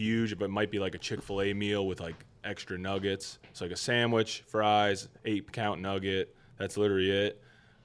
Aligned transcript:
huge, 0.00 0.38
but 0.38 0.46
it 0.46 0.50
might 0.50 0.70
be 0.70 0.78
like 0.78 0.94
a 0.94 0.98
Chick 0.98 1.22
Fil 1.22 1.42
A 1.42 1.52
meal 1.52 1.86
with 1.86 2.00
like 2.00 2.16
extra 2.44 2.78
nuggets. 2.78 3.38
It's 3.50 3.60
like 3.60 3.70
a 3.70 3.76
sandwich, 3.76 4.42
fries, 4.46 5.08
eight 5.24 5.50
count 5.52 5.80
nugget. 5.80 6.34
That's 6.58 6.76
literally 6.76 7.10
it. 7.10 7.40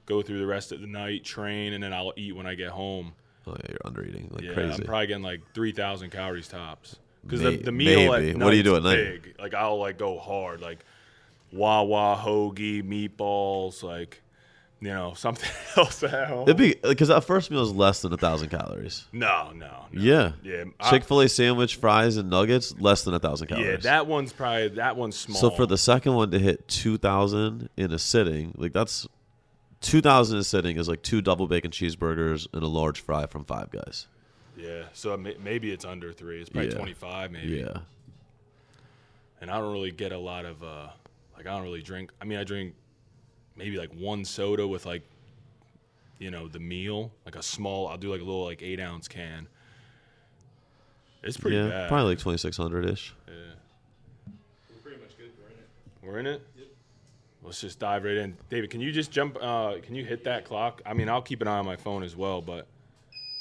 Go 0.06 0.22
through 0.22 0.38
the 0.38 0.46
rest 0.46 0.72
of 0.72 0.80
the 0.80 0.86
night, 0.86 1.24
train, 1.24 1.72
and 1.72 1.82
then 1.82 1.92
I'll 1.92 2.12
eat 2.16 2.34
when 2.34 2.46
I 2.46 2.54
get 2.54 2.70
home. 2.70 3.12
Oh 3.46 3.52
yeah, 3.52 3.70
you're 3.70 3.78
under 3.84 4.04
eating 4.04 4.28
like 4.32 4.44
yeah, 4.44 4.54
crazy. 4.54 4.82
I'm 4.82 4.86
probably 4.86 5.06
getting 5.08 5.22
like 5.22 5.42
three 5.54 5.72
thousand 5.72 6.10
calories 6.10 6.48
tops. 6.48 6.96
Because 7.22 7.40
the, 7.40 7.56
the 7.56 7.72
meal 7.72 8.12
maybe. 8.12 8.30
at 8.30 8.38
What 8.38 8.50
do 8.50 8.56
you 8.56 8.62
do 8.62 8.76
at 8.76 8.82
night? 8.82 9.22
Big. 9.22 9.34
Like 9.38 9.54
I'll 9.54 9.78
like 9.78 9.98
go 9.98 10.18
hard, 10.18 10.60
like 10.60 10.84
Wawa 11.52 12.20
hoagie, 12.22 12.82
meatballs, 12.82 13.82
like 13.82 14.22
you 14.80 14.88
know 14.88 15.14
something 15.14 15.48
else 15.76 16.02
at 16.02 16.28
home. 16.28 16.42
It'd 16.42 16.56
be 16.56 16.74
because 16.82 17.08
that 17.08 17.24
first 17.24 17.50
meal 17.50 17.62
is 17.62 17.72
less 17.72 18.02
than 18.02 18.12
a 18.12 18.16
thousand 18.16 18.50
calories. 18.50 19.06
no, 19.12 19.50
no, 19.54 19.66
no. 19.92 20.00
Yeah. 20.02 20.32
yeah. 20.42 20.64
Chick 20.90 21.04
Fil 21.04 21.20
A 21.22 21.28
sandwich, 21.28 21.76
fries, 21.76 22.16
and 22.18 22.28
nuggets 22.30 22.74
less 22.78 23.02
than 23.04 23.14
a 23.14 23.18
thousand 23.18 23.48
calories. 23.48 23.66
yeah, 23.68 23.76
that 23.90 24.06
one's 24.06 24.32
probably 24.32 24.68
that 24.68 24.96
one's 24.96 25.16
small. 25.16 25.38
So 25.40 25.50
for 25.50 25.66
the 25.66 25.78
second 25.78 26.14
one 26.14 26.30
to 26.32 26.38
hit 26.38 26.68
two 26.68 26.98
thousand 26.98 27.68
in 27.76 27.92
a 27.92 27.98
sitting, 27.98 28.52
like 28.56 28.72
that's 28.72 29.06
two 29.80 30.00
thousand 30.00 30.36
in 30.36 30.40
a 30.40 30.44
sitting 30.44 30.76
is 30.76 30.88
like 30.88 31.02
two 31.02 31.20
double 31.22 31.46
bacon 31.46 31.70
cheeseburgers 31.70 32.46
and 32.52 32.62
a 32.62 32.66
large 32.68 33.00
fry 33.00 33.26
from 33.26 33.44
Five 33.44 33.70
Guys. 33.70 34.06
yeah, 34.58 34.84
so 34.92 35.16
maybe 35.16 35.70
it's 35.72 35.84
under 35.84 36.12
three. 36.12 36.40
It's 36.40 36.50
probably 36.50 36.70
Yeah. 36.70 36.76
twenty 36.76 36.94
five, 36.94 37.30
maybe. 37.30 37.58
Yeah. 37.58 37.78
And 39.40 39.50
I 39.50 39.58
don't 39.58 39.72
really 39.72 39.90
get 39.90 40.12
a 40.12 40.18
lot 40.18 40.44
of 40.44 40.62
uh, 40.62 40.88
like 41.36 41.46
I 41.46 41.50
don't 41.54 41.62
really 41.62 41.82
drink. 41.82 42.10
I 42.20 42.24
mean, 42.24 42.38
I 42.38 42.44
drink 42.44 42.74
maybe 43.56 43.78
like 43.78 43.92
one 43.92 44.24
soda 44.24 44.66
with 44.66 44.86
like, 44.86 45.02
you 46.18 46.30
know, 46.30 46.48
the 46.48 46.60
meal, 46.60 47.12
like 47.24 47.36
a 47.36 47.42
small. 47.42 47.88
I'll 47.88 47.98
do 47.98 48.10
like 48.10 48.20
a 48.20 48.24
little 48.24 48.44
like 48.44 48.62
eight 48.62 48.80
ounce 48.80 49.08
can. 49.08 49.48
It's 51.22 51.36
pretty 51.36 51.56
yeah, 51.56 51.68
bad. 51.68 51.88
probably 51.88 52.10
like 52.10 52.18
twenty 52.18 52.38
six 52.38 52.56
hundred 52.56 52.88
ish. 52.88 53.12
Yeah. 53.26 53.34
We're 54.70 54.80
pretty 54.82 55.00
much 55.02 55.16
good. 55.18 55.30
We're 55.38 55.48
in 55.48 55.58
it. 55.58 55.68
We're 56.02 56.18
in 56.18 56.26
it. 56.26 56.42
Let's 57.42 57.60
just 57.60 57.78
dive 57.78 58.02
right 58.02 58.16
in. 58.16 58.36
David, 58.50 58.70
can 58.70 58.80
you 58.80 58.90
just 58.90 59.12
jump? 59.12 59.38
Uh, 59.40 59.76
can 59.80 59.94
you 59.94 60.04
hit 60.04 60.24
that 60.24 60.44
clock? 60.44 60.82
I 60.84 60.94
mean, 60.94 61.08
I'll 61.08 61.22
keep 61.22 61.42
an 61.42 61.48
eye 61.48 61.58
on 61.58 61.64
my 61.64 61.76
phone 61.76 62.02
as 62.02 62.16
well. 62.16 62.42
But 62.42 62.66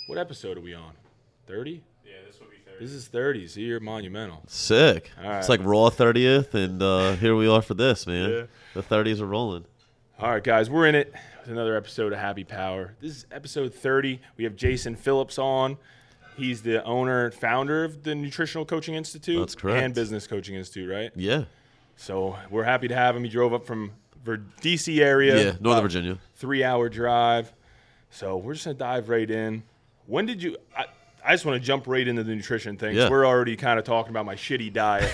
what 0.05 0.19
episode 0.19 0.57
are 0.57 0.61
we 0.61 0.75
on? 0.75 0.91
Thirty. 1.47 1.83
Yeah, 2.05 2.13
this 2.27 2.39
will 2.39 2.47
be 2.47 2.57
30. 2.65 2.85
This 2.85 2.91
is 2.93 3.07
thirty. 3.07 3.47
See, 3.47 3.61
you're 3.61 3.79
monumental. 3.79 4.43
Sick. 4.47 5.11
All 5.19 5.27
right. 5.27 5.39
It's 5.39 5.49
like 5.49 5.59
Raw 5.63 5.89
thirtieth, 5.89 6.53
and 6.53 6.81
uh, 6.83 7.15
here 7.15 7.35
we 7.35 7.47
are 7.47 7.63
for 7.63 7.73
this, 7.73 8.05
man. 8.05 8.29
Yeah. 8.29 8.43
The 8.75 8.83
thirties 8.83 9.21
are 9.21 9.25
rolling. 9.25 9.65
All 10.17 10.29
right, 10.31 10.43
guys, 10.43 10.69
we're 10.69 10.87
in 10.87 10.95
it 10.95 11.13
with 11.41 11.49
another 11.51 11.75
episode 11.75 12.13
of 12.13 12.19
Happy 12.19 12.43
Power. 12.45 12.95
This 13.01 13.11
is 13.11 13.25
episode 13.31 13.73
30. 13.73 14.21
We 14.37 14.45
have 14.45 14.55
Jason 14.55 14.95
Phillips 14.95 15.37
on. 15.37 15.77
He's 16.37 16.61
the 16.61 16.83
owner, 16.83 17.25
and 17.25 17.33
founder 17.33 17.83
of 17.83 18.03
the 18.03 18.15
Nutritional 18.15 18.65
Coaching 18.65 18.95
Institute 18.95 19.39
That's 19.39 19.55
correct. 19.55 19.83
and 19.83 19.93
Business 19.93 20.25
Coaching 20.27 20.55
Institute, 20.55 20.89
right? 20.89 21.11
Yeah. 21.15 21.45
So 21.97 22.37
we're 22.49 22.63
happy 22.63 22.87
to 22.87 22.95
have 22.95 23.15
him. 23.15 23.23
He 23.23 23.29
drove 23.29 23.53
up 23.53 23.65
from 23.65 23.91
Vir- 24.23 24.43
DC 24.61 24.99
area. 24.99 25.45
Yeah. 25.45 25.51
Northern 25.59 25.83
Virginia. 25.83 26.17
Three 26.35 26.63
hour 26.63 26.89
drive. 26.89 27.53
So 28.09 28.37
we're 28.37 28.53
just 28.53 28.65
gonna 28.65 28.77
dive 28.77 29.09
right 29.09 29.29
in. 29.29 29.63
When 30.07 30.25
did 30.25 30.41
you? 30.43 30.57
I, 30.77 30.85
I 31.25 31.33
just 31.33 31.45
want 31.45 31.59
to 31.59 31.65
jump 31.65 31.87
right 31.87 32.07
into 32.07 32.23
the 32.23 32.35
nutrition 32.35 32.77
thing. 32.77 32.95
Yeah. 32.95 33.09
We're 33.09 33.25
already 33.25 33.55
kind 33.55 33.79
of 33.79 33.85
talking 33.85 34.11
about 34.11 34.25
my 34.25 34.35
shitty 34.35 34.71
diet. 34.71 35.11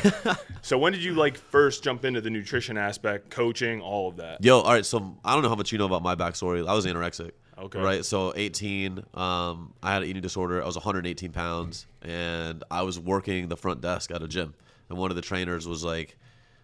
so 0.62 0.78
when 0.78 0.92
did 0.92 1.04
you 1.04 1.14
like 1.14 1.38
first 1.38 1.84
jump 1.84 2.04
into 2.04 2.20
the 2.22 2.30
nutrition 2.30 2.78
aspect, 2.78 3.30
coaching, 3.30 3.82
all 3.82 4.10
of 4.10 4.18
that? 4.18 4.44
Yo, 4.44 4.60
all 4.60 4.74
right. 4.74 4.86
So 4.86 5.16
I 5.24 5.34
don't 5.34 5.44
know 5.44 5.50
how 5.50 5.56
much 5.56 5.72
you 5.72 5.78
know 5.78 5.86
about 5.86 6.04
my 6.04 6.16
backstory. 6.16 6.68
I 6.68 6.74
was 6.74 6.86
anorexic. 6.86 7.32
Okay. 7.58 7.80
Right. 7.80 8.04
So 8.04 8.34
18, 8.36 9.04
um, 9.14 9.74
I 9.84 9.94
had 9.94 10.04
an 10.04 10.10
eating 10.10 10.22
disorder. 10.22 10.62
I 10.62 10.66
was 10.66 10.76
118 10.76 11.32
pounds, 11.32 11.86
and 12.02 12.64
I 12.70 12.82
was 12.82 13.00
working 13.00 13.48
the 13.48 13.58
front 13.58 13.82
desk 13.82 14.12
at 14.12 14.22
a 14.22 14.28
gym. 14.28 14.54
And 14.90 14.98
one 14.98 15.12
of 15.12 15.16
the 15.16 15.22
trainers 15.22 15.68
was 15.68 15.84
like, 15.84 16.18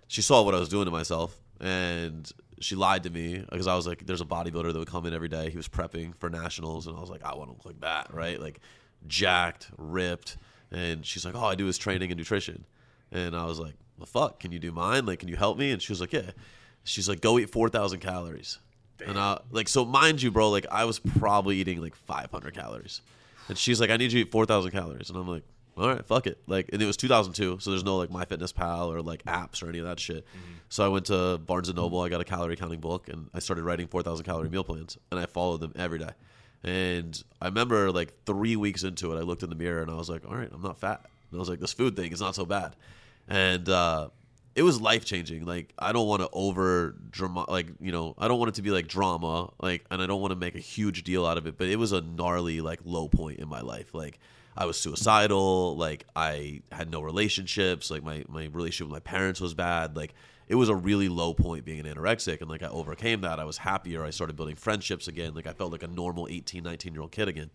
she 0.07 0.21
saw 0.21 0.41
what 0.43 0.55
I 0.55 0.59
was 0.59 0.69
doing 0.69 0.85
to 0.85 0.91
myself, 0.91 1.39
and 1.61 2.29
she 2.59 2.75
lied 2.75 3.03
to 3.03 3.09
me 3.09 3.45
because 3.49 3.67
I 3.67 3.75
was 3.75 3.85
like, 3.85 4.05
there's 4.05 4.21
a 4.21 4.25
bodybuilder 4.25 4.73
that 4.73 4.79
would 4.79 4.87
come 4.87 5.05
in 5.05 5.13
every 5.13 5.27
day. 5.27 5.49
He 5.49 5.57
was 5.57 5.67
prepping 5.67 6.15
for 6.15 6.30
nationals, 6.30 6.87
and 6.87 6.97
I 6.97 6.99
was 6.99 7.09
like, 7.09 7.23
I 7.23 7.36
want 7.36 7.49
to 7.49 7.53
look 7.53 7.65
like 7.65 7.81
that, 7.81 8.13
right? 8.13 8.39
Like, 8.41 8.59
jacked, 9.07 9.69
ripped. 9.77 10.37
And 10.71 11.05
she's 11.05 11.25
like, 11.25 11.35
oh, 11.35 11.45
I 11.45 11.55
do 11.55 11.65
his 11.65 11.77
training 11.77 12.11
and 12.11 12.17
nutrition. 12.17 12.65
And 13.11 13.35
I 13.35 13.45
was 13.45 13.59
like, 13.59 13.75
well, 13.97 14.05
fuck, 14.05 14.39
can 14.39 14.51
you 14.51 14.59
do 14.59 14.71
mine? 14.71 15.05
Like, 15.05 15.19
can 15.19 15.29
you 15.29 15.35
help 15.35 15.57
me? 15.57 15.71
And 15.71 15.81
she 15.81 15.91
was 15.91 16.01
like, 16.01 16.13
yeah. 16.13 16.31
She's 16.83 17.09
like, 17.09 17.21
go 17.21 17.39
eat 17.39 17.49
4,000 17.49 17.99
calories. 17.99 18.59
And 19.05 19.17
I, 19.17 19.39
like, 19.51 19.67
so 19.67 19.85
mind 19.85 20.21
you, 20.21 20.31
bro, 20.31 20.49
like, 20.49 20.65
I 20.71 20.85
was 20.85 20.99
probably 20.99 21.57
eating 21.57 21.81
like 21.81 21.95
500 21.95 22.53
calories. 22.53 23.01
And 23.47 23.57
she's 23.57 23.79
like, 23.79 23.89
I 23.89 23.97
need 23.97 24.11
you 24.11 24.23
to 24.23 24.27
eat 24.27 24.31
4,000 24.31 24.71
calories. 24.71 25.09
And 25.09 25.17
I'm 25.17 25.27
like, 25.27 25.43
all 25.77 25.87
right, 25.87 26.03
fuck 26.05 26.25
it. 26.25 26.41
Like, 26.47 26.69
and 26.73 26.81
it 26.81 26.85
was 26.85 26.97
2002, 26.97 27.59
so 27.59 27.69
there's 27.69 27.83
no 27.83 27.97
like 27.97 28.09
MyFitnessPal 28.09 28.87
or 28.87 29.01
like 29.01 29.23
apps 29.25 29.61
or 29.61 29.69
any 29.69 29.77
of 29.79 29.85
that 29.85 29.99
shit. 29.99 30.25
Mm-hmm. 30.25 30.53
So 30.69 30.83
I 30.83 30.87
went 30.87 31.05
to 31.05 31.37
Barnes 31.37 31.69
and 31.69 31.77
Noble. 31.77 32.01
I 32.01 32.09
got 32.09 32.19
a 32.19 32.25
calorie 32.25 32.55
counting 32.55 32.79
book, 32.79 33.07
and 33.09 33.29
I 33.33 33.39
started 33.39 33.63
writing 33.63 33.87
4,000 33.87 34.25
calorie 34.25 34.49
meal 34.49 34.63
plans, 34.63 34.97
and 35.11 35.19
I 35.19 35.27
followed 35.27 35.61
them 35.61 35.73
every 35.75 35.99
day. 35.99 36.09
And 36.63 37.21
I 37.41 37.45
remember 37.45 37.91
like 37.91 38.13
three 38.25 38.55
weeks 38.55 38.83
into 38.83 39.13
it, 39.13 39.19
I 39.19 39.21
looked 39.21 39.43
in 39.43 39.49
the 39.49 39.55
mirror 39.55 39.81
and 39.81 39.91
I 39.91 39.95
was 39.95 40.09
like, 40.09 40.25
all 40.27 40.35
right, 40.35 40.49
I'm 40.51 40.61
not 40.61 40.79
fat. 40.79 41.01
And 41.31 41.37
I 41.37 41.39
was 41.39 41.49
like, 41.49 41.59
this 41.59 41.73
food 41.73 41.95
thing 41.95 42.11
is 42.11 42.21
not 42.21 42.35
so 42.35 42.45
bad. 42.45 42.75
And 43.27 43.67
uh, 43.69 44.09
it 44.55 44.63
was 44.63 44.81
life 44.81 45.05
changing. 45.05 45.45
Like 45.45 45.73
I 45.77 45.91
don't 45.91 46.07
want 46.07 46.23
to 46.23 46.29
over 46.33 46.95
drama, 47.11 47.45
like 47.47 47.67
you 47.79 47.91
know, 47.91 48.15
I 48.17 48.27
don't 48.27 48.39
want 48.39 48.49
it 48.49 48.55
to 48.55 48.61
be 48.63 48.71
like 48.71 48.87
drama, 48.87 49.51
like, 49.61 49.85
and 49.91 50.01
I 50.01 50.07
don't 50.07 50.19
want 50.19 50.31
to 50.31 50.35
make 50.35 50.55
a 50.55 50.59
huge 50.59 51.03
deal 51.03 51.25
out 51.25 51.37
of 51.37 51.45
it. 51.45 51.57
But 51.57 51.67
it 51.67 51.77
was 51.77 51.91
a 51.91 52.01
gnarly 52.01 52.59
like 52.61 52.79
low 52.83 53.07
point 53.07 53.39
in 53.39 53.47
my 53.47 53.61
life. 53.61 53.93
Like 53.93 54.19
I 54.57 54.65
was 54.65 54.79
suicidal. 54.79 55.77
Like 55.77 56.05
I 56.15 56.61
had 56.71 56.89
no 56.89 57.01
relationships. 57.01 57.91
Like 57.91 58.03
my 58.03 58.25
my 58.27 58.45
relationship 58.45 58.87
with 58.87 58.95
my 58.95 59.11
parents 59.11 59.39
was 59.39 59.53
bad. 59.53 59.95
Like 59.95 60.15
it 60.47 60.55
was 60.55 60.69
a 60.69 60.75
really 60.75 61.09
low 61.09 61.33
point 61.33 61.65
being 61.65 61.80
an 61.80 61.85
anorexic 61.85 62.41
and 62.41 62.49
like 62.49 62.63
i 62.63 62.67
overcame 62.67 63.21
that. 63.21 63.39
I 63.39 63.45
was 63.45 63.58
happier. 63.58 64.03
I 64.03 64.11
started 64.11 64.35
building 64.35 64.55
friendships 64.55 65.08
again. 65.08 65.33
Like 65.33 65.47
i 65.47 65.53
felt 65.53 65.71
like 65.71 65.83
a 65.83 65.87
normal 65.87 66.27
18 66.30 66.63
19 66.63 66.93
year 66.93 67.02
old 67.02 67.11
kid 67.11 67.27
again. 67.27 67.49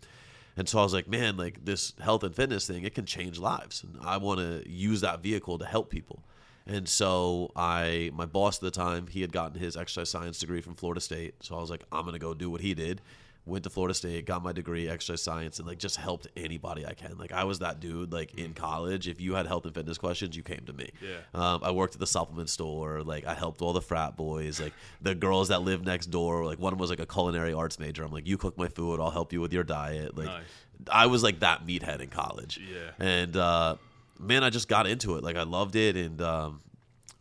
And 0.57 0.69
so 0.69 0.79
i 0.79 0.83
was 0.83 0.93
like 0.93 1.09
man 1.09 1.37
like 1.37 1.65
this 1.65 1.95
health 2.01 2.23
and 2.23 2.35
fitness 2.35 2.67
thing 2.67 2.85
it 2.85 2.95
can 2.95 3.07
change 3.07 3.39
lives 3.39 3.85
and 3.85 3.97
i 4.03 4.17
want 4.17 4.41
to 4.41 4.69
use 4.69 5.01
that 5.01 5.23
vehicle 5.23 5.59
to 5.59 5.65
help 5.65 5.91
people. 5.91 6.23
And 6.67 6.89
so 6.89 7.51
i 7.57 8.11
my 8.15 8.27
boss 8.27 8.59
at 8.59 8.63
the 8.63 8.71
time 8.71 9.07
he 9.07 9.21
had 9.23 9.33
gotten 9.33 9.59
his 9.59 9.77
exercise 9.77 10.11
science 10.11 10.39
degree 10.39 10.61
from 10.61 10.75
florida 10.75 11.01
state. 11.01 11.35
So 11.41 11.57
i 11.57 11.61
was 11.61 11.71
like 11.71 11.85
i'm 11.91 12.03
going 12.03 12.15
to 12.15 12.19
go 12.19 12.35
do 12.35 12.51
what 12.51 12.61
he 12.61 12.75
did 12.75 13.01
went 13.45 13.65
to 13.65 13.71
Florida 13.71 13.93
State, 13.93 14.25
got 14.25 14.43
my 14.43 14.53
degree, 14.53 14.89
exercise 14.89 15.23
science, 15.23 15.59
and 15.59 15.67
like 15.67 15.79
just 15.79 15.97
helped 15.97 16.29
anybody 16.37 16.87
I 16.87 16.95
can. 16.95 17.19
Like 17.19 17.33
I 17.33 17.45
was 17.45 17.59
that 17.59 17.81
dude. 17.81 18.13
Like 18.13 18.35
in 18.39 18.55
college, 18.55 19.09
if 19.09 19.21
you 19.21 19.35
had 19.35 19.47
health 19.47 19.65
and 19.65 19.75
fitness 19.75 19.99
questions, 19.99 20.37
you 20.37 20.43
came 20.43 20.63
to 20.67 20.73
me. 20.73 20.91
Yeah. 21.01 21.17
Um, 21.35 21.61
I 21.65 21.73
worked 21.73 21.95
at 21.95 22.01
the 22.01 22.07
supplement 22.07 22.49
store. 22.51 23.03
Like 23.03 23.27
I 23.27 23.35
helped 23.35 23.61
all 23.61 23.73
the 23.73 23.83
frat 23.83 24.17
boys. 24.17 24.61
Like 24.61 24.73
the 25.01 25.15
girls 25.15 25.49
that 25.49 25.63
lived 25.63 25.85
next 25.85 26.07
door. 26.07 26.45
Like 26.45 26.59
one 26.59 26.77
was 26.79 26.91
like 26.91 27.01
a 27.01 27.07
culinary 27.07 27.53
arts 27.53 27.79
major. 27.79 28.05
I'm 28.05 28.13
like, 28.13 28.29
you 28.29 28.39
cook 28.39 28.57
my 28.57 28.69
food, 28.69 29.01
I'll 29.01 29.11
help 29.11 29.33
you 29.33 29.41
with 29.41 29.53
your 29.53 29.65
diet. 29.65 30.17
Like 30.17 30.27
Nice. 30.27 30.45
I 30.91 31.07
was 31.07 31.23
like 31.23 31.41
that 31.41 31.67
meathead 31.67 32.01
in 32.01 32.09
college. 32.09 32.61
Yeah. 32.61 32.91
And 33.05 33.37
uh, 33.37 33.77
man, 34.21 34.45
I 34.45 34.51
just 34.51 34.69
got 34.69 34.87
into 34.87 35.17
it. 35.17 35.25
Like 35.25 35.37
I 35.37 35.43
loved 35.43 35.75
it, 35.77 35.97
and 35.97 36.21
um, 36.23 36.61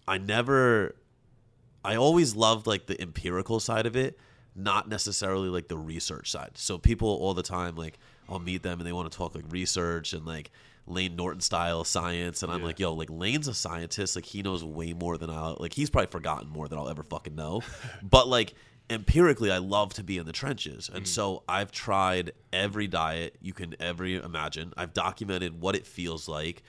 I 0.07 0.17
never. 0.19 0.95
I 1.83 1.95
always 1.95 2.35
loved 2.35 2.67
like 2.67 2.85
the 2.85 2.99
empirical 3.01 3.59
side 3.59 3.87
of 3.87 3.95
it, 3.95 4.19
not 4.55 4.89
necessarily 4.89 5.49
like 5.49 5.67
the 5.67 5.77
research 5.77 6.31
side. 6.31 6.51
So 6.55 6.77
people 6.77 7.09
all 7.09 7.33
the 7.33 7.43
time 7.43 7.75
like 7.75 7.97
I'll 8.29 8.39
meet 8.39 8.63
them 8.63 8.79
and 8.79 8.87
they 8.87 8.93
want 8.93 9.11
to 9.11 9.17
talk 9.17 9.35
like 9.35 9.45
research 9.49 10.13
and 10.13 10.25
like 10.25 10.51
Layne 10.87 11.15
Norton 11.15 11.41
style 11.41 11.83
science, 11.83 12.43
and 12.43 12.51
I'm 12.51 12.61
Yeah. 12.61 12.65
like, 12.65 12.79
yo, 12.79 12.93
like 12.93 13.09
Layne's 13.09 13.47
a 13.47 13.53
scientist, 13.53 14.15
like 14.15 14.25
he 14.25 14.41
knows 14.41 14.63
way 14.63 14.93
more 14.93 15.17
than 15.17 15.29
I'll 15.29 15.57
like. 15.59 15.73
He's 15.73 15.89
probably 15.89 16.09
forgotten 16.11 16.49
more 16.49 16.67
than 16.67 16.77
I'll 16.79 16.89
ever 16.89 17.03
fucking 17.03 17.35
know, 17.35 17.61
but 18.03 18.27
like 18.27 18.53
empirically, 18.89 19.51
I 19.51 19.59
love 19.59 19.93
to 19.95 20.03
be 20.03 20.17
in 20.17 20.25
the 20.25 20.31
trenches, 20.33 20.89
and 20.93 21.05
mm. 21.05 21.07
so 21.07 21.43
I've 21.47 21.71
tried 21.71 22.31
every 22.51 22.87
diet 22.87 23.37
you 23.41 23.53
can 23.53 23.75
ever 23.79 24.05
imagine. 24.05 24.73
I've 24.75 24.93
documented 24.93 25.61
what 25.61 25.75
it 25.75 25.85
feels 25.85 26.27
like 26.27 26.63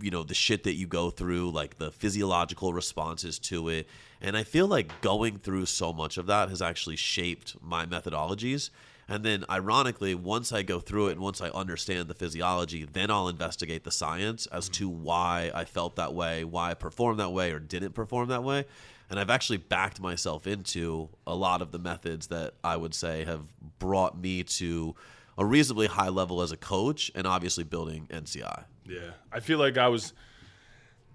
you 0.00 0.10
know 0.10 0.22
the 0.22 0.34
shit 0.34 0.64
that 0.64 0.74
you 0.74 0.86
go 0.86 1.10
through 1.10 1.50
like 1.50 1.78
the 1.78 1.90
physiological 1.90 2.72
responses 2.72 3.38
to 3.38 3.68
it. 3.68 3.88
And 4.20 4.36
i 4.36 4.44
feel 4.44 4.66
like 4.66 5.00
going 5.00 5.38
through 5.38 5.66
so 5.66 5.92
much 5.92 6.18
of 6.18 6.26
that 6.26 6.48
has 6.48 6.62
actually 6.62 6.96
shaped 6.96 7.56
my 7.62 7.86
methodologies. 7.86 8.70
And 9.08 9.24
then 9.24 9.44
ironically 9.50 10.14
once 10.14 10.52
i 10.52 10.62
go 10.62 10.78
through 10.80 11.08
it 11.08 11.12
and 11.12 11.20
once 11.20 11.40
i 11.40 11.48
understand 11.50 12.08
the 12.08 12.14
physiology 12.14 12.86
then 12.90 13.10
i'll 13.10 13.28
investigate 13.28 13.84
the 13.84 13.90
science 13.90 14.46
as 14.46 14.68
to 14.70 14.88
mm-hmm. 14.88 15.02
why 15.02 15.50
i 15.54 15.64
felt 15.64 15.96
that 15.96 16.14
way 16.14 16.44
why 16.44 16.70
i 16.70 16.74
performed 16.74 17.18
that 17.18 17.30
way 17.30 17.52
or 17.52 17.58
didn't 17.58 17.92
perform 17.92 18.28
that 18.28 18.44
way. 18.44 18.64
And 19.10 19.18
i've 19.18 19.30
actually 19.30 19.58
backed 19.58 20.00
myself 20.00 20.46
into 20.46 21.08
a 21.26 21.34
lot 21.34 21.62
of 21.62 21.72
the 21.72 21.78
methods 21.78 22.28
that 22.28 22.54
i 22.62 22.76
would 22.76 22.94
say 22.94 23.24
have 23.24 23.42
brought 23.78 24.18
me 24.18 24.44
to 24.44 24.94
a 25.36 25.44
reasonably 25.44 25.86
high 25.86 26.10
level 26.10 26.42
as 26.42 26.52
a 26.52 26.56
coach 26.56 27.10
and 27.14 27.26
obviously 27.26 27.64
building 27.64 28.06
nci 28.10 28.64
Yeah, 28.86 29.10
I 29.30 29.40
feel 29.40 29.58
like 29.58 29.78
I 29.78 29.88
was. 29.88 30.12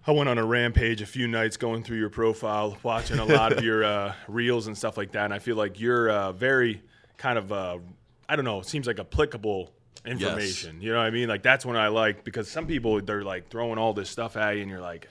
I 0.06 0.12
went 0.12 0.30
on 0.30 0.38
a 0.38 0.46
rampage 0.46 1.02
a 1.02 1.06
few 1.06 1.28
nights 1.28 1.58
going 1.58 1.84
through 1.84 1.98
your 1.98 2.10
profile, 2.10 2.78
watching 2.82 3.20
a 3.20 3.26
lot 3.26 3.52
of 3.52 3.62
your 3.62 3.84
uh, 3.84 4.14
reels 4.30 4.68
and 4.68 4.78
stuff 4.78 4.96
like 4.96 5.12
that. 5.12 5.26
And 5.26 5.34
I 5.34 5.40
feel 5.40 5.58
like 5.58 5.82
you're 5.82 6.10
uh, 6.10 6.32
very 6.32 6.82
kind 7.18 7.38
of, 7.38 7.52
uh, 7.52 7.80
I 8.30 8.38
don't 8.38 8.46
know, 8.46 8.62
it 8.62 8.68
seems 8.68 8.88
like 8.88 9.00
applicable 9.00 9.74
information. 10.06 10.82
You 10.82 10.94
know 10.94 11.00
what 11.00 11.06
I 11.06 11.12
mean? 11.12 11.28
Like 11.28 11.44
that's 11.44 11.66
when 11.66 11.76
I 11.76 11.90
like 11.90 12.24
because 12.24 12.50
some 12.50 12.68
people 12.68 13.02
they're 13.02 13.24
like 13.24 13.50
throwing 13.50 13.78
all 13.78 13.94
this 13.94 14.10
stuff 14.10 14.38
at 14.38 14.56
you, 14.56 14.62
and 14.62 14.72
you're 14.72 14.82
like, 14.82 15.10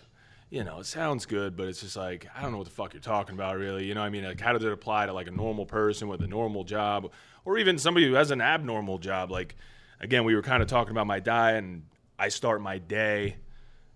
you 0.51 0.65
know, 0.65 0.81
it 0.81 0.87
sounds 0.87 1.27
good, 1.27 1.57
but 1.57 1.69
it's 1.69 1.81
just 1.81 1.97
like 1.97 2.27
I 2.35 2.43
don't 2.43 2.53
know 2.53 2.59
what 2.59 2.67
the 2.67 2.73
fuck 2.73 2.95
you're 2.95 3.03
talking 3.03 3.35
about, 3.35 3.59
really. 3.59 3.85
You 3.85 3.95
know, 3.95 4.01
what 4.01 4.07
I 4.07 4.11
mean, 4.11 4.25
like 4.25 4.41
how 4.41 4.53
does 4.53 4.65
it 4.65 4.73
apply 4.73 5.07
to 5.07 5.13
like 5.13 5.27
a 5.27 5.33
normal 5.33 5.67
person 5.67 6.09
with 6.09 6.23
a 6.23 6.27
normal 6.27 6.65
job, 6.65 7.11
or 7.45 7.59
even 7.59 7.79
somebody 7.79 8.07
who 8.07 8.15
has 8.15 8.31
an 8.31 8.41
abnormal 8.41 8.99
job? 8.99 9.31
Like, 9.31 9.57
again, 10.01 10.25
we 10.25 10.35
were 10.35 10.43
kind 10.43 10.63
of 10.63 10.69
talking 10.69 10.93
about 10.93 11.07
my 11.07 11.21
diet, 11.21 11.63
and 11.63 11.83
I 12.19 12.29
start 12.29 12.61
my 12.61 12.79
day. 12.79 13.37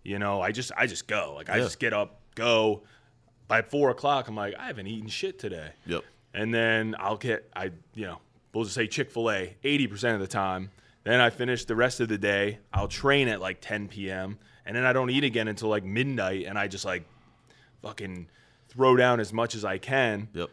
You 0.03 0.19
know, 0.19 0.41
I 0.41 0.53
just 0.53 0.73
I 0.77 0.87
just 0.87 1.07
go 1.07 1.35
like 1.37 1.49
I 1.51 1.57
Yeah. 1.57 1.63
just 1.65 1.79
get 1.79 1.93
up, 1.93 2.21
go. 2.35 2.83
By 3.49 3.63
four 3.63 3.91
o'clock, 3.91 4.29
I'm 4.29 4.37
like 4.37 4.55
I 4.59 4.67
haven't 4.67 4.87
eaten 4.87 5.09
shit 5.09 5.39
today 5.39 5.71
Yep. 5.87 6.05
and 6.35 6.55
then 6.55 6.95
I'll 6.99 7.17
get 7.17 7.51
I 7.57 7.73
you 7.95 8.07
know 8.07 8.19
we'll 8.55 8.65
just 8.65 8.77
say 8.77 8.87
Chick 8.87 9.11
Fil 9.11 9.31
A 9.31 9.57
eighty 9.65 9.87
percent 9.87 10.15
of 10.15 10.21
the 10.21 10.29
time. 10.29 10.71
Then 11.03 11.21
I 11.21 11.31
finish 11.31 11.65
the 11.65 11.75
rest 11.75 12.01
of 12.01 12.09
the 12.09 12.19
day. 12.19 12.59
I'll 12.73 12.87
train 12.89 13.27
at 13.29 13.41
like 13.41 13.59
ten 13.61 13.89
p.m. 13.89 14.39
and 14.67 14.77
then 14.77 14.85
I 14.85 14.93
don't 14.93 15.11
eat 15.11 15.25
again 15.25 15.49
until 15.49 15.69
like 15.69 15.83
midnight, 15.85 16.47
and 16.47 16.59
I 16.59 16.69
just 16.69 16.85
like 16.85 17.05
fucking 17.83 18.29
throw 18.69 18.97
down 18.97 19.19
as 19.21 19.33
much 19.33 19.55
as 19.55 19.65
I 19.65 19.79
can. 19.79 20.29
Yep. 20.35 20.51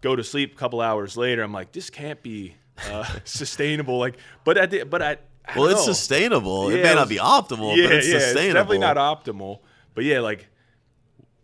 Go 0.00 0.14
to 0.16 0.22
sleep. 0.24 0.52
A 0.52 0.56
couple 0.56 0.80
hours 0.80 1.16
later, 1.16 1.42
I'm 1.42 1.52
like, 1.52 1.72
this 1.72 1.88
can't 1.90 2.22
be 2.22 2.54
uh, 2.90 3.04
sustainable. 3.24 3.98
Like, 3.98 4.16
but 4.44 4.56
at 4.58 4.70
the, 4.70 4.84
but 4.84 5.02
I. 5.02 5.16
Well, 5.56 5.66
it's 5.66 5.86
know. 5.86 5.92
sustainable. 5.92 6.70
it 6.70 6.82
may 6.82 6.94
not 6.94 7.08
be 7.08 7.16
optimal, 7.16 7.76
yeah, 7.76 7.86
but 7.88 7.96
it's 7.96 8.08
yeah, 8.08 8.18
sustainable. 8.20 8.38
It's 8.38 8.54
definitely 8.54 8.78
not 8.78 8.96
optimal. 8.96 9.60
But 9.94 10.04
yeah, 10.04 10.20
like 10.20 10.48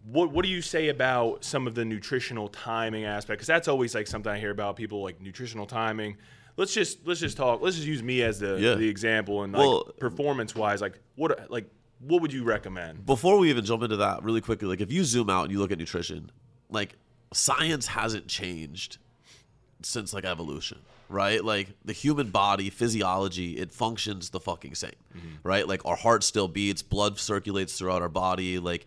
what 0.05 0.33
what 0.33 0.45
do 0.45 0.51
you 0.51 0.63
say 0.63 0.89
about 0.89 1.45
some 1.45 1.67
of 1.67 1.75
the 1.75 1.85
nutritional 1.85 2.49
timing 2.49 3.05
aspect? 3.05 3.39
Because 3.39 3.47
that's 3.47 3.69
always 3.69 3.95
like 3.95 4.07
something 4.07 4.33
I 4.33 4.39
hear 4.39 4.51
about 4.51 4.77
people 4.77 5.03
like 5.03 5.21
nutritional 5.21 5.67
timing. 5.67 6.17
Let's 6.57 6.73
just 6.73 7.07
let's 7.07 7.21
just 7.21 7.37
talk. 7.37 7.61
Let's 7.61 7.77
just 7.77 7.89
use 7.89 8.03
me 8.03 8.23
as 8.23 8.39
the 8.41 8.57
Yeah. 8.59 8.75
the 8.75 8.89
example 8.89 9.43
and 9.43 9.53
like 9.53 9.61
Well- 9.61 9.85
performance 9.99 10.55
wise, 10.55 10.81
like 10.81 10.99
what 11.17 11.51
like 11.51 11.69
what 12.01 12.23
would 12.23 12.33
you 12.33 12.45
recommend? 12.45 13.05
Before 13.05 13.39
we 13.39 13.51
even 13.51 13.65
jump 13.65 13.83
into 13.83 13.97
that, 13.97 14.23
really 14.23 14.41
quickly, 14.41 14.69
like 14.69 14.81
if 14.81 14.91
you 14.93 15.05
zoom 15.05 15.29
out 15.29 15.43
and 15.45 15.53
you 15.53 15.59
look 15.59 15.73
at 15.73 15.79
nutrition, 15.79 16.31
like 16.71 16.97
science 17.33 17.89
hasn't 17.89 18.29
changed 18.29 18.99
since 19.83 20.13
like 20.15 20.25
evolution, 20.25 20.79
right? 21.09 21.43
Like 21.43 21.69
the 21.85 21.93
human 21.93 22.31
body, 22.31 22.71
physiology, 22.71 23.59
it 23.59 23.73
functions 23.73 24.31
the 24.31 24.41
fucking 24.41 24.75
same, 24.75 24.93
mm-hmm. 25.17 25.37
right? 25.43 25.67
Like 25.67 25.85
our 25.85 25.97
heart 25.97 26.23
still 26.23 26.49
beats, 26.49 26.83
blood 26.83 27.19
circulates 27.19 27.79
throughout 27.79 28.03
our 28.03 28.09
body, 28.09 28.59
like 28.59 28.87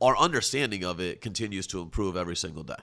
our 0.00 0.16
understanding 0.16 0.84
of 0.84 1.00
it 1.00 1.20
continues 1.20 1.66
to 1.68 1.80
improve 1.80 2.16
every 2.16 2.36
single 2.36 2.62
day. 2.62 2.74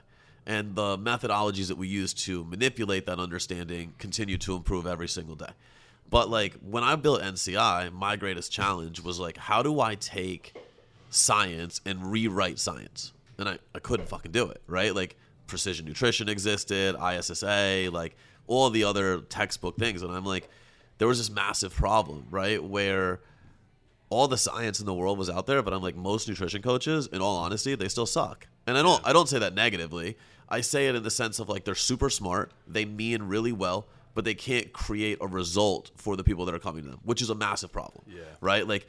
And 0.46 0.74
the 0.74 0.98
methodologies 0.98 1.68
that 1.68 1.76
we 1.76 1.86
use 1.86 2.12
to 2.14 2.44
manipulate 2.44 3.06
that 3.06 3.20
understanding 3.20 3.94
continue 3.98 4.38
to 4.38 4.56
improve 4.56 4.86
every 4.86 5.08
single 5.08 5.36
day. 5.36 5.50
But 6.10 6.28
like 6.28 6.54
when 6.54 6.82
I 6.82 6.96
built 6.96 7.22
NCI, 7.22 7.92
my 7.92 8.16
greatest 8.16 8.50
challenge 8.50 9.00
was 9.00 9.20
like, 9.20 9.36
how 9.36 9.62
do 9.62 9.80
I 9.80 9.94
take 9.94 10.54
science 11.10 11.80
and 11.86 12.10
rewrite 12.10 12.58
science? 12.58 13.12
And 13.38 13.48
I, 13.48 13.58
I 13.74 13.78
couldn't 13.78 14.08
fucking 14.08 14.32
do 14.32 14.48
it, 14.48 14.60
right? 14.66 14.94
Like 14.94 15.16
precision 15.46 15.86
nutrition 15.86 16.28
existed, 16.28 16.96
ISSA, 16.96 17.90
like 17.92 18.16
all 18.46 18.70
the 18.70 18.84
other 18.84 19.20
textbook 19.20 19.78
things. 19.78 20.02
And 20.02 20.12
I'm 20.12 20.24
like, 20.24 20.48
there 20.98 21.08
was 21.08 21.18
this 21.18 21.30
massive 21.30 21.74
problem, 21.74 22.26
right? 22.30 22.62
Where 22.62 23.20
all 24.12 24.28
the 24.28 24.36
science 24.36 24.78
in 24.78 24.86
the 24.86 24.94
world 24.94 25.18
was 25.18 25.30
out 25.30 25.46
there, 25.46 25.62
but 25.62 25.72
I'm 25.72 25.82
like 25.82 25.96
most 25.96 26.28
nutrition 26.28 26.60
coaches, 26.60 27.08
in 27.12 27.22
all 27.22 27.38
honesty, 27.38 27.74
they 27.74 27.88
still 27.88 28.06
suck. 28.06 28.46
And 28.66 28.76
I 28.76 28.82
don't 28.82 29.00
I 29.06 29.12
don't 29.12 29.28
say 29.28 29.38
that 29.38 29.54
negatively. 29.54 30.16
I 30.48 30.60
say 30.60 30.86
it 30.88 30.94
in 30.94 31.02
the 31.02 31.10
sense 31.10 31.38
of 31.38 31.48
like 31.48 31.64
they're 31.64 31.74
super 31.74 32.10
smart, 32.10 32.52
they 32.68 32.84
mean 32.84 33.22
really 33.22 33.52
well, 33.52 33.86
but 34.14 34.24
they 34.24 34.34
can't 34.34 34.72
create 34.72 35.18
a 35.20 35.26
result 35.26 35.90
for 35.96 36.14
the 36.16 36.22
people 36.22 36.44
that 36.44 36.54
are 36.54 36.58
coming 36.58 36.84
to 36.84 36.90
them, 36.90 37.00
which 37.04 37.22
is 37.22 37.30
a 37.30 37.34
massive 37.34 37.72
problem. 37.72 38.04
Yeah. 38.06 38.20
Right? 38.40 38.66
Like 38.68 38.86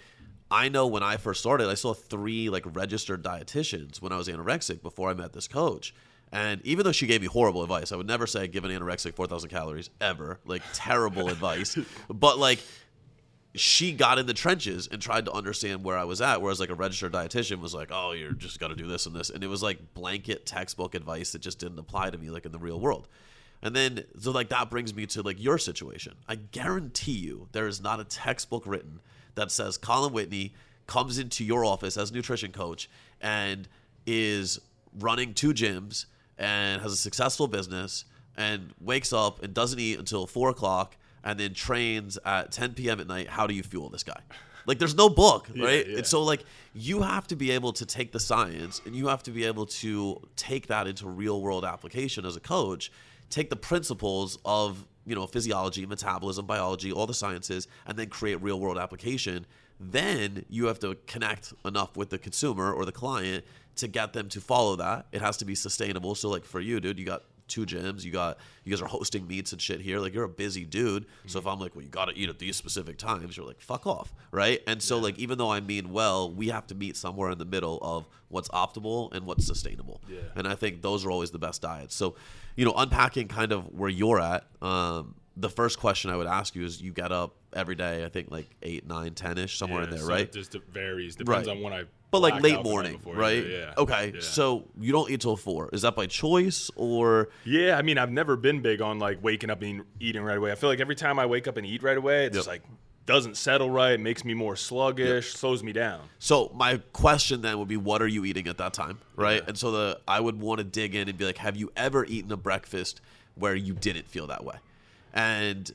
I 0.52 0.70
know 0.70 0.88
when 0.88 1.04
I 1.04 1.18
first 1.18 1.40
started, 1.40 1.70
I 1.70 1.74
saw 1.76 1.94
three 1.94 2.50
like 2.50 2.64
registered 2.76 3.24
dietitians 3.24 4.02
when 4.02 4.12
I 4.12 4.18
was 4.18 4.28
anorexic 4.28 4.84
before 4.84 5.10
I 5.10 5.14
met 5.14 5.34
this 5.34 5.48
coach. 5.48 5.96
And 6.34 6.66
even 6.66 6.84
though 6.84 6.92
she 6.92 7.06
gave 7.06 7.22
me 7.22 7.28
horrible 7.28 7.62
advice, 7.62 7.92
I 7.92 7.96
would 7.96 8.08
never 8.08 8.26
say 8.26 8.48
give 8.48 8.66
an 8.66 8.72
anorexic 8.72 9.14
4,000 9.14 9.52
calories 9.52 9.92
ever. 10.02 10.40
Like 10.46 10.64
terrible 10.74 11.30
advice. 11.30 11.78
But 12.10 12.40
like 12.40 12.60
she 13.56 13.92
got 13.92 14.18
in 14.18 14.26
the 14.26 14.34
trenches 14.34 14.88
and 14.92 15.00
tried 15.00 15.26
to 15.26 15.32
understand 15.32 15.84
where 15.84 15.98
I 15.98 16.06
was 16.06 16.22
at. 16.22 16.42
Whereas 16.42 16.60
like 16.60 16.72
a 16.72 16.76
registered 16.76 17.12
dietitian 17.12 17.60
was 17.60 17.76
like, 17.76 17.90
"Oh, 17.92 18.14
you're 18.14 18.32
just 18.32 18.60
got 18.60 18.70
to 18.70 18.76
do 18.76 18.88
this 18.88 19.06
and 19.06 19.16
this," 19.16 19.30
and 19.30 19.44
it 19.44 19.48
was 19.48 19.62
like 19.62 19.94
blanket 19.94 20.46
textbook 20.46 20.96
advice 20.96 21.32
that 21.32 21.42
just 21.42 21.60
didn't 21.60 21.78
apply 21.78 22.10
to 22.10 22.18
me 22.18 22.32
like 22.32 22.46
in 22.46 22.52
the 22.52 22.60
real 22.60 22.80
world. 22.80 23.08
And 23.62 23.76
then 23.76 24.04
so 24.20 24.32
like 24.32 24.50
that 24.50 24.72
brings 24.72 24.94
me 24.96 25.06
to 25.08 25.22
like 25.22 25.42
your 25.42 25.60
situation. 25.60 26.16
I 26.28 26.36
guarantee 26.36 27.12
you 27.12 27.48
there 27.52 27.68
is 27.68 27.80
not 27.80 28.00
a 28.00 28.06
textbook 28.06 28.66
written 28.66 29.00
that 29.36 29.52
says 29.52 29.78
Colin 29.78 30.14
Whitney 30.14 30.54
comes 30.88 31.20
into 31.20 31.46
your 31.46 31.64
office 31.64 31.96
as 31.96 32.10
a 32.10 32.14
nutrition 32.14 32.52
coach 32.52 32.90
and 33.22 33.68
is 34.06 34.60
running 35.00 35.34
two 35.34 35.54
gyms 35.54 36.06
and 36.38 36.82
has 36.82 36.92
a 36.92 36.98
successful 36.98 37.48
business 37.48 38.06
and 38.36 38.74
wakes 38.80 39.14
up 39.14 39.44
and 39.44 39.54
doesn't 39.54 39.80
eat 39.80 40.00
until 40.00 40.26
four 40.26 40.50
o'clock 40.50 40.98
and 41.24 41.40
then 41.40 41.54
trains 41.54 42.18
at 42.26 42.52
10 42.52 42.74
p.m. 42.74 43.00
at 43.00 43.08
night. 43.08 43.30
How 43.30 43.48
do 43.48 43.54
you 43.54 43.64
fuel 43.64 43.90
this 43.90 44.04
guy? 44.04 44.20
Like, 44.66 44.80
there's 44.80 44.96
no 44.96 45.10
book, 45.10 45.50
right? 45.58 45.88
yeah. 45.88 45.98
And 45.98 46.08
so, 46.08 46.24
like, 46.24 46.44
you 46.74 47.02
have 47.02 47.28
to 47.28 47.36
be 47.36 47.52
able 47.52 47.74
to 47.74 47.86
take 47.86 48.12
the 48.12 48.20
science 48.20 48.82
and 48.86 48.96
you 48.96 49.08
have 49.08 49.24
to 49.24 49.32
be 49.32 49.44
able 49.44 49.66
to 49.66 50.22
take 50.36 50.68
that 50.68 50.88
into 50.88 51.08
real 51.08 51.42
world 51.42 51.66
application 51.66 52.26
as 52.26 52.36
a 52.36 52.40
coach, 52.40 52.92
take 53.30 53.50
the 53.50 53.56
principles 53.56 54.38
of, 54.46 54.86
you 55.06 55.16
know, 55.16 55.28
physiology, 55.28 55.86
metabolism, 55.86 56.46
biology, 56.46 56.92
all 56.92 57.06
the 57.06 57.14
sciences, 57.14 57.68
and 57.86 57.98
then 57.98 58.08
create 58.08 58.42
real 58.42 58.60
world 58.60 58.78
application. 58.78 59.46
Then 59.80 60.46
you 60.50 60.68
have 60.68 60.80
to 60.80 60.96
connect 61.08 61.54
enough 61.66 61.98
with 61.98 62.10
the 62.10 62.18
consumer 62.18 62.72
or 62.72 62.86
the 62.86 62.92
client 62.92 63.44
to 63.78 63.88
get 63.88 64.14
them 64.14 64.30
to 64.30 64.42
follow 64.42 64.76
that. 64.78 65.08
It 65.12 65.22
has 65.22 65.38
to 65.38 65.46
be 65.46 65.56
sustainable. 65.56 66.16
So, 66.16 66.30
like, 66.30 66.46
for 66.46 66.60
you, 66.60 66.80
dude, 66.80 67.00
you 67.00 67.06
got 67.06 67.24
two 67.48 67.66
gyms. 67.66 68.04
You 68.04 68.12
got 68.12 68.38
you 68.64 68.72
guys 68.72 68.82
are 68.82 68.88
hosting 68.88 69.28
meets 69.28 69.52
and 69.52 69.62
shit 69.62 69.82
here. 69.82 70.00
Like 70.00 70.14
you're 70.14 70.24
a 70.24 70.30
busy 70.30 70.66
dude. 70.66 71.06
So 71.28 71.40
if 71.40 71.48
I'm 71.48 71.60
like, 71.60 71.76
well, 71.76 71.84
you 71.84 71.90
got 71.90 72.06
to 72.06 72.18
eat 72.18 72.30
at 72.30 72.40
these 72.40 72.56
specific 72.56 72.98
times, 72.98 73.38
you're 73.38 73.46
like, 73.46 73.62
fuck 73.62 73.86
off, 73.86 74.14
right? 74.32 74.62
And 74.68 74.82
so 74.82 74.98
like, 74.98 75.20
even 75.20 75.38
though 75.38 75.52
I 75.52 75.60
mean 75.60 75.92
well, 75.92 76.32
we 76.32 76.50
have 76.50 76.68
to 76.68 76.76
meet 76.76 76.98
somewhere 76.98 77.32
in 77.32 77.38
the 77.38 77.46
middle 77.46 77.80
of 77.82 78.08
what's 78.30 78.50
optimal 78.50 79.14
and 79.14 79.26
what's 79.26 79.46
sustainable. 79.46 80.02
Yeah. 80.08 80.20
And 80.36 80.48
I 80.48 80.56
think 80.56 80.82
those 80.82 81.06
are 81.06 81.12
always 81.12 81.32
the 81.32 81.40
best 81.40 81.62
diets. 81.62 81.96
So, 81.96 82.16
you 82.56 82.66
know, 82.66 82.74
unpacking 82.76 83.28
kind 83.28 83.52
of 83.52 83.72
where 83.74 83.90
you're 83.90 84.20
at. 84.20 84.46
Um, 84.62 85.16
the 85.36 85.50
first 85.50 85.80
question 85.80 86.12
I 86.12 86.16
would 86.18 86.28
ask 86.28 86.56
you 86.56 86.64
is, 86.64 86.82
you 86.82 86.92
get 86.92 87.12
up 87.12 87.34
every 87.54 87.76
day. 87.76 88.06
I 88.06 88.10
think 88.10 88.30
like 88.32 88.48
eight, 88.62 88.88
nine, 88.88 89.14
ten 89.14 89.38
ish, 89.38 89.58
somewhere 89.58 89.84
in 89.84 89.90
there, 89.90 90.00
so 90.00 90.08
right? 90.08 90.22
It 90.22 90.34
just 90.34 90.54
varies. 90.72 91.16
Depends 91.16 91.48
Right. 91.48 91.58
on 91.58 91.64
when 91.64 91.74
I. 91.74 91.84
But 92.12 92.22
like 92.22 92.44
late 92.44 92.54
out 92.54 92.64
the 92.64 92.70
night 92.70 92.72
morning, 92.72 93.02
right? 93.06 93.44
Yeah. 93.44 93.74
Okay. 93.76 94.12
yeah. 94.14 94.22
So 94.22 94.66
you 94.80 94.92
don't 94.92 95.10
eat 95.10 95.22
till 95.22 95.36
four. 95.36 95.70
Is 95.74 95.82
that 95.82 95.96
by 95.96 96.06
choice 96.06 96.70
or? 96.76 97.30
Yeah, 97.44 97.76
I 97.76 97.82
mean, 97.82 97.98
I've 97.98 98.12
never 98.12 98.36
been 98.36 98.62
big 98.62 98.82
on 98.82 99.00
like 99.00 99.24
waking 99.24 99.50
up 99.50 99.64
and 99.64 99.84
eating 100.00 100.22
right 100.22 100.38
away. 100.38 100.52
I 100.52 100.56
feel 100.56 100.70
like 100.70 100.80
every 100.80 100.94
time 100.96 101.18
I 101.18 101.26
wake 101.26 101.48
up 101.48 101.58
and 101.58 101.66
eat 101.66 101.82
right 101.82 101.98
away, 101.98 102.26
it's 102.26 102.36
Yep. 102.36 102.40
just 102.40 102.48
like 102.48 102.62
doesn't 103.08 103.36
settle 103.36 103.70
right, 103.70 104.00
makes 104.00 104.24
me 104.24 104.34
more 104.36 104.56
sluggish, 104.56 105.34
slows 105.34 105.62
me 105.64 105.74
down. 105.74 106.02
So 106.20 106.52
my 106.54 106.78
question 106.94 107.42
then 107.42 107.58
would 107.60 107.68
be, 107.68 107.76
what 107.76 108.02
are 108.02 108.08
you 108.08 108.24
eating 108.24 108.48
at 108.48 108.58
that 108.60 108.74
time, 108.74 109.00
right? 109.16 109.42
Yeah. 109.42 109.50
And 109.50 109.58
so 109.58 109.72
the 109.72 110.00
I 110.08 110.20
would 110.20 110.40
want 110.40 110.60
to 110.60 110.64
dig 110.64 110.94
in 110.96 111.10
and 111.10 111.18
be 111.18 111.26
like, 111.26 111.38
have 111.40 111.58
you 111.58 111.72
ever 111.76 112.06
eaten 112.06 112.32
a 112.32 112.38
breakfast 112.38 113.02
where 113.36 113.56
you 113.56 113.74
didn't 113.74 114.08
feel 114.08 114.28
that 114.28 114.46
way? 114.46 114.56
And 115.14 115.72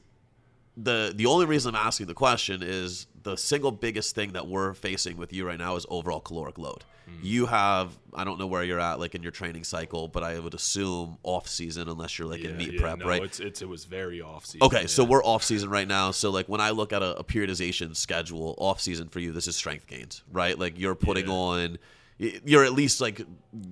the 0.77 1.13
the 1.15 1.27
only 1.27 1.47
reason 1.47 1.75
I'm 1.75 1.87
asking 1.87 2.07
the 2.07 2.15
question 2.15 2.63
is 2.63 3.07
the 3.23 3.37
single 3.37 3.73
biggest 3.73 4.15
thing 4.15 4.33
that 4.33 4.47
we're 4.47 4.75
facing 4.75 5.17
with 5.17 5.33
you 5.33 5.47
right 5.47 5.59
now 5.59 5.77
is 5.77 5.85
overall 5.89 6.21
caloric 6.21 6.57
load. 6.59 6.85
Hmm. 7.07 7.15
You 7.23 7.47
have 7.47 7.99
I 8.15 8.25
don't 8.25 8.39
know 8.39 8.47
where 8.47 8.63
you're 8.63 8.79
at 8.81 9.01
like 9.01 9.15
in 9.15 9.23
your 9.23 9.33
training 9.33 9.65
cycle, 9.65 10.09
but 10.09 10.23
I 10.23 10.39
would 10.39 10.55
assume 10.55 11.19
off 11.25 11.49
season 11.49 11.89
unless 11.89 12.19
you're 12.19 12.29
like 12.29 12.43
in 12.43 12.57
meet 12.57 12.75
yeah, 12.75 12.81
prep, 12.81 12.99
no, 12.99 13.07
right? 13.07 13.23
It's, 13.23 13.41
it's 13.41 13.61
it 13.63 13.69
was 13.69 13.85
very 13.85 14.21
off 14.21 14.47
season. 14.47 14.67
Okay, 14.67 14.87
so 14.87 15.03
we're 15.05 15.25
off 15.25 15.43
season 15.43 15.69
right 15.69 15.89
now. 15.89 16.11
So 16.13 16.31
like 16.31 16.49
when 16.49 16.61
I 16.61 16.71
look 16.71 16.93
at 16.93 17.03
a, 17.03 17.19
a 17.19 17.25
periodization 17.25 17.95
schedule, 17.97 18.55
off 18.59 18.81
season 18.81 19.09
for 19.09 19.19
you, 19.21 19.33
this 19.33 19.49
is 19.49 19.57
strength 19.57 19.87
gains, 19.89 20.23
right? 20.31 20.59
Like 20.59 20.79
you're 20.79 20.95
putting 20.95 21.27
Yeah. 21.27 21.33
on, 21.35 21.79
you're 22.19 22.65
at 22.65 22.73
least 22.73 23.01
like 23.01 23.21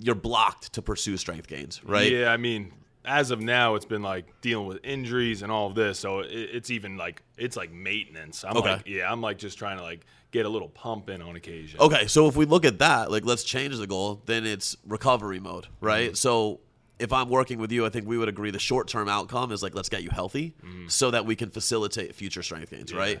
you're 0.01 0.15
blocked 0.15 0.73
to 0.73 0.81
pursue 0.81 1.15
strength 1.17 1.47
gains, 1.47 1.83
right? 1.85 2.11
Yeah, 2.11 2.31
I 2.31 2.37
mean, 2.37 2.73
as 3.07 3.31
of 3.31 3.41
now, 3.41 3.75
it's 3.75 3.85
been 3.85 4.01
like 4.03 4.25
dealing 4.41 4.67
with 4.67 4.79
injuries 4.83 5.41
and 5.41 5.51
all 5.51 5.67
of 5.67 5.75
this, 5.75 5.97
so 5.99 6.19
it, 6.19 6.29
it's 6.31 6.69
even 6.69 6.97
like 6.97 7.23
it's 7.37 7.55
like 7.57 7.71
maintenance. 7.71 8.43
I'm 8.43 8.57
Okay. 8.57 8.73
like, 8.73 8.87
yeah, 8.87 9.11
I'm 9.11 9.21
like 9.21 9.37
just 9.37 9.57
trying 9.57 9.77
to 9.77 9.83
like 9.83 10.05
get 10.31 10.45
a 10.45 10.49
little 10.49 10.67
pump 10.69 11.09
in 11.09 11.21
on 11.21 11.35
occasion. 11.35 11.79
Okay, 11.79 12.05
so 12.07 12.27
if 12.27 12.35
we 12.35 12.45
look 12.45 12.65
at 12.65 12.79
that, 12.79 13.09
like 13.09 13.25
let's 13.25 13.43
change 13.43 13.77
the 13.77 13.87
goal, 13.87 14.21
then 14.25 14.45
it's 14.45 14.75
recovery 14.85 15.39
mode, 15.39 15.67
right? 15.81 16.07
Mm-hmm. 16.07 16.15
So 16.15 16.59
if 16.99 17.13
I'm 17.13 17.29
working 17.29 17.59
with 17.59 17.71
you, 17.71 17.85
I 17.85 17.89
think 17.89 18.07
we 18.07 18.17
would 18.17 18.27
agree 18.27 18.51
the 18.51 18.59
short 18.59 18.87
term 18.87 19.07
outcome 19.07 19.51
is 19.51 19.63
like 19.63 19.73
let's 19.73 19.89
get 19.89 20.03
you 20.03 20.09
healthy 20.09 20.53
so 20.87 21.11
that 21.11 21.25
we 21.25 21.35
can 21.35 21.49
facilitate 21.49 22.13
future 22.13 22.43
strength 22.43 22.71
gains, 22.71 22.89
Mm-hmm. 22.91 22.97
Yeah. 22.99 23.03
right? 23.05 23.19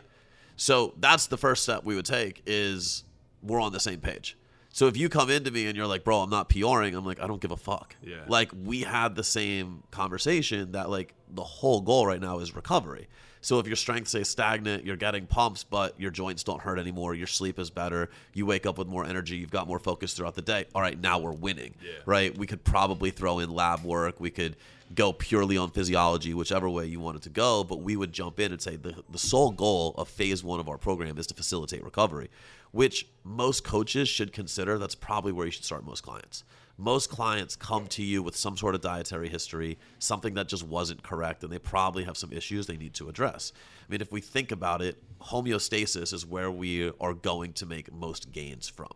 So 0.57 0.95
that's 0.99 1.27
the 1.27 1.37
first 1.37 1.63
step 1.63 1.83
we 1.85 1.95
would 1.95 2.05
take 2.05 2.41
is 2.45 3.03
we're 3.43 3.61
on 3.61 3.71
the 3.71 3.79
same 3.79 3.99
page. 3.99 4.35
So 4.77 4.85
if 4.85 4.95
you 4.95 5.09
come 5.09 5.31
into 5.31 5.49
me 5.49 5.65
and 5.65 5.75
you're 5.75 5.87
like, 5.87 6.03
bro, 6.03 6.19
I'm 6.19 6.29
not 6.29 6.49
PRing, 6.49 6.93
I'm 6.93 7.03
like, 7.03 7.19
I 7.19 7.25
don't 7.25 7.41
give 7.41 7.49
a 7.49 7.57
fuck. 7.57 7.95
Yeah. 7.99 8.17
Like 8.27 8.51
we 8.63 8.81
had 8.81 9.15
the 9.15 9.23
same 9.23 9.81
conversation 9.89 10.73
that 10.73 10.87
like 10.87 11.15
the 11.33 11.43
whole 11.43 11.81
goal 11.81 12.05
right 12.05 12.21
now 12.21 12.37
is 12.37 12.55
recovery. 12.55 13.07
So 13.41 13.57
if 13.57 13.65
your 13.65 13.75
strength 13.75 14.09
stays 14.09 14.27
stagnant, 14.27 14.85
you're 14.85 14.95
getting 14.95 15.25
pumps, 15.25 15.63
but 15.63 15.99
your 15.99 16.11
joints 16.11 16.43
don't 16.43 16.61
hurt 16.61 16.77
anymore, 16.77 17.15
your 17.15 17.25
sleep 17.25 17.57
is 17.57 17.71
better, 17.71 18.11
you 18.35 18.45
wake 18.45 18.67
up 18.67 18.77
with 18.77 18.87
more 18.87 19.03
energy, 19.03 19.37
you've 19.37 19.49
got 19.49 19.67
more 19.67 19.79
focus 19.79 20.13
throughout 20.13 20.35
the 20.35 20.43
day. 20.43 20.65
All 20.75 20.81
right, 20.83 20.99
now 21.01 21.17
we're 21.17 21.31
winning. 21.31 21.73
Yeah. 21.83 21.93
Right? 22.05 22.37
We 22.37 22.45
could 22.45 22.63
probably 22.63 23.09
throw 23.09 23.39
in 23.39 23.49
lab 23.49 23.83
work, 23.83 24.19
we 24.19 24.29
could 24.29 24.57
go 24.93 25.13
purely 25.13 25.57
on 25.57 25.71
physiology, 25.71 26.33
whichever 26.33 26.69
way 26.69 26.85
you 26.85 26.99
wanted 26.99 27.21
to 27.23 27.29
go, 27.29 27.63
but 27.63 27.81
we 27.81 27.95
would 27.95 28.13
jump 28.13 28.39
in 28.39 28.51
and 28.51 28.61
say 28.61 28.75
the, 28.75 29.03
the 29.09 29.17
sole 29.17 29.51
goal 29.51 29.93
of 29.97 30.07
phase 30.07 30.43
one 30.43 30.59
of 30.59 30.69
our 30.69 30.77
program 30.77 31.17
is 31.17 31.27
to 31.27 31.33
facilitate 31.33 31.83
recovery, 31.83 32.29
which 32.71 33.07
most 33.23 33.63
coaches 33.63 34.07
should 34.07 34.31
consider. 34.31 34.77
That's 34.77 34.95
probably 34.95 35.31
where 35.31 35.45
you 35.45 35.51
should 35.51 35.65
start 35.65 35.85
most 35.85 36.03
clients 36.03 36.43
most 36.77 37.09
clients 37.09 37.55
come 37.55 37.87
to 37.87 38.03
you 38.03 38.21
with 38.21 38.35
some 38.35 38.55
sort 38.55 38.75
of 38.75 38.81
dietary 38.81 39.29
history, 39.29 39.77
something 39.99 40.35
that 40.35 40.47
just 40.47 40.63
wasn't 40.63 41.01
correct, 41.01 41.43
and 41.43 41.51
they 41.51 41.57
probably 41.57 42.03
have 42.03 42.15
some 42.15 42.31
issues 42.31 42.67
they 42.67 42.77
need 42.77 42.93
to 42.93 43.09
address. 43.09 43.51
I 43.87 43.91
mean, 43.91 44.01
if 44.01 44.11
we 44.11 44.21
think 44.21 44.51
about 44.51 44.81
it, 44.81 45.01
homeostasis 45.21 46.13
is 46.13 46.25
where 46.25 46.51
we 46.51 46.91
are 46.99 47.13
going 47.13 47.53
to 47.53 47.65
make 47.65 47.91
most 47.91 48.31
gains 48.31 48.67
from. 48.67 48.91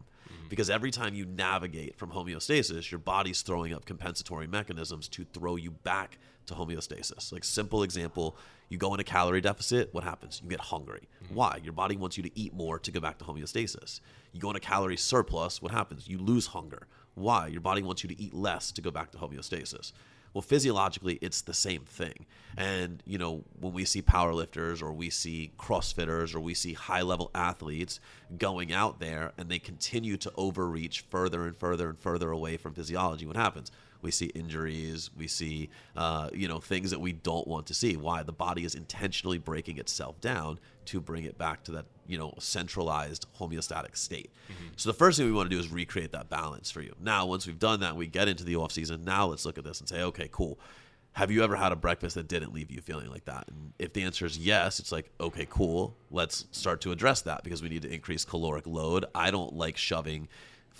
Because 0.51 0.69
every 0.69 0.91
time 0.91 1.15
you 1.15 1.25
navigate 1.25 1.95
from 1.95 2.11
homeostasis, 2.11 2.91
your 2.91 2.99
body's 2.99 3.41
throwing 3.41 3.73
up 3.73 3.85
compensatory 3.85 4.47
mechanisms 4.47 5.07
to 5.07 5.23
throw 5.23 5.55
you 5.55 5.71
back 5.71 6.17
to 6.47 6.53
homeostasis. 6.53 7.31
Like, 7.31 7.45
simple 7.45 7.83
example, 7.83 8.35
you 8.67 8.77
go 8.77 8.93
in 8.93 8.99
a 8.99 9.03
calorie 9.05 9.39
deficit, 9.39 9.93
what 9.93 10.03
happens? 10.03 10.41
You 10.43 10.49
get 10.49 10.59
hungry. 10.59 11.07
Mm-hmm. 11.23 11.35
Why? 11.35 11.61
Your 11.63 11.71
body 11.71 11.95
wants 11.95 12.17
you 12.17 12.23
to 12.23 12.37
eat 12.37 12.53
more 12.53 12.79
to 12.79 12.91
go 12.91 12.99
back 12.99 13.17
to 13.19 13.23
homeostasis. 13.23 14.01
You 14.33 14.41
go 14.41 14.49
in 14.49 14.57
a 14.57 14.59
calorie 14.59 14.97
surplus, 14.97 15.61
what 15.61 15.71
happens? 15.71 16.09
You 16.09 16.17
lose 16.17 16.47
hunger. 16.47 16.85
Why? 17.15 17.47
Your 17.47 17.61
body 17.61 17.81
wants 17.81 18.03
you 18.03 18.09
to 18.09 18.21
eat 18.21 18.33
less 18.33 18.73
to 18.73 18.81
go 18.81 18.91
back 18.91 19.11
to 19.11 19.19
homeostasis. 19.19 19.93
Well, 20.33 20.41
physiologically, 20.41 21.19
it's 21.21 21.41
the 21.41 21.53
same 21.53 21.83
thing. 21.83 22.25
And, 22.55 23.03
you 23.05 23.17
know, 23.17 23.43
when 23.59 23.73
we 23.73 23.85
see 23.85 24.01
powerlifters 24.01 24.81
or 24.81 24.93
we 24.93 25.09
see 25.09 25.51
CrossFitters 25.57 26.33
or 26.33 26.39
we 26.39 26.53
see 26.53 26.73
high 26.73 27.01
level 27.01 27.31
athletes 27.35 27.99
going 28.37 28.71
out 28.71 28.99
there 28.99 29.33
and 29.37 29.49
they 29.49 29.59
continue 29.59 30.17
to 30.17 30.31
overreach 30.35 31.01
further 31.09 31.45
and 31.45 31.57
further 31.57 31.89
and 31.89 31.99
further 31.99 32.31
away 32.31 32.57
from 32.57 32.73
physiology, 32.73 33.25
what 33.25 33.35
happens? 33.35 33.71
We 34.01 34.11
see 34.11 34.27
injuries. 34.27 35.09
We 35.15 35.27
see, 35.27 35.69
uh, 35.95 36.29
you 36.33 36.47
know, 36.47 36.59
things 36.59 36.91
that 36.91 36.99
we 36.99 37.13
don't 37.13 37.47
want 37.47 37.67
to 37.67 37.73
see. 37.73 37.97
Why? 37.97 38.23
The 38.23 38.31
body 38.31 38.65
is 38.65 38.75
intentionally 38.75 39.37
breaking 39.37 39.77
itself 39.77 40.19
down 40.21 40.59
to 40.85 40.99
bring 40.99 41.23
it 41.25 41.37
back 41.37 41.63
to 41.65 41.71
that, 41.73 41.85
you 42.07 42.17
know, 42.17 42.33
centralized 42.39 43.25
homeostatic 43.39 43.95
state. 43.95 44.31
So 44.75 44.89
the 44.89 44.95
first 44.95 45.17
thing 45.17 45.27
we 45.27 45.31
want 45.31 45.49
to 45.49 45.55
do 45.55 45.59
is 45.59 45.71
recreate 45.71 46.11
that 46.13 46.29
balance 46.29 46.71
for 46.71 46.81
you. 46.81 46.95
Now, 46.99 47.25
once 47.25 47.45
we've 47.45 47.59
done 47.59 47.81
that, 47.81 47.95
we 47.95 48.07
get 48.07 48.27
into 48.27 48.43
the 48.43 48.55
off 48.55 48.71
season. 48.71 49.03
Now 49.03 49.27
let's 49.27 49.45
look 49.45 49.57
at 49.57 49.63
this 49.63 49.79
and 49.79 49.87
say, 49.87 50.01
okay, 50.01 50.27
cool. 50.31 50.59
Have 51.13 51.29
you 51.29 51.43
ever 51.43 51.57
had 51.57 51.73
a 51.73 51.75
breakfast 51.75 52.15
that 52.15 52.29
didn't 52.29 52.53
leave 52.53 52.71
you 52.71 52.79
feeling 52.79 53.09
like 53.09 53.25
that? 53.25 53.45
And 53.49 53.73
if 53.77 53.91
the 53.91 54.03
answer 54.03 54.25
is 54.25 54.37
yes, 54.37 54.79
it's 54.79 54.93
like, 54.93 55.11
okay, 55.19 55.45
cool. 55.49 55.95
Let's 56.09 56.45
start 56.51 56.79
to 56.81 56.91
address 56.91 57.21
that 57.23 57.43
because 57.43 57.61
we 57.61 57.67
need 57.67 57.81
to 57.81 57.93
increase 57.93 58.23
caloric 58.23 58.65
load. 58.65 59.05
I 59.13 59.29
don't 59.29 59.53
like 59.53 59.75
shoving 59.75 60.29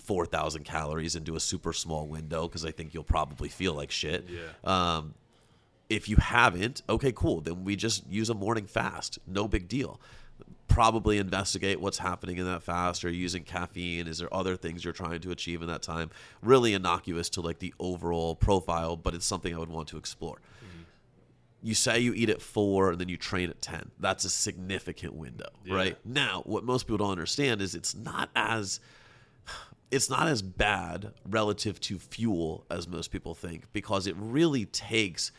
4,000 0.04 0.64
calories 0.64 1.14
into 1.16 1.36
a 1.36 1.40
super 1.40 1.72
small 1.72 2.06
window 2.06 2.48
because 2.48 2.64
I 2.64 2.70
think 2.70 2.92
you'll 2.94 3.04
probably 3.04 3.48
feel 3.48 3.74
like 3.74 3.90
shit. 3.90 4.26
Yeah. 4.28 4.40
Um, 4.96 5.14
if 5.88 6.08
you 6.08 6.16
haven't, 6.16 6.82
okay, 6.88 7.12
cool. 7.12 7.40
Then 7.40 7.64
we 7.64 7.76
just 7.76 8.06
use 8.08 8.30
a 8.30 8.34
morning 8.34 8.66
fast. 8.66 9.18
No 9.26 9.46
big 9.46 9.68
deal. 9.68 10.00
Probably 10.68 11.18
investigate 11.18 11.80
what's 11.80 11.98
happening 11.98 12.38
in 12.38 12.46
that 12.46 12.62
fast. 12.62 13.04
Are 13.04 13.10
you 13.10 13.18
using 13.20 13.42
caffeine? 13.44 14.06
Is 14.08 14.18
there 14.18 14.32
other 14.34 14.56
things 14.56 14.84
you're 14.84 14.94
trying 14.94 15.20
to 15.20 15.30
achieve 15.30 15.60
in 15.60 15.68
that 15.68 15.82
time? 15.82 16.10
Really 16.40 16.72
innocuous 16.72 17.28
to 17.30 17.42
like 17.42 17.58
the 17.58 17.74
overall 17.78 18.34
profile, 18.34 18.96
but 18.96 19.14
it's 19.14 19.26
something 19.26 19.54
I 19.54 19.58
would 19.58 19.68
want 19.68 19.88
to 19.88 19.98
explore. 19.98 20.38
You 21.64 21.74
say 21.76 22.00
you 22.00 22.12
eat 22.14 22.28
at 22.28 22.42
four 22.42 22.90
and 22.90 22.98
then 23.00 23.08
you 23.08 23.16
train 23.16 23.48
at 23.50 23.60
10. 23.62 23.92
That's 24.00 24.24
a 24.24 24.30
significant 24.30 25.14
window, 25.14 25.48
Yeah. 25.64 25.74
right? 25.76 25.98
Now, 26.04 26.42
what 26.44 26.64
most 26.64 26.84
people 26.88 26.98
don't 26.98 27.12
understand 27.12 27.62
is 27.62 27.76
it's 27.76 27.94
not 27.94 28.30
as 28.34 28.80
it's 29.92 30.10
not 30.10 30.26
as 30.26 30.42
bad 30.42 31.12
relative 31.28 31.78
to 31.82 31.98
fuel 31.98 32.64
as 32.70 32.88
most 32.88 33.12
people 33.12 33.34
think 33.34 33.72
because 33.72 34.06
it 34.08 34.16
really 34.18 34.64
takes 34.64 35.30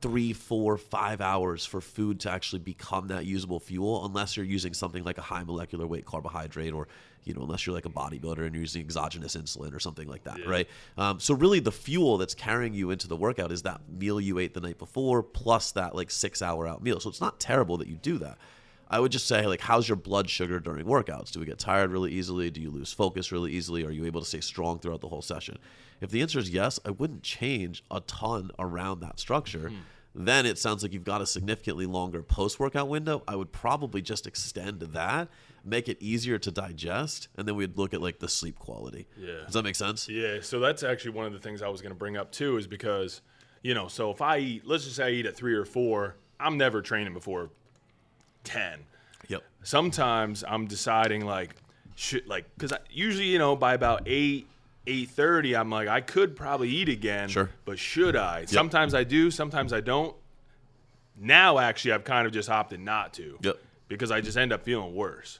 three, 0.00 0.32
four, 0.32 0.76
five 0.78 1.20
hours 1.20 1.64
for 1.64 1.80
food 1.80 2.18
to 2.20 2.30
actually 2.30 2.58
become 2.58 3.08
that 3.08 3.24
usable 3.24 3.60
fuel, 3.60 4.04
unless 4.04 4.36
you're 4.36 4.46
using 4.46 4.74
something 4.74 5.04
like 5.04 5.18
a 5.18 5.22
high 5.22 5.44
molecular 5.44 5.86
weight 5.86 6.04
carbohydrate, 6.04 6.72
or 6.72 6.88
you 7.24 7.34
know, 7.34 7.42
unless 7.42 7.66
you're 7.66 7.74
like 7.74 7.86
a 7.86 7.90
bodybuilder 7.90 8.38
and 8.44 8.52
you're 8.52 8.62
using 8.62 8.82
exogenous 8.82 9.36
insulin 9.36 9.72
or 9.72 9.78
something 9.78 10.08
like 10.08 10.24
that, 10.24 10.38
Yeah. 10.40 10.48
right? 10.48 10.68
Um, 10.98 11.20
so 11.20 11.34
really, 11.34 11.60
the 11.60 11.70
fuel 11.70 12.18
that's 12.18 12.34
carrying 12.34 12.74
you 12.74 12.90
into 12.90 13.06
the 13.06 13.14
workout 13.16 13.52
is 13.52 13.62
that 13.62 13.80
meal 13.88 14.20
you 14.20 14.40
ate 14.40 14.54
the 14.54 14.60
night 14.60 14.78
before 14.78 15.22
plus 15.22 15.70
that 15.72 15.94
like 15.94 16.10
six 16.10 16.42
hour 16.42 16.66
out 16.66 16.82
meal. 16.82 16.98
So 16.98 17.08
it's 17.08 17.20
not 17.20 17.38
terrible 17.38 17.76
that 17.78 17.86
you 17.86 17.94
do 17.94 18.18
that. 18.18 18.38
I 18.92 19.00
would 19.00 19.10
just 19.10 19.26
say, 19.26 19.46
like, 19.46 19.62
how's 19.62 19.88
your 19.88 19.96
blood 19.96 20.28
sugar 20.28 20.60
during 20.60 20.84
workouts? 20.84 21.32
Do 21.32 21.40
we 21.40 21.46
get 21.46 21.58
tired 21.58 21.90
really 21.90 22.12
easily? 22.12 22.50
Do 22.50 22.60
you 22.60 22.70
lose 22.70 22.92
focus 22.92 23.32
really 23.32 23.50
easily? 23.50 23.86
Are 23.86 23.90
you 23.90 24.04
able 24.04 24.20
to 24.20 24.26
stay 24.26 24.42
strong 24.42 24.78
throughout 24.78 25.00
the 25.00 25.08
whole 25.08 25.22
session? 25.22 25.58
If 26.02 26.10
the 26.10 26.20
answer 26.20 26.38
is 26.38 26.50
yes, 26.50 26.78
I 26.84 26.90
wouldn't 26.90 27.22
change 27.22 27.82
a 27.90 28.00
ton 28.00 28.50
around 28.58 29.00
that 29.00 29.18
structure. 29.18 29.70
Hmm. 29.70 29.76
Then 30.14 30.44
it 30.44 30.58
sounds 30.58 30.82
like 30.82 30.92
you've 30.92 31.04
got 31.04 31.22
a 31.22 31.26
significantly 31.26 31.86
longer 31.86 32.22
post 32.22 32.60
workout 32.60 32.88
window. 32.88 33.22
I 33.26 33.34
would 33.34 33.50
probably 33.50 34.02
just 34.02 34.26
extend 34.26 34.80
that, 34.80 35.28
make 35.64 35.88
it 35.88 35.96
easier 36.00 36.38
to 36.40 36.50
digest, 36.50 37.28
and 37.38 37.48
then 37.48 37.56
we'd 37.56 37.78
look 37.78 37.94
at 37.94 38.02
like 38.02 38.18
the 38.18 38.28
sleep 38.28 38.58
quality. 38.58 39.08
Yeah. 39.18 39.44
Does 39.46 39.54
that 39.54 39.62
make 39.62 39.74
sense? 39.74 40.10
Yeah, 40.10 40.40
so 40.42 40.60
that's 40.60 40.82
actually 40.82 41.12
one 41.12 41.24
of 41.24 41.32
the 41.32 41.38
things 41.38 41.62
I 41.62 41.68
was 41.68 41.80
going 41.80 41.92
to 41.94 41.98
bring 41.98 42.18
up 42.18 42.30
too, 42.30 42.58
is 42.58 42.66
because, 42.66 43.22
you 43.62 43.72
know, 43.72 43.88
so 43.88 44.10
if 44.10 44.20
I 44.20 44.36
eat, 44.36 44.66
let's 44.66 44.84
just 44.84 44.96
say 44.96 45.06
I 45.06 45.10
eat 45.10 45.24
at 45.24 45.34
three 45.34 45.54
or 45.54 45.64
four, 45.64 46.16
I'm 46.38 46.58
never 46.58 46.82
training 46.82 47.14
before 47.14 47.48
10. 48.44 48.80
Yep. 49.28 49.42
Sometimes 49.62 50.44
I'm 50.46 50.66
deciding, 50.66 51.24
like, 51.24 51.54
should, 51.94 52.26
like, 52.26 52.44
because 52.56 52.72
usually, 52.90 53.26
you 53.26 53.38
know, 53.38 53.54
by 53.56 53.74
about 53.74 54.02
8, 54.06 54.46
8.30, 54.86 55.58
I'm 55.58 55.70
like, 55.70 55.88
I 55.88 56.00
could 56.00 56.34
probably 56.36 56.68
eat 56.68 56.88
again, 56.88 57.28
Sure. 57.28 57.50
but 57.64 57.78
should 57.78 58.16
I? 58.16 58.44
Sometimes 58.46 58.94
I 58.94 59.04
do, 59.04 59.30
sometimes 59.30 59.72
I 59.72 59.80
don't. 59.80 60.14
Now, 61.18 61.58
actually, 61.58 61.92
I've 61.92 62.04
kind 62.04 62.26
of 62.26 62.32
just 62.32 62.48
opted 62.48 62.80
not 62.80 63.12
to. 63.14 63.38
Yep. 63.42 63.58
Because 63.88 64.10
I 64.10 64.20
just 64.20 64.36
end 64.38 64.52
up 64.52 64.64
feeling 64.64 64.94
worse. 64.94 65.38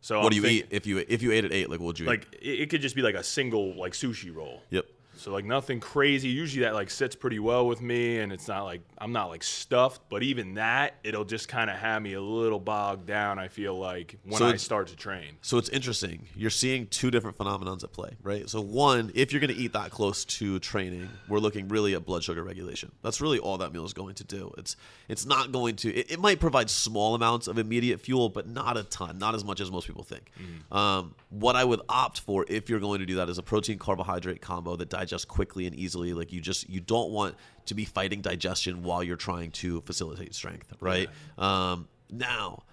So 0.00 0.16
What 0.18 0.24
I'm 0.24 0.30
do 0.30 0.36
you 0.36 0.42
thinking- 0.42 0.58
eat 0.70 0.76
if 0.76 0.86
you 0.86 1.04
if 1.06 1.22
you 1.22 1.30
ate 1.30 1.44
at 1.44 1.52
eight? 1.52 1.70
Like, 1.70 1.78
what 1.78 1.86
would 1.86 1.98
you 2.00 2.06
eat? 2.06 2.08
Like, 2.08 2.26
it, 2.42 2.60
it 2.62 2.70
could 2.70 2.82
just 2.82 2.96
be 2.96 3.02
like 3.02 3.14
a 3.14 3.22
single, 3.22 3.74
like, 3.76 3.92
sushi 3.92 4.34
roll. 4.34 4.62
Yep. 4.70 4.86
So 5.22 5.30
like 5.30 5.44
nothing 5.44 5.78
crazy. 5.78 6.28
Usually 6.28 6.64
that 6.64 6.74
like 6.74 6.90
sits 6.90 7.14
pretty 7.14 7.38
well 7.38 7.68
with 7.68 7.80
me, 7.80 8.18
and 8.18 8.32
it's 8.32 8.48
not 8.48 8.64
like 8.64 8.80
I'm 8.98 9.12
not 9.12 9.28
like 9.28 9.44
stuffed. 9.44 10.00
But 10.08 10.24
even 10.24 10.54
that, 10.54 10.96
it'll 11.04 11.24
just 11.24 11.48
kind 11.48 11.70
of 11.70 11.76
have 11.76 12.02
me 12.02 12.14
a 12.14 12.20
little 12.20 12.58
bogged 12.58 13.06
down. 13.06 13.38
I 13.38 13.46
feel 13.46 13.78
like 13.78 14.18
when 14.24 14.38
So 14.38 14.46
I 14.46 14.56
start 14.56 14.88
to 14.88 14.96
train. 14.96 15.36
So 15.40 15.58
it's 15.58 15.68
interesting. 15.68 16.26
You're 16.34 16.50
seeing 16.50 16.88
two 16.88 17.12
different 17.12 17.38
phenomenons 17.38 17.84
at 17.84 17.92
play, 17.92 18.16
right? 18.24 18.50
So 18.50 18.60
one, 18.60 19.12
if 19.14 19.32
you're 19.32 19.40
going 19.40 19.54
to 19.54 19.60
eat 19.60 19.74
that 19.74 19.92
close 19.92 20.24
to 20.24 20.58
training, 20.58 21.08
we're 21.28 21.38
looking 21.38 21.68
really 21.68 21.94
at 21.94 22.04
blood 22.04 22.24
sugar 22.24 22.42
regulation. 22.42 22.90
That's 23.02 23.20
really 23.20 23.38
all 23.38 23.58
that 23.58 23.72
meal 23.72 23.84
is 23.84 23.92
going 23.92 24.16
to 24.16 24.24
do. 24.24 24.52
It's 24.58 24.74
it's 25.08 25.24
not 25.24 25.52
going 25.52 25.76
to. 25.76 25.94
It, 25.94 26.10
it 26.10 26.18
might 26.18 26.40
provide 26.40 26.68
small 26.68 27.14
amounts 27.14 27.46
of 27.46 27.58
immediate 27.58 28.00
fuel, 28.00 28.28
but 28.28 28.48
not 28.48 28.76
a 28.76 28.82
ton, 28.82 29.18
not 29.18 29.36
as 29.36 29.44
much 29.44 29.60
as 29.60 29.70
most 29.70 29.86
people 29.86 30.02
think. 30.02 30.32
Um, 30.72 31.14
what 31.30 31.54
I 31.54 31.62
would 31.62 31.80
opt 31.88 32.18
for 32.18 32.44
if 32.48 32.68
you're 32.68 32.80
going 32.80 32.98
to 32.98 33.06
do 33.06 33.14
that 33.16 33.28
is 33.28 33.38
a 33.38 33.42
protein 33.42 33.78
carbohydrate 33.78 34.40
combo 34.40 34.74
that 34.76 34.88
digests 34.88 35.11
quickly 35.18 35.66
and 35.66 35.74
easily. 35.74 36.12
Like 36.14 36.32
you 36.32 36.40
just 36.40 36.68
you 36.68 36.80
don't 36.80 37.10
want 37.10 37.36
to 37.66 37.74
be 37.74 37.84
fighting 37.84 38.20
digestion 38.20 38.82
while 38.82 39.02
you're 39.02 39.16
trying 39.16 39.50
to 39.52 39.80
facilitate 39.82 40.34
strength, 40.34 40.72
right? 40.80 41.08
Um, 41.38 41.88
now 42.10 42.64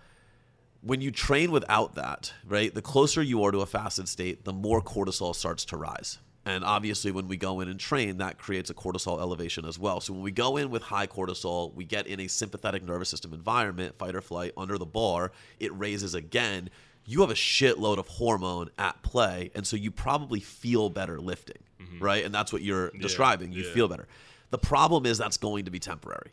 when 0.82 1.02
you 1.02 1.12
train 1.12 1.52
without 1.52 1.96
that, 1.96 2.34
right, 2.48 2.74
the 2.74 2.82
closer 2.82 3.22
you 3.22 3.44
are 3.44 3.52
to 3.52 3.60
a 3.60 3.66
fasted 3.66 4.08
state, 4.08 4.46
the 4.46 4.54
more 4.54 4.82
cortisol 4.82 5.36
starts 5.36 5.66
to 5.66 5.78
rise. 5.78 6.20
And 6.46 6.64
obviously, 6.64 7.12
when 7.12 7.28
we 7.28 7.38
go 7.38 7.60
in 7.60 7.68
and 7.68 7.80
train, 7.80 8.18
that 8.18 8.38
creates 8.38 8.70
a 8.70 8.74
cortisol 8.74 9.20
elevation 9.20 9.66
as 9.66 9.78
well. 9.78 10.00
So, 10.00 10.14
when 10.14 10.24
we 10.24 10.32
go 10.32 10.58
in 10.58 10.72
with 10.72 10.82
high 10.82 11.06
cortisol, 11.06 11.74
we 11.76 11.84
get 11.84 12.08
in 12.08 12.20
a 12.22 12.28
sympathetic 12.28 12.82
nervous 12.84 13.10
system 13.10 13.34
environment, 13.34 13.98
fight 13.98 14.16
or 14.16 14.22
flight, 14.22 14.54
under 14.56 14.78
the 14.78 14.86
bar, 14.86 15.32
it 15.60 15.78
raises 15.78 16.16
again. 16.16 16.70
You 17.06 17.22
have 17.22 17.30
a 17.30 17.36
shitload 17.36 17.98
of 17.98 18.08
hormone 18.08 18.70
at 18.78 19.02
play. 19.04 19.52
And 19.54 19.68
so, 19.68 19.76
you 19.76 19.92
probably 19.92 20.40
feel 20.40 20.90
better 20.90 21.20
lifting, 21.20 21.62
Mm-hmm. 21.82 22.04
right? 22.04 22.26
And 22.26 22.34
that's 22.34 22.52
what 22.52 22.62
you're 22.62 22.92
describing. 23.00 23.52
You 23.52 23.64
yeah. 23.64 23.74
feel 23.74 23.88
better. 23.88 24.08
The 24.50 24.58
problem 24.58 25.06
is 25.06 25.18
that's 25.18 25.38
going 25.38 25.66
to 25.66 25.72
be 25.72 25.80
temporary. 25.80 26.32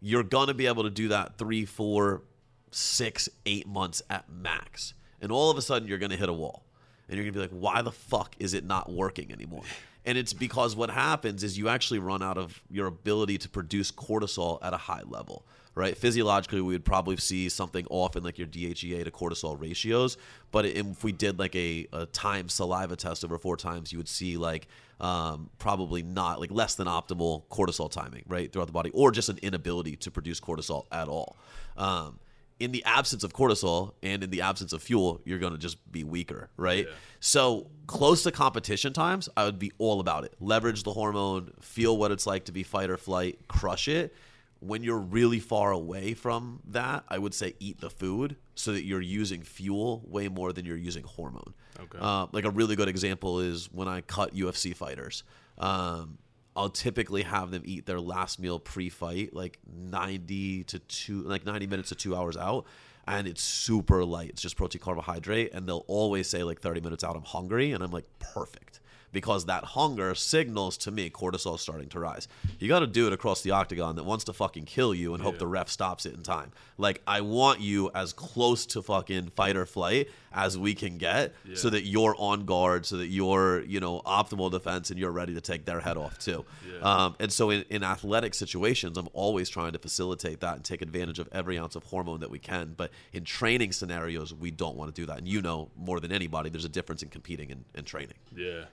You're 0.00 0.22
going 0.22 0.48
to 0.48 0.54
be 0.54 0.66
able 0.66 0.84
to 0.84 0.90
do 0.90 1.08
that 1.08 1.36
three, 1.38 1.64
four, 1.64 2.22
six, 2.70 3.28
eight 3.46 3.66
months 3.66 4.02
at 4.08 4.30
max. 4.30 4.94
And 5.20 5.30
all 5.30 5.50
of 5.50 5.58
a 5.58 5.62
sudden, 5.62 5.86
you're 5.86 5.98
going 5.98 6.10
to 6.10 6.16
hit 6.16 6.28
a 6.28 6.32
wall. 6.32 6.64
And 7.08 7.16
you're 7.16 7.24
going 7.24 7.34
to 7.34 7.38
be 7.38 7.54
like, 7.54 7.74
why 7.74 7.82
the 7.82 7.92
fuck 7.92 8.34
is 8.38 8.54
it 8.54 8.64
not 8.64 8.90
working 8.90 9.32
anymore? 9.32 9.62
And 10.06 10.16
it's 10.16 10.32
because 10.32 10.74
what 10.74 10.88
happens 10.88 11.44
is 11.44 11.58
you 11.58 11.68
actually 11.68 11.98
run 11.98 12.22
out 12.22 12.38
of 12.38 12.62
your 12.70 12.86
ability 12.86 13.36
to 13.36 13.50
produce 13.50 13.92
cortisol 13.92 14.58
at 14.62 14.72
a 14.72 14.78
high 14.78 15.02
level, 15.06 15.44
right? 15.74 15.96
Physiologically, 15.96 16.60
we 16.60 16.74
would 16.74 16.84
probably 16.84 17.16
see 17.16 17.48
something 17.48 17.86
off 17.90 18.16
in 18.16 18.22
like 18.22 18.38
your 18.38 18.48
DHEA 18.48 19.04
to 19.04 19.10
cortisol 19.10 19.60
ratios. 19.60 20.16
But 20.50 20.66
if 20.66 21.04
we 21.04 21.12
did 21.12 21.38
like 21.38 21.54
a, 21.54 21.86
a 21.92 22.06
time 22.06 22.48
saliva 22.48 22.96
test 22.96 23.24
over 23.24 23.38
four 23.38 23.56
times, 23.56 23.92
you 23.92 23.98
would 23.98 24.08
see 24.08 24.36
like 24.36 24.66
um, 25.00 25.50
probably 25.58 26.02
not 26.02 26.40
like 26.40 26.50
less 26.50 26.74
than 26.74 26.86
optimal 26.86 27.44
cortisol 27.48 27.90
timing, 27.90 28.24
right, 28.26 28.52
throughout 28.52 28.66
the 28.66 28.72
body, 28.72 28.90
or 28.92 29.10
just 29.10 29.28
an 29.28 29.38
inability 29.42 29.96
to 29.96 30.10
produce 30.10 30.40
cortisol 30.40 30.86
at 30.92 31.08
all. 31.08 31.36
Um, 31.76 32.18
in 32.58 32.72
the 32.72 32.84
absence 32.84 33.24
of 33.24 33.32
cortisol 33.32 33.94
and 34.02 34.22
in 34.22 34.28
the 34.28 34.42
absence 34.42 34.74
of 34.74 34.82
fuel, 34.82 35.22
you're 35.24 35.38
going 35.38 35.54
to 35.54 35.58
just 35.58 35.90
be 35.90 36.04
weaker, 36.04 36.50
right? 36.58 36.84
Yeah. 36.86 36.94
So 37.18 37.68
close 37.86 38.22
to 38.24 38.30
competition 38.30 38.92
times, 38.92 39.30
I 39.34 39.44
would 39.44 39.58
be 39.58 39.72
all 39.78 39.98
about 39.98 40.24
it. 40.24 40.34
Leverage 40.40 40.82
the 40.82 40.92
hormone, 40.92 41.52
feel 41.62 41.96
what 41.96 42.12
it's 42.12 42.26
like 42.26 42.44
to 42.44 42.52
be 42.52 42.62
fight 42.62 42.90
or 42.90 42.98
flight, 42.98 43.38
crush 43.48 43.88
it. 43.88 44.14
When 44.60 44.82
you're 44.82 44.98
really 44.98 45.40
far 45.40 45.72
away 45.72 46.14
from 46.14 46.60
that, 46.68 47.04
I 47.08 47.18
would 47.18 47.34
say 47.34 47.54
eat 47.60 47.80
the 47.80 47.90
food 47.90 48.36
so 48.54 48.72
that 48.72 48.84
you're 48.84 49.00
using 49.00 49.42
fuel 49.42 50.02
way 50.06 50.28
more 50.28 50.52
than 50.52 50.66
you're 50.66 50.76
using 50.76 51.02
hormone. 51.02 51.54
Okay. 51.80 51.98
Uh, 52.00 52.26
like 52.32 52.44
a 52.44 52.50
really 52.50 52.76
good 52.76 52.88
example 52.88 53.40
is 53.40 53.72
when 53.72 53.88
I 53.88 54.02
cut 54.02 54.34
UFC 54.34 54.76
fighters. 54.76 55.24
Um, 55.56 56.18
I'll 56.54 56.68
typically 56.68 57.22
have 57.22 57.50
them 57.50 57.62
eat 57.64 57.86
their 57.86 58.00
last 58.00 58.38
meal 58.38 58.58
pre-fight, 58.58 59.34
like 59.34 59.58
ninety 59.66 60.64
to 60.64 60.78
two, 60.80 61.22
like 61.22 61.46
ninety 61.46 61.66
minutes 61.66 61.90
to 61.90 61.94
two 61.94 62.14
hours 62.14 62.36
out, 62.36 62.66
and 63.06 63.26
it's 63.26 63.42
super 63.42 64.04
light. 64.04 64.30
It's 64.30 64.42
just 64.42 64.56
protein, 64.56 64.80
carbohydrate, 64.80 65.54
and 65.54 65.66
they'll 65.66 65.84
always 65.86 66.28
say 66.28 66.42
like 66.42 66.60
thirty 66.60 66.80
minutes 66.80 67.04
out, 67.04 67.16
I'm 67.16 67.22
hungry, 67.22 67.72
and 67.72 67.82
I'm 67.82 67.92
like 67.92 68.06
perfect 68.18 68.80
because 69.12 69.46
that 69.46 69.64
hunger 69.64 70.14
signals 70.14 70.76
to 70.78 70.90
me 70.90 71.10
cortisol 71.10 71.56
is 71.56 71.60
starting 71.60 71.88
to 71.90 71.98
rise. 72.00 72.28
You 72.58 72.68
got 72.68 72.80
to 72.80 72.86
do 72.86 73.06
it 73.06 73.12
across 73.12 73.42
the 73.42 73.50
octagon 73.50 73.96
that 73.96 74.04
wants 74.04 74.24
to 74.24 74.32
fucking 74.32 74.64
kill 74.64 74.94
you 74.94 75.14
and 75.14 75.22
hope 75.22 75.34
Yeah. 75.34 75.38
the 75.40 75.46
ref 75.46 75.68
stops 75.68 76.06
it 76.06 76.14
in 76.14 76.22
time. 76.22 76.52
Like 76.78 77.02
I 77.06 77.20
want 77.20 77.60
you 77.60 77.90
as 77.94 78.12
close 78.12 78.66
to 78.66 78.82
fucking 78.82 79.30
fight 79.30 79.56
or 79.56 79.66
flight 79.66 80.08
as 80.32 80.56
we 80.56 80.74
can 80.74 80.96
get, 80.96 81.34
so 81.54 81.68
that 81.70 81.82
you're 81.86 82.14
on 82.16 82.44
guard, 82.44 82.86
so 82.86 82.96
that 82.98 83.08
you're 83.08 83.62
you 83.62 83.80
know 83.80 84.00
optimal 84.06 84.48
defense 84.50 84.90
and 84.90 84.98
you're 84.98 85.10
ready 85.10 85.34
to 85.34 85.40
take 85.40 85.64
their 85.64 85.80
head 85.80 85.96
off 85.96 86.18
too. 86.18 86.44
Yeah. 86.72 86.78
Um, 86.80 87.16
and 87.18 87.32
so 87.32 87.50
in, 87.50 87.64
in 87.68 87.82
athletic 87.82 88.34
situations, 88.34 88.96
I'm 88.96 89.08
always 89.12 89.48
trying 89.48 89.72
to 89.72 89.78
facilitate 89.80 90.38
that 90.40 90.54
and 90.54 90.64
take 90.64 90.82
advantage 90.82 91.18
of 91.18 91.28
every 91.32 91.58
ounce 91.58 91.74
of 91.74 91.82
hormone 91.82 92.20
that 92.20 92.30
we 92.30 92.38
can. 92.38 92.74
But 92.76 92.92
in 93.12 93.24
training 93.24 93.72
scenarios, 93.72 94.32
we 94.32 94.52
don't 94.52 94.76
want 94.76 94.94
to 94.94 95.00
do 95.02 95.04
that. 95.06 95.18
And 95.18 95.26
you 95.26 95.42
know 95.42 95.68
more 95.76 95.98
than 95.98 96.12
anybody, 96.12 96.48
there's 96.48 96.64
a 96.64 96.68
difference 96.68 97.02
in 97.02 97.08
competing 97.08 97.50
and, 97.50 97.64
and 97.74 97.84
training. 97.84 98.14
Yeah. 98.34 98.66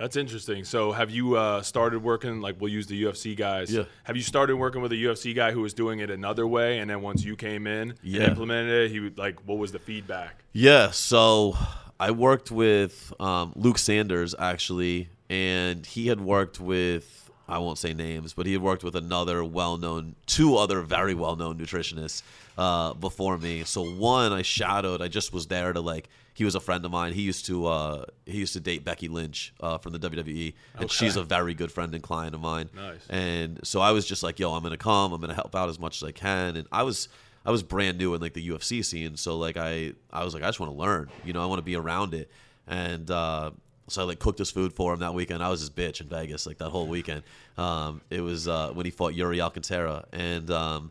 That's 0.00 0.16
interesting. 0.16 0.64
So, 0.64 0.92
have 0.92 1.10
you 1.10 1.36
uh, 1.36 1.60
started 1.60 2.02
working? 2.02 2.40
Like, 2.40 2.58
we'll 2.58 2.72
use 2.72 2.86
the 2.86 3.04
UFC 3.04 3.36
guys. 3.36 3.70
Yeah. 3.70 3.84
Have 4.04 4.16
you 4.16 4.22
started 4.22 4.56
working 4.56 4.80
with 4.80 4.92
a 4.92 4.96
UFC 4.96 5.34
guy 5.34 5.52
who 5.52 5.60
was 5.60 5.74
doing 5.74 5.98
it 6.00 6.08
another 6.10 6.46
way, 6.46 6.78
and 6.78 6.88
then 6.88 7.02
once 7.02 7.22
you 7.22 7.36
came 7.36 7.66
in 7.66 7.92
Yeah. 8.02 8.22
and 8.22 8.30
implemented 8.30 8.86
it, 8.86 8.90
he 8.92 9.00
would 9.00 9.18
like, 9.18 9.38
what 9.44 9.58
was 9.58 9.72
the 9.72 9.78
feedback? 9.78 10.42
Yeah, 10.54 10.90
so 10.90 11.54
I 12.00 12.12
worked 12.12 12.50
with 12.50 13.12
um, 13.20 13.52
Luke 13.56 13.76
Sanders 13.76 14.34
actually, 14.38 15.10
and 15.28 15.84
he 15.84 16.06
had 16.06 16.18
worked 16.22 16.58
with 16.58 17.18
I 17.46 17.58
won't 17.58 17.78
say 17.78 17.92
names, 17.92 18.32
but 18.32 18.46
he 18.46 18.52
had 18.52 18.62
worked 18.62 18.84
with 18.84 18.94
another 18.94 19.42
well-known, 19.44 20.14
two 20.26 20.56
other 20.56 20.82
very 20.82 21.14
well-known 21.14 21.58
nutritionists 21.58 22.22
uh, 22.56 22.94
before 22.94 23.36
me. 23.36 23.64
So 23.64 23.82
one 23.82 24.32
I 24.32 24.42
shadowed. 24.42 25.02
I 25.02 25.08
just 25.08 25.32
was 25.32 25.48
there 25.48 25.72
to 25.72 25.80
like. 25.80 26.08
He 26.40 26.44
was 26.46 26.54
a 26.54 26.60
friend 26.60 26.82
of 26.86 26.90
mine. 26.90 27.12
He 27.12 27.20
used 27.20 27.44
to 27.46 27.66
uh, 27.66 28.04
he 28.24 28.38
used 28.38 28.54
to 28.54 28.60
date 28.60 28.82
Becky 28.82 29.08
Lynch 29.08 29.52
uh, 29.60 29.76
from 29.76 29.92
the 29.92 29.98
WWE, 29.98 30.54
and 30.74 30.84
Okay. 30.84 30.88
she's 30.88 31.16
a 31.16 31.22
very 31.22 31.52
good 31.52 31.70
friend 31.70 31.94
and 31.94 32.02
client 32.02 32.34
of 32.34 32.40
mine. 32.40 32.70
Nice. 32.74 33.04
And 33.10 33.60
so 33.62 33.80
I 33.82 33.90
was 33.92 34.06
just 34.06 34.22
like, 34.22 34.38
yo, 34.38 34.54
I'm 34.54 34.62
gonna 34.62 34.78
come. 34.78 35.12
I'm 35.12 35.20
gonna 35.20 35.34
help 35.34 35.54
out 35.54 35.68
as 35.68 35.78
much 35.78 35.98
as 36.02 36.08
I 36.08 36.12
can. 36.12 36.56
And 36.56 36.66
I 36.72 36.82
was 36.82 37.10
I 37.44 37.50
was 37.50 37.62
brand 37.62 37.98
new 37.98 38.14
in 38.14 38.22
like 38.22 38.32
the 38.32 38.48
UFC 38.48 38.82
scene, 38.82 39.18
so 39.18 39.36
like 39.36 39.58
I 39.58 39.92
I 40.10 40.24
was 40.24 40.32
like 40.32 40.42
I 40.42 40.46
just 40.46 40.60
want 40.60 40.72
to 40.72 40.78
learn. 40.78 41.10
You 41.26 41.34
know, 41.34 41.42
I 41.42 41.46
want 41.46 41.58
to 41.58 41.62
be 41.72 41.76
around 41.76 42.14
it. 42.14 42.30
And 42.66 43.10
uh, 43.10 43.50
so 43.88 44.00
I 44.00 44.04
like 44.06 44.18
cooked 44.18 44.38
his 44.38 44.50
food 44.50 44.72
for 44.72 44.94
him 44.94 45.00
that 45.00 45.12
weekend. 45.12 45.42
I 45.42 45.50
was 45.50 45.60
his 45.60 45.68
bitch 45.68 46.00
in 46.00 46.06
Vegas 46.08 46.46
like 46.46 46.56
that 46.56 46.70
whole 46.70 46.86
weekend. 46.86 47.22
Um, 47.58 48.00
it 48.08 48.22
was 48.22 48.48
uh, 48.48 48.70
when 48.72 48.86
he 48.86 48.90
fought 48.90 49.12
Iuri 49.12 49.40
Alcantara, 49.40 50.06
and 50.10 50.50
um, 50.50 50.90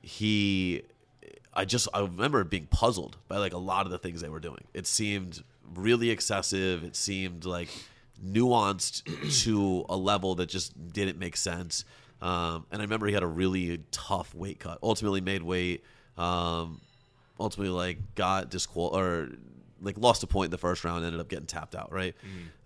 he 0.00 0.82
I 1.56 1.64
just 1.64 1.88
I 1.94 2.00
remember 2.00 2.44
being 2.44 2.66
puzzled 2.66 3.16
by 3.28 3.38
like 3.38 3.54
a 3.54 3.58
lot 3.58 3.86
of 3.86 3.92
the 3.92 3.98
things 3.98 4.20
they 4.20 4.28
were 4.28 4.40
doing. 4.40 4.64
It 4.74 4.86
seemed 4.86 5.42
really 5.74 6.10
excessive. 6.10 6.84
It 6.84 6.94
seemed 6.94 7.44
like 7.44 7.70
nuanced 8.24 9.02
to 9.44 9.86
a 9.88 9.96
level 9.96 10.34
that 10.36 10.48
just 10.48 10.92
didn't 10.92 11.18
make 11.18 11.36
sense. 11.36 11.84
Um, 12.20 12.66
and 12.70 12.80
I 12.80 12.84
remember 12.84 13.06
he 13.06 13.14
had 13.14 13.22
a 13.22 13.28
really 13.28 13.80
tough 13.90 14.34
weight 14.34 14.60
cut. 14.60 14.78
Ultimately 14.82 15.20
made 15.20 15.42
weight. 15.42 15.82
Um, 16.18 16.80
ultimately 17.40 17.74
like 17.74 17.98
got 18.14 18.50
disqual 18.50 18.88
or 18.88 19.30
like 19.82 19.98
lost 19.98 20.22
a 20.22 20.26
point 20.26 20.46
in 20.46 20.50
the 20.50 20.58
first 20.58 20.84
round. 20.84 21.04
Ended 21.04 21.20
up 21.20 21.28
getting 21.28 21.46
tapped 21.46 21.74
out. 21.74 21.90
Right. 21.90 22.14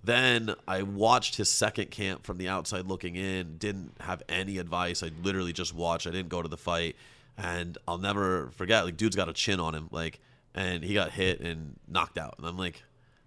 Then 0.03 0.55
I 0.67 0.83
watched 0.83 1.37
his 1.37 1.49
second 1.49 1.91
camp 1.91 2.25
from 2.25 2.39
the 2.39 2.49
outside 2.49 2.87
looking 2.87 3.15
in. 3.17 3.57
Didn't 3.59 3.93
have 4.01 4.23
any 4.29 4.59
advice. 4.59 5.03
I 5.03 5.11
literally 5.23 5.53
just 5.53 5.75
watched. 5.75 6.07
I 6.07 6.11
didn't 6.11 6.29
go 6.29 6.43
to 6.43 6.49
the 6.49 6.57
fight 6.57 6.97
and 7.41 7.79
I'll 7.89 7.99
never 7.99 8.51
forget. 8.53 8.85
Like, 8.85 8.97
dude's 8.97 9.17
got 9.17 9.29
a 9.29 9.33
chin 9.33 9.61
on 9.61 9.75
him, 9.75 9.89
like, 9.91 10.21
and 10.55 10.83
he 10.85 10.95
got 10.95 11.13
hit 11.13 11.41
and 11.41 11.79
knocked 11.89 12.19
out, 12.19 12.35
and 12.39 12.47
I'm 12.47 12.59
like, 12.59 12.83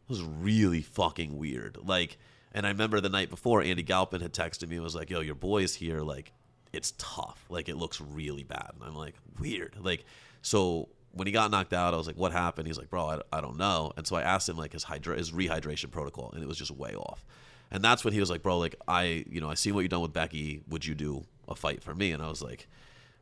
that 0.07 0.09
was 0.09 0.21
really 0.21 0.81
fucking 0.81 1.37
weird. 1.37 1.77
Like, 1.81 2.17
and 2.53 2.65
I 2.65 2.69
remember 2.69 3.01
the 3.01 3.09
night 3.09 3.29
before, 3.29 3.61
Andy 3.61 3.83
Galpin 3.83 4.21
had 4.21 4.33
texted 4.33 4.67
me 4.69 4.75
and 4.75 4.83
was 4.83 4.95
like, 4.95 5.09
"Yo, 5.09 5.21
your 5.21 5.35
boy's 5.35 5.73
here. 5.73 6.01
Like, 6.01 6.33
it's 6.71 6.93
tough. 6.97 7.45
Like, 7.49 7.67
it 7.69 7.75
looks 7.75 7.99
really 7.99 8.43
bad." 8.43 8.71
And 8.75 8.83
I'm 8.83 8.95
like, 8.95 9.15
weird. 9.39 9.75
Like, 9.79 10.05
so 10.41 10.89
when 11.13 11.25
he 11.25 11.33
got 11.33 11.49
knocked 11.49 11.73
out, 11.73 11.93
I 11.93 11.97
was 11.97 12.05
like, 12.05 12.17
"What 12.17 12.31
happened?" 12.31 12.67
He's 12.67 12.77
like, 12.77 12.89
"Bro, 12.89 13.05
I, 13.07 13.37
I 13.37 13.41
don't 13.41 13.57
know." 13.57 13.91
And 13.97 14.05
so 14.05 14.15
I 14.15 14.21
asked 14.21 14.47
him 14.47 14.57
like 14.57 14.73
his 14.73 14.83
hydra- 14.83 15.17
his 15.17 15.31
rehydration 15.31 15.89
protocol, 15.89 16.31
and 16.33 16.43
it 16.43 16.47
was 16.47 16.57
just 16.57 16.71
way 16.71 16.93
off. 16.93 17.25
And 17.71 17.83
that's 17.83 18.03
when 18.03 18.13
he 18.13 18.19
was 18.19 18.29
like, 18.29 18.43
"Bro, 18.43 18.59
like 18.59 18.75
I, 18.87 19.25
you 19.27 19.41
know, 19.41 19.49
I 19.49 19.55
see 19.55 19.71
what 19.71 19.81
you've 19.81 19.89
done 19.89 20.01
with 20.01 20.13
Becky. 20.13 20.61
Would 20.67 20.85
you 20.85 20.93
do 20.93 21.25
a 21.47 21.55
fight 21.55 21.81
for 21.81 21.95
me?" 21.95 22.11
And 22.11 22.21
I 22.21 22.29
was 22.29 22.41
like 22.41 22.67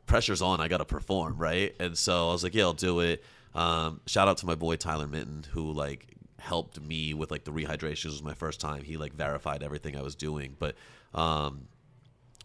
pressure's 0.06 0.42
on. 0.42 0.60
I 0.60 0.68
got 0.68 0.78
to 0.78 0.84
perform, 0.84 1.36
right? 1.38 1.74
And 1.78 1.96
so 1.96 2.28
I 2.28 2.32
was 2.32 2.42
like, 2.42 2.54
yeah, 2.54 2.64
I'll 2.64 2.72
do 2.72 3.00
it. 3.00 3.22
Um, 3.54 4.00
shout 4.06 4.28
out 4.28 4.38
to 4.38 4.46
my 4.46 4.54
boy 4.54 4.76
Tyler 4.76 5.06
Minton, 5.06 5.44
who 5.52 5.72
like 5.72 6.06
helped 6.38 6.80
me 6.80 7.14
with 7.14 7.30
like 7.30 7.44
the 7.44 7.52
rehydration. 7.52 8.04
This 8.04 8.12
was 8.12 8.22
my 8.22 8.34
first 8.34 8.60
time. 8.60 8.82
He 8.82 8.96
like 8.96 9.12
verified 9.12 9.62
everything 9.62 9.96
I 9.96 10.02
was 10.02 10.14
doing. 10.14 10.56
But 10.58 10.74
um, 11.14 11.68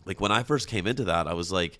like 0.06 0.20
when 0.22 0.32
I 0.32 0.44
first 0.44 0.68
came 0.68 0.86
into 0.88 1.06
that, 1.06 1.28
I 1.28 1.34
was 1.34 1.52
like, 1.52 1.80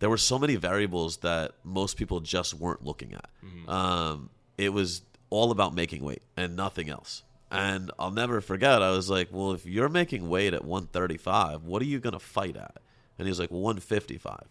there 0.00 0.10
were 0.10 0.16
so 0.18 0.38
many 0.38 0.54
variables 0.56 1.18
that 1.18 1.52
most 1.64 1.96
people 1.96 2.20
just 2.20 2.54
weren't 2.54 2.84
looking 2.84 3.14
at. 3.14 3.30
Um, 3.68 4.30
it 4.56 4.72
was 4.72 5.02
all 5.30 5.50
about 5.50 5.74
making 5.74 6.02
weight 6.04 6.22
and 6.36 6.54
nothing 6.56 6.88
else. 6.88 7.22
And 7.50 7.90
I'll 7.98 8.10
never 8.10 8.40
forget. 8.40 8.82
I 8.82 8.90
was 8.90 9.08
like, 9.08 9.28
well, 9.32 9.52
if 9.52 9.64
you're 9.66 9.88
making 9.88 10.28
weight 10.28 10.52
at 10.54 10.64
135, 10.64 11.64
what 11.64 11.80
are 11.82 11.86
you 11.86 11.98
gonna 11.98 12.18
fight 12.18 12.56
at? 12.56 12.76
And 13.18 13.26
he 13.26 13.30
was 13.30 13.40
like, 13.40 13.50
155. 13.50 14.44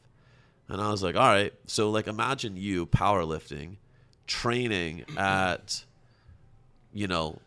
And 0.70 0.82
I 0.82 0.92
was 0.92 1.02
like, 1.02 1.16
all 1.16 1.28
right. 1.28 1.54
So 1.66 1.90
like 1.90 2.08
imagine 2.08 2.58
you 2.58 2.86
powerlifting, 2.86 3.78
training 4.26 5.06
at, 5.18 5.84
you 6.94 7.08
know, 7.08 7.40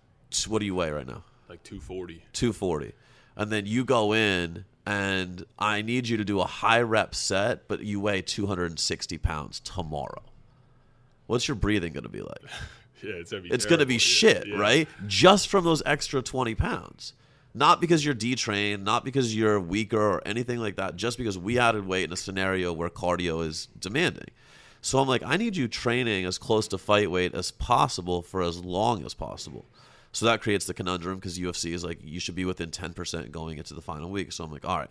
what 0.48 0.60
do 0.60 0.66
you 0.66 0.74
weigh 0.74 0.90
right 0.90 1.06
now? 1.06 1.24
Like 1.48 1.62
240. 1.62 2.22
240. 2.32 2.92
And 3.36 3.50
then 3.50 3.66
you 3.66 3.84
go 3.84 4.12
in 4.12 4.64
and 4.86 5.44
I 5.58 5.82
need 5.82 6.08
you 6.08 6.16
to 6.16 6.24
do 6.24 6.40
a 6.40 6.46
high 6.46 6.80
rep 6.80 7.14
set, 7.14 7.68
but 7.68 7.80
you 7.80 8.00
weigh 8.00 8.22
260 8.22 9.18
pounds 9.18 9.60
tomorrow. 9.60 10.22
What's 11.26 11.46
your 11.46 11.54
breathing 11.54 11.92
going 11.92 12.04
to 12.04 12.08
be 12.08 12.22
like? 12.22 12.42
Yeah, 13.02 13.14
it's 13.14 13.30
gonna 13.30 13.42
be. 13.42 13.50
It's 13.50 13.64
going 13.64 13.78
to 13.78 13.86
be. 13.86 13.94
Yeah, 13.94 13.98
shit, 13.98 14.46
yeah. 14.46 14.58
right? 14.58 14.88
Just 15.06 15.48
from 15.48 15.64
those 15.64 15.82
extra 15.86 16.20
20 16.20 16.54
pounds. 16.54 17.14
Not 17.52 17.80
because 17.80 18.04
you're 18.04 18.14
detrained, 18.14 18.84
not 18.84 19.04
because 19.04 19.34
you're 19.34 19.58
weaker 19.58 20.00
or 20.00 20.22
anything 20.24 20.58
like 20.58 20.76
that, 20.76 20.96
just 20.96 21.18
because 21.18 21.36
we 21.36 21.58
added 21.58 21.86
weight 21.86 22.04
in 22.04 22.12
a 22.12 22.16
scenario 22.16 22.72
where 22.72 22.88
cardio 22.88 23.44
is 23.44 23.68
demanding. 23.78 24.28
So 24.82 24.98
I'm 24.98 25.08
like, 25.08 25.22
I 25.24 25.36
need 25.36 25.56
you 25.56 25.68
training 25.68 26.24
as 26.24 26.38
close 26.38 26.68
to 26.68 26.78
fight 26.78 27.10
weight 27.10 27.34
as 27.34 27.50
possible 27.50 28.22
for 28.22 28.42
as 28.42 28.64
long 28.64 29.04
as 29.04 29.14
possible. 29.14 29.66
So 30.12 30.26
that 30.26 30.40
creates 30.40 30.66
the 30.66 30.74
conundrum 30.74 31.16
because 31.16 31.38
UFC 31.38 31.72
is 31.72 31.84
like, 31.84 31.98
you 32.02 32.18
should 32.18 32.34
be 32.34 32.44
within 32.44 32.70
10% 32.70 33.30
going 33.30 33.58
into 33.58 33.74
the 33.74 33.82
final 33.82 34.10
week. 34.10 34.32
So 34.32 34.44
I'm 34.44 34.50
like, 34.50 34.64
all 34.64 34.78
right, 34.78 34.90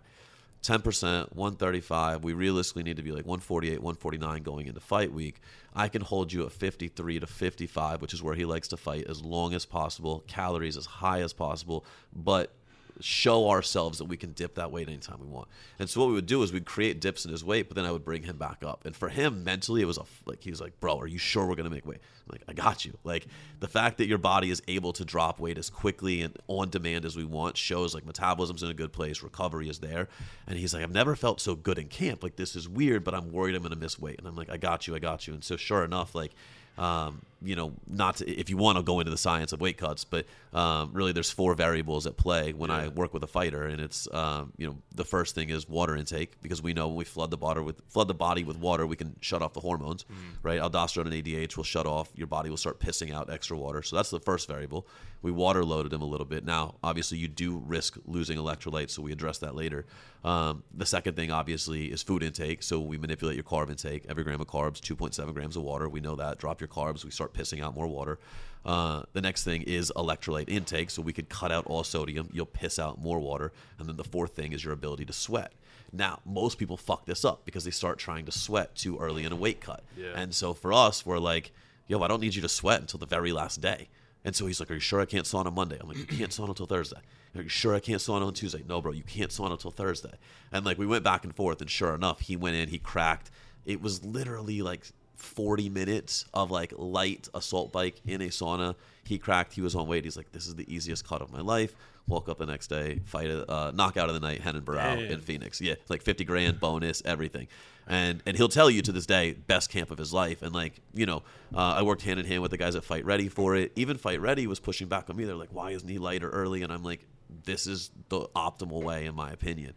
10%, 0.63 1.33
135. 1.33 2.23
We 2.23 2.33
realistically 2.33 2.83
need 2.83 2.97
to 2.97 3.03
be 3.03 3.11
like 3.11 3.25
148, 3.25 3.81
149 3.81 4.43
going 4.43 4.67
into 4.67 4.79
fight 4.79 5.11
week. 5.11 5.41
I 5.73 5.87
can 5.87 6.01
hold 6.01 6.33
you 6.33 6.45
at 6.45 6.51
53 6.51 7.19
to 7.19 7.27
55, 7.27 8.01
which 8.01 8.13
is 8.13 8.21
where 8.21 8.35
he 8.35 8.45
likes 8.45 8.67
to 8.69 8.77
fight, 8.77 9.07
as 9.07 9.21
long 9.21 9.53
as 9.53 9.65
possible, 9.65 10.23
calories 10.27 10.75
as 10.75 10.85
high 10.85 11.21
as 11.21 11.31
possible, 11.31 11.85
but 12.13 12.51
show 13.01 13.49
ourselves 13.49 13.97
that 13.97 14.05
we 14.05 14.17
can 14.17 14.33
dip 14.33 14.55
that 14.55 14.71
weight 14.71 14.87
anytime 14.87 15.19
we 15.19 15.27
want. 15.27 15.47
And 15.77 15.89
so 15.89 16.01
what 16.01 16.07
we 16.07 16.13
would 16.13 16.25
do 16.25 16.43
is 16.43 16.51
we'd 16.51 16.65
create 16.65 16.99
dips 16.99 17.25
in 17.25 17.31
his 17.31 17.43
weight, 17.43 17.67
but 17.67 17.75
then 17.75 17.85
I 17.85 17.91
would 17.91 18.03
bring 18.03 18.23
him 18.23 18.37
back 18.37 18.63
up. 18.63 18.85
And 18.85 18.95
for 18.95 19.09
him, 19.09 19.43
mentally, 19.43 19.81
it 19.81 19.85
was 19.85 19.97
a, 19.97 20.05
like 20.25 20.43
he 20.43 20.49
was 20.49 20.61
like, 20.61 20.79
"Bro, 20.79 20.99
are 20.99 21.07
you 21.07 21.17
sure 21.17 21.45
we're 21.45 21.55
gonna 21.55 21.69
make 21.69 21.85
weight?" 21.85 21.99
I'm 22.27 22.33
like, 22.33 22.43
"I 22.47 22.53
got 22.53 22.85
you." 22.85 22.97
Like 23.03 23.27
the 23.59 23.67
fact 23.67 23.97
that 23.97 24.07
your 24.07 24.17
body 24.17 24.49
is 24.49 24.61
able 24.67 24.93
to 24.93 25.05
drop 25.05 25.39
weight 25.39 25.57
as 25.57 25.69
quickly 25.69 26.21
and 26.21 26.37
on 26.47 26.69
demand 26.69 27.05
as 27.05 27.15
we 27.15 27.23
want 27.23 27.57
shows 27.57 27.93
like 27.93 28.05
metabolism's 28.05 28.63
in 28.63 28.69
a 28.69 28.73
good 28.73 28.91
place, 28.93 29.23
recovery 29.23 29.69
is 29.69 29.79
there. 29.79 30.09
And 30.47 30.57
he's 30.57 30.73
like, 30.73 30.83
"I've 30.83 30.91
never 30.91 31.15
felt 31.15 31.39
so 31.39 31.55
good 31.55 31.77
in 31.77 31.87
camp. 31.87 32.23
Like 32.23 32.35
this 32.35 32.55
is 32.55 32.67
weird, 32.67 33.03
but 33.03 33.13
I'm 33.13 33.31
worried 33.31 33.55
I'm 33.55 33.63
gonna 33.63 33.75
miss 33.75 33.99
weight." 33.99 34.19
And 34.19 34.27
I'm 34.27 34.35
like, 34.35 34.49
"I 34.49 34.57
got 34.57 34.87
you, 34.87 34.95
I 34.95 34.99
got 34.99 35.27
you." 35.27 35.33
And 35.33 35.43
so 35.43 35.57
sure 35.57 35.83
enough, 35.83 36.15
like 36.15 36.31
um, 36.77 37.21
you 37.41 37.55
know, 37.55 37.73
not 37.87 38.17
to, 38.17 38.29
if 38.29 38.49
you 38.49 38.57
want 38.57 38.77
to 38.77 38.83
go 38.83 38.99
into 38.99 39.11
the 39.11 39.17
science 39.17 39.53
of 39.53 39.61
weight 39.61 39.77
cuts, 39.77 40.03
but 40.03 40.25
um, 40.53 40.91
really 40.93 41.11
there's 41.11 41.31
four 41.31 41.53
variables 41.53 42.05
at 42.05 42.17
play 42.17 42.53
when 42.53 42.69
I 42.69 42.87
work 42.89 43.13
with 43.13 43.23
a 43.23 43.27
fighter, 43.27 43.63
and 43.63 43.79
it's 43.79 44.07
um, 44.13 44.51
you 44.57 44.67
know 44.67 44.77
the 44.93 45.05
first 45.05 45.35
thing 45.35 45.49
is 45.49 45.67
water 45.67 45.95
intake 45.95 46.41
because 46.41 46.61
we 46.61 46.73
know 46.73 46.87
when 46.87 46.97
we 46.97 47.05
flood 47.05 47.31
the 47.31 47.37
body 47.37 47.61
with 47.61 47.81
flood 47.87 48.07
the 48.07 48.13
body 48.13 48.43
with 48.43 48.57
water, 48.57 48.85
we 48.85 48.95
can 48.95 49.15
shut 49.21 49.41
off 49.41 49.53
the 49.53 49.61
hormones, 49.61 50.05
right? 50.43 50.59
Aldosterone 50.59 51.05
and 51.05 51.13
ADH 51.13 51.55
will 51.55 51.63
shut 51.63 51.85
off. 51.85 52.09
Your 52.15 52.27
body 52.27 52.49
will 52.49 52.57
start 52.57 52.79
pissing 52.79 53.13
out 53.13 53.29
extra 53.29 53.57
water, 53.57 53.81
so 53.81 53.95
that's 53.95 54.09
the 54.09 54.19
first 54.19 54.47
variable. 54.47 54.87
We 55.21 55.31
water 55.31 55.65
loaded 55.65 55.91
him 55.91 56.01
a 56.01 56.05
little 56.05 56.25
bit. 56.25 56.45
Now, 56.45 56.75
obviously, 56.81 57.17
you 57.17 57.27
do 57.27 57.57
risk 57.57 57.97
losing 58.05 58.37
electrolytes, 58.37 58.91
so 58.91 59.01
we 59.01 59.11
address 59.11 59.39
that 59.39 59.53
later. 59.53 59.85
Um, 60.23 60.63
the 60.73 60.85
second 60.85 61.15
thing, 61.15 61.31
obviously, 61.31 61.87
is 61.87 62.03
food 62.03 62.23
intake. 62.23 62.63
So 62.63 62.79
we 62.79 62.97
manipulate 62.97 63.35
your 63.35 63.43
carb 63.43 63.69
intake. 63.69 64.05
Every 64.09 64.23
gram 64.23 64.39
of 64.39 64.47
carbs, 64.47 64.79
2.7 64.79 65.33
grams 65.33 65.55
of 65.55 65.63
water. 65.63 65.89
We 65.89 65.99
know 65.99 66.15
that. 66.15 66.37
Drop 66.39 66.61
your 66.61 66.67
carbs, 66.67 67.03
we 67.03 67.11
start 67.11 67.28
pissing 67.33 67.63
out 67.63 67.75
more 67.75 67.87
water. 67.87 68.19
Uh, 68.65 69.03
the 69.13 69.21
next 69.21 69.43
thing 69.43 69.61
is 69.63 69.91
electrolyte 69.95 70.49
intake. 70.49 70.89
So 70.89 71.01
we 71.01 71.13
could 71.13 71.29
cut 71.29 71.51
out 71.51 71.65
all 71.65 71.83
sodium. 71.83 72.29
You'll 72.33 72.45
piss 72.45 72.77
out 72.77 73.01
more 73.01 73.19
water. 73.19 73.51
And 73.77 73.87
then 73.87 73.95
the 73.95 74.03
fourth 74.03 74.35
thing 74.35 74.51
is 74.51 74.63
your 74.63 74.73
ability 74.73 75.05
to 75.05 75.13
sweat. 75.13 75.53
Now, 75.91 76.19
most 76.25 76.57
people 76.57 76.77
fuck 76.77 77.05
this 77.05 77.25
up 77.25 77.45
because 77.45 77.63
they 77.63 77.71
start 77.71 77.97
trying 77.97 78.25
to 78.25 78.31
sweat 78.31 78.75
too 78.75 78.97
early 78.99 79.23
in 79.23 79.31
a 79.31 79.35
weight 79.35 79.61
cut. 79.61 79.83
Yeah. 79.97 80.11
And 80.15 80.35
so 80.35 80.53
for 80.53 80.71
us, 80.71 81.05
we're 81.05 81.17
like, 81.19 81.51
yo, 81.87 82.01
I 82.03 82.07
don't 82.07 82.21
need 82.21 82.35
you 82.35 82.41
to 82.43 82.49
sweat 82.49 82.81
until 82.81 82.99
the 82.99 83.07
very 83.07 83.31
last 83.31 83.61
day. 83.61 83.87
And 84.23 84.35
so 84.35 84.45
he's 84.45 84.59
like, 84.59 84.69
Are 84.69 84.75
you 84.75 84.79
sure 84.79 84.99
I 84.99 85.05
can't 85.05 85.25
sauna 85.25 85.47
on 85.47 85.55
Monday? 85.55 85.77
I'm 85.79 85.87
like, 85.87 85.97
You 85.97 86.05
can't 86.05 86.31
sauna 86.31 86.49
until 86.49 86.65
Thursday. 86.65 86.99
Are 87.35 87.41
you 87.41 87.49
sure 87.49 87.75
I 87.75 87.79
can't 87.79 88.01
sauna 88.01 88.25
on 88.25 88.33
Tuesday? 88.33 88.63
No, 88.67 88.81
bro, 88.81 88.91
you 88.91 89.03
can't 89.03 89.31
sauna 89.31 89.51
until 89.51 89.71
Thursday. 89.71 90.13
And 90.51 90.65
like 90.65 90.77
we 90.77 90.87
went 90.87 91.03
back 91.03 91.23
and 91.23 91.35
forth, 91.35 91.61
and 91.61 91.69
sure 91.69 91.93
enough, 91.93 92.21
he 92.21 92.35
went 92.35 92.55
in, 92.55 92.69
he 92.69 92.79
cracked. 92.79 93.31
It 93.65 93.81
was 93.81 94.03
literally 94.03 94.61
like 94.61 94.87
40 95.19 95.69
minutes 95.69 96.25
of 96.33 96.51
like 96.51 96.73
light 96.77 97.27
assault 97.33 97.71
bike 97.71 98.01
in 98.05 98.21
a 98.21 98.27
sauna. 98.27 98.75
He 99.03 99.17
cracked, 99.17 99.53
he 99.53 99.61
was 99.61 99.75
on 99.75 99.87
weight. 99.87 100.03
He's 100.03 100.17
like, 100.17 100.31
This 100.31 100.47
is 100.47 100.55
the 100.55 100.71
easiest 100.73 101.07
cut 101.07 101.21
of 101.21 101.31
my 101.31 101.41
life. 101.41 101.75
Woke 102.07 102.27
up 102.27 102.39
the 102.39 102.45
next 102.47 102.67
day, 102.67 102.99
fight 103.05 103.29
a 103.29 103.49
uh, 103.51 103.71
knockout 103.75 104.09
of 104.09 104.15
the 104.15 104.19
night, 104.19 104.41
Renan 104.43 104.63
Barao 104.63 105.09
in 105.09 105.21
Phoenix. 105.21 105.61
Yeah, 105.61 105.75
like 105.89 106.01
50 106.01 106.23
grand 106.23 106.59
bonus, 106.59 107.03
everything. 107.05 107.47
And 107.87 108.21
and 108.25 108.37
he'll 108.37 108.49
tell 108.49 108.69
you 108.69 108.81
to 108.83 108.91
this 108.91 109.05
day, 109.05 109.33
best 109.33 109.69
camp 109.69 109.91
of 109.91 109.97
his 109.97 110.13
life. 110.13 110.41
And 110.41 110.53
like, 110.53 110.73
you 110.93 111.05
know, 111.05 111.23
uh, 111.53 111.75
I 111.77 111.81
worked 111.83 112.03
hand 112.03 112.19
in 112.19 112.25
hand 112.25 112.41
with 112.41 112.51
the 112.51 112.57
guys 112.57 112.75
at 112.75 112.83
Fight 112.83 113.05
Ready 113.05 113.29
for 113.29 113.55
it. 113.55 113.71
Even 113.75 113.97
Fight 113.97 114.21
Ready 114.21 114.47
was 114.47 114.59
pushing 114.59 114.87
back 114.87 115.09
on 115.09 115.17
me. 115.17 115.25
They're 115.25 115.35
like, 115.35 115.53
why 115.53 115.71
isn't 115.71 115.87
he 115.87 115.97
lighter 115.97 116.29
early? 116.29 116.63
And 116.63 116.71
I'm 116.71 116.83
like, 116.83 117.05
this 117.45 117.67
is 117.67 117.91
the 118.09 118.21
optimal 118.35 118.83
way, 118.83 119.05
in 119.05 119.15
my 119.15 119.31
opinion. 119.31 119.73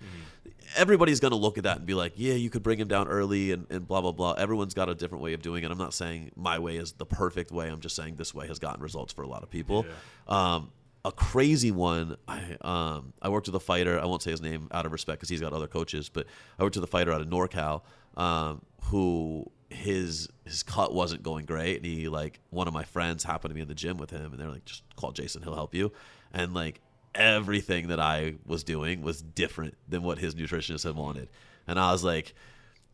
Everybody's 0.77 1.21
going 1.21 1.33
to 1.33 1.37
look 1.37 1.59
at 1.59 1.65
that 1.65 1.79
and 1.79 1.87
be 1.87 1.95
like, 1.95 2.15
yeah, 2.17 2.35
you 2.35 2.49
could 2.51 2.62
bring 2.62 2.79
him 2.79 2.88
down 2.88 3.09
early 3.09 3.53
and, 3.53 3.67
and 3.71 3.87
blah, 3.87 4.01
blah, 4.01 4.12
blah. 4.12 4.33
Everyone's 4.33 4.75
got 4.75 4.88
a 4.88 4.95
different 4.95 5.23
way 5.23 5.35
of 5.35 5.43
doing 5.43 5.65
it. 5.65 5.71
I'm 5.71 5.79
not 5.79 5.95
saying 5.95 6.33
my 6.37 6.59
way 6.59 6.77
is 6.77 6.93
the 6.93 7.07
perfect 7.07 7.51
way. 7.51 7.69
I'm 7.69 7.81
just 7.81 7.97
saying 7.97 8.17
this 8.17 8.35
way 8.35 8.47
has 8.49 8.59
gotten 8.59 8.83
results 8.83 9.12
for 9.12 9.23
a 9.23 9.29
lot 9.29 9.43
of 9.43 9.51
people. 9.51 9.85
Um, 10.29 10.71
a 11.05 11.12
crazy 11.12 11.73
one. 11.73 12.17
I 12.29 12.57
um 12.61 13.12
I 13.21 13.29
worked 13.29 13.49
with 13.49 13.57
a 13.57 13.61
fighter. 13.61 13.99
I 14.01 14.05
won't 14.05 14.23
say 14.23 14.31
his 14.31 14.41
name 14.41 14.69
out 14.71 14.87
of 14.87 14.93
respect 14.93 15.19
because 15.19 15.29
he's 15.29 15.41
got 15.41 15.53
other 15.53 15.67
coaches, 15.67 16.09
but 16.09 16.27
I 16.59 16.62
worked 16.62 16.77
with 16.77 16.85
a 16.85 16.88
fighter 16.88 17.12
out 17.12 17.21
of 17.21 17.27
NorCal 17.27 17.83
um, 18.17 18.62
who 18.85 19.51
his 19.69 20.29
his 20.45 20.62
cut 20.62 20.95
wasn't 20.95 21.23
going 21.23 21.47
great, 21.47 21.77
and 21.77 21.87
he 21.87 22.09
like 22.09 22.41
one 22.51 22.69
of 22.69 22.75
my 22.75 22.85
friends 22.85 23.25
happened 23.25 23.51
to 23.51 23.55
be 23.55 23.61
in 23.61 23.69
the 23.69 23.75
gym 23.75 23.97
with 23.97 24.11
him, 24.11 24.33
and 24.33 24.41
they're 24.41 24.51
like, 24.51 24.65
just 24.65 24.83
call 24.97 25.12
Jason, 25.12 25.43
he'll 25.43 25.55
help 25.55 25.75
you, 25.75 25.93
and 26.33 26.55
like 26.55 26.81
everything 27.14 27.88
that 27.88 28.01
I 28.01 28.35
was 28.46 28.64
doing 28.64 29.03
was 29.03 29.22
different 29.22 29.75
than 29.88 30.03
what 30.03 30.18
his 30.18 30.35
nutritionist 30.35 30.85
had 30.85 30.96
wanted, 30.96 31.29
and 31.66 31.79
I 31.79 31.92
was 31.92 32.05
like. 32.05 32.35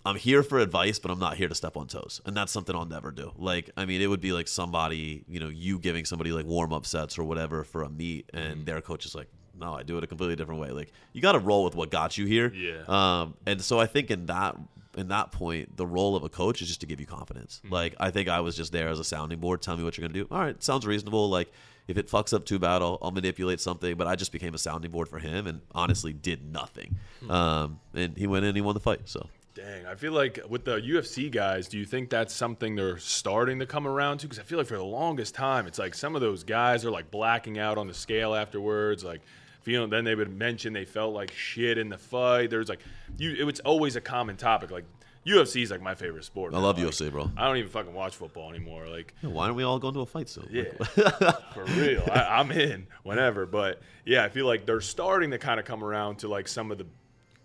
I'm 0.06 0.14
here 0.14 0.42
for 0.42 0.58
advice, 0.60 0.98
but 0.98 1.10
I'm 1.10 1.18
not 1.18 1.36
here 1.36 1.48
to 1.48 1.54
step 1.54 1.76
on 1.76 1.86
toes. 1.86 2.22
And 2.24 2.34
that's 2.34 2.50
something 2.50 2.74
I'll 2.74 2.86
never 2.86 3.10
do. 3.10 3.32
Like, 3.36 3.68
I 3.76 3.84
mean, 3.84 4.00
it 4.00 4.06
would 4.06 4.20
be 4.22 4.32
like 4.32 4.48
somebody, 4.48 5.24
you 5.28 5.38
know, 5.38 5.48
you 5.48 5.78
giving 5.78 6.06
somebody 6.06 6.30
like 6.32 6.46
warm 6.46 6.72
up 6.72 6.86
sets 6.86 7.18
or 7.18 7.24
whatever 7.24 7.62
for 7.62 7.82
a 7.82 7.90
meet, 7.90 8.30
and 8.32 8.64
their 8.64 8.80
coach 8.80 9.04
is 9.04 9.14
like, 9.14 9.26
no, 9.58 9.74
I 9.74 9.82
do 9.82 9.98
it 9.98 10.04
a 10.04 10.06
completely 10.06 10.36
different 10.36 10.60
way. 10.60 10.70
Like, 10.70 10.92
you 11.12 11.20
got 11.20 11.32
to 11.32 11.40
roll 11.40 11.64
with 11.64 11.74
what 11.74 11.90
got 11.90 12.16
you 12.16 12.24
here. 12.24 12.50
Yeah. 12.54 12.84
Um, 12.86 13.34
and 13.44 13.60
so 13.60 13.80
I 13.80 13.86
think 13.86 14.10
in 14.10 14.26
that 14.26 14.56
in 14.96 15.08
that 15.08 15.30
point, 15.30 15.76
the 15.76 15.86
role 15.86 16.16
of 16.16 16.24
a 16.24 16.28
coach 16.28 16.62
is 16.62 16.68
just 16.68 16.80
to 16.80 16.86
give 16.86 17.00
you 17.00 17.06
confidence. 17.06 17.60
Like, 17.68 17.94
I 18.00 18.10
think 18.10 18.28
I 18.28 18.40
was 18.40 18.56
just 18.56 18.72
there 18.72 18.88
as 18.88 18.98
a 18.98 19.04
sounding 19.04 19.40
board, 19.40 19.60
tell 19.62 19.76
me 19.76 19.84
what 19.84 19.98
you're 19.98 20.08
gonna 20.08 20.18
do. 20.18 20.28
All 20.30 20.40
right, 20.40 20.62
sounds 20.62 20.86
reasonable. 20.86 21.28
Like, 21.28 21.52
if 21.88 21.96
it 21.96 22.06
fucks 22.08 22.32
up 22.34 22.44
too 22.44 22.58
bad, 22.58 22.82
I'll, 22.82 22.98
I'll 23.02 23.10
manipulate 23.10 23.60
something. 23.60 23.96
But 23.96 24.06
I 24.06 24.14
just 24.14 24.30
became 24.30 24.54
a 24.54 24.58
sounding 24.58 24.90
board 24.90 25.08
for 25.08 25.18
him, 25.18 25.46
and 25.46 25.62
honestly, 25.74 26.12
did 26.12 26.52
nothing. 26.52 26.96
Um, 27.28 27.80
and 27.94 28.16
he 28.16 28.26
went 28.26 28.44
in, 28.44 28.50
and 28.50 28.56
he 28.56 28.60
won 28.60 28.74
the 28.74 28.80
fight. 28.80 29.00
So. 29.06 29.26
Dang, 29.54 29.86
I 29.86 29.96
feel 29.96 30.12
like 30.12 30.38
with 30.48 30.64
the 30.64 30.76
UFC 30.76 31.28
guys, 31.32 31.66
do 31.66 31.78
you 31.78 31.84
think 31.84 32.10
that's 32.10 32.32
something 32.32 32.76
they're 32.76 32.98
starting 32.98 33.58
to 33.58 33.66
come 33.66 33.88
around 33.88 34.18
to? 34.18 34.26
Because 34.26 34.38
I 34.38 34.44
feel 34.44 34.56
like 34.56 34.68
for 34.68 34.76
the 34.76 34.84
longest 34.84 35.34
time, 35.34 35.66
it's 35.66 35.80
like 35.80 35.94
some 35.94 36.14
of 36.14 36.20
those 36.20 36.44
guys 36.44 36.84
are 36.84 36.92
like 36.92 37.10
blacking 37.10 37.58
out 37.58 37.76
on 37.76 37.88
the 37.88 37.94
scale 37.94 38.36
afterwards, 38.36 39.02
like 39.02 39.20
feeling. 39.62 39.90
Then 39.90 40.04
they 40.04 40.14
would 40.14 40.30
mention 40.30 40.74
they 40.74 40.84
felt 40.84 41.12
like 41.12 41.32
shit 41.32 41.76
in 41.76 41.88
the 41.88 41.98
fight. 41.98 42.50
There's 42.50 42.68
like, 42.68 42.78
you, 43.16 43.34
it 43.34 43.42
was 43.42 43.58
always 43.60 43.96
a 43.96 44.00
common 44.00 44.36
topic. 44.36 44.70
Like 44.70 44.84
UFC 45.26 45.62
is 45.62 45.70
like 45.70 45.82
my 45.82 45.94
favorite 45.94 46.24
sport. 46.24 46.54
I 46.54 46.56
now. 46.56 46.62
love 46.62 46.78
Like, 46.78 46.88
UFC, 46.88 47.10
bro. 47.10 47.30
I 47.36 47.46
don't 47.46 47.56
even 47.58 47.70
fucking 47.70 47.92
watch 47.92 48.16
football 48.16 48.48
anymore. 48.50 48.86
Like, 48.88 49.14
Yeah, 49.22 49.30
why 49.30 49.44
aren't 49.44 49.56
we 49.56 49.62
all 49.62 49.78
going 49.78 49.94
to 49.94 50.00
a 50.00 50.06
fight 50.06 50.28
soon? 50.28 50.48
yeah, 50.50 50.64
for 51.52 51.64
real. 51.76 52.02
I, 52.10 52.38
I'm 52.40 52.50
in 52.50 52.86
whenever. 53.02 53.44
But 53.46 53.80
yeah, 54.04 54.24
I 54.24 54.28
feel 54.30 54.46
like 54.46 54.64
they're 54.64 54.80
starting 54.80 55.30
to 55.32 55.38
kind 55.38 55.60
of 55.60 55.66
come 55.66 55.84
around 55.84 56.16
to 56.20 56.28
like 56.28 56.48
some 56.48 56.70
of 56.70 56.78
the 56.78 56.86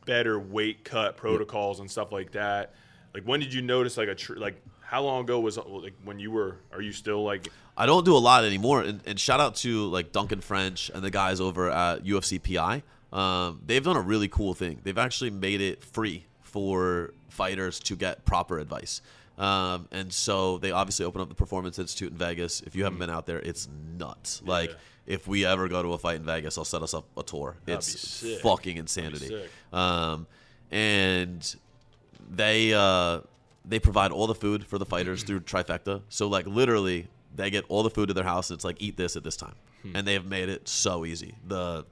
better 0.05 0.39
weight 0.39 0.83
cut 0.83 1.17
protocols 1.17 1.79
and 1.79 1.89
stuff 1.89 2.12
like 2.12 2.31
that. 2.33 2.73
Like, 3.13 3.23
when 3.23 3.39
did 3.39 3.53
you 3.53 3.62
notice 3.62 3.97
like 3.97 4.07
a 4.09 4.15
tr- 4.15 4.36
like 4.36 4.62
how 4.81 5.03
long 5.03 5.23
ago 5.23 5.39
was 5.39 5.57
like 5.57 5.93
when 6.03 6.19
you 6.19 6.31
were? 6.31 6.57
Are 6.71 6.81
you 6.81 6.91
still 6.93 7.23
like? 7.23 7.47
I 7.75 7.86
don't 7.88 8.05
do 8.05 8.15
a 8.15 8.19
lot 8.19 8.45
anymore. 8.45 8.81
And, 8.83 9.01
and 9.05 9.19
shout 9.19 9.39
out 9.39 9.55
to 9.57 9.86
like 9.89 10.12
Duncan 10.12 10.41
French 10.41 10.89
and 10.93 11.03
the 11.03 11.09
guys 11.12 11.41
over 11.41 11.69
at 11.69 12.03
UFC 12.05 12.39
PI. 12.41 12.83
Um, 13.12 13.62
they've 13.65 13.83
done 13.83 13.97
a 13.97 14.01
really 14.01 14.27
cool 14.27 14.53
thing. 14.53 14.79
They've 14.83 14.97
actually 14.97 15.31
made 15.31 15.59
it 15.62 15.83
free 15.83 16.25
for 16.53 17.13
fighters 17.29 17.79
to 17.79 17.95
get 17.95 18.23
proper 18.25 18.59
advice. 18.59 19.01
Um, 19.37 19.87
and 19.91 20.13
so 20.13 20.59
they 20.59 20.71
obviously 20.71 21.05
open 21.05 21.19
up 21.19 21.27
the 21.27 21.35
Performance 21.35 21.79
Institute 21.79 22.11
in 22.11 22.17
Vegas. 22.17 22.61
If 22.61 22.75
you 22.75 22.83
haven't 22.83 22.99
been 22.99 23.09
out 23.09 23.25
there, 23.25 23.39
it's 23.39 23.67
nuts. 23.97 24.41
Like 24.45 24.69
if 25.07 25.27
we 25.27 25.45
ever 25.45 25.67
go 25.67 25.81
to 25.81 25.93
a 25.93 25.97
fight 25.97 26.17
in 26.17 26.23
Vegas, 26.23 26.57
I'll 26.57 26.63
set 26.65 26.83
us 26.83 26.93
up 26.93 27.05
a 27.17 27.23
tour. 27.23 27.57
That'd 27.65 27.79
it's 27.79 28.41
fucking 28.41 28.77
insanity. 28.77 29.27
Um, 29.73 30.27
and 30.71 31.55
they 32.29 32.73
uh, 32.73 33.21
they 33.65 33.79
provide 33.79 34.11
all 34.11 34.27
the 34.27 34.35
food 34.35 34.65
for 34.65 34.77
the 34.77 34.85
fighters 34.85 35.23
through 35.23 35.41
Trifecta. 35.41 36.01
So 36.09 36.27
like 36.27 36.45
literally, 36.45 37.07
they 37.35 37.49
get 37.49 37.65
all 37.69 37.81
the 37.81 37.89
food 37.89 38.09
to 38.09 38.13
their 38.13 38.23
house. 38.23 38.51
And 38.51 38.57
it's 38.57 38.63
like 38.65 38.79
eat 38.79 38.95
this 38.97 39.15
at 39.15 39.23
this 39.23 39.35
time, 39.35 39.55
and 39.95 40.05
they 40.07 40.13
have 40.13 40.27
made 40.27 40.49
it 40.49 40.67
so 40.69 41.05
easy. 41.05 41.35
The 41.47 41.85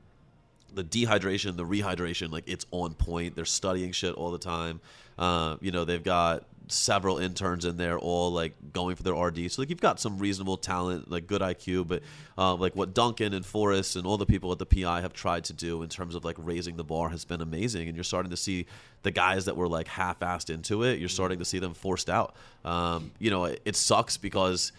the 0.73 0.83
dehydration, 0.83 1.57
the 1.57 1.65
rehydration, 1.65 2.31
like 2.31 2.43
it's 2.47 2.65
on 2.71 2.93
point. 2.93 3.35
They're 3.35 3.45
studying 3.45 3.91
shit 3.91 4.13
all 4.15 4.31
the 4.31 4.39
time. 4.39 4.79
Uh, 5.17 5.57
you 5.61 5.71
know, 5.71 5.85
they've 5.85 6.03
got 6.03 6.45
several 6.67 7.17
interns 7.17 7.65
in 7.65 7.77
there, 7.77 7.97
all 7.97 8.31
like 8.31 8.53
going 8.73 8.95
for 8.95 9.03
their 9.03 9.13
RD. 9.13 9.51
So 9.51 9.61
like 9.61 9.69
you've 9.69 9.81
got 9.81 9.99
some 9.99 10.17
reasonable 10.17 10.57
talent, 10.57 11.11
like 11.11 11.27
good 11.27 11.41
IQ, 11.41 11.87
but 11.87 12.01
uh, 12.37 12.55
like 12.55 12.75
what 12.75 12.93
Duncan 12.93 13.33
and 13.33 13.45
Forrest 13.45 13.95
and 13.95 14.05
all 14.05 14.17
the 14.17 14.25
people 14.25 14.51
at 14.51 14.59
the 14.59 14.65
PI 14.65 15.01
have 15.01 15.13
tried 15.13 15.43
to 15.45 15.53
do 15.53 15.83
in 15.83 15.89
terms 15.89 16.15
of 16.15 16.23
like 16.23 16.37
raising 16.39 16.77
the 16.77 16.83
bar 16.83 17.09
has 17.09 17.25
been 17.25 17.41
amazing. 17.41 17.87
And 17.87 17.95
you're 17.95 18.03
starting 18.03 18.31
to 18.31 18.37
see 18.37 18.65
the 19.03 19.11
guys 19.11 19.45
that 19.45 19.57
were 19.57 19.67
like 19.67 19.87
half-assed 19.87 20.49
into 20.49 20.83
it. 20.83 20.99
You're 20.99 21.09
starting 21.09 21.39
to 21.39 21.45
see 21.45 21.59
them 21.59 21.73
forced 21.73 22.09
out. 22.09 22.35
Um, 22.63 23.11
you 23.19 23.31
know, 23.31 23.45
it, 23.45 23.61
it 23.65 23.75
sucks 23.75 24.17
because 24.17 24.71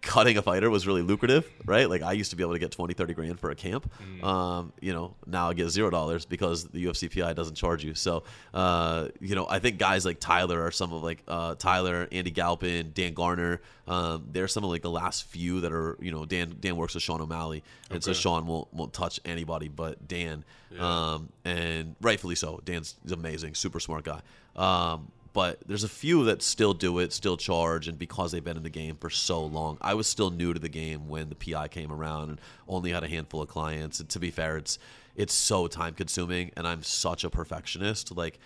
cutting 0.00 0.38
a 0.38 0.42
fighter 0.42 0.70
was 0.70 0.86
really 0.86 1.02
lucrative, 1.02 1.50
right? 1.64 1.88
Like 1.90 2.02
I 2.02 2.12
used 2.12 2.30
to 2.30 2.36
be 2.36 2.42
able 2.42 2.52
to 2.52 2.58
get 2.58 2.70
20, 2.70 2.94
30 2.94 3.14
grand 3.14 3.40
for 3.40 3.50
a 3.50 3.54
camp. 3.54 3.90
Um, 4.22 4.72
you 4.80 4.92
know, 4.92 5.14
now 5.26 5.50
I 5.50 5.54
get 5.54 5.68
zero 5.70 5.90
dollars 5.90 6.24
because 6.24 6.64
the 6.64 6.84
UFC 6.84 7.12
PI 7.12 7.32
doesn't 7.32 7.56
charge 7.56 7.84
you. 7.84 7.94
So, 7.94 8.22
uh, 8.54 9.08
you 9.20 9.34
know, 9.34 9.46
I 9.48 9.58
think 9.58 9.78
guys 9.78 10.04
like 10.04 10.20
Tyler 10.20 10.62
are 10.62 10.70
some 10.70 10.92
of 10.92 11.02
like 11.02 11.22
uh, 11.26 11.56
Tyler, 11.56 12.06
Andy 12.12 12.30
Galpin, 12.30 12.92
Dan 12.94 13.12
Garner. 13.14 13.60
Um, 13.88 14.28
they're 14.30 14.48
some 14.48 14.62
of 14.64 14.70
like 14.70 14.82
the 14.82 14.90
last 14.90 15.24
few 15.24 15.62
that 15.62 15.72
are, 15.72 15.96
you 16.00 16.12
know, 16.12 16.24
Dan 16.24 16.56
Dan 16.60 16.76
works 16.76 16.94
with 16.94 17.02
Sean 17.02 17.20
O'Malley, 17.20 17.64
and 17.90 18.04
so 18.04 18.12
Sean 18.12 18.46
won't 18.46 18.72
won't 18.72 18.92
touch 18.92 19.18
anybody 19.24 19.68
but 19.68 20.06
Dan, 20.06 20.44
um, 20.78 21.30
and 21.44 21.96
rightfully 22.00 22.34
so. 22.34 22.60
Dan's 22.64 22.94
amazing, 23.10 23.54
super 23.54 23.80
smart 23.80 24.04
guy. 24.04 24.20
Um, 24.56 25.10
but 25.32 25.58
there's 25.66 25.84
a 25.84 25.88
few 25.88 26.24
that 26.24 26.42
still 26.42 26.74
do 26.74 26.98
it, 26.98 27.12
still 27.12 27.36
charge, 27.36 27.88
and 27.88 27.98
because 27.98 28.32
they've 28.32 28.44
been 28.44 28.56
in 28.56 28.62
the 28.62 28.70
game 28.70 28.96
for 28.96 29.10
so 29.10 29.44
long, 29.44 29.78
I 29.80 29.94
was 29.94 30.06
still 30.06 30.30
new 30.30 30.52
to 30.54 30.60
the 30.60 30.68
game 30.68 31.08
when 31.08 31.28
the 31.28 31.34
PI 31.34 31.68
came 31.68 31.92
around 31.92 32.30
and 32.30 32.40
only 32.66 32.92
had 32.92 33.04
a 33.04 33.08
handful 33.08 33.42
of 33.42 33.48
clients. 33.48 34.00
And 34.00 34.08
to 34.10 34.18
be 34.18 34.30
fair, 34.30 34.56
it's 34.56 34.78
it's 35.16 35.34
so 35.34 35.66
time 35.66 35.94
consuming, 35.94 36.52
and 36.56 36.66
I'm 36.66 36.82
such 36.82 37.24
a 37.24 37.30
perfectionist. 37.30 38.16
Like, 38.16 38.38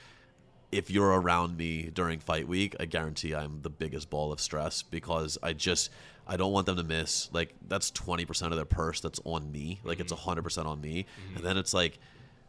if 0.73 0.91
you're 0.91 1.21
around 1.21 1.57
me 1.57 1.91
during 1.93 2.19
fight 2.19 2.49
week, 2.49 2.75
I 2.81 2.87
guarantee 2.87 3.35
I'm 3.35 3.61
the 3.61 3.71
biggest 3.71 4.09
ball 4.09 4.33
of 4.33 4.41
stress 4.41 4.83
because 4.83 5.37
I 5.43 5.53
just 5.53 5.91
I 6.27 6.37
don't 6.37 6.53
want 6.53 6.67
them 6.67 6.77
to 6.77 6.85
miss. 6.85 7.29
Like 7.33 7.55
that's 7.69 7.91
20% 7.91 8.43
of 8.47 8.57
their 8.57 8.65
purse 8.65 9.01
that's 9.01 9.21
on 9.25 9.51
me. 9.53 9.81
Like 9.85 10.01
it's 10.01 10.13
mm-hmm. 10.13 10.41
100% 10.41 10.67
on 10.67 10.81
me. 10.81 11.05
Mm-hmm. 11.05 11.37
And 11.37 11.45
then 11.45 11.57
it's 11.59 11.75
like 11.75 11.99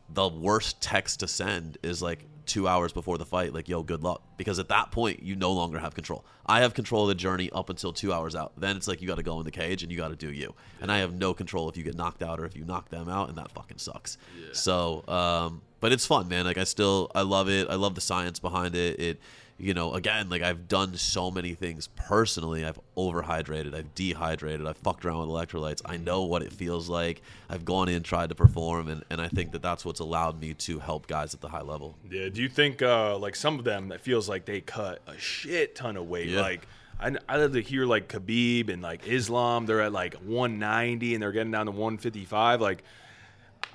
the 0.09 0.27
worst 0.27 0.81
text 0.81 1.19
to 1.21 1.27
send 1.27 1.77
is 1.83 2.01
like 2.01 2.25
2 2.45 2.67
hours 2.67 2.93
before 2.93 3.17
the 3.17 3.25
fight 3.25 3.53
like 3.53 3.69
yo 3.69 3.83
good 3.83 4.03
luck 4.03 4.21
because 4.37 4.59
at 4.59 4.69
that 4.69 4.91
point 4.91 5.23
you 5.23 5.35
no 5.35 5.51
longer 5.51 5.79
have 5.79 5.95
control. 5.95 6.25
I 6.45 6.61
have 6.61 6.73
control 6.73 7.03
of 7.03 7.07
the 7.09 7.15
journey 7.15 7.49
up 7.51 7.69
until 7.69 7.93
2 7.93 8.11
hours 8.11 8.35
out. 8.35 8.53
Then 8.57 8.75
it's 8.77 8.87
like 8.87 9.01
you 9.01 9.07
got 9.07 9.15
to 9.15 9.23
go 9.23 9.39
in 9.39 9.45
the 9.45 9.51
cage 9.51 9.83
and 9.83 9.91
you 9.91 9.97
got 9.97 10.09
to 10.09 10.15
do 10.15 10.31
you. 10.31 10.53
And 10.81 10.91
I 10.91 10.99
have 10.99 11.13
no 11.13 11.33
control 11.33 11.69
if 11.69 11.77
you 11.77 11.83
get 11.83 11.95
knocked 11.95 12.21
out 12.21 12.39
or 12.39 12.45
if 12.45 12.55
you 12.55 12.65
knock 12.65 12.89
them 12.89 13.09
out 13.09 13.29
and 13.29 13.37
that 13.37 13.51
fucking 13.51 13.77
sucks. 13.77 14.17
So 14.51 15.03
um 15.07 15.61
but 15.79 15.91
it's 15.91 16.05
fun, 16.05 16.29
man. 16.29 16.45
Like 16.45 16.57
I 16.57 16.63
still 16.63 17.11
I 17.13 17.21
love 17.21 17.49
it. 17.49 17.69
I 17.69 17.75
love 17.75 17.95
the 17.95 18.01
science 18.01 18.39
behind 18.39 18.75
it. 18.75 18.99
It 18.99 19.19
you 19.63 19.73
know, 19.73 19.93
again, 19.93 20.29
like 20.29 20.41
I've 20.41 20.67
done 20.67 20.95
so 20.97 21.31
many 21.31 21.53
things 21.53 21.87
personally. 21.95 22.65
I've 22.65 22.79
overhydrated, 22.97 23.73
I've 23.73 23.95
dehydrated, 23.95 24.67
I've 24.67 24.77
fucked 24.77 25.05
around 25.05 25.19
with 25.19 25.29
electrolytes. 25.29 25.81
I 25.85 25.97
know 25.97 26.23
what 26.23 26.41
it 26.43 26.51
feels 26.51 26.89
like. 26.89 27.21
I've 27.49 27.63
gone 27.63 27.87
in, 27.87 28.03
tried 28.03 28.29
to 28.29 28.35
perform, 28.35 28.89
and, 28.89 29.03
and 29.09 29.21
I 29.21 29.29
think 29.29 29.53
that 29.53 29.61
that's 29.61 29.85
what's 29.85 30.01
allowed 30.01 30.41
me 30.41 30.53
to 30.55 30.79
help 30.79 31.07
guys 31.07 31.33
at 31.33 31.39
the 31.41 31.47
high 31.47 31.61
level. 31.61 31.95
Yeah. 32.11 32.29
Do 32.29 32.41
you 32.41 32.49
think 32.49 32.81
uh, 32.81 33.17
like 33.17 33.35
some 33.35 33.57
of 33.57 33.63
them 33.63 33.91
it 33.91 34.01
feels 34.01 34.27
like 34.27 34.45
they 34.45 34.59
cut 34.59 35.01
a 35.07 35.17
shit 35.17 35.75
ton 35.75 35.95
of 35.95 36.07
weight? 36.09 36.27
Yeah. 36.27 36.41
Like 36.41 36.67
I 36.99 37.15
I 37.29 37.37
love 37.37 37.53
to 37.53 37.61
hear 37.61 37.85
like 37.85 38.09
Khabib 38.09 38.69
and 38.69 38.81
like 38.81 39.07
Islam. 39.07 39.65
They're 39.65 39.81
at 39.81 39.93
like 39.93 40.15
190 40.15 41.13
and 41.13 41.23
they're 41.23 41.31
getting 41.31 41.51
down 41.51 41.67
to 41.67 41.71
155. 41.71 42.59
Like. 42.61 42.83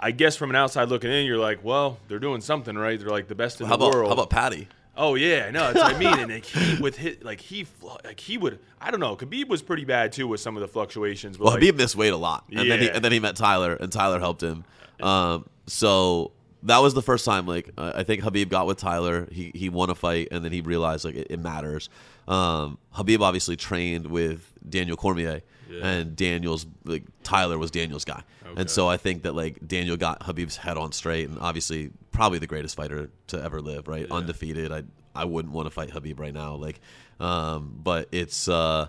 I 0.00 0.12
guess 0.12 0.36
from 0.36 0.50
an 0.50 0.54
outside 0.56 0.90
looking 0.90 1.10
in, 1.10 1.26
you're 1.26 1.38
like, 1.38 1.64
well, 1.64 1.98
they're 2.06 2.20
doing 2.20 2.40
something 2.40 2.76
right. 2.78 3.00
They're 3.00 3.08
like 3.08 3.26
the 3.26 3.34
best 3.34 3.60
in 3.60 3.66
How 3.66 3.76
the 3.76 3.86
about 3.86 3.94
world. 3.96 4.08
how 4.08 4.12
about 4.12 4.30
Paddy? 4.30 4.68
Oh 4.98 5.14
yeah, 5.14 5.50
no, 5.50 5.72
that's 5.72 5.78
what 5.78 5.94
I 5.94 5.98
mean. 5.98 6.18
And 6.18 6.32
like 6.32 6.44
he 6.44 6.76
with 6.82 6.96
hit 6.96 7.24
like 7.24 7.40
he 7.40 7.66
like 8.04 8.18
he 8.18 8.36
would 8.36 8.58
I 8.80 8.90
don't 8.90 9.00
know. 9.00 9.16
Khabib 9.16 9.48
was 9.48 9.62
pretty 9.62 9.84
bad 9.84 10.12
too 10.12 10.26
with 10.26 10.40
some 10.40 10.56
of 10.56 10.60
the 10.60 10.68
fluctuations. 10.68 11.38
But 11.38 11.44
Well, 11.44 11.54
like, 11.54 11.62
Khabib 11.62 11.76
missed 11.76 11.96
weight 11.96 12.12
a 12.12 12.16
lot, 12.16 12.44
and 12.50 12.68
then 12.70 12.80
he 12.80 12.90
and 12.90 13.04
then 13.04 13.12
he 13.12 13.20
met 13.20 13.36
Tyler, 13.36 13.74
and 13.74 13.92
Tyler 13.92 14.18
helped 14.18 14.42
him. 14.42 14.64
Um, 15.00 15.48
so 15.68 16.32
that 16.64 16.78
was 16.78 16.94
the 16.94 17.02
first 17.02 17.24
time. 17.24 17.46
Like 17.46 17.70
uh, 17.78 17.92
I 17.94 18.02
think 18.02 18.22
Khabib 18.22 18.48
got 18.48 18.66
with 18.66 18.78
Tyler. 18.78 19.28
He 19.30 19.52
he 19.54 19.68
won 19.68 19.88
a 19.88 19.94
fight, 19.94 20.28
and 20.32 20.44
then 20.44 20.50
he 20.50 20.60
realized 20.60 21.04
like 21.04 21.14
it, 21.14 21.28
it 21.30 21.40
matters. 21.40 21.88
Um, 22.26 22.78
Khabib 22.94 23.20
obviously 23.20 23.56
trained 23.56 24.08
with 24.08 24.52
Daniel 24.68 24.96
Cormier, 24.96 25.42
Yeah. 25.68 25.86
and 25.86 26.16
Daniel's 26.16 26.66
like 26.84 27.04
Tyler 27.22 27.58
was 27.58 27.70
Daniel's 27.70 28.04
guy, 28.04 28.22
Okay. 28.46 28.60
and 28.60 28.70
so 28.70 28.88
I 28.88 28.96
think 28.96 29.22
that 29.24 29.34
like 29.34 29.66
Daniel 29.66 29.96
got 29.96 30.20
Khabib's 30.20 30.56
head 30.56 30.76
on 30.76 30.92
straight, 30.92 31.28
and 31.28 31.38
obviously 31.40 31.90
probably 32.10 32.38
the 32.38 32.46
greatest 32.46 32.76
fighter 32.76 33.10
to 33.28 33.42
ever 33.42 33.60
live, 33.60 33.86
right? 33.88 34.06
Yeah. 34.08 34.14
Undefeated. 34.16 34.72
I 34.72 34.82
I 35.14 35.24
wouldn't 35.24 35.52
want 35.54 35.66
to 35.66 35.70
fight 35.70 35.90
Habib 35.90 36.18
right 36.20 36.32
now, 36.34 36.54
like, 36.54 36.80
um, 37.20 37.74
but 37.82 38.08
it's. 38.12 38.48
Uh, 38.48 38.88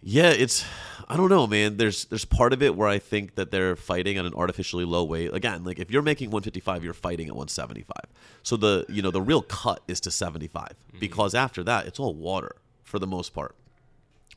yeah, 0.00 0.30
it's 0.30 0.64
I 1.08 1.16
don't 1.16 1.28
know, 1.28 1.46
man. 1.48 1.76
There's 1.76 2.04
there's 2.04 2.24
part 2.24 2.52
of 2.52 2.62
it 2.62 2.76
where 2.76 2.88
I 2.88 2.98
think 3.00 3.34
that 3.34 3.50
they're 3.50 3.74
fighting 3.74 4.16
at 4.16 4.24
an 4.26 4.32
artificially 4.34 4.84
low 4.84 5.02
weight. 5.02 5.34
Again, 5.34 5.64
like 5.64 5.80
if 5.80 5.90
you're 5.90 6.02
making 6.02 6.30
155, 6.30 6.84
you're 6.84 6.94
fighting 6.94 7.26
at 7.26 7.34
175. 7.34 7.96
So 8.44 8.56
the 8.56 8.86
you 8.88 9.02
know 9.02 9.10
the 9.10 9.20
real 9.20 9.42
cut 9.42 9.82
is 9.88 10.00
to 10.02 10.12
75 10.12 10.68
because 11.00 11.34
after 11.34 11.64
that 11.64 11.86
it's 11.86 11.98
all 11.98 12.14
water 12.14 12.54
for 12.84 13.00
the 13.00 13.08
most 13.08 13.34
part. 13.34 13.56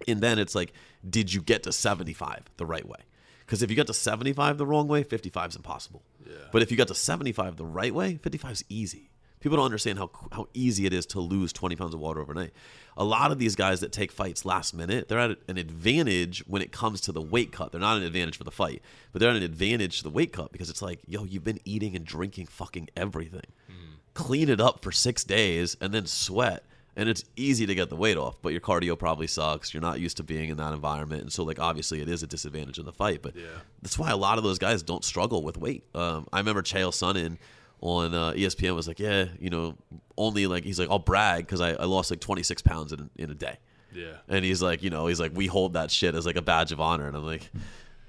And 0.08 0.22
then 0.22 0.40
it's 0.40 0.56
like, 0.56 0.74
did 1.08 1.34
you 1.34 1.42
get 1.42 1.64
to 1.64 1.72
75 1.72 2.50
the 2.58 2.66
right 2.66 2.88
way? 2.88 3.00
Because 3.40 3.62
if 3.62 3.70
you 3.70 3.76
get 3.76 3.88
to 3.88 3.94
75 3.94 4.58
the 4.58 4.66
wrong 4.66 4.88
way, 4.88 5.04
55 5.04 5.50
is 5.50 5.56
impossible. 5.56 6.04
But 6.52 6.62
if 6.62 6.72
you 6.72 6.78
got 6.78 6.88
to 6.88 6.96
75 6.96 7.58
the 7.58 7.66
right 7.66 7.94
way, 7.94 8.18
55 8.18 8.52
is 8.52 8.64
easy. 8.70 9.10
People 9.42 9.58
don't 9.58 9.66
understand 9.66 9.98
how 9.98 10.12
how 10.32 10.48
easy 10.54 10.86
it 10.86 10.94
is 10.94 11.06
to 11.08 11.20
lose 11.20 11.52
20 11.52 11.76
pounds 11.76 11.94
of 11.96 12.00
water 12.00 12.22
overnight. 12.22 12.52
A 12.96 13.04
lot 13.04 13.32
of 13.32 13.40
these 13.40 13.56
guys 13.56 13.80
that 13.80 13.92
take 13.92 14.12
fights 14.12 14.46
last 14.46 14.74
minute, 14.74 15.10
they're 15.10 15.20
at 15.20 15.38
an 15.48 15.58
advantage 15.58 16.44
when 16.48 16.62
it 16.62 16.72
comes 16.72 17.02
to 17.02 17.12
the 17.12 17.22
weight 17.22 17.52
cut. 17.52 17.72
They're 17.72 17.82
not 17.82 17.98
an 17.98 18.04
advantage 18.04 18.38
for 18.38 18.44
the 18.44 18.52
fight, 18.52 18.84
but 19.12 19.20
they're 19.20 19.32
at 19.32 19.36
an 19.36 19.44
advantage 19.44 19.98
to 19.98 20.04
the 20.04 20.12
weight 20.12 20.32
cut 20.32 20.52
because 20.52 20.70
it's 20.70 20.82
like, 20.82 21.00
yo, 21.08 21.24
you've 21.24 21.44
been 21.44 21.60
eating 21.66 21.96
and 21.96 22.06
drinking 22.06 22.46
fucking 22.46 22.90
everything. 22.96 23.48
Hmm. 23.68 23.96
Clean 24.14 24.48
it 24.48 24.62
up 24.62 24.84
for 24.84 24.92
six 24.92 25.24
days 25.24 25.76
and 25.82 25.92
then 25.92 26.06
sweat 26.06 26.64
and 26.96 27.08
it's 27.08 27.24
easy 27.36 27.66
to 27.66 27.74
get 27.76 27.90
the 27.90 27.96
weight 27.96 28.18
off, 28.18 28.36
but 28.42 28.50
your 28.50 28.62
cardio 28.62 28.98
probably 29.00 29.28
sucks. 29.28 29.74
You're 29.74 29.82
not 29.82 30.00
used 30.00 30.18
to 30.18 30.24
being 30.24 30.50
in 30.50 30.58
that 30.58 30.74
environment, 30.74 31.22
and 31.22 31.32
so 31.32 31.44
like 31.44 31.60
obviously 31.60 32.02
it 32.02 32.10
is 32.10 32.22
a 32.24 32.28
disadvantage 32.28 32.80
in 32.80 32.86
the 32.86 32.92
fight. 32.92 33.22
But 33.22 33.36
Yeah. 33.36 33.46
that's 33.82 33.98
why 33.98 34.12
a 34.12 34.18
lot 34.18 34.38
of 34.38 34.44
those 34.44 34.60
guys 34.60 34.84
don't 34.84 35.04
struggle 35.04 35.44
with 35.44 35.58
weight. 35.58 35.84
Um, 35.96 36.28
I 36.34 36.40
remember 36.40 36.62
Chael 36.62 36.92
Sonnen 36.92 37.38
on 37.80 38.14
uh, 38.14 38.32
ESPN 38.34 38.76
was 38.76 38.88
like, 38.88 39.00
yeah, 39.00 39.26
you 39.40 39.50
know, 39.50 39.76
only 40.18 40.48
like 40.48 40.64
he's 40.64 40.80
like 40.80 40.90
I'll 40.90 41.00
brag 41.00 41.46
because 41.46 41.62
I, 41.62 41.72
I 41.72 41.86
lost 41.86 42.12
like 42.12 42.20
26 42.20 42.62
pounds 42.62 42.92
in 42.94 43.10
in 43.18 43.32
a 43.32 43.36
day, 43.36 43.58
yeah. 43.94 44.18
and 44.28 44.44
he's 44.46 44.62
like, 44.62 44.84
you 44.84 44.90
know, 44.90 45.08
he's 45.08 45.20
like 45.20 45.32
we 45.34 45.48
hold 45.48 45.74
that 45.74 45.92
shit 45.92 46.14
as 46.14 46.26
like 46.26 46.36
a 46.36 46.42
badge 46.42 46.72
of 46.72 46.80
honor, 46.82 47.08
and 47.08 47.16
I'm 47.16 47.26
like. 47.26 47.50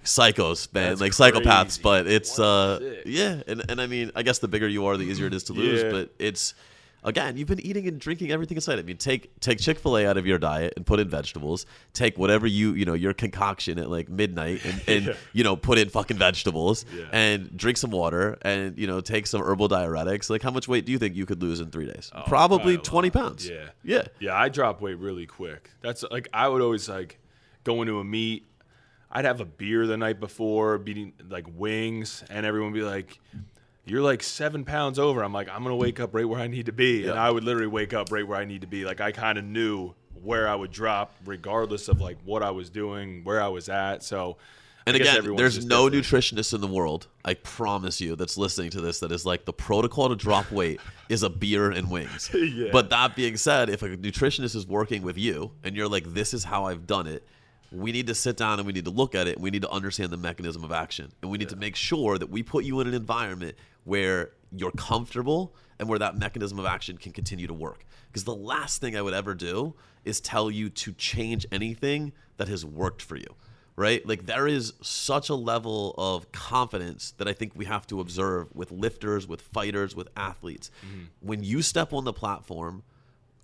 Psychos, 0.04 0.72
man, 0.74 0.88
That's 0.96 1.00
like 1.00 1.12
psychopaths, 1.12 1.80
but 1.80 2.08
it's 2.08 2.36
uh, 2.36 2.96
yeah, 3.06 3.40
and 3.46 3.62
and 3.70 3.80
I 3.80 3.86
mean, 3.86 4.10
I 4.16 4.24
guess 4.24 4.40
the 4.40 4.48
bigger 4.48 4.66
you 4.66 4.86
are, 4.86 4.96
the 4.96 5.04
easier 5.04 5.28
it 5.28 5.32
is 5.34 5.44
to 5.44 5.52
lose. 5.52 5.80
Yeah. 5.84 5.90
But 5.92 6.10
it's 6.18 6.54
again, 7.04 7.36
you've 7.36 7.48
been 7.48 7.60
eating 7.60 7.86
and 7.88 7.98
drinking 8.00 8.30
everything 8.30 8.56
inside. 8.56 8.78
I 8.78 8.82
mean, 8.82 8.96
take 8.96 9.38
take 9.40 9.58
Chick 9.58 9.78
Fil 9.78 9.96
A 9.98 10.06
out 10.06 10.16
of 10.16 10.26
your 10.26 10.38
diet 10.38 10.74
and 10.76 10.84
put 10.86 11.00
in 11.00 11.08
vegetables. 11.08 11.66
Take 11.92 12.18
whatever 12.18 12.46
you 12.46 12.72
you 12.74 12.84
know 12.84 12.94
your 12.94 13.12
concoction 13.14 13.78
at 13.78 13.90
like 13.90 14.08
midnight 14.08 14.64
and, 14.64 14.82
and 14.88 15.06
Yeah. 15.06 15.12
you 15.32 15.44
know 15.44 15.56
put 15.56 15.78
in 15.78 15.88
fucking 15.88 16.16
vegetables 16.18 16.84
Yeah. 16.96 17.04
and 17.12 17.56
drink 17.56 17.78
some 17.78 17.90
water 17.90 18.38
and 18.42 18.76
you 18.78 18.86
know 18.86 19.00
take 19.00 19.26
some 19.26 19.42
herbal 19.42 19.68
diuretics. 19.68 20.30
Like, 20.30 20.42
how 20.42 20.50
much 20.50 20.68
weight 20.68 20.84
do 20.86 20.92
you 20.92 20.98
think 20.98 21.14
you 21.16 21.26
could 21.26 21.42
lose 21.42 21.60
in 21.60 21.70
three 21.70 21.86
days? 21.86 22.10
Oh, 22.14 22.22
Probably 22.26 22.74
a 22.74 22.78
twenty 22.78 23.10
pounds. 23.10 23.48
Yeah. 23.48 23.68
yeah. 23.82 24.02
Yeah, 24.20 24.34
I 24.34 24.48
drop 24.48 24.80
weight 24.80 24.98
really 24.98 25.26
quick. 25.26 25.70
That's 25.80 26.04
like 26.10 26.28
I 26.32 26.48
would 26.48 26.62
always 26.62 26.88
like 26.88 27.18
go 27.64 27.82
into 27.82 27.98
a 27.98 28.04
meet. 28.04 28.46
I'd 29.14 29.26
have 29.26 29.42
a 29.42 29.44
beer 29.44 29.86
the 29.86 29.98
night 29.98 30.20
before, 30.20 30.78
beating 30.78 31.12
like 31.28 31.44
wings, 31.54 32.24
and 32.30 32.46
everyone 32.46 32.72
would 32.72 32.78
be 32.78 32.82
like, 32.84 33.18
"You're 33.84 34.02
like 34.02 34.22
seven 34.22 34.64
pounds 34.64 34.98
over." 34.98 35.22
I'm 35.22 35.32
like, 35.32 35.48
"I'm 35.48 35.62
gonna 35.62 35.76
wake 35.76 36.00
up 36.00 36.14
right 36.14 36.28
where 36.28 36.40
I 36.40 36.46
need 36.46 36.66
to 36.66 36.72
be," 36.72 37.06
and 37.06 37.18
I 37.18 37.30
would 37.30 37.44
literally 37.44 37.66
wake 37.68 37.92
up 37.94 38.10
right 38.12 38.26
where 38.26 38.38
I 38.38 38.44
need 38.44 38.60
to 38.62 38.66
be. 38.66 38.84
Like 38.84 39.00
I 39.00 39.12
kind 39.12 39.38
of 39.38 39.44
knew 39.44 39.94
where 40.22 40.48
I 40.48 40.54
would 40.54 40.70
drop, 40.70 41.16
regardless 41.24 41.88
of 41.88 42.00
like 42.00 42.18
what 42.24 42.42
I 42.42 42.50
was 42.50 42.70
doing, 42.70 43.24
where 43.24 43.42
I 43.42 43.48
was 43.48 43.68
at. 43.68 44.04
So, 44.04 44.36
And 44.86 44.96
I 44.96 45.00
again, 45.00 45.34
there's 45.34 45.66
no 45.66 45.88
different. 45.88 46.24
nutritionist 46.24 46.54
in 46.54 46.60
the 46.60 46.68
world, 46.68 47.08
I 47.24 47.34
promise 47.34 48.00
you, 48.00 48.14
that's 48.14 48.38
listening 48.38 48.70
to 48.70 48.80
this 48.80 49.00
that 49.00 49.10
is 49.10 49.26
like 49.26 49.46
the 49.46 49.52
protocol 49.52 50.10
to 50.10 50.14
drop 50.16 50.50
weight 50.52 50.80
is 51.08 51.24
a 51.24 51.30
beer 51.30 51.72
and 51.72 51.90
wings. 51.90 52.30
Yeah. 52.34 52.68
But 52.70 52.90
that 52.90 53.16
being 53.16 53.36
said, 53.36 53.68
if 53.68 53.82
a 53.82 53.88
nutritionist 53.96 54.54
is 54.54 54.64
working 54.66 55.02
with 55.02 55.18
you 55.18 55.50
and 55.64 55.74
you're 55.74 55.88
like, 55.88 56.04
this 56.14 56.32
is 56.34 56.44
how 56.44 56.66
I've 56.66 56.86
done 56.86 57.08
it, 57.08 57.26
we 57.72 57.90
need 57.90 58.06
to 58.06 58.14
sit 58.14 58.36
down 58.36 58.58
and 58.60 58.66
we 58.66 58.72
need 58.72 58.84
to 58.84 58.90
look 58.90 59.14
at 59.16 59.26
it 59.26 59.36
and 59.36 59.42
we 59.42 59.50
need 59.50 59.62
to 59.62 59.70
understand 59.70 60.10
the 60.10 60.16
mechanism 60.18 60.62
of 60.62 60.70
action. 60.70 61.10
And 61.22 61.30
we 61.32 61.38
need 61.38 61.48
to 61.48 61.56
make 61.56 61.74
sure 61.74 62.16
that 62.18 62.30
we 62.30 62.42
put 62.44 62.64
you 62.64 62.78
in 62.80 62.86
an 62.86 62.94
environment 62.94 63.56
where 63.84 64.32
you're 64.54 64.72
comfortable 64.72 65.54
and 65.78 65.88
where 65.88 65.98
that 65.98 66.16
mechanism 66.16 66.58
of 66.58 66.66
action 66.66 66.96
can 66.96 67.12
continue 67.12 67.46
to 67.46 67.54
work. 67.54 67.84
Because 68.08 68.24
the 68.24 68.34
last 68.34 68.80
thing 68.80 68.96
I 68.96 69.02
would 69.02 69.14
ever 69.14 69.34
do 69.34 69.74
is 70.04 70.20
tell 70.20 70.50
you 70.50 70.68
to 70.68 70.92
change 70.92 71.46
anything 71.50 72.12
that 72.36 72.48
has 72.48 72.64
worked 72.64 73.02
for 73.02 73.16
you 73.16 73.34
right? 73.76 74.06
Like 74.06 74.26
there 74.26 74.46
is 74.46 74.74
such 74.82 75.28
a 75.28 75.34
level 75.34 75.94
of 75.96 76.30
confidence 76.32 77.12
that 77.18 77.28
I 77.28 77.32
think 77.32 77.52
we 77.54 77.64
have 77.64 77.86
to 77.88 78.00
observe 78.00 78.54
with 78.54 78.70
lifters, 78.70 79.26
with 79.26 79.40
fighters, 79.40 79.96
with 79.96 80.08
athletes. 80.16 80.70
Mm-hmm. 80.86 81.04
When 81.20 81.42
you 81.42 81.62
step 81.62 81.92
on 81.92 82.04
the 82.04 82.12
platform, 82.12 82.82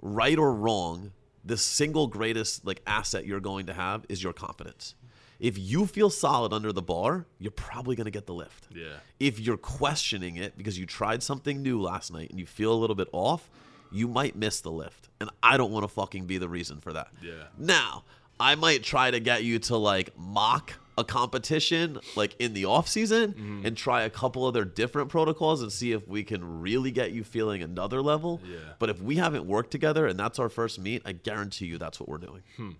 right 0.00 0.38
or 0.38 0.52
wrong, 0.54 1.12
the 1.44 1.56
single 1.56 2.06
greatest 2.06 2.66
like 2.66 2.82
asset 2.86 3.26
you're 3.26 3.40
going 3.40 3.66
to 3.66 3.72
have 3.72 4.04
is 4.08 4.22
your 4.22 4.32
confidence. 4.32 4.94
If 5.40 5.56
you 5.58 5.86
feel 5.86 6.10
solid 6.10 6.52
under 6.52 6.72
the 6.72 6.82
bar, 6.82 7.26
you're 7.38 7.52
probably 7.52 7.94
going 7.94 8.06
to 8.06 8.10
get 8.10 8.26
the 8.26 8.34
lift. 8.34 8.66
Yeah. 8.74 8.94
If 9.20 9.38
you're 9.38 9.56
questioning 9.56 10.36
it 10.36 10.58
because 10.58 10.78
you 10.78 10.84
tried 10.86 11.22
something 11.22 11.62
new 11.62 11.80
last 11.80 12.12
night 12.12 12.30
and 12.30 12.40
you 12.40 12.46
feel 12.46 12.72
a 12.72 12.74
little 12.78 12.96
bit 12.96 13.08
off, 13.12 13.48
you 13.92 14.08
might 14.08 14.34
miss 14.34 14.60
the 14.60 14.70
lift. 14.72 15.08
And 15.20 15.30
I 15.42 15.56
don't 15.56 15.70
want 15.70 15.84
to 15.84 15.88
fucking 15.88 16.26
be 16.26 16.38
the 16.38 16.48
reason 16.48 16.80
for 16.80 16.92
that. 16.92 17.08
Yeah. 17.22 17.44
Now, 17.56 18.04
I 18.40 18.56
might 18.56 18.82
try 18.82 19.10
to 19.12 19.20
get 19.20 19.44
you 19.44 19.58
to 19.60 19.76
like 19.76 20.10
mock 20.18 20.74
a 20.96 21.04
competition 21.04 21.98
like 22.16 22.34
in 22.40 22.52
the 22.54 22.64
off 22.64 22.88
season 22.88 23.32
Mm-hmm. 23.32 23.66
and 23.66 23.76
try 23.76 24.02
a 24.02 24.10
couple 24.10 24.44
other 24.44 24.64
different 24.64 25.08
protocols 25.08 25.62
and 25.62 25.70
see 25.70 25.92
if 25.92 26.08
we 26.08 26.24
can 26.24 26.60
really 26.60 26.90
get 26.90 27.12
you 27.12 27.22
feeling 27.22 27.62
another 27.62 28.02
level. 28.02 28.40
Yeah. 28.44 28.56
But 28.80 28.90
if 28.90 29.00
we 29.00 29.14
haven't 29.16 29.46
worked 29.46 29.70
together 29.70 30.08
and 30.08 30.18
that's 30.18 30.40
our 30.40 30.48
first 30.48 30.80
meet, 30.80 31.02
I 31.04 31.12
guarantee 31.12 31.66
you 31.66 31.78
that's 31.78 32.00
what 32.00 32.08
we're 32.08 32.18
doing. 32.18 32.42
Hmm. 32.56 32.70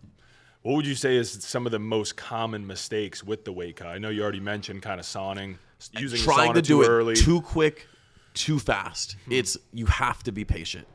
What 0.68 0.76
would 0.76 0.86
you 0.86 0.96
say 0.96 1.16
is 1.16 1.32
some 1.32 1.64
of 1.64 1.72
the 1.72 1.78
most 1.78 2.18
common 2.18 2.66
mistakes 2.66 3.24
with 3.24 3.46
the 3.46 3.52
weight 3.54 3.76
cut? 3.76 3.86
I 3.86 3.96
know 3.96 4.10
you 4.10 4.22
already 4.22 4.38
mentioned 4.38 4.82
kind 4.82 5.00
of 5.00 5.06
sawing, 5.06 5.58
using 5.92 6.20
trying 6.20 6.52
to 6.52 6.60
do 6.60 6.74
too 6.74 6.82
it 6.82 6.88
early. 6.88 7.16
too 7.16 7.40
quick, 7.40 7.86
too 8.34 8.58
fast. 8.58 9.16
Hmm. 9.24 9.32
It's 9.32 9.56
you 9.72 9.86
have 9.86 10.22
to 10.24 10.30
be 10.30 10.44
patient. 10.44 10.86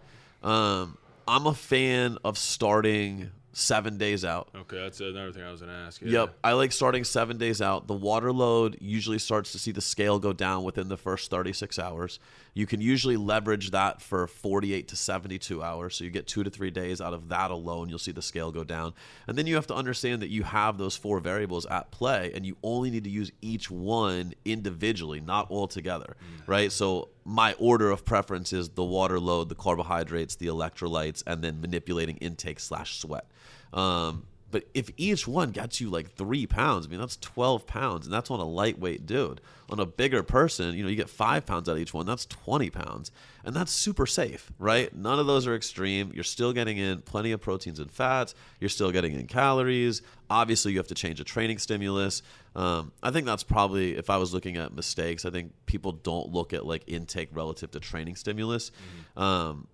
Um, 0.43 0.99
I'm 1.27 1.47
a 1.47 1.55
fan 1.55 2.19
of 2.23 2.37
starting 2.37 3.31
seven 3.53 3.97
days 3.97 4.25
out. 4.25 4.49
Okay, 4.55 4.77
that's 4.77 4.99
another 4.99 5.31
thing 5.31 5.43
I 5.43 5.51
was 5.51 5.61
gonna 5.61 5.85
ask. 5.85 6.01
Yeah. 6.01 6.21
Yep, 6.21 6.37
I 6.43 6.53
like 6.53 6.71
starting 6.71 7.03
seven 7.03 7.37
days 7.37 7.61
out. 7.61 7.87
The 7.87 7.93
water 7.93 8.31
load 8.31 8.77
usually 8.81 9.19
starts 9.19 9.51
to 9.53 9.59
see 9.59 9.71
the 9.71 9.81
scale 9.81 10.19
go 10.19 10.33
down 10.33 10.63
within 10.63 10.89
the 10.89 10.97
first 10.97 11.29
36 11.29 11.77
hours. 11.79 12.19
You 12.55 12.65
can 12.65 12.81
usually 12.81 13.17
leverage 13.17 13.71
that 13.71 14.01
for 14.01 14.27
48 14.27 14.87
to 14.89 14.95
72 14.95 15.63
hours. 15.63 15.95
So 15.95 16.03
you 16.03 16.09
get 16.09 16.27
two 16.27 16.43
to 16.43 16.49
three 16.49 16.71
days 16.71 16.99
out 16.99 17.13
of 17.13 17.29
that 17.29 17.51
alone. 17.51 17.89
You'll 17.89 17.99
see 17.99 18.11
the 18.11 18.21
scale 18.21 18.51
go 18.51 18.63
down. 18.63 18.93
And 19.27 19.37
then 19.37 19.47
you 19.47 19.55
have 19.55 19.67
to 19.67 19.75
understand 19.75 20.21
that 20.21 20.29
you 20.29 20.43
have 20.43 20.77
those 20.77 20.95
four 20.95 21.19
variables 21.19 21.65
at 21.67 21.91
play 21.91 22.31
and 22.35 22.45
you 22.45 22.57
only 22.63 22.91
need 22.91 23.03
to 23.05 23.09
use 23.09 23.31
each 23.41 23.71
one 23.71 24.33
individually, 24.45 25.19
not 25.19 25.49
all 25.49 25.67
together. 25.67 26.15
Mm. 26.19 26.47
Right? 26.47 26.71
So 26.71 27.09
my 27.25 27.53
order 27.53 27.89
of 27.89 28.05
preference 28.05 28.51
is 28.53 28.69
the 28.69 28.83
water 28.83 29.19
load, 29.19 29.49
the 29.49 29.55
carbohydrates, 29.55 30.35
the 30.35 30.47
electrolytes, 30.47 31.23
and 31.25 31.41
then 31.41 31.61
manipulating 31.61 32.17
intake 32.17 32.59
slash 32.59 32.99
sweat. 32.99 33.27
Um, 33.71 34.25
but 34.51 34.65
if 34.75 34.91
each 34.97 35.27
one 35.27 35.51
gets 35.51 35.81
you 35.81 35.89
like 35.89 36.11
three 36.11 36.45
pounds, 36.45 36.85
I 36.85 36.89
mean, 36.89 36.99
that's 36.99 37.17
12 37.17 37.65
pounds, 37.65 38.05
and 38.05 38.13
that's 38.13 38.29
on 38.29 38.39
a 38.39 38.45
lightweight 38.45 39.05
dude. 39.05 39.41
On 39.69 39.79
a 39.79 39.85
bigger 39.85 40.21
person, 40.21 40.75
you 40.75 40.83
know, 40.83 40.89
you 40.89 40.95
get 40.95 41.09
five 41.09 41.45
pounds 41.45 41.67
out 41.67 41.73
of 41.73 41.79
each 41.79 41.93
one, 41.93 42.05
that's 42.05 42.27
20 42.27 42.69
pounds. 42.69 43.11
And 43.45 43.53
that's 43.53 43.71
super 43.71 44.05
safe, 44.05 44.51
right? 44.57 44.93
None 44.95 45.19
of 45.19 45.27
those 45.27 45.47
are 45.47 45.55
extreme. 45.55 46.11
You're 46.13 46.23
still 46.23 46.53
getting 46.53 46.77
in 46.77 47.01
plenty 47.01 47.33
of 47.33 47.41
proteins 47.41 47.79
and 47.79 47.91
fats. 47.91 48.35
You're 48.59 48.69
still 48.69 48.91
getting 48.91 49.13
in 49.13 49.27
calories. 49.27 50.01
Obviously, 50.29 50.71
you 50.71 50.77
have 50.77 50.87
to 50.87 50.95
change 50.95 51.19
a 51.19 51.25
training 51.25 51.57
stimulus. 51.57 52.21
Um, 52.55 52.93
I 53.01 53.11
think 53.11 53.25
that's 53.25 53.43
probably, 53.43 53.97
if 53.97 54.09
I 54.09 54.17
was 54.17 54.33
looking 54.33 54.55
at 54.55 54.73
mistakes, 54.73 55.25
I 55.25 55.29
think 55.29 55.51
people 55.65 55.91
don't 55.91 56.31
look 56.31 56.53
at 56.53 56.65
like 56.65 56.83
intake 56.87 57.29
relative 57.33 57.71
to 57.71 57.79
training 57.81 58.15
stimulus. 58.15 58.71
Um, 59.17 59.67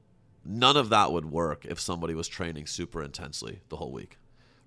none 0.43 0.75
of 0.75 0.89
that 0.89 1.12
would 1.12 1.25
work 1.25 1.65
if 1.65 1.79
somebody 1.79 2.15
was 2.15 2.27
training 2.27 2.65
super 2.65 3.03
intensely 3.03 3.60
the 3.69 3.75
whole 3.75 3.91
week 3.91 4.17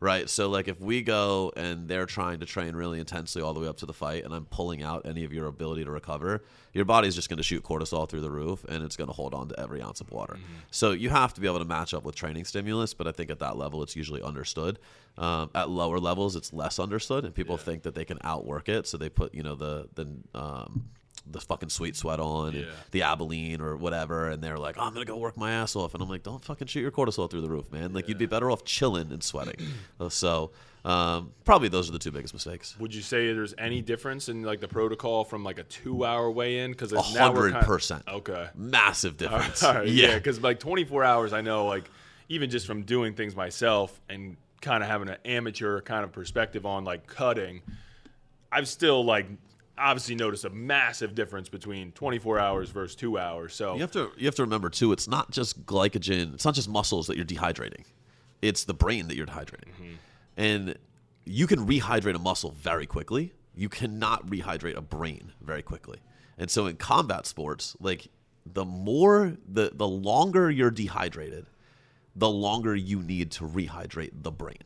right? 0.02 0.28
So 0.28 0.48
like 0.48 0.66
if 0.66 0.80
we 0.80 1.00
go 1.00 1.52
and 1.56 1.88
they're 1.88 2.06
trying 2.06 2.40
to 2.40 2.46
train 2.46 2.74
really 2.74 2.98
intensely 2.98 3.40
all 3.40 3.54
the 3.54 3.60
way 3.60 3.68
up 3.68 3.76
to 3.78 3.86
the 3.86 3.92
fight 3.92 4.24
and 4.24 4.34
i'm 4.34 4.46
pulling 4.46 4.82
out 4.82 5.06
any 5.06 5.24
of 5.24 5.32
your 5.32 5.46
ability 5.46 5.84
to 5.84 5.90
recover 5.90 6.42
your 6.72 6.84
body's 6.84 7.14
just 7.14 7.28
going 7.28 7.36
to 7.36 7.42
shoot 7.42 7.62
cortisol 7.62 8.08
through 8.08 8.20
the 8.20 8.30
roof 8.30 8.64
and 8.64 8.82
it's 8.82 8.96
going 8.96 9.08
to 9.08 9.14
hold 9.14 9.32
on 9.32 9.48
to 9.48 9.60
every 9.60 9.80
ounce 9.80 10.00
of 10.00 10.10
water. 10.10 10.38
So 10.70 10.90
you 10.92 11.10
have 11.10 11.34
to 11.34 11.40
be 11.40 11.46
able 11.46 11.58
to 11.60 11.64
match 11.64 11.94
up 11.94 12.02
with 12.04 12.14
training 12.14 12.44
stimulus 12.44 12.94
but 12.94 13.06
i 13.06 13.12
think 13.12 13.30
at 13.30 13.38
that 13.38 13.56
level 13.56 13.82
it's 13.82 13.94
usually 13.94 14.22
understood. 14.22 14.78
Um, 15.18 15.50
at 15.54 15.68
lower 15.68 15.98
levels 15.98 16.34
it's 16.34 16.52
less 16.52 16.78
understood 16.78 17.24
and 17.24 17.34
people 17.34 17.56
think 17.56 17.82
that 17.82 17.94
they 17.94 18.04
can 18.04 18.18
outwork 18.24 18.68
it 18.68 18.86
so 18.86 18.96
they 18.96 19.10
put 19.10 19.34
you 19.34 19.42
know 19.42 19.54
the 19.54 19.88
the 19.94 20.06
um, 20.34 20.88
the 21.30 21.40
fucking 21.40 21.68
sweet 21.68 21.94
sweat 21.94 22.18
on 22.18 22.48
and 22.54 22.64
Yeah. 22.64 22.70
the 22.90 23.00
Albolene 23.00 23.60
or 23.60 23.76
whatever, 23.76 24.28
and 24.30 24.42
they're 24.42 24.58
like, 24.58 24.76
oh, 24.78 24.82
I'm 24.82 24.92
gonna 24.92 25.04
go 25.04 25.16
work 25.16 25.36
my 25.36 25.52
ass 25.52 25.76
off, 25.76 25.94
and 25.94 26.02
I'm 26.02 26.08
like, 26.08 26.22
don't 26.24 26.44
fucking 26.44 26.66
shoot 26.66 26.80
your 26.80 26.90
cortisol 26.90 27.30
through 27.30 27.42
the 27.42 27.48
roof, 27.50 27.70
man. 27.70 27.92
Like 27.92 28.08
you'd 28.08 28.18
be 28.18 28.26
better 28.26 28.50
off 28.50 28.64
chilling 28.64 29.12
and 29.12 29.22
sweating. 29.22 29.54
Uh, 30.00 30.08
so 30.08 30.50
um, 30.84 31.30
probably 31.44 31.68
those 31.68 31.88
are 31.88 31.92
the 31.92 31.98
two 32.00 32.10
biggest 32.10 32.34
mistakes. 32.34 32.76
Would 32.80 32.92
you 32.92 33.02
say 33.02 33.32
there's 33.32 33.54
any 33.56 33.80
difference 33.82 34.28
in 34.28 34.42
like 34.42 34.58
the 34.58 34.66
protocol 34.66 35.22
from 35.22 35.44
like 35.44 35.58
a 35.58 35.62
two-hour 35.62 36.28
weigh-in? 36.32 36.72
Because 36.72 36.92
A 36.92 37.00
hundred 37.00 37.54
percent. 37.60 38.02
Okay. 38.08 38.48
Massive 38.56 39.16
difference. 39.16 39.62
All 39.64 39.74
right, 39.74 39.86
yeah. 39.86 40.08
yeah, 40.08 40.14
because 40.16 40.40
like 40.42 40.58
24 40.58 41.04
hours, 41.04 41.32
I 41.32 41.40
know, 41.40 41.66
like 41.66 41.88
even 42.28 42.50
just 42.50 42.66
from 42.66 42.82
doing 42.82 43.14
things 43.14 43.36
myself 43.36 44.00
and 44.08 44.36
kind 44.60 44.82
of 44.82 44.88
having 44.88 45.08
an 45.08 45.18
amateur 45.24 45.80
kind 45.82 46.02
of 46.02 46.10
perspective 46.10 46.66
on 46.66 46.82
like 46.84 47.06
cutting, 47.06 47.62
I've 48.50 48.66
still 48.66 49.04
like 49.04 49.26
obviously 49.82 50.14
notice 50.14 50.44
a 50.44 50.50
massive 50.50 51.14
difference 51.14 51.48
between 51.48 51.92
24 51.92 52.38
hours 52.38 52.70
versus 52.70 52.94
two 52.94 53.18
hours. 53.18 53.54
So 53.54 53.74
You 53.74 53.80
have 53.80 53.92
to 53.92 54.10
you 54.16 54.26
have 54.26 54.34
to 54.36 54.42
remember 54.42 54.70
too. 54.70 54.92
It's 54.92 55.08
not 55.08 55.30
just 55.30 55.66
glycogen. 55.66 56.34
It's 56.34 56.44
not 56.44 56.54
just 56.54 56.68
muscles 56.68 57.06
that 57.08 57.16
you're 57.16 57.26
dehydrating. 57.26 57.84
It's 58.40 58.64
the 58.64 58.74
brain 58.74 59.08
that 59.08 59.16
you're 59.16 59.26
dehydrating, 59.26 59.70
mm-hmm. 59.70 59.94
and 60.36 60.76
you 61.24 61.46
can 61.46 61.66
rehydrate 61.66 62.14
a 62.14 62.18
muscle 62.18 62.50
very 62.52 62.86
quickly. 62.86 63.32
You 63.54 63.68
cannot 63.68 64.26
rehydrate 64.26 64.76
a 64.76 64.80
brain 64.80 65.32
very 65.40 65.62
quickly. 65.62 65.98
And 66.38 66.50
so 66.50 66.66
in 66.66 66.76
combat 66.76 67.26
sports, 67.26 67.76
like 67.80 68.08
the 68.46 68.64
more 68.64 69.36
the 69.46 69.70
the 69.74 69.86
longer 69.86 70.50
you're 70.50 70.70
dehydrated, 70.70 71.46
the 72.16 72.28
longer 72.28 72.74
you 72.74 73.00
need 73.02 73.30
to 73.32 73.44
rehydrate 73.44 74.10
the 74.22 74.32
brain. 74.32 74.62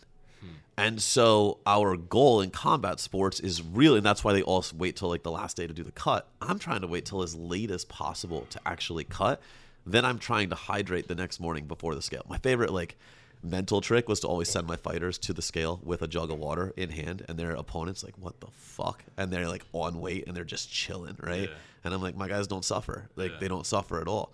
Hmm. 0.46 0.52
And 0.78 1.00
so 1.02 1.58
our 1.66 1.96
goal 1.96 2.42
in 2.42 2.50
combat 2.50 3.00
sports 3.00 3.40
is 3.40 3.62
really, 3.62 3.96
and 3.98 4.06
that's 4.06 4.22
why 4.22 4.32
they 4.34 4.42
all 4.42 4.62
wait 4.76 4.96
till 4.96 5.08
like 5.08 5.22
the 5.22 5.30
last 5.30 5.56
day 5.56 5.66
to 5.66 5.72
do 5.72 5.82
the 5.82 5.92
cut. 5.92 6.28
I'm 6.42 6.58
trying 6.58 6.82
to 6.82 6.86
wait 6.86 7.06
till 7.06 7.22
as 7.22 7.34
late 7.34 7.70
as 7.70 7.84
possible 7.86 8.46
to 8.50 8.60
actually 8.66 9.04
cut. 9.04 9.40
Then 9.86 10.04
I'm 10.04 10.18
trying 10.18 10.50
to 10.50 10.54
hydrate 10.54 11.08
the 11.08 11.14
next 11.14 11.40
morning 11.40 11.64
before 11.64 11.94
the 11.94 12.02
scale. 12.02 12.22
My 12.28 12.36
favorite 12.38 12.72
like 12.72 12.96
mental 13.42 13.80
trick 13.80 14.08
was 14.08 14.20
to 14.20 14.26
always 14.26 14.48
send 14.50 14.66
my 14.66 14.76
fighters 14.76 15.16
to 15.18 15.32
the 15.32 15.40
scale 15.42 15.80
with 15.82 16.02
a 16.02 16.06
jug 16.08 16.30
of 16.30 16.38
water 16.38 16.72
in 16.76 16.90
hand, 16.90 17.24
and 17.28 17.38
their 17.38 17.52
opponents 17.52 18.02
like, 18.04 18.14
"What 18.18 18.40
the 18.40 18.48
fuck?" 18.52 19.02
And 19.16 19.30
they're 19.32 19.48
like 19.48 19.64
on 19.72 20.00
weight 20.00 20.26
and 20.26 20.36
they're 20.36 20.44
just 20.44 20.70
chilling, 20.70 21.16
right? 21.22 21.48
Yeah. 21.48 21.54
And 21.84 21.94
I'm 21.94 22.02
like, 22.02 22.16
my 22.16 22.28
guys 22.28 22.46
don't 22.48 22.64
suffer. 22.64 23.08
Like 23.16 23.30
Yeah. 23.32 23.38
they 23.40 23.48
don't 23.48 23.64
suffer 23.64 24.00
at 24.00 24.08
all. 24.08 24.32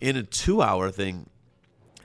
In 0.00 0.16
a 0.16 0.22
two 0.22 0.60
hour 0.60 0.90
thing, 0.90 1.30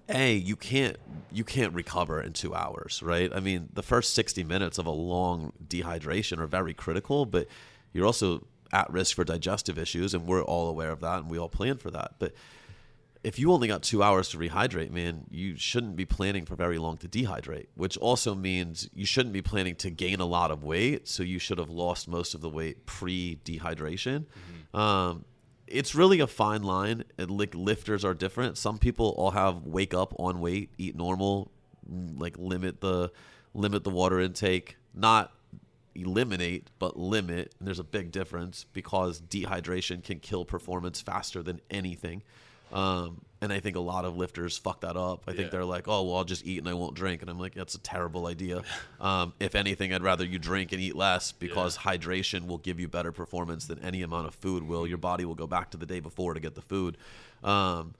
a 0.09 0.33
you 0.35 0.55
can't 0.55 0.97
you 1.31 1.43
can't 1.43 1.73
recover 1.73 2.21
in 2.21 2.33
two 2.33 2.53
hours 2.53 3.01
right? 3.03 3.31
I 3.33 3.39
mean 3.39 3.69
the 3.73 3.83
first 3.83 4.13
60 4.13 4.43
minutes 4.43 4.77
of 4.77 4.85
a 4.85 4.91
long 4.91 5.53
dehydration 5.65 6.39
are 6.39 6.47
very 6.47 6.73
critical 6.73 7.25
but 7.25 7.47
you're 7.93 8.05
also 8.05 8.45
at 8.71 8.89
risk 8.91 9.15
for 9.15 9.23
digestive 9.23 9.77
issues 9.77 10.13
and 10.13 10.25
we're 10.25 10.43
all 10.43 10.67
aware 10.67 10.89
of 10.91 10.99
that 11.01 11.19
and 11.19 11.29
we 11.29 11.37
all 11.37 11.49
plan 11.49 11.77
for 11.77 11.91
that. 11.91 12.15
But 12.19 12.33
if 13.23 13.39
you 13.39 13.53
only 13.53 13.69
got 13.69 13.83
two 13.83 14.03
hours 14.03 14.27
to 14.29 14.37
rehydrate 14.37 14.91
man 14.91 15.25
you 15.31 15.55
shouldn't 15.55 15.95
be 15.95 16.05
planning 16.05 16.45
for 16.45 16.55
very 16.55 16.77
long 16.77 16.97
to 16.97 17.07
dehydrate 17.07 17.67
which 17.75 17.95
also 17.97 18.35
means 18.35 18.89
you 18.93 19.05
shouldn't 19.05 19.31
be 19.31 19.41
planning 19.41 19.75
to 19.75 19.89
gain 19.89 20.19
a 20.19 20.25
lot 20.25 20.51
of 20.51 20.63
weight 20.63 21.07
so 21.07 21.23
you 21.23 21.39
should 21.39 21.57
have 21.57 21.69
lost 21.69 22.09
most 22.09 22.33
of 22.33 22.41
the 22.41 22.49
weight 22.49 22.85
pre-dehydration. 22.85 24.25
Um, 24.73 25.23
it's 25.67 25.95
really 25.95 26.19
a 26.19 26.27
fine 26.27 26.63
line. 26.63 27.03
And 27.17 27.31
like 27.31 27.55
lifters 27.55 28.03
are 28.05 28.13
different. 28.13 28.57
Some 28.57 28.77
people 28.77 29.13
all 29.17 29.31
have 29.31 29.63
wake 29.65 29.93
up 29.93 30.13
on 30.19 30.39
weight, 30.39 30.71
eat 30.77 30.95
normal, 30.95 31.51
like 32.17 32.37
limit 32.37 32.81
the 32.81 33.11
limit 33.53 33.83
the 33.83 33.89
water 33.89 34.19
intake, 34.19 34.77
not 34.93 35.31
eliminate 35.95 36.69
but 36.79 36.97
limit. 36.97 37.53
And 37.59 37.67
there's 37.67 37.79
a 37.79 37.83
big 37.83 38.11
difference 38.11 38.65
because 38.73 39.21
dehydration 39.21 40.03
can 40.03 40.19
kill 40.19 40.45
performance 40.45 41.01
faster 41.01 41.43
than 41.43 41.61
anything. 41.69 42.23
Um, 42.73 43.21
and 43.41 43.51
I 43.51 43.59
think 43.59 43.75
a 43.75 43.79
lot 43.81 44.05
of 44.05 44.15
lifters 44.15 44.57
fuck 44.57 44.81
that 44.81 44.95
up. 44.95 45.23
I 45.27 45.31
think 45.33 45.43
Yeah. 45.45 45.49
they're 45.49 45.65
like, 45.65 45.87
"Oh, 45.87 46.03
well, 46.03 46.15
I'll 46.17 46.23
just 46.23 46.45
eat 46.45 46.59
and 46.59 46.67
I 46.67 46.73
won't 46.73 46.95
drink," 46.95 47.21
and 47.21 47.29
I'm 47.29 47.39
like, 47.39 47.53
"That's 47.53 47.75
a 47.75 47.79
terrible 47.79 48.25
idea." 48.27 48.63
Um, 49.01 49.33
if 49.41 49.53
anything, 49.53 49.93
I'd 49.93 50.01
rather 50.01 50.23
you 50.23 50.39
drink 50.39 50.71
and 50.71 50.81
eat 50.81 50.95
less 50.95 51.33
because 51.33 51.77
hydration 51.79 52.47
will 52.47 52.57
give 52.57 52.79
you 52.79 52.87
better 52.87 53.11
performance 53.11 53.65
than 53.65 53.79
any 53.79 54.01
amount 54.01 54.27
of 54.27 54.33
food 54.35 54.63
will. 54.63 54.87
Your 54.87 54.97
body 54.97 55.25
will 55.25 55.35
go 55.35 55.45
back 55.45 55.71
to 55.71 55.77
the 55.77 55.85
day 55.85 55.99
before 55.99 56.33
to 56.33 56.39
get 56.39 56.55
the 56.55 56.61
food. 56.61 56.97
Um, 57.43 57.95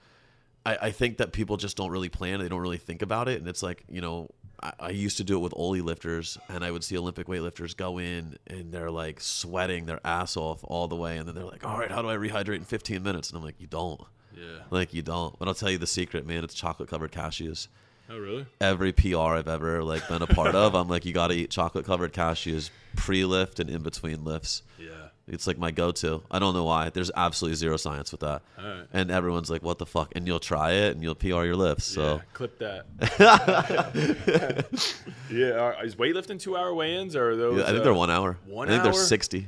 I, 0.65 0.77
I 0.83 0.91
think 0.91 1.17
that 1.17 1.33
people 1.33 1.57
just 1.57 1.75
don't 1.75 1.91
really 1.91 2.07
plan. 2.07 2.39
They 2.39 2.47
don't 2.47 2.61
really 2.61 2.77
think 2.77 3.01
about 3.01 3.27
it, 3.27 3.39
and 3.39 3.47
it's 3.47 3.61
like 3.61 3.83
you 3.89 4.01
know. 4.01 4.29
I, 4.61 4.71
I 4.79 4.89
used 4.91 5.17
to 5.17 5.25
do 5.25 5.35
it 5.35 5.39
with 5.39 5.53
Oli 5.57 5.81
lifters, 5.81 6.37
and 6.47 6.63
I 6.63 6.71
would 6.71 6.85
see 6.85 6.97
Olympic 6.97 7.27
weightlifters 7.27 7.75
go 7.75 7.97
in 7.97 8.37
and 8.47 8.71
they're 8.71 8.91
like 8.91 9.19
sweating 9.19 9.87
their 9.87 9.99
ass 10.05 10.37
off 10.37 10.61
all 10.63 10.87
the 10.87 10.95
way, 10.95 11.17
and 11.17 11.27
then 11.27 11.35
they're 11.35 11.43
like, 11.43 11.65
"All 11.67 11.77
right, 11.77 11.91
how 11.91 12.01
do 12.01 12.09
I 12.09 12.15
rehydrate 12.15 12.55
in 12.57 12.63
15 12.63 13.03
minutes?" 13.03 13.29
And 13.29 13.37
I'm 13.37 13.43
like, 13.43 13.59
"You 13.59 13.67
don't." 13.67 13.99
Yeah. 14.35 14.59
Like 14.69 14.93
you 14.93 15.01
don't. 15.01 15.37
But 15.39 15.47
I'll 15.47 15.53
tell 15.53 15.71
you 15.71 15.77
the 15.77 15.87
secret, 15.87 16.25
man. 16.25 16.43
It's 16.43 16.53
chocolate 16.53 16.89
covered 16.89 17.11
cashews. 17.11 17.67
Oh 18.09 18.17
really? 18.17 18.45
Every 18.59 18.91
PR 18.91 19.17
I've 19.17 19.47
ever 19.47 19.83
like 19.83 20.07
been 20.09 20.21
a 20.21 20.27
part 20.27 20.55
of, 20.55 20.75
I'm 20.75 20.89
like, 20.89 21.05
you 21.05 21.13
got 21.13 21.27
to 21.27 21.33
eat 21.33 21.49
chocolate 21.49 21.85
covered 21.85 22.13
cashews 22.13 22.69
pre-lift 22.95 23.59
and 23.59 23.69
in 23.69 23.81
between 23.81 24.23
lifts. 24.23 24.61
Yeah. 24.77 24.87
It's 25.25 25.47
like 25.47 25.57
my 25.57 25.71
go-to. 25.71 26.21
I 26.29 26.37
don't 26.37 26.53
know 26.53 26.65
why. 26.65 26.89
There's 26.89 27.09
absolutely 27.15 27.55
zero 27.55 27.77
science 27.77 28.11
with 28.11 28.19
that. 28.21 28.41
All 28.59 28.65
right. 28.65 28.85
And 28.91 29.09
everyone's 29.09 29.49
like, 29.49 29.63
"What 29.63 29.77
the 29.77 29.85
fuck?" 29.85 30.11
And 30.17 30.27
you'll 30.27 30.41
try 30.41 30.73
it, 30.73 30.95
and 30.95 31.01
you'll 31.01 31.15
PR 31.15 31.45
your 31.45 31.55
lifts. 31.55 31.85
So 31.85 32.15
Yeah, 32.15 32.21
clip 32.33 32.59
that. 32.59 32.85
yeah, 35.31 35.51
are, 35.51 35.85
is 35.85 35.95
weightlifting 35.95 36.41
two-hour 36.41 36.73
weigh-ins 36.73 37.15
or 37.15 37.29
are 37.31 37.35
those? 37.37 37.57
Yeah, 37.59 37.63
I 37.63 37.67
think 37.67 37.79
uh, 37.79 37.83
they're 37.83 37.93
one 37.93 38.09
hour. 38.09 38.37
one 38.45 38.67
I 38.67 38.71
think 38.71 38.83
hour? 38.83 38.91
they're 38.91 39.01
sixty. 39.01 39.47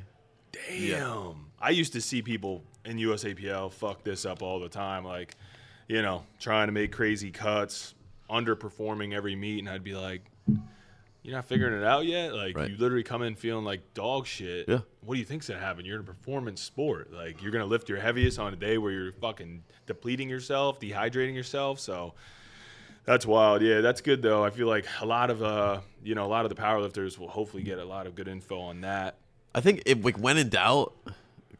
Damn. 0.53 1.47
I 1.59 1.71
used 1.71 1.91
to 1.93 2.01
see 2.01 2.21
people 2.21 2.63
in 2.85 2.97
USAPL 2.97 3.71
fuck 3.71 4.03
this 4.03 4.25
up 4.25 4.41
all 4.41 4.59
the 4.59 4.69
time, 4.69 5.03
like, 5.05 5.35
you 5.87 6.01
know, 6.01 6.23
trying 6.39 6.67
to 6.67 6.71
make 6.71 6.91
crazy 6.91 7.31
cuts, 7.31 7.93
underperforming 8.29 9.13
every 9.13 9.35
meet, 9.35 9.59
and 9.59 9.69
I'd 9.69 9.83
be 9.83 9.95
like, 9.95 10.21
"You're 11.23 11.35
not 11.35 11.45
figuring 11.45 11.73
it 11.79 11.83
out 11.85 12.05
yet." 12.05 12.33
Like, 12.33 12.57
Right. 12.57 12.69
you 12.71 12.77
literally 12.77 13.03
come 13.03 13.21
in 13.21 13.35
feeling 13.35 13.65
like 13.65 13.93
dog 13.93 14.25
shit. 14.27 14.67
Yeah. 14.67 14.79
What 15.01 15.15
do 15.15 15.19
you 15.19 15.25
think's 15.25 15.47
gonna 15.47 15.59
happen? 15.59 15.85
You're 15.85 15.95
in 15.95 16.01
a 16.01 16.05
performance 16.05 16.61
sport. 16.61 17.11
Like, 17.13 17.41
you're 17.41 17.51
gonna 17.51 17.65
lift 17.65 17.87
your 17.89 17.99
heaviest 17.99 18.39
on 18.39 18.53
a 18.53 18.55
day 18.55 18.77
where 18.77 18.91
you're 18.91 19.11
fucking 19.13 19.63
depleting 19.85 20.29
yourself, 20.29 20.79
dehydrating 20.79 21.35
yourself. 21.35 21.79
So. 21.79 22.13
That's 23.05 23.23
wild. 23.23 23.61
Yeah, 23.61 23.81
that's 23.81 24.01
good 24.01 24.23
though. 24.23 24.43
I 24.43 24.49
feel 24.49 24.65
like 24.65 24.87
a 24.99 25.05
lot 25.05 25.29
of 25.29 25.43
uh, 25.43 25.81
you 26.03 26.15
know, 26.15 26.25
a 26.25 26.27
lot 26.27 26.43
of 26.43 26.49
the 26.49 26.59
powerlifters 26.59 27.19
will 27.19 27.27
hopefully 27.27 27.61
get 27.61 27.77
a 27.77 27.85
lot 27.85 28.07
of 28.07 28.15
good 28.15 28.27
info 28.27 28.59
on 28.59 28.81
that. 28.81 29.17
I 29.53 29.61
think 29.61 29.83
if 29.85 30.03
like 30.03 30.17
when 30.17 30.39
in 30.39 30.49
doubt, 30.49 30.91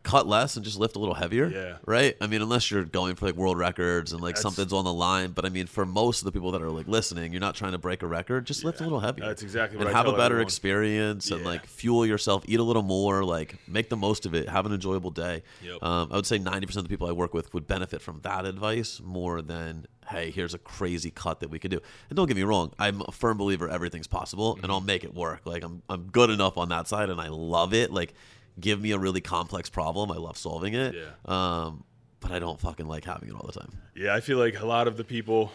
cut 0.06 0.28
less 0.28 0.56
and 0.56 0.63
just 0.63 0.78
lift 0.80 0.96
a 0.96 1.00
little 1.00 1.15
heavier. 1.15 1.48
Yeah. 1.48 1.78
Right. 1.86 2.15
I 2.22 2.28
mean, 2.28 2.41
unless 2.41 2.72
you're 2.72 2.86
going 2.86 3.15
for 3.15 3.26
like 3.26 3.36
world 3.36 3.58
records 3.58 4.13
and 4.13 4.22
like 4.22 4.36
That's- 4.36 4.44
something's 4.44 4.72
on 4.72 4.86
the 4.86 4.94
line. 4.94 5.32
But 5.32 5.44
I 5.46 5.50
mean, 5.50 5.68
for 5.68 5.86
most 5.86 6.22
of 6.22 6.26
the 6.26 6.32
people 6.32 6.51
that 6.51 6.62
are 6.62 6.70
like 6.70 6.88
listening, 6.88 7.34
you're 7.34 7.41
not 7.41 7.56
trying 7.56 7.72
to 7.74 7.78
break 7.78 8.03
a 8.03 8.08
record. 8.08 8.45
Just 8.45 8.64
lift 8.64 8.80
a 8.80 8.84
little 8.84 8.99
heavier. 9.01 9.26
That's 9.26 9.43
exactly 9.43 9.78
and 9.78 9.86
what 9.86 9.93
I 9.93 9.97
have 9.97 10.08
a 10.08 10.12
better 10.12 10.36
everyone. 10.36 10.43
experience 10.43 11.32
and 11.32 11.43
like 11.43 11.66
fuel 11.66 12.06
yourself. 12.06 12.43
Eat 12.47 12.60
a 12.60 12.64
little 12.64 12.84
more. 12.84 13.24
Like 13.26 13.58
make 13.68 13.89
the 13.89 13.97
most 13.97 14.26
of 14.26 14.34
it. 14.36 14.47
Have 14.47 14.66
an 14.66 14.72
enjoyable 14.74 15.12
day. 15.12 15.43
Yep. 15.64 15.84
Um, 15.84 16.10
I 16.12 16.16
would 16.16 16.26
say 16.26 16.39
90% 16.39 16.78
of 16.78 16.84
the 16.84 16.89
people 16.89 17.08
I 17.08 17.12
work 17.12 17.34
with 17.34 17.53
would 17.53 17.68
benefit 17.68 18.01
from 18.01 18.20
that 18.22 18.45
advice 18.45 19.01
more 19.03 19.41
than 19.41 19.88
hey, 20.08 20.30
here's 20.30 20.53
a 20.53 20.60
crazy 20.60 21.10
cut 21.10 21.39
that 21.39 21.49
we 21.49 21.58
could 21.58 21.72
do. 21.72 21.80
And 22.12 22.16
don't 22.16 22.28
get 22.28 22.38
me 22.38 22.43
wrong, 22.43 22.72
I'm 22.78 23.01
a 23.08 23.12
firm 23.12 23.38
believer 23.39 23.68
everything's 23.68 24.06
possible 24.06 24.60
and 24.62 24.72
I'll 24.72 24.78
Mm-hmm. 24.78 24.86
make 24.86 25.03
it 25.03 25.16
work. 25.16 25.41
Like 25.45 25.64
I'm 25.64 25.82
I'm 25.89 26.03
good 26.12 26.30
enough 26.30 26.58
on 26.58 26.70
that 26.70 26.88
side 26.88 27.10
and 27.10 27.20
I 27.20 27.30
love 27.30 27.74
it. 27.74 27.91
Like 27.91 28.14
give 28.60 28.82
me 28.82 28.91
a 28.91 28.99
really 28.99 29.22
complex 29.22 29.70
problem. 29.70 30.12
I 30.12 30.18
love 30.18 30.38
solving 30.38 30.74
it. 30.74 30.95
Yeah. 30.95 31.12
Um 31.26 31.84
but 32.20 32.32
I 32.32 32.39
don't 32.39 32.60
fucking 32.60 32.88
like 32.88 33.06
having 33.06 33.30
it 33.30 33.36
all 33.36 33.45
the 33.45 33.60
time. 33.60 33.72
Yeah, 33.95 34.16
I 34.16 34.20
feel 34.20 34.39
like 34.39 34.60
a 34.60 34.66
lot 34.66 34.88
of 34.88 34.97
the 34.97 35.03
people, 35.03 35.51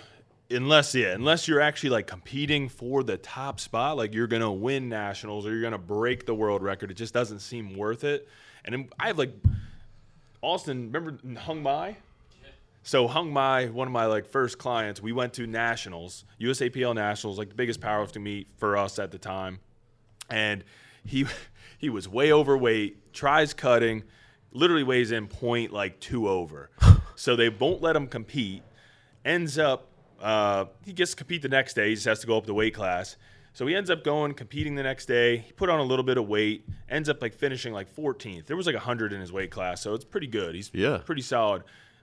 unless 0.51 0.94
yeah, 0.94 1.09
unless 1.09 1.48
you're 1.48 1.61
actually 1.61 1.90
like 1.90 2.07
competing 2.07 2.68
for 2.68 3.03
the 3.03 3.16
top 3.16 3.59
spot, 3.59 3.96
like 3.96 4.14
you're 4.14 4.28
gonna 4.28 4.53
win 4.53 4.88
nationals 4.88 5.46
or 5.46 5.53
you're 5.53 5.62
gonna 5.62 5.78
break 5.78 6.26
the 6.26 6.34
world 6.34 6.62
record, 6.62 6.90
it 6.90 6.94
just 6.94 7.12
doesn't 7.12 7.40
seem 7.40 7.76
worth 7.76 8.05
it. 8.05 8.28
And 8.64 8.88
I 9.01 9.09
have 9.09 9.18
like 9.18 9.32
Austin, 10.42 10.92
remember 10.92 11.18
Hung 11.40 11.62
Mai? 11.62 11.96
So 12.82 13.07
Hung 13.09 13.32
Mai, 13.32 13.66
one 13.66 13.88
of 13.88 13.92
my 13.92 14.07
like 14.07 14.26
first 14.26 14.59
clients, 14.59 15.03
we 15.03 15.12
went 15.12 15.34
to 15.34 15.46
nationals, 15.46 16.24
USAPL 16.40 16.94
nationals, 16.94 17.36
like 17.36 17.51
the 17.51 17.55
biggest 17.55 17.80
powerlifting 17.80 18.22
meet 18.22 18.48
for 18.57 18.76
us 18.76 18.98
at 18.98 19.11
the 19.11 19.18
time, 19.18 19.59
and 20.30 20.64
he 21.05 21.26
he 21.78 21.88
was 21.88 22.09
way 22.09 22.32
overweight, 22.32 23.12
tries 23.12 23.55
cutting, 23.55 24.05
literally 24.53 24.82
weighs 24.82 25.11
in 25.12 25.26
point 25.28 25.72
like 25.72 26.01
two 26.01 26.28
over, 26.28 26.70
so 27.16 27.36
they 27.36 27.48
won't 27.48 27.80
let 27.82 27.96
him 27.96 28.07
compete. 28.07 28.62
Ends 29.24 29.59
up 29.59 29.86
uh, 30.20 30.66
he 30.84 30.92
gets 30.92 31.12
to 31.12 31.16
compete 31.16 31.40
the 31.42 31.48
next 31.48 31.74
day. 31.74 31.88
He 31.88 31.94
just 31.94 32.07
has 32.07 32.20
to 32.20 32.26
go 32.26 32.36
up 32.36 32.44
the 32.46 32.55
weight 32.55 32.74
class. 32.74 33.16
So 33.53 33.66
he 33.66 33.74
ends 33.74 33.90
up 33.90 34.05
going 34.05 34.34
competing 34.34 34.74
the 34.76 34.82
next 34.82 35.07
day. 35.07 35.38
He 35.38 35.53
put 35.53 35.68
on 35.70 35.80
a 35.80 35.82
little 35.82 36.05
bit 36.05 36.18
of 36.18 36.28
weight. 36.28 36.68
Ends 36.88 37.09
up 37.09 37.20
like 37.22 37.34
finishing 37.34 37.72
like 37.72 37.92
14th. 37.94 38.46
There 38.46 38.57
was 38.57 38.66
like 38.66 38.76
100 38.76 39.12
in 39.12 39.20
his 39.20 39.32
weight 39.32 39.51
class, 39.51 39.80
so 39.82 39.92
it's 39.94 40.05
pretty 40.05 40.26
good. 40.28 40.55
He's 40.55 40.70
Yeah. 40.72 40.98
pretty 40.98 41.22
solid. 41.22 41.62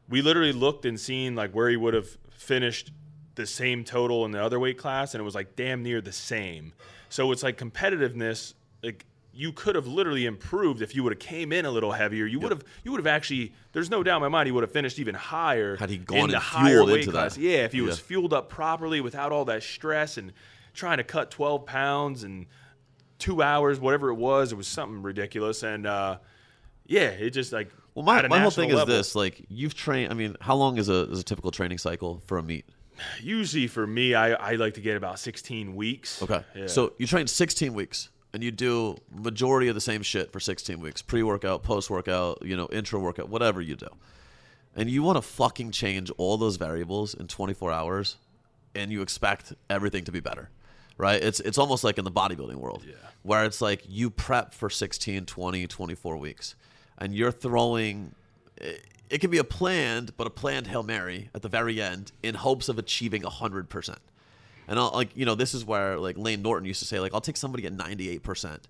We 0.10 0.22
literally 0.22 0.52
looked 0.52 0.84
and 0.86 1.00
seen 1.00 1.36
like 1.36 1.52
where 1.54 1.70
he 1.70 1.78
would 1.78 1.94
have 1.94 2.18
finished 2.32 2.92
the 3.36 3.46
same 3.46 3.84
total 3.84 4.26
in 4.26 4.32
the 4.32 4.44
other 4.44 4.60
weight 4.60 4.78
class, 4.78 5.14
and 5.14 5.22
it 5.22 5.24
was 5.24 5.36
like 5.36 5.56
damn 5.56 5.84
near 5.84 6.02
the 6.02 6.12
same. 6.12 6.74
So 7.10 7.32
it's 7.32 7.44
like 7.44 7.58
competitiveness. 7.58 8.54
Like 8.88 9.06
you 9.34 9.52
could 9.52 9.76
have 9.76 9.86
literally 9.86 10.26
improved 10.26 10.82
if 10.82 10.96
you 10.96 11.04
would 11.04 11.12
have 11.14 11.20
came 11.20 11.52
in 11.54 11.64
a 11.66 11.70
little 11.72 11.92
heavier. 11.92 12.26
You 12.26 12.40
would 12.40 12.52
have 12.52 12.64
you 12.84 12.92
would 12.92 13.00
have 13.00 13.08
actually. 13.08 13.54
There's 13.74 13.90
no 13.92 14.02
doubt 14.02 14.18
in 14.18 14.22
my 14.24 14.30
mind 14.30 14.48
he 14.48 14.52
would 14.52 14.64
have 14.64 14.72
finished 14.72 14.98
even 14.98 15.14
higher 15.14 15.76
Had 15.76 15.90
he 15.92 15.98
gone 15.98 16.18
in 16.18 16.24
and 16.26 16.34
the 16.34 16.40
higher 16.40 16.84
weight 16.84 17.02
into 17.02 17.12
class. 17.12 17.36
that. 17.36 17.42
Yeah, 17.42 17.66
if 17.66 17.74
he 17.74 17.82
was 17.82 18.00
fueled 18.00 18.34
up 18.34 18.50
properly 18.50 19.00
without 19.02 19.32
all 19.32 19.46
that 19.46 19.62
stress 19.62 20.18
and 20.18 20.34
trying 20.74 20.98
to 20.98 21.04
cut 21.04 21.30
12 21.32 21.66
pounds 21.66 22.24
and 22.24 22.46
two 23.20 23.42
hours, 23.44 23.80
whatever 23.80 24.10
it 24.10 24.16
was, 24.16 24.52
it 24.52 24.56
was 24.56 24.68
something 24.68 25.02
ridiculous. 25.04 25.62
And 25.64 25.86
uh, 25.86 26.18
yeah, 26.88 27.10
it 27.10 27.32
just 27.32 27.52
like 27.54 27.70
Well, 27.94 28.06
my, 28.06 28.28
my 28.28 28.40
whole 28.40 28.50
thing 28.52 28.70
is 28.72 28.86
this: 28.86 29.14
like 29.16 29.46
you've 29.50 29.76
trained. 29.76 30.12
I 30.12 30.16
mean, 30.16 30.36
how 30.42 30.56
long 30.56 30.78
is 30.78 30.90
a 30.90 31.10
is 31.12 31.20
a 31.20 31.24
typical 31.24 31.52
training 31.52 31.78
cycle 31.78 32.24
for 32.26 32.38
a 32.40 32.44
meet? 32.44 32.66
Usually 33.22 33.68
for 33.68 33.86
me, 33.86 34.16
I, 34.16 34.32
I 34.34 34.54
like 34.56 34.74
to 34.74 34.82
get 34.82 34.98
about 34.98 35.20
16 35.20 35.76
weeks. 35.76 36.20
Okay, 36.24 36.42
Yeah. 36.56 36.66
so 36.66 36.94
you 36.98 37.06
train 37.06 37.28
16 37.28 37.76
weeks, 37.76 38.10
and 38.38 38.44
you 38.44 38.52
do 38.52 38.96
majority 39.12 39.68
of 39.68 39.74
the 39.74 39.82
same 39.82 40.04
shit 40.04 40.32
for 40.32 40.40
16 40.40 40.80
weeks: 40.80 41.02
pre-workout, 41.02 41.64
post-workout, 41.64 42.44
you 42.46 42.56
know, 42.56 42.68
intro 42.72 43.00
workout, 43.00 43.30
whatever 43.30 43.62
you 43.62 43.76
do. 43.76 43.88
And 44.76 44.92
you 44.92 45.02
want 45.02 45.18
to 45.18 45.24
fucking 45.24 45.72
change 45.72 46.12
all 46.18 46.38
those 46.38 46.56
variables 46.58 47.16
in 47.16 47.26
24 47.28 47.72
hours, 47.72 48.18
and 48.76 48.92
you 48.92 49.02
expect 49.02 49.54
everything 49.72 50.04
to 50.04 50.12
be 50.12 50.20
better, 50.20 50.52
right? 51.00 51.20
It's 51.20 51.40
it's 51.40 51.58
almost 51.58 51.84
like 51.84 51.98
in 51.98 52.06
the 52.06 52.12
bodybuilding 52.12 52.58
world, 52.58 52.84
Yeah. 52.88 52.94
where 53.24 53.44
it's 53.44 53.60
like 53.60 53.82
you 53.90 54.12
prep 54.12 54.54
for 54.54 54.70
16, 54.70 55.26
20, 55.26 55.66
24 55.66 56.18
weeks, 56.18 56.54
and 57.00 57.16
you're 57.16 57.32
throwing. 57.32 58.14
It, 58.58 58.84
it 59.10 59.18
can 59.20 59.32
be 59.32 59.40
a 59.40 59.44
planned, 59.44 60.16
but 60.16 60.28
a 60.28 60.30
planned 60.30 60.68
hail 60.68 60.84
mary 60.84 61.32
at 61.34 61.42
the 61.42 61.50
very 61.50 61.82
end 61.82 62.12
in 62.22 62.36
hopes 62.36 62.70
of 62.70 62.78
achieving 62.78 63.24
hundred 63.24 63.68
percent. 63.70 63.98
And 64.68 64.80
I'll, 64.80 64.92
like 64.94 65.16
you 65.16 65.26
know, 65.26 65.36
this 65.36 65.54
is 65.54 65.66
where 65.66 65.98
like 65.98 66.18
Lane 66.18 66.42
Norton 66.42 66.66
used 66.66 66.80
to 66.80 66.86
say, 66.86 67.00
like 67.00 67.14
I'll 67.14 67.22
take 67.22 67.38
somebody 67.38 67.66
at 67.66 67.74
ninety 67.74 68.10
eight 68.10 68.24
percent 68.24 68.68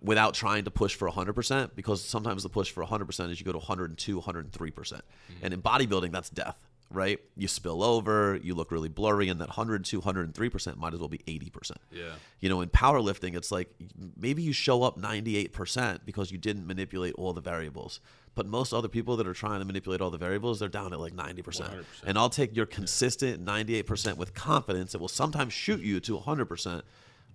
without 0.00 0.34
trying 0.34 0.64
to 0.64 0.70
push 0.70 0.94
for 0.94 1.10
100% 1.10 1.70
because 1.74 2.04
sometimes 2.04 2.44
the 2.44 2.48
push 2.48 2.70
for 2.70 2.84
100% 2.84 3.30
is 3.30 3.40
you 3.40 3.44
go 3.44 3.50
to 3.50 3.58
102 3.58 4.20
103%. 4.20 4.52
Mm-hmm. 4.52 5.02
And 5.42 5.54
in 5.54 5.60
bodybuilding 5.60 6.12
that's 6.12 6.30
death 6.30 6.67
right? 6.90 7.20
You 7.36 7.48
spill 7.48 7.82
over 7.82 8.38
you 8.42 8.54
look 8.54 8.70
really 8.72 8.88
blurry 8.88 9.28
and 9.28 9.40
that 9.40 9.48
102 9.48 10.00
103% 10.00 10.76
might 10.76 10.94
as 10.94 11.00
well 11.00 11.08
be 11.08 11.18
80% 11.18 11.72
Yeah. 11.92 12.12
you 12.40 12.48
know 12.48 12.60
in 12.60 12.68
powerlifting 12.70 13.36
it's 13.36 13.52
like 13.52 13.68
maybe 14.16 14.42
you 14.42 14.52
show 14.52 14.82
up 14.82 14.98
98% 14.98 16.00
because 16.04 16.30
you 16.32 16.38
didn't 16.38 16.66
manipulate 16.66 17.14
all 17.14 17.32
the 17.32 17.40
variables. 17.40 18.00
But 18.34 18.46
most 18.46 18.72
other 18.72 18.86
people 18.88 19.16
that 19.16 19.26
are 19.26 19.34
trying 19.34 19.58
to 19.58 19.64
manipulate 19.64 20.00
all 20.00 20.10
the 20.10 20.18
variables 20.18 20.60
they're 20.60 20.68
down 20.68 20.92
at 20.92 21.00
like 21.00 21.12
90% 21.14 21.42
100%. 21.42 21.84
and 22.06 22.16
i'll 22.16 22.30
take 22.30 22.54
your 22.56 22.66
consistent 22.66 23.44
98% 23.44 24.16
with 24.16 24.32
confidence 24.34 24.94
it 24.94 25.00
will 25.00 25.08
sometimes 25.08 25.52
shoot 25.52 25.80
you 25.80 25.98
to 26.00 26.16
100% 26.16 26.82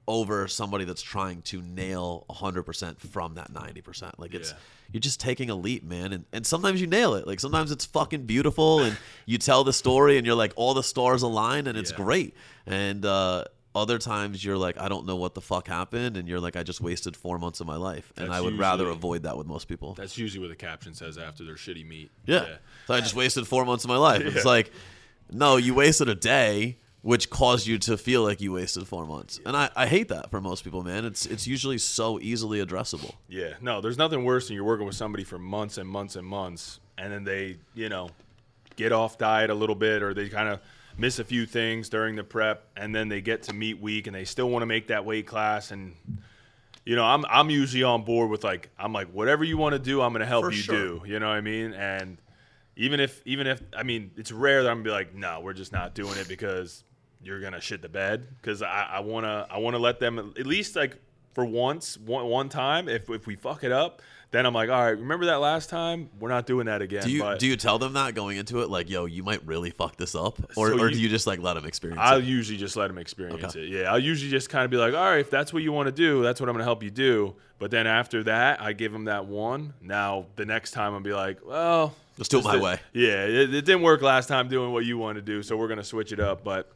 over 0.07 0.47
somebody 0.47 0.83
that's 0.85 1.01
trying 1.01 1.41
to 1.43 1.61
nail 1.61 2.25
100% 2.29 2.99
from 2.99 3.35
that 3.35 3.53
90%. 3.53 4.13
Like 4.17 4.33
it's 4.33 4.51
Yeah. 4.51 4.57
you're 4.91 4.99
just 4.99 5.19
taking 5.19 5.49
a 5.49 5.55
leap, 5.55 5.83
man. 5.83 6.11
And 6.13 6.25
and 6.33 6.45
sometimes 6.45 6.81
you 6.81 6.87
nail 6.87 7.13
it. 7.15 7.25
Like 7.25 7.39
sometimes 7.39 7.71
it's 7.71 7.85
fucking 7.85 8.25
beautiful 8.25 8.81
and 8.83 8.97
you 9.25 9.37
tell 9.37 9.63
the 9.63 9.71
story 9.73 10.17
and 10.17 10.25
you're 10.25 10.35
like 10.35 10.53
all 10.57 10.73
the 10.73 10.83
stars 10.83 11.21
align 11.21 11.67
and 11.67 11.77
it's 11.77 11.91
Yeah. 11.91 11.97
great. 11.97 12.35
And 12.65 13.05
uh 13.05 13.45
other 13.75 13.97
times 13.97 14.43
you're 14.45 14.57
like 14.57 14.77
I 14.77 14.87
don't 14.89 15.05
know 15.07 15.15
what 15.15 15.33
the 15.35 15.41
fuck 15.41 15.67
happened 15.67 16.15
and 16.17 16.27
you're 16.27 16.39
like 16.41 16.55
I 16.55 16.63
just 16.63 16.81
wasted 16.81 17.15
4 17.15 17.39
months 17.39 17.59
of 17.61 17.65
my 17.67 17.77
life. 17.77 18.11
and 18.17 18.31
I 18.31 18.39
would 18.41 18.57
rather 18.59 18.87
avoid 18.89 19.23
that 19.23 19.37
with 19.37 19.47
most 19.47 19.67
people. 19.67 19.93
That's 19.93 20.17
usually 20.17 20.41
what 20.45 20.49
the 20.49 20.65
caption 20.67 20.93
says 20.93 21.17
after 21.17 21.43
their 21.45 21.55
shitty 21.55 21.87
meet. 21.87 22.11
Yeah. 22.25 22.57
So 22.87 22.93
I 22.93 22.99
just 22.99 23.15
wasted 23.15 23.47
4 23.47 23.63
months 23.65 23.83
of 23.85 23.87
my 23.89 23.97
life. 23.97 24.21
It's 24.21 24.45
like 24.55 24.71
no, 25.31 25.55
you 25.55 25.73
wasted 25.73 26.09
a 26.09 26.13
day 26.15 26.77
which 27.03 27.29
caused 27.29 27.67
you 27.67 27.77
to 27.77 27.97
feel 27.97 28.23
like 28.23 28.39
you 28.41 28.53
wasted 28.53 28.87
four 28.87 29.05
months. 29.05 29.39
And 29.45 29.55
I, 29.55 29.69
I 29.75 29.87
hate 29.87 30.07
that 30.07 30.31
for 30.31 30.41
most 30.41 30.63
people, 30.63 30.83
man. 30.83 31.05
It's 31.05 31.25
it's 31.25 31.45
usually 31.45 31.77
so 31.77 32.19
easily 32.19 32.65
addressable. 32.65 33.13
Yeah, 33.27 33.53
no, 33.61 33.79
there's 33.81 33.97
nothing 33.97 34.23
worse 34.23 34.47
than 34.47 34.55
you're 34.55 34.63
working 34.63 34.85
with 34.87 34.95
somebody 34.95 35.23
for 35.23 35.37
months 35.37 35.77
and 35.77 35.87
months 35.87 36.15
and 36.15 36.25
months, 36.25 36.79
and 36.97 37.11
then 37.13 37.23
they, 37.25 37.57
you 37.75 37.89
know, 37.89 38.09
get 38.77 38.91
off 38.91 39.17
diet 39.17 39.49
a 39.49 39.53
little 39.53 39.75
bit, 39.75 40.01
or 40.01 40.13
they 40.13 40.29
kind 40.29 40.49
of 40.49 40.59
miss 40.97 41.19
a 41.19 41.23
few 41.23 41.45
things 41.45 41.89
during 41.89 42.15
the 42.15 42.23
prep, 42.23 42.65
and 42.77 42.95
then 42.95 43.09
they 43.09 43.19
get 43.21 43.43
to 43.43 43.53
meet 43.53 43.79
week, 43.81 44.07
and 44.07 44.15
they 44.15 44.25
still 44.25 44.49
want 44.49 44.61
to 44.63 44.67
make 44.67 44.87
that 44.87 45.03
weight 45.05 45.27
class, 45.27 45.71
and 45.71 45.95
you 46.85 46.95
know, 46.95 47.03
I'm 47.03 47.25
I'm 47.29 47.49
usually 47.49 47.83
on 47.83 48.03
board 48.03 48.29
with 48.29 48.43
like 48.45 48.69
I'm 48.79 48.93
like 48.93 49.07
whatever 49.09 49.43
you 49.43 49.57
want 49.57 49.73
to 49.73 49.79
do, 49.79 50.01
I'm 50.01 50.13
gonna 50.13 50.25
help 50.25 50.45
For 50.45 50.51
you 50.51 50.57
sure. 50.57 50.75
do. 50.75 51.01
You 51.05 51.19
know 51.19 51.27
what 51.27 51.35
I 51.35 51.41
mean? 51.41 51.73
And 51.73 52.17
even 52.77 52.99
if 52.99 53.21
even 53.25 53.47
if 53.47 53.61
I 53.75 53.83
mean 53.83 54.11
it's 54.15 54.31
rare 54.31 54.63
that 54.63 54.69
I'm 54.69 54.77
gonna 54.77 54.83
be 54.85 54.89
like, 54.91 55.13
no, 55.13 55.41
we're 55.41 55.53
just 55.53 55.71
not 55.73 55.95
doing 55.95 56.17
it 56.17 56.27
because 56.27 56.83
you're 57.23 57.39
gonna 57.39 57.61
shit 57.61 57.81
the 57.81 57.89
bed. 57.89 58.27
Because 58.41 58.61
I, 58.61 58.87
I 58.93 58.99
wanna 59.01 59.47
I 59.49 59.57
wanna 59.59 59.79
let 59.79 59.99
them 59.99 60.33
at 60.37 60.45
least 60.45 60.75
like 60.75 60.97
for 61.33 61.45
once 61.45 61.97
one 61.97 62.25
one 62.27 62.49
time. 62.49 62.87
If 62.89 63.09
if 63.09 63.25
we 63.27 63.35
fuck 63.35 63.63
it 63.63 63.71
up, 63.71 64.01
then 64.31 64.45
I'm 64.45 64.53
like, 64.53 64.69
all 64.69 64.81
right, 64.83 64.97
remember 64.97 65.25
that 65.27 65.35
last 65.39 65.69
time? 65.69 66.09
We're 66.19 66.29
not 66.29 66.45
doing 66.47 66.65
that 66.65 66.81
again. 66.81 67.03
Do 67.03 67.11
you 67.11 67.21
but 67.21 67.39
do 67.39 67.47
you 67.47 67.55
tell 67.55 67.77
them 67.79 67.93
that 67.93 68.15
going 68.15 68.37
into 68.37 68.61
it, 68.61 68.69
like, 68.69 68.89
yo, 68.89 69.05
you 69.05 69.23
might 69.23 69.45
really 69.45 69.69
fuck 69.69 69.95
this 69.95 70.15
up, 70.15 70.39
or, 70.57 70.69
So 70.69 70.79
or 70.79 70.89
you- 70.89 70.95
do 70.95 71.01
you 71.01 71.09
just 71.09 71.27
like 71.27 71.39
let 71.39 71.53
them 71.53 71.65
experience 71.65 72.01
I'll 72.03 72.17
it? 72.19 72.23
usually 72.25 72.57
just 72.57 72.75
let 72.75 72.87
them 72.87 72.97
experience 72.97 73.43
Okay. 73.43 73.63
it. 73.63 73.69
Yeah, 73.69 73.91
I'll 73.91 73.99
usually 73.99 74.31
just 74.31 74.49
kind 74.49 74.65
of 74.65 74.71
be 74.71 74.77
like, 74.77 74.93
all 74.93 75.03
right, 75.05 75.19
if 75.19 75.29
that's 75.29 75.53
what 75.53 75.61
you 75.63 75.71
want 75.71 75.87
to 75.87 75.91
do, 75.91 76.23
that's 76.23 76.39
what 76.39 76.49
I'm 76.49 76.53
going 76.53 76.61
to 76.61 76.65
help 76.65 76.81
you 76.83 76.89
do. 76.91 77.35
But 77.59 77.69
then 77.71 77.87
after 77.87 78.23
that, 78.23 78.59
I 78.61 78.73
give 78.73 78.91
them 78.91 79.05
that 79.05 79.25
one. 79.27 79.73
Now 79.81 80.25
the 80.35 80.45
next 80.45 80.71
time 80.71 80.93
I'll 80.93 80.99
be 80.99 81.13
like, 81.13 81.39
well, 81.45 81.95
let's 82.17 82.27
do 82.27 82.39
it 82.39 82.43
my 82.43 82.53
did- 82.53 82.61
way. 82.63 82.79
Yeah, 82.93 83.25
it, 83.25 83.53
it 83.53 83.65
didn't 83.65 83.83
work 83.83 84.01
last 84.01 84.27
time 84.27 84.49
doing 84.49 84.71
what 84.73 84.83
you 84.85 84.97
want 84.97 85.15
to 85.17 85.21
do, 85.21 85.41
so 85.43 85.55
we're 85.57 85.67
going 85.67 85.77
to 85.79 85.83
switch 85.85 86.11
it 86.11 86.19
up. 86.19 86.43
But 86.43 86.71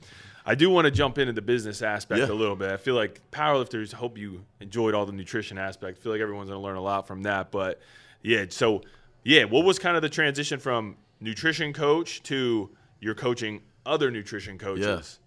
I 0.50 0.56
do 0.56 0.70
want 0.70 0.86
to 0.86 0.91
jump 0.91 1.18
into 1.18 1.34
the 1.34 1.41
business 1.41 1.82
aspect 1.82 2.20
Yeah. 2.22 2.34
a 2.34 2.34
little 2.34 2.56
bit. 2.56 2.72
I 2.72 2.78
feel 2.78 2.95
like 2.95 3.22
powerlifters 3.32 3.91
hope 3.93 4.18
you 4.18 4.45
enjoyed 4.62 4.93
all 4.95 5.06
the 5.06 5.12
nutrition 5.12 5.58
aspect. 5.58 6.00
I 6.00 6.02
feel 6.02 6.12
like 6.14 6.22
everyone's 6.22 6.50
going 6.50 6.60
to 6.60 6.64
learn 6.66 6.78
a 6.78 6.82
lot 6.82 7.06
from 7.06 7.24
that. 7.24 7.52
But 7.52 7.82
yeah, 8.22 8.45
so 8.50 8.82
yeah, 9.24 9.43
what 9.43 9.66
was 9.66 9.78
kind 9.78 9.95
of 9.98 10.02
the 10.02 10.10
transition 10.10 10.60
from 10.60 10.95
nutrition 11.20 11.74
coach 11.74 12.24
to 12.24 12.70
you're 13.02 13.14
coaching 13.14 13.62
other 13.86 14.10
nutrition 14.10 14.58
coaches? 14.58 15.20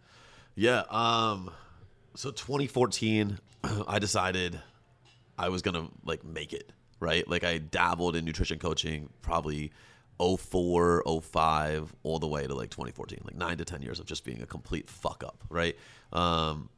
Yeah. 0.54 0.84
Um. 0.88 1.50
So 2.16 2.30
2014, 2.30 3.38
I 3.86 3.98
decided 3.98 4.58
I 5.38 5.50
was 5.50 5.60
gonna 5.62 5.88
like 6.04 6.24
make 6.24 6.52
it 6.54 6.72
right. 6.98 7.28
Like 7.28 7.44
I 7.44 7.58
dabbled 7.58 8.16
in 8.16 8.24
nutrition 8.24 8.58
coaching 8.58 9.10
probably 9.22 9.70
04, 10.20 11.04
05, 11.22 11.94
all 12.02 12.18
the 12.18 12.26
way 12.26 12.46
to 12.46 12.54
like 12.54 12.70
2014, 12.70 13.20
like 13.24 13.36
nine 13.36 13.56
to 13.58 13.64
ten 13.64 13.82
years 13.82 13.98
of 14.00 14.06
just 14.06 14.24
being 14.24 14.42
a 14.42 14.46
complete 14.46 14.88
fuck 14.88 15.24
up, 15.24 15.44
right? 15.48 15.76
Um, 16.12 16.68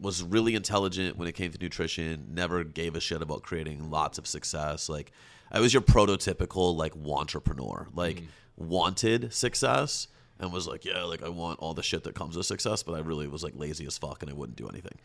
was 0.00 0.22
really 0.22 0.54
intelligent 0.54 1.16
when 1.16 1.26
it 1.26 1.32
came 1.32 1.50
to 1.50 1.58
nutrition. 1.58 2.28
Never 2.32 2.64
gave 2.64 2.94
a 2.94 3.00
shit 3.00 3.22
about 3.22 3.42
creating 3.42 3.90
lots 3.90 4.18
of 4.18 4.26
success. 4.26 4.88
Like 4.88 5.12
I 5.50 5.60
was 5.60 5.72
your 5.72 5.82
prototypical 5.82 6.76
like 6.76 6.94
entrepreneur. 7.06 7.88
Like 7.94 8.22
wanted 8.56 9.32
success 9.32 10.08
and 10.38 10.52
was 10.52 10.66
like, 10.66 10.84
yeah, 10.84 11.02
like 11.04 11.22
I 11.22 11.28
want 11.28 11.58
all 11.60 11.74
the 11.74 11.82
shit 11.82 12.04
that 12.04 12.14
comes 12.14 12.36
with 12.36 12.46
success, 12.46 12.82
but 12.82 12.94
I 12.94 13.00
really 13.00 13.28
was 13.28 13.42
like 13.42 13.54
lazy 13.56 13.86
as 13.86 13.98
fuck 13.98 14.22
and 14.22 14.30
I 14.30 14.34
wouldn't 14.34 14.56
do 14.56 14.68
anything. 14.68 14.98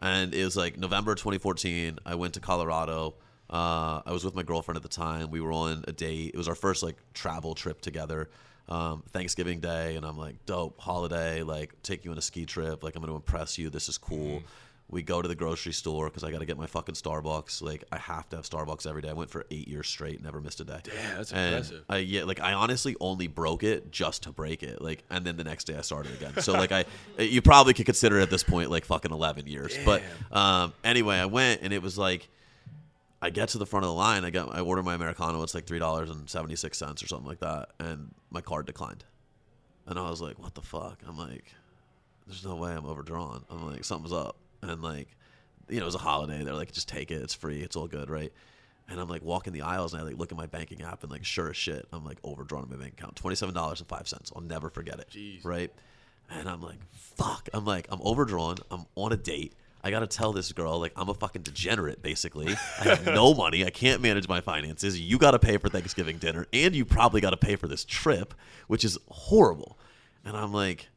And 0.00 0.34
it 0.34 0.44
was 0.44 0.56
like 0.56 0.78
November 0.78 1.14
2014. 1.14 1.98
I 2.06 2.14
went 2.14 2.34
to 2.34 2.40
Colorado. 2.40 3.14
Uh, 3.50 4.00
I 4.06 4.12
was 4.12 4.24
with 4.24 4.34
my 4.34 4.42
girlfriend 4.42 4.76
at 4.76 4.82
the 4.82 4.88
time. 4.88 5.30
We 5.30 5.40
were 5.40 5.52
on 5.52 5.84
a 5.88 5.92
date. 5.92 6.30
It 6.34 6.36
was 6.36 6.48
our 6.48 6.54
first 6.54 6.82
like 6.82 6.96
travel 7.14 7.54
trip 7.54 7.80
together. 7.80 8.30
Um, 8.68 9.02
Thanksgiving 9.12 9.58
Day, 9.58 9.96
and 9.96 10.06
I'm 10.06 10.16
like, 10.16 10.46
dope 10.46 10.80
holiday. 10.80 11.42
Like, 11.42 11.74
take 11.82 12.04
you 12.04 12.12
on 12.12 12.18
a 12.18 12.22
ski 12.22 12.46
trip. 12.46 12.84
Like, 12.84 12.94
I'm 12.94 13.02
gonna 13.02 13.16
impress 13.16 13.58
you. 13.58 13.68
This 13.68 13.88
is 13.88 13.98
cool. 13.98 14.42
We 14.88 15.02
go 15.02 15.20
to 15.22 15.26
the 15.28 15.34
grocery 15.36 15.72
store 15.72 16.06
because 16.08 16.24
I 16.24 16.32
got 16.32 16.40
to 16.40 16.46
get 16.46 16.56
my 16.58 16.66
fucking 16.66 16.96
Starbucks. 16.96 17.62
Like, 17.62 17.84
I 17.92 17.98
have 17.98 18.28
to 18.30 18.36
have 18.36 18.44
Starbucks 18.44 18.88
every 18.88 19.02
day. 19.02 19.08
I 19.08 19.12
went 19.12 19.30
for 19.30 19.46
eight 19.50 19.68
years 19.68 19.86
straight, 19.88 20.20
never 20.20 20.40
missed 20.40 20.60
a 20.60 20.64
day. 20.64 20.80
Yeah, 20.86 21.14
that's 21.16 21.32
And 21.32 21.54
impressive. 21.54 21.84
I 21.88 21.96
yeah, 21.98 22.24
like 22.24 22.40
I 22.40 22.52
honestly 22.54 22.96
only 23.00 23.28
broke 23.28 23.62
it 23.62 23.92
just 23.92 24.24
to 24.24 24.32
break 24.32 24.62
it. 24.64 24.80
Like, 24.82 25.04
and 25.10 25.24
then 25.24 25.36
the 25.36 25.44
next 25.44 25.64
day 25.64 25.76
I 25.76 25.80
started 25.82 26.12
again. 26.14 26.40
So 26.42 26.52
like 26.54 26.72
I, 26.72 26.84
you 27.18 27.40
probably 27.42 27.72
could 27.74 27.86
consider 27.86 28.18
it 28.18 28.22
at 28.22 28.30
this 28.30 28.42
point 28.42 28.68
like 28.70 28.84
fucking 28.84 29.12
eleven 29.12 29.46
years. 29.46 29.76
But 29.84 30.02
um, 30.32 30.72
anyway, 30.84 31.16
I 31.18 31.26
went 31.26 31.62
and 31.62 31.72
it 31.72 31.82
was 31.82 31.96
like, 31.96 32.28
I 33.22 33.30
get 33.30 33.50
to 33.50 33.58
the 33.58 33.66
front 33.66 33.84
of 33.84 33.88
the 33.90 33.94
line. 33.94 34.24
I 34.24 34.30
got 34.30 34.54
I 34.54 34.60
order 34.60 34.82
my 34.82 34.94
americano. 34.94 35.42
It's 35.42 35.54
like 35.54 35.66
three 35.66 35.78
dollars 35.78 36.10
and 36.10 36.28
seventy 36.28 36.56
six 36.56 36.78
cents 36.78 37.02
or 37.02 37.06
something 37.06 37.28
like 37.28 37.40
that, 37.40 37.70
and 37.78 38.14
my 38.30 38.40
card 38.40 38.66
declined. 38.66 39.04
And 39.86 39.98
I 39.98 40.08
was 40.08 40.22
like, 40.22 40.38
what 40.38 40.54
the 40.54 40.62
fuck? 40.62 41.00
I'm 41.06 41.18
like, 41.18 41.52
there's 42.26 42.44
no 42.44 42.56
way 42.56 42.72
I'm 42.72 42.86
overdrawn. 42.86 43.44
I'm 43.50 43.70
like, 43.70 43.84
something's 43.84 44.12
up. 44.12 44.36
And 44.62 44.82
like, 44.82 45.08
you 45.68 45.76
know, 45.78 45.82
it 45.82 45.86
was 45.86 45.94
a 45.94 45.98
holiday. 45.98 46.44
They're 46.44 46.54
like, 46.54 46.72
just 46.72 46.88
take 46.88 47.10
it. 47.10 47.20
It's 47.22 47.34
free. 47.34 47.60
It's 47.60 47.76
all 47.76 47.88
good, 47.88 48.08
right? 48.08 48.32
And 48.88 49.00
I'm 49.00 49.08
like 49.08 49.22
walking 49.22 49.52
the 49.52 49.62
aisles 49.62 49.92
and 49.92 50.02
I 50.02 50.04
like 50.04 50.16
look 50.16 50.32
at 50.32 50.38
my 50.38 50.46
banking 50.46 50.82
app 50.82 51.02
and 51.02 51.10
like 51.10 51.24
sure 51.24 51.50
as 51.50 51.56
shit, 51.56 51.86
I'm 51.92 52.04
like 52.04 52.18
overdrawn 52.24 52.64
in 52.64 52.70
my 52.70 52.76
bank 52.76 52.94
account. 52.94 53.16
Twenty 53.16 53.36
seven 53.36 53.54
dollars 53.54 53.80
and 53.80 53.88
five 53.88 54.08
cents. 54.08 54.32
I'll 54.34 54.42
never 54.42 54.70
forget 54.70 54.98
it. 55.00 55.08
Jeez. 55.10 55.44
Right? 55.44 55.72
And 56.30 56.48
I'm 56.48 56.60
like, 56.60 56.78
fuck. 56.92 57.48
I'm 57.52 57.64
like, 57.64 57.88
I'm 57.90 58.00
overdrawn. 58.02 58.56
I'm 58.70 58.86
on 58.94 59.12
a 59.12 59.16
date. 59.16 59.54
I 59.82 59.90
gotta 59.90 60.06
tell 60.06 60.32
this 60.32 60.52
girl 60.52 60.78
like 60.78 60.92
I'm 60.96 61.08
a 61.08 61.14
fucking 61.14 61.42
degenerate. 61.42 62.02
Basically, 62.02 62.54
I 62.78 62.82
have 62.84 63.06
no 63.06 63.34
money. 63.44 63.64
I 63.64 63.70
can't 63.70 64.02
manage 64.02 64.28
my 64.28 64.40
finances. 64.40 65.00
You 65.00 65.18
gotta 65.18 65.38
pay 65.38 65.56
for 65.56 65.68
Thanksgiving 65.68 66.18
dinner, 66.18 66.46
and 66.52 66.74
you 66.74 66.84
probably 66.84 67.20
gotta 67.20 67.36
pay 67.36 67.56
for 67.56 67.66
this 67.66 67.84
trip, 67.84 68.34
which 68.66 68.84
is 68.84 68.98
horrible. 69.08 69.78
And 70.24 70.36
I'm 70.36 70.52
like, 70.52 70.88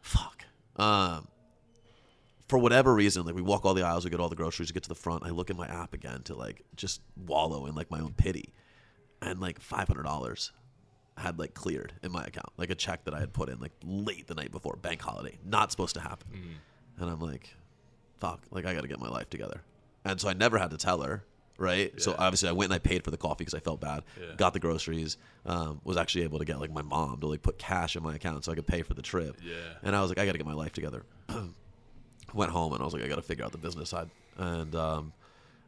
fuck. 0.00 0.44
Um, 0.76 1.28
for 2.48 2.58
whatever 2.58 2.94
reason, 2.94 3.24
like 3.26 3.34
we 3.34 3.42
walk 3.42 3.64
all 3.64 3.74
the 3.74 3.82
aisles, 3.82 4.04
we 4.04 4.10
get 4.10 4.20
all 4.20 4.28
the 4.28 4.36
groceries, 4.36 4.70
we 4.70 4.74
get 4.74 4.82
to 4.84 4.88
the 4.88 4.94
front. 4.94 5.24
I 5.24 5.30
look 5.30 5.50
at 5.50 5.56
my 5.56 5.66
app 5.66 5.94
again 5.94 6.22
to 6.24 6.34
like 6.34 6.64
just 6.76 7.00
wallow 7.26 7.66
in 7.66 7.74
like 7.74 7.90
my 7.90 8.00
own 8.00 8.12
pity, 8.14 8.52
and 9.22 9.40
like 9.40 9.60
five 9.60 9.88
hundred 9.88 10.04
dollars 10.04 10.52
had 11.16 11.38
like 11.38 11.52
cleared 11.52 11.94
in 12.02 12.12
my 12.12 12.22
account, 12.24 12.50
like 12.56 12.70
a 12.70 12.74
check 12.74 13.04
that 13.04 13.12
I 13.14 13.20
had 13.20 13.32
put 13.32 13.48
in 13.48 13.58
like 13.58 13.72
late 13.82 14.26
the 14.28 14.34
night 14.34 14.52
before, 14.52 14.76
bank 14.80 15.00
holiday, 15.02 15.36
not 15.44 15.70
supposed 15.72 15.94
to 15.96 16.00
happen. 16.00 16.28
And 17.00 17.10
I'm 17.10 17.20
like, 17.20 17.54
fuck, 18.20 18.40
like 18.50 18.66
I 18.66 18.74
got 18.74 18.82
to 18.82 18.88
get 18.88 19.00
my 19.00 19.08
life 19.08 19.30
together. 19.30 19.62
And 20.04 20.20
so 20.20 20.28
I 20.28 20.32
never 20.32 20.58
had 20.58 20.70
to 20.70 20.76
tell 20.76 21.02
her, 21.02 21.24
right? 21.58 21.92
So 22.00 22.14
obviously 22.18 22.48
I 22.48 22.52
went 22.52 22.70
and 22.72 22.74
I 22.74 22.78
paid 22.78 23.04
for 23.04 23.10
the 23.10 23.16
coffee 23.16 23.44
because 23.44 23.54
I 23.54 23.60
felt 23.60 23.80
bad. 23.80 24.04
Yeah. 24.18 24.34
Got 24.36 24.52
the 24.52 24.60
groceries. 24.60 25.16
Um, 25.44 25.80
was 25.84 25.96
actually 25.96 26.24
able 26.24 26.38
to 26.38 26.44
get 26.44 26.60
like 26.60 26.72
my 26.72 26.82
mom 26.82 27.20
to 27.20 27.26
like 27.26 27.42
put 27.42 27.58
cash 27.58 27.96
in 27.96 28.02
my 28.02 28.14
account 28.14 28.44
so 28.44 28.52
I 28.52 28.54
could 28.54 28.66
pay 28.66 28.82
for 28.82 28.94
the 28.94 29.02
trip. 29.02 29.36
Yeah. 29.42 29.54
And 29.82 29.94
I 29.96 30.00
was 30.00 30.10
like, 30.10 30.18
I 30.18 30.26
got 30.26 30.32
to 30.32 30.38
get 30.38 30.46
my 30.46 30.54
life 30.54 30.72
together. 30.72 31.04
Went 32.34 32.52
home 32.52 32.72
and 32.72 32.80
I 32.82 32.84
was 32.84 32.92
like, 32.92 33.02
I 33.02 33.08
got 33.08 33.16
to 33.16 33.22
figure 33.22 33.44
out 33.44 33.52
the 33.52 33.58
business 33.58 33.88
side. 33.90 34.10
And 34.36 34.74
um, 34.74 35.12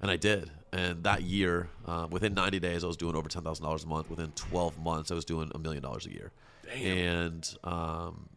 and 0.01 0.11
I 0.11 0.17
did. 0.17 0.51
And 0.73 1.03
that 1.05 1.23
year, 1.23 1.69
uh, 1.87 2.07
within 2.11 2.33
90 2.35 2.61
days, 2.61 2.85
I 2.85 2.87
was 2.87 2.97
doing 2.97 3.17
over 3.17 3.29
ten 3.29 3.43
thousand 3.43 3.65
dollars 3.65 3.85
a 3.85 3.89
month. 3.89 4.09
Within 4.09 4.31
12 4.33 4.79
months, 4.79 5.11
I 5.11 5.15
was 5.15 5.25
doing 5.25 5.51
a 5.55 5.59
million 5.59 5.83
dollars 5.83 6.07
a 6.07 6.13
year. 6.13 6.31
Damn. 6.65 6.97
And 6.99 7.55
um, 7.65 8.29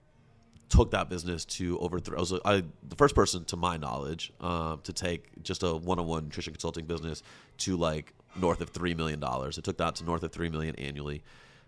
took 0.73 0.89
that 0.89 1.07
business 1.07 1.45
to 1.45 1.77
over. 1.79 1.99
Th- 1.99 2.17
I 2.17 2.19
was 2.19 2.33
I, 2.45 2.63
the 2.89 2.95
first 2.95 3.13
person, 3.13 3.45
to 3.45 3.55
my 3.55 3.77
knowledge, 3.77 4.33
um, 4.41 4.81
to 4.83 4.91
take 4.91 5.43
just 5.43 5.61
a 5.61 5.75
one-on-one 5.75 6.23
nutrition 6.25 6.51
consulting 6.51 6.85
business 6.85 7.21
to 7.59 7.77
like 7.77 8.11
north 8.35 8.59
of 8.59 8.69
three 8.69 8.95
million 8.95 9.19
dollars. 9.19 9.59
It 9.59 9.63
took 9.63 9.77
that 9.77 9.95
to 9.97 10.03
north 10.03 10.23
of 10.23 10.31
three 10.31 10.49
million 10.49 10.75
annually. 10.77 11.21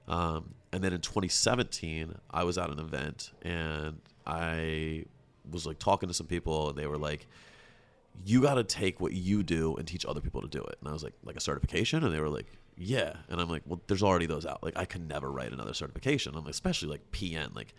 Um, 0.07 0.55
and 0.71 0.83
then 0.83 0.91
in 0.91 1.01
2017, 1.01 2.15
I 2.31 2.43
was 2.43 2.57
at 2.57 2.71
an 2.71 2.79
event 2.79 3.31
and 3.43 4.01
I 4.25 5.05
was 5.51 5.67
like 5.67 5.77
talking 5.77 6.07
to 6.09 6.13
some 6.13 6.27
people, 6.27 6.69
and 6.69 6.77
they 6.77 6.87
were 6.87 6.97
like, 6.97 7.27
"You 8.25 8.41
got 8.41 8.55
to 8.55 8.63
take 8.63 8.99
what 8.99 9.13
you 9.13 9.43
do 9.43 9.75
and 9.75 9.87
teach 9.87 10.03
other 10.07 10.19
people 10.19 10.41
to 10.41 10.47
do 10.47 10.61
it." 10.61 10.77
And 10.79 10.89
I 10.89 10.93
was 10.93 11.03
like, 11.03 11.13
"Like 11.23 11.35
a 11.35 11.41
certification?" 11.41 12.03
And 12.03 12.11
they 12.11 12.19
were 12.19 12.29
like, 12.29 12.47
"Yeah." 12.75 13.17
And 13.29 13.39
I'm 13.39 13.49
like, 13.49 13.61
"Well, 13.67 13.81
there's 13.85 14.01
already 14.01 14.25
those 14.25 14.47
out. 14.47 14.63
Like, 14.63 14.75
I 14.77 14.85
can 14.85 15.07
never 15.07 15.31
write 15.31 15.53
another 15.53 15.75
certification. 15.75 16.33
I'm 16.35 16.43
like, 16.43 16.55
especially 16.55 16.89
like 16.89 17.11
PN. 17.11 17.55
Like, 17.55 17.75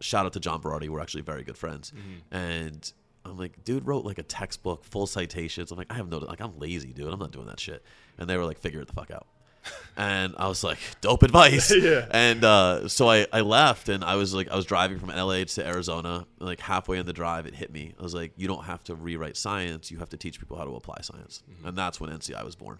shout 0.00 0.26
out 0.26 0.32
to 0.34 0.40
John 0.40 0.60
Berardi. 0.60 0.88
We're 0.88 1.00
actually 1.00 1.22
very 1.22 1.44
good 1.44 1.56
friends. 1.56 1.92
And 2.30 2.92
I'm 3.24 3.36
like, 3.36 3.64
dude 3.64 3.86
wrote 3.86 4.04
like 4.04 4.18
a 4.18 4.22
textbook, 4.22 4.84
full 4.84 5.06
citations. 5.06 5.70
I'm 5.70 5.78
like, 5.78 5.90
I 5.90 5.94
have 5.94 6.08
no, 6.08 6.18
like, 6.18 6.40
I'm 6.40 6.58
lazy, 6.58 6.92
dude. 6.92 7.12
I'm 7.12 7.18
not 7.18 7.32
doing 7.32 7.46
that 7.46 7.60
shit. 7.60 7.82
And 8.18 8.28
they 8.28 8.36
were 8.36 8.44
like, 8.44 8.58
figure 8.58 8.80
it 8.80 8.86
the 8.86 8.92
fuck 8.92 9.10
out. 9.10 9.26
and 9.96 10.34
I 10.38 10.48
was 10.48 10.64
like, 10.64 10.78
dope 11.00 11.22
advice. 11.22 11.72
Yeah. 11.78 12.06
And 12.10 12.44
uh, 12.44 12.88
so 12.88 13.08
I, 13.08 13.26
I 13.32 13.42
left 13.42 13.88
and 13.88 14.02
I 14.04 14.16
was 14.16 14.34
like, 14.34 14.48
I 14.48 14.56
was 14.56 14.64
driving 14.64 14.98
from 14.98 15.10
LA 15.10 15.44
to 15.44 15.66
Arizona. 15.66 16.26
Like 16.38 16.60
halfway 16.60 16.98
in 16.98 17.06
the 17.06 17.12
drive, 17.12 17.46
it 17.46 17.54
hit 17.54 17.72
me. 17.72 17.94
I 17.98 18.02
was 18.02 18.14
like, 18.14 18.32
you 18.36 18.48
don't 18.48 18.64
have 18.64 18.82
to 18.84 18.94
rewrite 18.94 19.36
science. 19.36 19.90
You 19.90 19.98
have 19.98 20.08
to 20.10 20.16
teach 20.16 20.40
people 20.40 20.56
how 20.56 20.64
to 20.64 20.74
apply 20.74 20.98
science. 21.02 21.42
And 21.64 21.76
that's 21.76 22.00
when 22.00 22.10
NCI 22.10 22.44
was 22.44 22.56
born. 22.56 22.78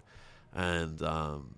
And 0.53 1.01
um, 1.03 1.55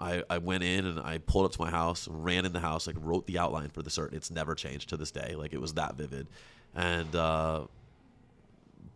I, 0.00 0.22
I 0.30 0.38
went 0.38 0.64
in 0.64 0.86
and 0.86 0.98
I 0.98 1.18
pulled 1.18 1.44
up 1.44 1.52
to 1.52 1.60
my 1.60 1.70
house, 1.70 2.08
ran 2.08 2.46
in 2.46 2.52
the 2.52 2.60
house, 2.60 2.86
like 2.86 2.96
wrote 2.98 3.26
the 3.26 3.38
outline 3.38 3.68
for 3.68 3.82
the 3.82 3.90
cert. 3.90 4.12
It's 4.12 4.30
never 4.30 4.54
changed 4.54 4.88
to 4.88 4.96
this 4.96 5.10
day. 5.10 5.34
Like 5.36 5.52
it 5.52 5.60
was 5.60 5.74
that 5.74 5.96
vivid. 5.96 6.26
And 6.74 7.14
uh, 7.14 7.66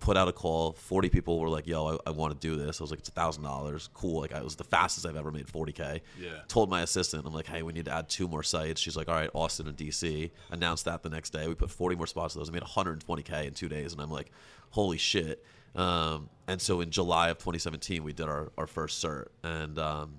put 0.05 0.17
out 0.17 0.29
a 0.29 0.33
call. 0.33 0.73
40 0.73 1.09
people 1.09 1.39
were 1.41 1.49
like, 1.49 1.67
yo, 1.67 1.97
I, 2.07 2.09
I 2.09 2.11
want 2.11 2.39
to 2.39 2.47
do 2.47 2.63
this. 2.63 2.81
I 2.81 2.85
was 2.85 2.91
like, 2.91 3.01
it's 3.01 3.11
$1,000. 3.11 3.89
Cool. 3.95 4.21
Like, 4.21 4.35
I 4.35 4.43
was 4.43 4.55
the 4.55 4.65
fastest 4.65 5.07
I've 5.07 5.17
ever 5.17 5.33
made 5.33 5.47
40K. 5.47 6.01
Yeah. 6.21 6.31
Told 6.47 6.69
my 6.69 6.83
assistant, 6.83 7.27
I'm 7.27 7.33
like, 7.33 7.47
hey, 7.47 7.63
we 7.63 7.73
need 7.73 7.87
to 7.87 7.93
add 7.93 8.09
two 8.09 8.29
more 8.29 8.43
sites. 8.43 8.81
She's 8.81 8.97
like, 8.97 9.09
all 9.09 9.15
right, 9.15 9.31
Austin 9.35 9.67
and 9.67 9.77
DC. 9.77 10.31
Announced 10.51 10.85
that 10.85 11.03
the 11.03 11.09
next 11.09 11.31
day. 11.31 11.49
We 11.49 11.55
put 11.55 11.71
40 11.71 11.97
more 11.97 12.07
spots 12.07 12.35
of 12.35 12.41
those. 12.41 12.51
I 12.51 12.53
made 12.53 12.63
120K 12.63 13.47
in 13.47 13.55
two 13.55 13.69
days. 13.69 13.93
And 13.93 14.03
I'm 14.03 14.11
like, 14.11 14.31
holy 14.71 14.99
shit. 14.99 15.43
Um, 15.75 16.29
and 16.47 16.61
so 16.61 16.81
in 16.83 16.91
July 16.91 17.31
of 17.31 17.39
2017, 17.39 18.05
we 18.05 18.13
did 18.13 18.29
our, 18.29 18.53
our 18.59 18.67
first 18.67 19.03
cert. 19.03 19.29
And 19.43 19.79
um, 19.79 20.17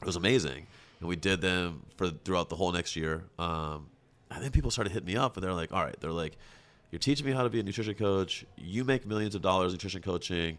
it 0.00 0.06
was 0.06 0.16
amazing. 0.16 0.66
And 1.00 1.08
we 1.08 1.16
did 1.16 1.40
them 1.40 1.82
for 1.96 2.10
throughout 2.10 2.48
the 2.48 2.56
whole 2.56 2.72
next 2.72 2.96
year. 2.96 3.24
Um, 3.38 3.86
and 4.30 4.42
then 4.42 4.50
people 4.50 4.70
started 4.70 4.92
hitting 4.92 5.06
me 5.06 5.16
up 5.16 5.36
and 5.36 5.44
they're 5.44 5.54
like, 5.54 5.72
all 5.72 5.84
right, 5.84 5.98
they're 6.00 6.12
like, 6.12 6.36
you're 6.90 6.98
teaching 6.98 7.26
me 7.26 7.32
how 7.32 7.42
to 7.42 7.50
be 7.50 7.60
a 7.60 7.62
nutrition 7.62 7.94
coach. 7.94 8.44
You 8.56 8.84
make 8.84 9.06
millions 9.06 9.34
of 9.34 9.42
dollars 9.42 9.72
in 9.72 9.74
nutrition 9.74 10.02
coaching. 10.02 10.58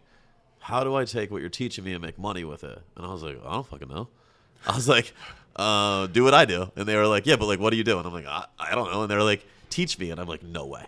How 0.58 0.84
do 0.84 0.94
I 0.94 1.04
take 1.04 1.30
what 1.30 1.40
you're 1.40 1.50
teaching 1.50 1.84
me 1.84 1.92
and 1.92 2.02
make 2.02 2.18
money 2.18 2.44
with 2.44 2.64
it? 2.64 2.78
And 2.96 3.06
I 3.06 3.12
was 3.12 3.22
like, 3.22 3.38
I 3.44 3.52
don't 3.52 3.66
fucking 3.66 3.88
know. 3.88 4.08
I 4.66 4.74
was 4.74 4.88
like, 4.88 5.12
uh, 5.56 6.06
do 6.06 6.24
what 6.24 6.34
I 6.34 6.44
do. 6.44 6.70
And 6.76 6.86
they 6.86 6.96
were 6.96 7.06
like, 7.06 7.26
yeah, 7.26 7.36
but 7.36 7.46
like, 7.46 7.60
what 7.60 7.70
do 7.70 7.76
you 7.76 7.84
do? 7.84 7.98
And 7.98 8.06
I'm 8.06 8.12
like, 8.12 8.26
I, 8.26 8.46
I 8.58 8.74
don't 8.74 8.90
know. 8.90 9.02
And 9.02 9.10
they're 9.10 9.22
like, 9.22 9.44
teach 9.70 9.98
me. 9.98 10.10
And 10.10 10.20
I'm 10.20 10.28
like, 10.28 10.42
no 10.42 10.66
way. 10.66 10.86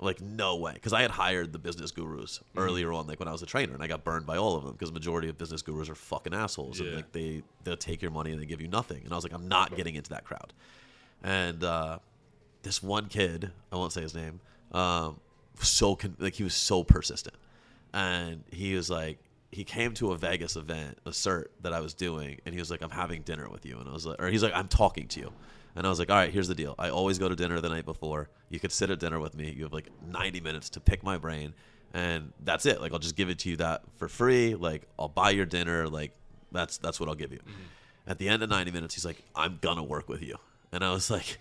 Like, 0.00 0.20
no 0.20 0.56
way. 0.56 0.74
Because 0.74 0.92
I 0.92 1.02
had 1.02 1.10
hired 1.10 1.52
the 1.52 1.58
business 1.58 1.90
gurus 1.90 2.40
earlier 2.56 2.92
on, 2.92 3.06
like 3.06 3.18
when 3.18 3.28
I 3.28 3.32
was 3.32 3.42
a 3.42 3.46
trainer, 3.46 3.74
and 3.74 3.82
I 3.82 3.88
got 3.88 4.04
burned 4.04 4.26
by 4.26 4.36
all 4.36 4.56
of 4.56 4.64
them 4.64 4.72
because 4.72 4.92
majority 4.92 5.28
of 5.28 5.36
business 5.36 5.60
gurus 5.62 5.88
are 5.88 5.96
fucking 5.96 6.34
assholes. 6.34 6.78
And 6.78 6.90
like 6.96 7.12
they, 7.12 7.42
they'll 7.64 7.76
take 7.76 8.00
your 8.00 8.12
money 8.12 8.30
and 8.30 8.40
they 8.40 8.46
give 8.46 8.60
you 8.60 8.68
nothing. 8.68 9.02
And 9.04 9.12
I 9.12 9.16
was 9.16 9.24
like, 9.24 9.32
I'm 9.32 9.48
not 9.48 9.76
getting 9.76 9.96
into 9.96 10.10
that 10.10 10.24
crowd. 10.24 10.52
And 11.22 11.64
uh, 11.64 11.98
this 12.62 12.82
one 12.82 13.06
kid, 13.06 13.50
I 13.72 13.76
won't 13.76 13.92
say 13.92 14.02
his 14.02 14.14
name, 14.14 14.40
um, 14.72 15.18
so 15.60 15.96
con- 15.96 16.16
like 16.20 16.34
he 16.34 16.44
was 16.44 16.54
so 16.54 16.84
persistent, 16.84 17.34
and 17.92 18.44
he 18.52 18.74
was 18.74 18.90
like, 18.90 19.18
he 19.50 19.64
came 19.64 19.94
to 19.94 20.12
a 20.12 20.16
Vegas 20.16 20.54
event, 20.56 20.98
a 21.06 21.10
cert 21.10 21.46
that 21.62 21.72
I 21.72 21.80
was 21.80 21.94
doing, 21.94 22.38
and 22.44 22.54
he 22.54 22.60
was 22.60 22.70
like, 22.70 22.82
I'm 22.82 22.90
having 22.90 23.22
dinner 23.22 23.48
with 23.48 23.66
you, 23.66 23.78
and 23.78 23.88
I 23.88 23.92
was 23.92 24.06
like, 24.06 24.22
or 24.22 24.28
he's 24.28 24.42
like, 24.42 24.52
I'm 24.54 24.68
talking 24.68 25.08
to 25.08 25.20
you, 25.20 25.32
and 25.74 25.86
I 25.86 25.90
was 25.90 25.98
like, 25.98 26.10
all 26.10 26.16
right, 26.16 26.32
here's 26.32 26.48
the 26.48 26.54
deal. 26.54 26.74
I 26.78 26.90
always 26.90 27.18
go 27.18 27.28
to 27.28 27.36
dinner 27.36 27.60
the 27.60 27.68
night 27.68 27.84
before. 27.84 28.28
You 28.48 28.58
could 28.60 28.72
sit 28.72 28.90
at 28.90 28.98
dinner 28.98 29.20
with 29.20 29.36
me. 29.36 29.50
You 29.50 29.64
have 29.64 29.72
like 29.72 29.88
90 30.06 30.40
minutes 30.40 30.70
to 30.70 30.80
pick 30.80 31.02
my 31.02 31.18
brain, 31.18 31.54
and 31.94 32.32
that's 32.44 32.66
it. 32.66 32.80
Like 32.80 32.92
I'll 32.92 32.98
just 32.98 33.16
give 33.16 33.28
it 33.30 33.38
to 33.40 33.50
you 33.50 33.56
that 33.56 33.82
for 33.96 34.08
free. 34.08 34.54
Like 34.54 34.82
I'll 34.98 35.08
buy 35.08 35.30
your 35.30 35.46
dinner. 35.46 35.88
Like 35.88 36.12
that's 36.52 36.78
that's 36.78 36.98
what 37.00 37.08
I'll 37.08 37.14
give 37.14 37.32
you. 37.32 37.38
Mm-hmm. 37.38 38.10
At 38.10 38.18
the 38.18 38.28
end 38.28 38.42
of 38.42 38.48
90 38.48 38.70
minutes, 38.70 38.94
he's 38.94 39.04
like, 39.04 39.22
I'm 39.34 39.58
gonna 39.60 39.82
work 39.84 40.08
with 40.08 40.22
you, 40.22 40.36
and 40.72 40.82
I 40.82 40.92
was 40.92 41.10
like 41.10 41.38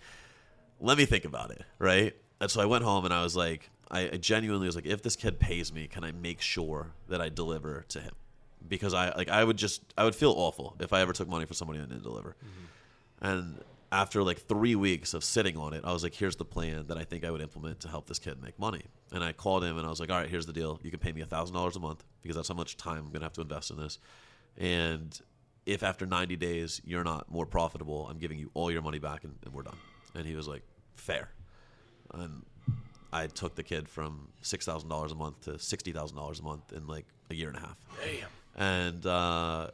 let 0.80 0.98
me 0.98 1.06
think 1.06 1.26
about 1.26 1.52
it, 1.52 1.64
right? 1.80 2.16
And 2.40 2.52
so 2.52 2.62
I 2.62 2.66
went 2.66 2.84
home 2.84 3.06
and 3.06 3.14
I 3.14 3.24
was 3.24 3.36
like, 3.36 3.70
I, 3.90 4.02
I 4.02 4.18
genuinely 4.18 4.68
was 4.68 4.76
like, 4.76 4.86
if 4.86 5.02
this 5.02 5.16
kid 5.16 5.40
pays 5.40 5.74
me, 5.74 5.88
can 5.88 6.04
I 6.04 6.12
make 6.12 6.42
sure 6.42 6.92
that 7.10 7.22
I 7.22 7.30
deliver 7.30 7.86
to 7.90 8.00
him? 8.00 8.14
Because 8.68 8.94
I 8.94 9.16
like 9.16 9.30
I 9.30 9.44
would 9.44 9.58
just 9.58 9.82
I 9.98 10.04
would 10.04 10.16
feel 10.16 10.34
awful 10.36 10.76
if 10.80 10.92
I 10.92 11.02
ever 11.02 11.14
took 11.14 11.30
money 11.30 11.46
from 11.46 11.56
somebody 11.56 11.80
and 11.80 11.88
didn't 11.88 12.04
deliver. 12.04 12.30
Mm-hmm. 12.30 13.26
And 13.26 13.64
after 13.92 14.22
like 14.22 14.40
three 14.48 14.76
weeks 14.76 15.14
of 15.14 15.24
sitting 15.24 15.58
on 15.58 15.74
it, 15.74 15.82
I 15.86 15.94
was 15.94 16.04
like, 16.04 16.14
here's 16.14 16.36
the 16.36 16.46
plan 16.46 16.88
that 16.88 16.98
I 16.98 17.04
think 17.04 17.24
I 17.24 17.32
would 17.32 17.42
implement 17.42 17.80
to 17.82 17.88
help 17.88 18.08
this 18.08 18.20
kid 18.20 18.42
make 18.42 18.60
money. 18.60 18.84
And 19.12 19.24
I 19.24 19.32
called 19.32 19.64
him 19.64 19.78
and 19.78 19.86
I 19.86 19.90
was 19.90 20.00
like, 20.00 20.10
all 20.10 20.18
right, 20.18 20.30
here's 20.30 20.46
the 20.46 20.54
deal. 20.54 20.80
You 20.84 20.92
can 20.92 21.00
pay 21.00 21.14
me 21.14 21.22
$1,000 21.22 21.76
a 21.76 21.80
month 21.80 22.04
because 22.22 22.36
that's 22.36 22.50
how 22.50 22.56
much 22.56 22.76
time 22.76 22.98
I'm 22.98 23.10
going 23.10 23.22
to 23.22 23.26
have 23.26 23.34
to 23.34 23.42
invest 23.42 23.72
in 23.72 23.78
this. 23.78 24.00
And 24.58 25.20
if 25.66 25.84
after 25.84 26.06
90 26.06 26.36
days 26.36 26.82
you're 26.84 27.04
not 27.04 27.32
more 27.32 27.46
profitable, 27.46 28.08
I'm 28.10 28.18
giving 28.18 28.40
you 28.40 28.52
all 28.54 28.72
your 28.72 28.82
money 28.82 29.00
back 29.00 29.24
and, 29.24 29.36
and 29.46 29.54
we're 29.54 29.64
done. 29.64 29.78
And 30.16 30.26
he 30.26 30.36
was 30.36 30.48
like, 30.48 30.64
fair. 30.96 31.30
And 32.14 32.46
I 33.14 33.28
took 33.28 33.56
the 33.56 33.64
kid 33.64 33.88
from 33.88 34.30
$6,000 34.44 35.12
a 35.12 35.16
month 35.16 35.42
to 35.42 35.52
$60,000 35.52 36.40
a 36.40 36.44
month 36.44 36.74
in 36.74 36.88
like 36.88 37.06
a 37.30 37.36
year 37.36 37.48
and 37.48 37.58
a 37.58 37.62
half. 37.62 37.78
Damn. 38.04 38.28
And, 38.58 39.06
uh, 39.06 39.72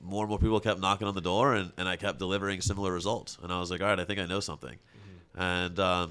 more 0.00 0.24
and 0.24 0.30
more 0.30 0.38
people 0.38 0.60
kept 0.60 0.80
knocking 0.80 1.06
on 1.06 1.14
the 1.14 1.20
door 1.20 1.54
and, 1.54 1.72
and 1.76 1.88
I 1.88 1.96
kept 1.96 2.18
delivering 2.18 2.60
similar 2.60 2.92
results. 2.92 3.38
And 3.42 3.52
I 3.52 3.60
was 3.60 3.70
like, 3.70 3.80
all 3.80 3.88
right, 3.88 4.00
I 4.00 4.04
think 4.04 4.18
I 4.18 4.26
know 4.26 4.40
something. 4.40 4.76
And 5.36 5.78
um, 5.78 6.10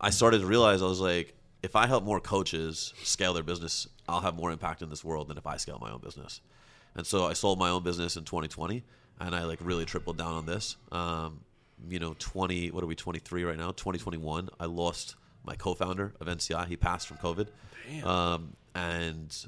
I 0.00 0.10
started 0.10 0.40
to 0.40 0.46
realize 0.46 0.82
I 0.82 0.86
was 0.86 1.00
like, 1.00 1.34
if 1.62 1.74
I 1.76 1.86
help 1.86 2.04
more 2.04 2.20
coaches 2.20 2.92
scale 3.02 3.32
their 3.32 3.42
business, 3.42 3.88
I'll 4.08 4.20
have 4.20 4.34
more 4.34 4.50
impact 4.50 4.82
in 4.82 4.90
this 4.90 5.04
world 5.04 5.28
than 5.28 5.38
if 5.38 5.46
I 5.46 5.56
scale 5.56 5.78
my 5.80 5.90
own 5.90 6.00
business. 6.00 6.40
And 6.94 7.06
so 7.06 7.26
I 7.26 7.32
sold 7.32 7.58
my 7.58 7.70
own 7.70 7.82
business 7.82 8.16
in 8.16 8.24
2020 8.24 8.82
and 9.20 9.34
I 9.34 9.44
like 9.44 9.58
really 9.62 9.84
tripled 9.84 10.18
down 10.18 10.34
on 10.34 10.46
this. 10.46 10.76
Um, 10.92 11.40
you 11.88 11.98
know, 11.98 12.14
20, 12.18 12.70
what 12.70 12.82
are 12.82 12.86
we, 12.86 12.94
23 12.94 13.44
right 13.44 13.56
now? 13.56 13.68
2021, 13.72 14.48
I 14.58 14.66
lost 14.66 15.16
my 15.44 15.54
co 15.54 15.74
founder 15.74 16.14
of 16.20 16.26
NCI. 16.26 16.66
He 16.66 16.76
passed 16.76 17.06
from 17.06 17.18
COVID. 17.18 17.48
Damn. 17.88 18.06
Um, 18.06 18.56
and 18.74 19.46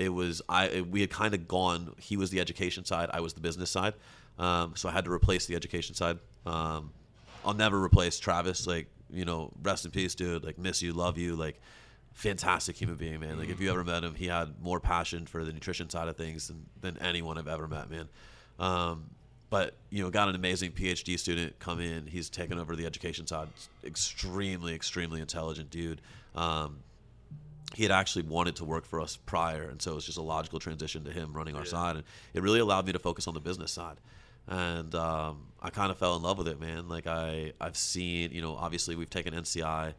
it 0.00 0.08
was 0.08 0.40
I 0.48 0.80
we 0.80 1.02
had 1.02 1.10
kind 1.10 1.34
of 1.34 1.46
gone. 1.46 1.94
He 1.98 2.16
was 2.16 2.30
the 2.30 2.40
education 2.40 2.84
side, 2.84 3.10
I 3.12 3.20
was 3.20 3.34
the 3.34 3.40
business 3.40 3.70
side, 3.70 3.94
um, 4.38 4.72
so 4.74 4.88
I 4.88 4.92
had 4.92 5.04
to 5.04 5.12
replace 5.12 5.44
the 5.46 5.54
education 5.54 5.94
side. 5.94 6.18
Um, 6.46 6.90
I'll 7.44 7.54
never 7.54 7.82
replace 7.82 8.18
Travis. 8.18 8.66
Like 8.66 8.86
you 9.12 9.26
know, 9.26 9.52
rest 9.62 9.84
in 9.84 9.90
peace, 9.90 10.14
dude. 10.14 10.42
Like 10.42 10.58
miss 10.58 10.80
you, 10.80 10.94
love 10.94 11.18
you. 11.18 11.36
Like 11.36 11.60
fantastic 12.14 12.76
human 12.76 12.96
being, 12.96 13.20
man. 13.20 13.38
Like 13.38 13.50
if 13.50 13.60
you 13.60 13.70
ever 13.70 13.84
met 13.84 14.02
him, 14.02 14.14
he 14.14 14.26
had 14.26 14.60
more 14.62 14.80
passion 14.80 15.26
for 15.26 15.44
the 15.44 15.52
nutrition 15.52 15.90
side 15.90 16.08
of 16.08 16.16
things 16.16 16.48
than, 16.48 16.66
than 16.80 16.96
anyone 16.98 17.36
I've 17.36 17.48
ever 17.48 17.68
met, 17.68 17.90
man. 17.90 18.08
Um, 18.58 19.10
but 19.50 19.74
you 19.90 20.02
know, 20.02 20.10
got 20.10 20.30
an 20.30 20.34
amazing 20.34 20.72
PhD 20.72 21.18
student 21.18 21.58
come 21.58 21.78
in. 21.78 22.06
He's 22.06 22.30
taken 22.30 22.58
over 22.58 22.74
the 22.74 22.86
education 22.86 23.26
side. 23.26 23.48
Extremely, 23.84 24.74
extremely 24.74 25.20
intelligent 25.20 25.68
dude. 25.68 26.00
Um, 26.34 26.78
he 27.74 27.82
had 27.84 27.92
actually 27.92 28.22
wanted 28.22 28.56
to 28.56 28.64
work 28.64 28.84
for 28.84 29.00
us 29.00 29.16
prior, 29.16 29.64
and 29.64 29.80
so 29.80 29.92
it 29.92 29.94
was 29.94 30.06
just 30.06 30.18
a 30.18 30.22
logical 30.22 30.58
transition 30.58 31.04
to 31.04 31.12
him 31.12 31.32
running 31.32 31.54
our 31.54 31.62
Yeah. 31.62 31.68
side, 31.70 31.96
and 31.96 32.04
it 32.34 32.42
really 32.42 32.60
allowed 32.60 32.86
me 32.86 32.92
to 32.92 32.98
focus 32.98 33.28
on 33.28 33.34
the 33.34 33.40
business 33.40 33.70
side. 33.72 33.98
And 34.48 34.92
um, 34.96 35.46
I 35.62 35.70
kind 35.70 35.90
of 35.92 35.98
fell 35.98 36.16
in 36.16 36.22
love 36.22 36.36
with 36.38 36.48
it, 36.48 36.58
man. 36.60 36.88
Like 36.88 37.06
I, 37.06 37.52
I've 37.60 37.76
seen, 37.76 38.32
you 38.32 38.40
know, 38.42 38.56
obviously 38.56 38.96
we've 38.96 39.10
taken 39.10 39.32
NCI 39.34 39.94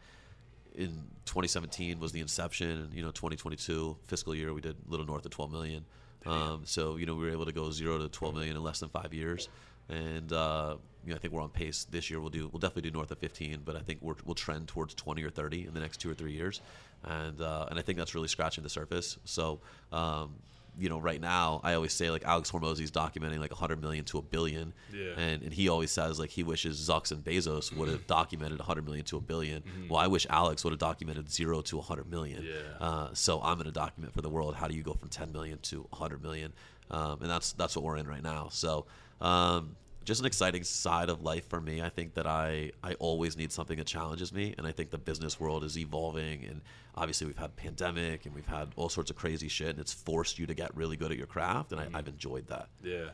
in 0.76 0.90
2017 1.26 2.00
was 2.00 2.12
the 2.12 2.20
inception, 2.22 2.90
you 2.94 3.02
know, 3.02 3.12
2022 3.12 3.98
fiscal 4.08 4.34
year 4.36 4.54
we 4.54 4.62
did 4.62 4.76
a 4.88 4.90
little 4.92 5.06
north 5.06 5.26
of 5.26 5.32
12 5.32 5.52
million. 5.52 5.86
Um, 6.26 6.62
so 6.66 6.98
you 6.98 7.06
know, 7.06 7.16
we 7.16 7.24
were 7.26 7.32
able 7.32 7.46
to 7.46 7.52
go 7.52 7.72
zero 7.72 7.98
to 7.98 8.08
12 8.08 8.36
million 8.36 8.56
in 8.56 8.64
less 8.64 8.80
than 8.80 8.90
five 8.90 9.12
years, 9.14 9.50
and 9.90 10.32
uh, 10.32 10.76
you 11.04 11.10
know, 11.10 11.16
I 11.16 11.20
think 11.20 11.34
we're 11.34 11.42
on 11.42 11.50
pace 11.50 11.88
this 11.90 12.10
year. 12.12 12.20
We'll 12.20 12.30
do, 12.30 12.48
we'll 12.52 12.60
definitely 12.60 12.84
do 12.84 12.92
north 12.92 13.10
of 13.10 13.18
15, 13.18 13.62
but 13.66 13.76
I 13.76 13.80
think 13.80 14.00
we're, 14.02 14.14
we'll 14.24 14.36
trend 14.36 14.68
towards 14.68 14.94
20 14.94 15.24
or 15.24 15.32
30 15.32 15.66
in 15.66 15.74
the 15.74 15.80
next 15.80 15.98
two 15.98 16.12
or 16.12 16.14
three 16.14 16.34
years, 16.34 16.62
and 17.04 17.42
uh, 17.42 17.68
and 17.70 17.78
I 17.80 17.82
think 17.82 17.98
that's 17.98 18.16
really 18.16 18.28
scratching 18.28 18.64
the 18.64 18.70
surface. 18.70 19.18
So. 19.26 19.60
Um, 19.92 20.36
you 20.80 20.88
know, 20.88 21.00
right 21.00 21.20
now, 21.20 21.60
I 21.66 21.74
always 21.74 21.92
say 21.92 22.10
like 22.10 22.24
Alex 22.24 22.50
Hormozi's 22.50 22.92
documenting 22.92 23.40
like 23.40 23.52
100 23.52 23.82
million 23.82 24.06
to 24.06 24.20
a 24.20 24.22
billion, 24.22 24.72
Yeah. 24.94 25.12
and 25.18 25.44
and 25.44 25.52
he 25.52 25.68
always 25.68 25.92
says 25.92 26.18
like 26.18 26.30
he 26.30 26.44
wishes 26.44 26.80
Zucks 26.80 27.12
and 27.12 27.22
Bezos 27.22 27.76
would 27.76 27.90
have 27.90 28.08
documented 28.20 28.58
100 28.60 28.86
million 28.86 29.04
to 29.08 29.18
a 29.18 29.22
1000000000 29.22 29.90
Well, 29.90 30.00
I 30.00 30.08
wish 30.08 30.26
Alex 30.30 30.64
would 30.64 30.72
have 30.72 30.80
documented 30.80 31.30
zero 31.30 31.60
to 31.64 31.76
100 31.76 32.10
million. 32.10 32.44
Yeah. 32.46 32.54
Uh, 32.80 33.10
so 33.14 33.42
I'm 33.42 33.56
going 33.56 33.66
to 33.66 33.72
document 33.74 34.14
for 34.14 34.22
the 34.22 34.30
world 34.30 34.56
how 34.56 34.70
do 34.70 34.74
you 34.74 34.82
go 34.82 34.94
from 34.94 35.10
10 35.10 35.34
million 35.34 35.60
to 35.64 35.82
100 35.90 36.24
million, 36.24 36.54
um, 36.90 37.18
and 37.22 37.30
that's 37.30 37.52
that's 37.52 37.76
what 37.76 37.84
we're 37.84 37.98
in 37.98 38.08
right 38.08 38.24
now. 38.24 38.48
So. 38.50 38.86
Um, 39.20 39.76
just 40.04 40.20
an 40.20 40.26
exciting 40.26 40.64
side 40.64 41.10
of 41.10 41.22
life 41.22 41.48
for 41.50 41.62
me. 41.62 41.82
I 41.82 41.90
think 41.90 42.16
that 42.16 42.26
I, 42.26 42.72
I 42.84 42.94
always 42.96 43.38
need 43.38 43.52
something 43.52 43.78
that 43.78 43.88
challenges 43.88 44.34
me, 44.34 44.56
and 44.58 44.66
I 44.66 44.72
think 44.72 44.90
the 44.90 44.98
business 44.98 45.40
world 45.40 45.64
is 45.64 45.78
evolving. 45.78 46.44
And 46.46 46.62
obviously, 46.96 47.28
we've 47.28 47.38
had 47.38 47.56
pandemic 47.56 48.26
and 48.26 48.34
we've 48.34 48.48
had 48.48 48.70
all 48.76 48.90
sorts 48.90 49.10
of 49.12 49.16
crazy 49.16 49.48
shit, 49.48 49.70
and 49.70 49.80
it's 49.80 49.94
forced 49.94 50.40
you 50.40 50.48
to 50.48 50.54
get 50.54 50.76
really 50.76 50.98
good 50.98 51.12
at 51.12 51.18
your 51.18 51.28
craft, 51.28 51.72
and 51.72 51.80
I, 51.80 51.88
I've 51.94 52.08
enjoyed 52.08 52.48
that. 52.48 52.70
Yeah. 52.84 53.10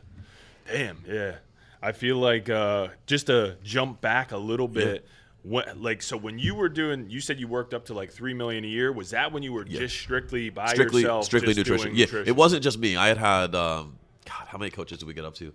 Damn. 0.70 1.02
Yeah. 1.06 1.36
I 1.82 1.92
feel 1.92 2.16
like 2.16 2.48
uh, 2.50 2.88
just 3.06 3.26
to 3.26 3.56
jump 3.62 4.00
back 4.00 4.32
a 4.32 4.36
little 4.38 4.68
bit. 4.68 5.06
What, 5.44 5.78
like 5.78 6.02
so 6.02 6.16
when 6.16 6.36
you 6.40 6.56
were 6.56 6.68
doing 6.68 7.08
you 7.08 7.20
said 7.20 7.38
you 7.38 7.46
worked 7.46 7.72
up 7.72 7.86
to 7.86 7.94
like 7.94 8.10
three 8.10 8.34
million 8.34 8.64
a 8.64 8.66
year 8.66 8.92
was 8.92 9.10
that 9.10 9.30
when 9.30 9.44
you 9.44 9.52
were 9.52 9.64
Yeah. 9.66 9.78
just 9.78 9.96
strictly 9.96 10.50
by 10.50 10.66
strictly 10.72 11.02
yourself 11.02 11.26
strictly 11.26 11.54
nutrition. 11.54 11.94
Yeah, 11.94 12.06
nutrition? 12.06 12.28
it 12.28 12.34
wasn't 12.36 12.64
just 12.64 12.76
me. 12.76 12.96
I 12.96 13.06
had 13.06 13.18
had 13.18 13.54
um, 13.54 13.96
God, 14.26 14.48
how 14.48 14.58
many 14.58 14.72
coaches 14.72 14.98
did 14.98 15.06
we 15.06 15.14
get 15.14 15.24
up 15.24 15.34
to? 15.36 15.52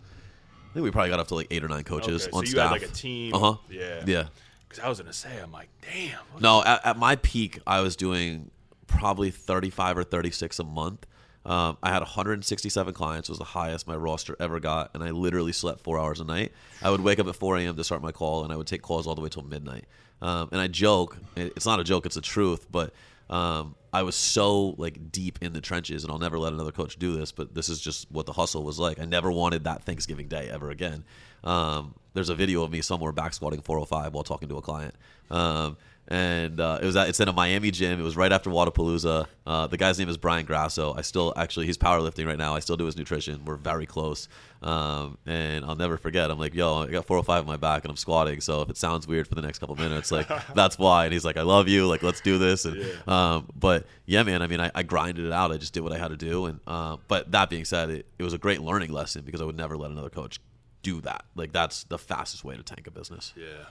I 0.74 0.76
think 0.76 0.84
we 0.86 0.90
probably 0.92 1.12
got 1.12 1.20
up 1.20 1.28
to 1.28 1.36
like 1.36 1.48
eight 1.52 1.64
or 1.64 1.68
nine 1.68 1.84
coaches 1.84 2.24
Okay, 2.24 2.32
on 2.36 2.46
so 2.46 2.50
you 2.50 2.52
staff. 2.58 2.72
had 2.72 2.82
like 2.82 2.90
a 2.90 2.94
team 2.94 3.34
Uh 3.36 3.40
huh. 3.40 3.56
yeah 3.70 4.04
Yeah. 4.08 4.24
because 4.68 4.84
I 4.84 4.90
was 4.90 5.00
gonna 5.00 5.14
say 5.14 5.30
I'm 5.40 5.52
like 5.52 5.70
damn 5.84 6.18
No, 6.40 6.64
at, 6.64 6.84
at 6.84 6.98
my 6.98 7.16
peak, 7.18 7.60
I 7.68 7.82
was 7.82 7.96
doing 7.96 8.50
probably 8.88 9.30
35 9.30 10.00
or 10.00 10.04
36 10.04 10.58
a 10.60 10.64
month. 10.64 11.06
Um, 11.46 11.78
I 11.84 11.90
had 11.92 12.00
167 12.02 12.94
clients, 12.96 13.30
was 13.30 13.38
the 13.38 13.44
highest 13.44 13.86
my 13.88 13.96
roster 13.96 14.36
ever 14.40 14.60
got, 14.60 14.90
and 14.96 15.04
I 15.04 15.12
literally 15.12 15.52
slept 15.52 15.82
four 15.82 16.00
hours 16.00 16.20
a 16.20 16.24
night. 16.24 16.54
I 16.82 16.90
would 16.90 17.02
wake 17.02 17.20
up 17.20 17.28
at 17.28 17.36
4 17.36 17.58
a.m. 17.58 17.76
to 17.76 17.84
start 17.84 18.02
my 18.02 18.12
call, 18.14 18.44
and 18.46 18.52
I 18.54 18.56
would 18.56 18.66
take 18.66 18.82
calls 18.82 19.06
all 19.06 19.14
the 19.14 19.22
way 19.22 19.30
till 19.30 19.44
midnight. 19.44 19.86
Um, 20.22 20.48
and 20.54 20.60
I 20.62 20.68
joke, 20.68 21.18
it's 21.36 21.66
not 21.68 21.80
a 21.82 21.84
joke, 21.84 22.06
it's 22.06 22.16
the 22.16 22.22
truth, 22.22 22.66
but 22.72 22.94
um, 23.34 23.76
I 23.92 24.04
was 24.04 24.16
so 24.16 24.76
like 24.78 25.12
deep 25.12 25.40
in 25.42 25.54
the 25.54 25.62
trenches, 25.62 26.04
and 26.04 26.12
I'll 26.12 26.20
never 26.20 26.38
let 26.38 26.54
another 26.54 26.72
coach 26.72 27.00
do 27.00 27.18
this, 27.18 27.32
but 27.32 27.56
this 27.56 27.68
is 27.68 27.82
just 27.82 28.12
what 28.12 28.28
the 28.28 28.34
hustle 28.34 28.64
was 28.64 28.78
like. 28.78 29.00
I 29.00 29.06
never 29.06 29.32
wanted 29.32 29.64
that 29.64 29.84
Thanksgiving 29.84 30.28
day 30.28 30.50
ever 30.52 30.70
again. 30.70 31.04
Um, 31.44 31.96
there's 32.14 32.30
a 32.30 32.36
video 32.36 32.62
of 32.62 32.70
me 32.70 32.82
somewhere 32.82 33.12
back 33.12 33.34
squatting 33.34 33.62
405 33.62 34.14
while 34.14 34.24
talking 34.24 34.50
to 34.50 34.58
a 34.58 34.62
client. 34.62 34.94
Um, 35.32 35.78
and 36.08 36.60
uh, 36.60 36.80
it 36.82 36.86
was 36.86 36.95
at, 36.95 37.08
it's 37.08 37.20
in 37.20 37.30
a 37.30 37.34
Miami 37.34 37.72
gym. 37.72 37.99
It 37.99 38.04
was 38.04 38.18
right 38.18 38.32
after 38.32 38.49
Wodapalooza. 38.49 39.26
Uh, 39.47 39.68
the 39.68 39.78
guy's 39.78 39.97
name 39.97 40.10
is 40.10 40.18
Brian 40.18 40.45
Grasso. 40.45 40.93
I 40.93 41.01
still 41.01 41.34
actually 41.38 41.66
he's 41.66 41.78
powerlifting 41.78 42.26
right 42.28 42.38
now. 42.38 42.56
I 42.56 42.60
still 42.60 42.76
do 42.76 42.86
his 42.86 42.97
nutrition. 42.97 43.45
We're 43.45 43.56
very 43.56 43.86
close, 43.86 44.28
um, 44.62 45.18
and 45.26 45.64
I'll 45.64 45.76
never 45.76 45.97
forget. 45.97 46.30
I'm 46.30 46.39
like, 46.39 46.54
yo, 46.54 46.84
I 46.84 46.88
got 46.88 47.06
405 47.06 47.43
in 47.43 47.47
my 47.47 47.56
back 47.56 47.84
and 47.84 47.89
I'm 47.89 47.97
squatting. 47.97 48.41
So 48.41 48.62
if 48.62 48.70
it 48.70 48.78
sounds 48.78 49.08
weird 49.08 49.28
for 49.28 49.36
the 49.36 49.41
next 49.41 49.60
couple 49.60 49.76
minutes, 49.76 50.12
like 50.12 50.28
that's 50.56 50.78
why. 50.78 51.06
And 51.06 51.14
he's 51.14 51.24
like, 51.26 51.38
I 51.38 51.43
love 51.43 51.70
you. 51.70 51.88
Like 51.88 52.04
let's 52.04 52.22
do 52.22 52.38
this. 52.38 52.66
And 52.66 52.86
um, 53.08 53.49
but 53.56 53.86
yeah, 54.06 54.24
man. 54.24 54.41
I 54.41 54.47
mean, 54.47 54.60
I, 54.60 54.72
I 54.76 54.84
grinded 54.84 55.26
it 55.26 55.32
out. 55.32 55.51
I 55.54 55.58
just 55.58 55.74
did 55.74 55.82
what 55.82 55.93
I 55.93 55.97
had 55.97 56.10
to 56.10 56.18
do. 56.18 56.47
And 56.47 56.60
uh, 56.68 56.97
but 57.08 57.32
that 57.32 57.49
being 57.49 57.66
said, 57.66 57.89
it, 57.89 58.06
it 58.20 58.24
was 58.24 58.34
a 58.34 58.38
great 58.38 58.62
learning 58.62 58.91
lesson 58.91 59.24
because 59.24 59.41
I 59.41 59.45
would 59.45 59.58
never 59.58 59.78
let 59.78 59.89
another 59.91 60.10
coach 60.10 60.39
do 60.82 60.99
that. 61.01 61.24
Like 61.34 61.54
that's 61.54 61.86
the 61.86 61.97
fastest 61.97 62.43
way 62.43 62.58
to 62.58 62.64
tank 62.64 62.88
a 62.88 62.91
business. 62.91 63.34
yeah 63.38 63.68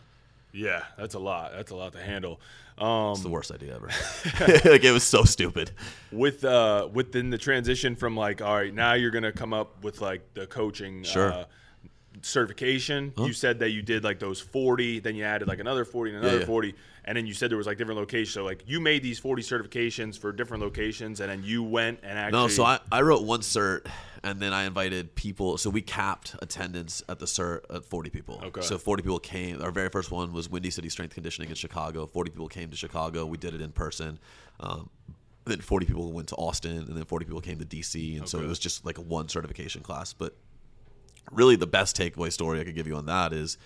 yeah 0.53 0.83
that's 0.99 1.15
a 1.15 1.19
lot 1.19 1.53
that's 1.55 1.71
a 1.71 1.77
lot 1.77 1.93
to 1.93 1.99
handle 2.01 2.41
um 2.79 3.13
It's 3.13 3.23
the 3.23 3.29
worst 3.29 3.51
idea 3.53 3.75
ever. 3.77 3.89
like 4.71 4.85
it 4.85 4.93
was 4.93 5.05
so 5.05 5.25
stupid. 5.25 5.71
with 6.11 6.45
uh 6.45 6.89
within 6.93 7.31
the 7.31 7.39
transition 7.39 7.97
from 7.97 8.17
like 8.17 8.41
all 8.43 8.55
right 8.57 8.75
now 8.75 8.95
you're 8.95 9.11
gonna 9.11 9.33
come 9.33 9.53
up 9.53 9.83
with 9.85 10.01
like 10.01 10.23
the 10.35 10.47
coaching 10.47 11.05
Sure. 11.05 11.33
uh, 11.33 11.45
certification 12.23 13.13
you 13.19 13.33
said 13.33 13.59
that 13.59 13.71
you 13.71 13.83
did 13.83 14.05
like 14.05 14.19
those 14.19 14.41
40 14.41 15.01
then 15.01 15.15
you 15.15 15.25
added 15.25 15.49
like 15.49 15.59
another 15.59 15.85
40 15.85 16.13
and 16.15 16.25
another 16.25 16.41
yeah. 16.41 16.47
40 16.47 16.75
and 17.05 17.17
then 17.17 17.27
you 17.27 17.35
said 17.35 17.51
there 17.51 17.59
was 17.59 17.67
like 17.67 17.79
different 17.79 17.99
locations 17.99 18.33
so 18.33 18.45
like 18.45 18.63
you 18.67 18.81
made 18.81 19.03
these 19.03 19.19
40 19.19 19.43
certifications 19.43 20.19
for 20.19 20.33
different 20.33 20.63
locations 20.63 21.21
and 21.21 21.31
then 21.31 21.43
you 21.45 21.63
went 21.63 21.99
and 22.03 22.19
actually 22.19 22.41
No, 22.41 22.49
so 22.49 22.65
I, 22.65 22.79
I 22.91 23.03
wrote 23.03 23.25
one 23.25 23.41
cert 23.41 23.87
and 24.25 24.41
then 24.41 24.53
I 24.53 24.65
invited 24.65 25.15
people. 25.15 25.59
So 25.59 25.69
we 25.71 25.83
capped 25.83 26.37
attendance 26.41 27.03
at 27.09 27.19
the 27.19 27.27
cert 27.27 27.63
at 27.75 27.85
40 27.85 28.11
people. 28.11 28.41
Okay. 28.45 28.61
So 28.61 28.79
40 28.79 29.03
people 29.03 29.19
came. 29.19 29.61
Our 29.61 29.71
very 29.71 29.89
first 29.89 30.11
one 30.11 30.33
was 30.33 30.49
Windy 30.49 30.71
City 30.71 30.89
Strength 30.89 31.15
Conditioning 31.15 31.51
in 31.51 31.57
Chicago. 31.57 32.07
40 32.07 32.31
people 32.31 32.49
came 32.49 32.71
to 32.71 32.77
Chicago. 32.77 33.27
We 33.27 33.37
did 33.37 33.55
it 33.55 33.61
in 33.61 33.73
person. 33.73 34.19
Um, 34.61 34.91
then 35.45 35.61
40 35.61 35.87
people 35.87 36.13
went 36.13 36.29
to 36.29 36.37
Austin, 36.37 36.77
and 36.77 36.97
then 36.97 37.05
40 37.05 37.25
people 37.25 37.41
came 37.41 37.59
to 37.59 37.65
DC. 37.65 38.17
And 38.17 38.29
so 38.29 38.39
it 38.39 38.47
was 38.47 38.61
just 38.61 38.87
like 38.87 38.99
a 38.99 39.01
one 39.01 39.29
certification 39.29 39.83
class. 39.83 40.13
But 40.13 40.37
really, 41.31 41.57
the 41.57 41.67
best 41.67 41.97
takeaway 41.97 42.33
story 42.33 42.61
I 42.61 42.65
could 42.65 42.75
give 42.75 42.87
you 42.87 42.97
on 42.97 43.07
that 43.07 43.33
is 43.33 43.59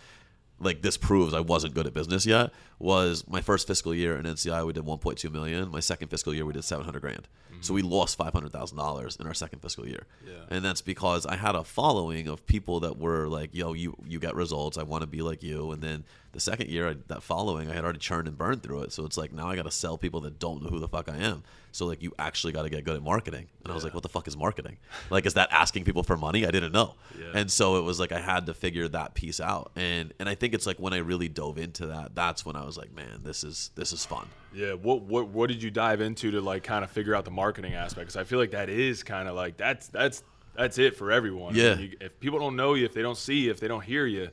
like 0.59 0.83
this 0.83 0.97
proves 0.97 1.35
I 1.35 1.41
wasn't 1.41 1.75
good 1.75 1.87
at 1.87 1.93
business 1.93 2.25
yet 2.25 2.51
was 2.79 3.25
my 3.29 3.41
first 3.41 3.67
fiscal 3.67 3.95
year 3.95 4.17
in 4.17 4.25
NCI 4.25 4.67
we 4.67 4.73
did 4.73 4.85
1.2 4.85 5.31
million. 5.31 5.71
My 5.71 5.81
second 5.81 6.09
fiscal 6.09 6.35
year 6.35 6.47
we 6.47 6.53
did 6.53 6.65
700 6.65 7.01
grand. 7.01 7.29
So 7.61 7.75
we 7.75 7.83
lost 7.83 8.19
$500,000 8.19 9.21
in 9.21 9.27
our 9.27 9.35
second 9.35 9.61
fiscal 9.61 9.87
year. 9.87 10.05
Yeah. 10.27 10.35
And 10.51 10.65
that's 10.65 10.81
because 10.81 11.27
I 11.27 11.37
had 11.37 11.55
a 11.55 11.65
following 11.65 12.29
of 12.29 12.47
people 12.47 12.81
that 12.81 12.99
were 12.99 13.27
like, 13.29 13.51
"Yo, 13.53 13.73
you 13.73 13.97
you 14.07 14.19
get 14.19 14.35
results. 14.35 14.79
I 14.79 14.83
want 14.83 15.03
to 15.03 15.07
be 15.07 15.23
like 15.23 15.43
you." 15.43 15.73
And 15.73 15.83
then 15.83 16.05
the 16.33 16.41
second 16.41 16.69
year, 16.69 16.91
I, 16.91 16.97
that 17.09 17.23
following, 17.23 17.71
I 17.71 17.75
had 17.75 17.85
already 17.85 17.99
churned 17.99 18.29
and 18.29 18.37
burned 18.37 18.63
through 18.63 18.83
it. 18.83 18.93
So 18.93 19.05
it's 19.05 19.17
like 19.17 19.33
now 19.33 19.49
I 19.49 19.57
got 19.57 19.65
to 19.65 19.71
sell 19.71 19.99
people 19.99 20.21
that 20.23 20.39
don't 20.39 20.63
know 20.63 20.69
who 20.69 20.79
the 20.79 20.89
fuck 20.89 21.09
I 21.09 21.17
am. 21.17 21.43
So 21.73 21.87
like 21.87 22.03
you 22.03 22.13
actually 22.19 22.53
got 22.53 22.63
to 22.63 22.71
get 22.71 22.85
good 22.85 22.97
at 22.97 23.03
marketing. 23.03 23.49
And 23.65 23.73
I 23.73 23.75
was 23.75 23.85
like, 23.85 23.95
"What 23.95 24.03
the 24.03 24.09
fuck 24.09 24.29
is 24.29 24.37
marketing? 24.37 24.79
Like 25.11 25.27
is 25.27 25.35
that 25.35 25.49
asking 25.53 25.85
people 25.85 26.03
for 26.03 26.17
money? 26.17 26.47
I 26.47 26.51
didn't 26.51 26.73
know." 26.73 26.95
Yeah. 27.19 27.27
And 27.35 27.51
so 27.51 27.77
it 27.77 27.83
was 27.83 27.99
like 28.01 28.13
I 28.13 28.21
had 28.21 28.47
to 28.47 28.55
figure 28.55 28.89
that 28.89 29.15
piece 29.15 29.41
out. 29.41 29.73
And 29.77 30.15
and 30.19 30.29
I 30.29 30.35
think 30.35 30.55
it's 30.55 30.67
like 30.67 30.79
when 30.79 30.93
I 30.93 30.99
really 30.99 31.29
dove 31.29 31.59
into 31.59 31.87
that, 31.87 32.15
that's 32.15 32.47
when 32.47 32.57
I 32.57 32.65
was 32.65 32.77
like, 32.79 32.95
"Man, 32.95 33.23
this 33.25 33.45
is 33.45 33.71
this 33.75 33.93
is 33.93 34.05
fun." 34.05 34.29
Yeah. 34.57 34.73
What 34.73 35.03
what 35.03 35.29
what 35.29 35.49
did 35.49 35.63
you 35.63 35.71
dive 35.71 36.01
into 36.01 36.31
to 36.33 36.41
like 36.41 36.63
kind 36.65 36.83
of 36.85 36.91
figure 36.91 37.15
out 37.15 37.25
the 37.25 37.31
marketing 37.31 37.75
aspect? 37.75 38.07
Because 38.07 38.17
I 38.17 38.25
feel 38.25 38.39
like 38.39 38.53
that 38.53 38.69
is 38.71 39.03
kind 39.03 39.29
of 39.29 39.35
like 39.37 39.57
that's 39.57 39.89
that's 39.89 40.23
that's 40.57 40.79
it 40.79 40.97
for 40.97 41.13
everyone. 41.13 41.55
I 41.55 41.59
Yeah. 41.59 41.75
mean, 41.75 41.91
you, 41.93 41.97
if 42.01 42.19
people 42.21 42.39
don't 42.39 42.57
know 42.57 42.75
you, 42.75 42.85
if 42.87 42.95
they 42.95 43.03
don't 43.03 43.19
see 43.19 43.41
you, 43.41 43.51
if 43.51 43.61
they 43.61 43.69
don't 43.69 43.85
hear 43.85 44.07
you, 44.07 44.31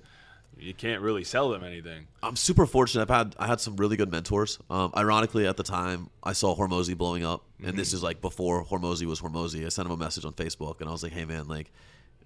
you 0.58 0.74
can't 0.74 1.02
really 1.02 1.24
sell 1.26 1.50
them 1.50 1.64
anything. 1.64 2.08
I'm 2.22 2.36
super 2.38 2.66
fortunate. 2.66 3.02
I've 3.02 3.10
had 3.16 3.36
I 3.38 3.48
had 3.48 3.60
some 3.60 3.76
really 3.76 3.98
good 3.98 4.10
mentors. 4.12 4.60
Um, 4.70 4.94
ironically, 4.96 5.46
at 5.48 5.58
the 5.58 5.64
time, 5.64 6.10
I 6.24 6.32
saw 6.34 6.56
Hormozi 6.56 6.98
blowing 6.98 7.26
up, 7.26 7.44
and 7.62 7.78
this 7.78 7.92
is 7.92 8.02
like 8.02 8.22
before 8.22 8.64
Hormozi 8.64 9.06
was 9.06 9.20
Hormozi. 9.20 9.66
I 9.66 9.70
sent 9.70 9.88
him 9.88 9.92
a 9.92 9.98
message 9.98 10.24
on 10.26 10.34
Facebook, 10.34 10.80
and 10.80 10.88
I 10.90 10.94
was 10.94 11.04
like, 11.04 11.12
"Hey, 11.12 11.26
man, 11.26 11.48
like." 11.48 11.72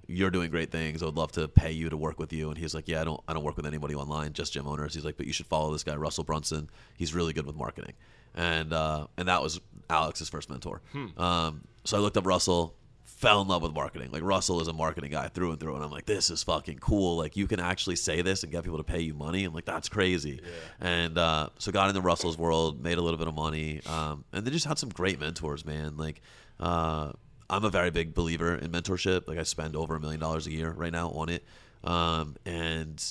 You're 0.08 0.32
doing 0.32 0.50
great 0.50 0.72
things. 0.72 1.04
I 1.04 1.06
would 1.06 1.16
love 1.18 1.32
to 1.34 1.48
pay 1.48 1.72
you 1.72 1.90
to 1.90 1.98
work 1.98 2.18
with 2.18 2.32
you. 2.32 2.50
And 2.50 2.58
he's 2.58 2.74
like, 2.74 2.88
Yeah, 2.88 3.02
I 3.02 3.04
don't, 3.04 3.22
I 3.28 3.34
don't 3.34 3.44
work 3.44 3.58
with 3.58 3.66
anybody 3.66 3.94
online, 3.94 4.34
just 4.34 4.54
gym 4.54 4.68
owners. 4.68 4.94
He's 4.94 5.04
like, 5.06 5.18
But 5.18 5.28
you 5.28 5.34
should 5.34 5.48
follow 5.48 5.72
this 5.72 5.84
guy, 5.84 5.96
Russell 5.96 6.24
Brunson. 6.24 6.70
He's 6.98 7.14
really 7.14 7.34
good 7.34 7.46
with 7.46 7.56
marketing, 7.56 7.94
and 8.34 8.72
uh, 8.74 9.08
and 9.18 9.28
that 9.28 9.42
was 9.42 9.60
Alex's 9.90 10.30
first 10.30 10.50
mentor. 10.50 10.82
Um, 11.18 11.62
so 11.84 11.98
I 11.98 12.00
looked 12.00 12.18
up 12.18 12.26
Russell, 12.26 12.76
fell 13.04 13.42
in 13.42 13.48
love 13.48 13.62
with 13.64 13.74
marketing. 13.74 14.12
Like 14.12 14.24
Russell 14.24 14.62
is 14.62 14.68
a 14.68 14.74
marketing 14.74 15.12
guy 15.12 15.28
through 15.28 15.52
and 15.52 15.60
through, 15.60 15.76
and 15.76 15.84
I'm 15.84 15.92
like, 15.92 16.06
this 16.06 16.30
is 16.30 16.44
fucking 16.44 16.80
cool. 16.80 17.18
Like 17.18 17.36
you 17.36 17.48
can 17.48 17.60
actually 17.60 17.96
say 17.96 18.22
this 18.22 18.44
and 18.44 18.52
get 18.52 18.64
people 18.64 18.78
to 18.78 18.84
pay 18.84 19.00
you 19.02 19.14
money. 19.14 19.44
I'm 19.44 19.54
like, 19.54 19.66
that's 19.66 19.90
crazy. 19.90 20.40
And 20.80 21.18
uh, 21.18 21.50
so 21.60 21.72
got 21.72 21.90
into 21.90 22.02
Russell's 22.02 22.38
world, 22.38 22.82
made 22.82 22.98
a 22.98 23.02
little 23.02 23.18
bit 23.18 23.28
of 23.28 23.34
money, 23.36 23.82
um, 23.88 24.24
and 24.32 24.46
they 24.46 24.52
just 24.52 24.66
had 24.66 24.78
some 24.78 24.90
great 24.90 25.20
mentors, 25.20 25.66
man. 25.66 25.98
Like. 25.98 26.22
Uh, 26.60 27.12
I'm 27.50 27.64
a 27.64 27.70
very 27.70 27.92
big 27.92 28.14
believer 28.14 28.56
in 28.56 28.72
mentorship. 28.72 29.28
Like 29.28 29.38
I 29.38 29.44
spend 29.44 29.76
over 29.76 29.96
a 29.96 30.00
million 30.00 30.20
dollars 30.20 30.48
a 30.48 30.52
year 30.52 30.72
right 30.72 30.92
now 30.92 31.10
on 31.12 31.30
it, 31.30 31.44
um, 31.84 32.36
and 32.46 33.02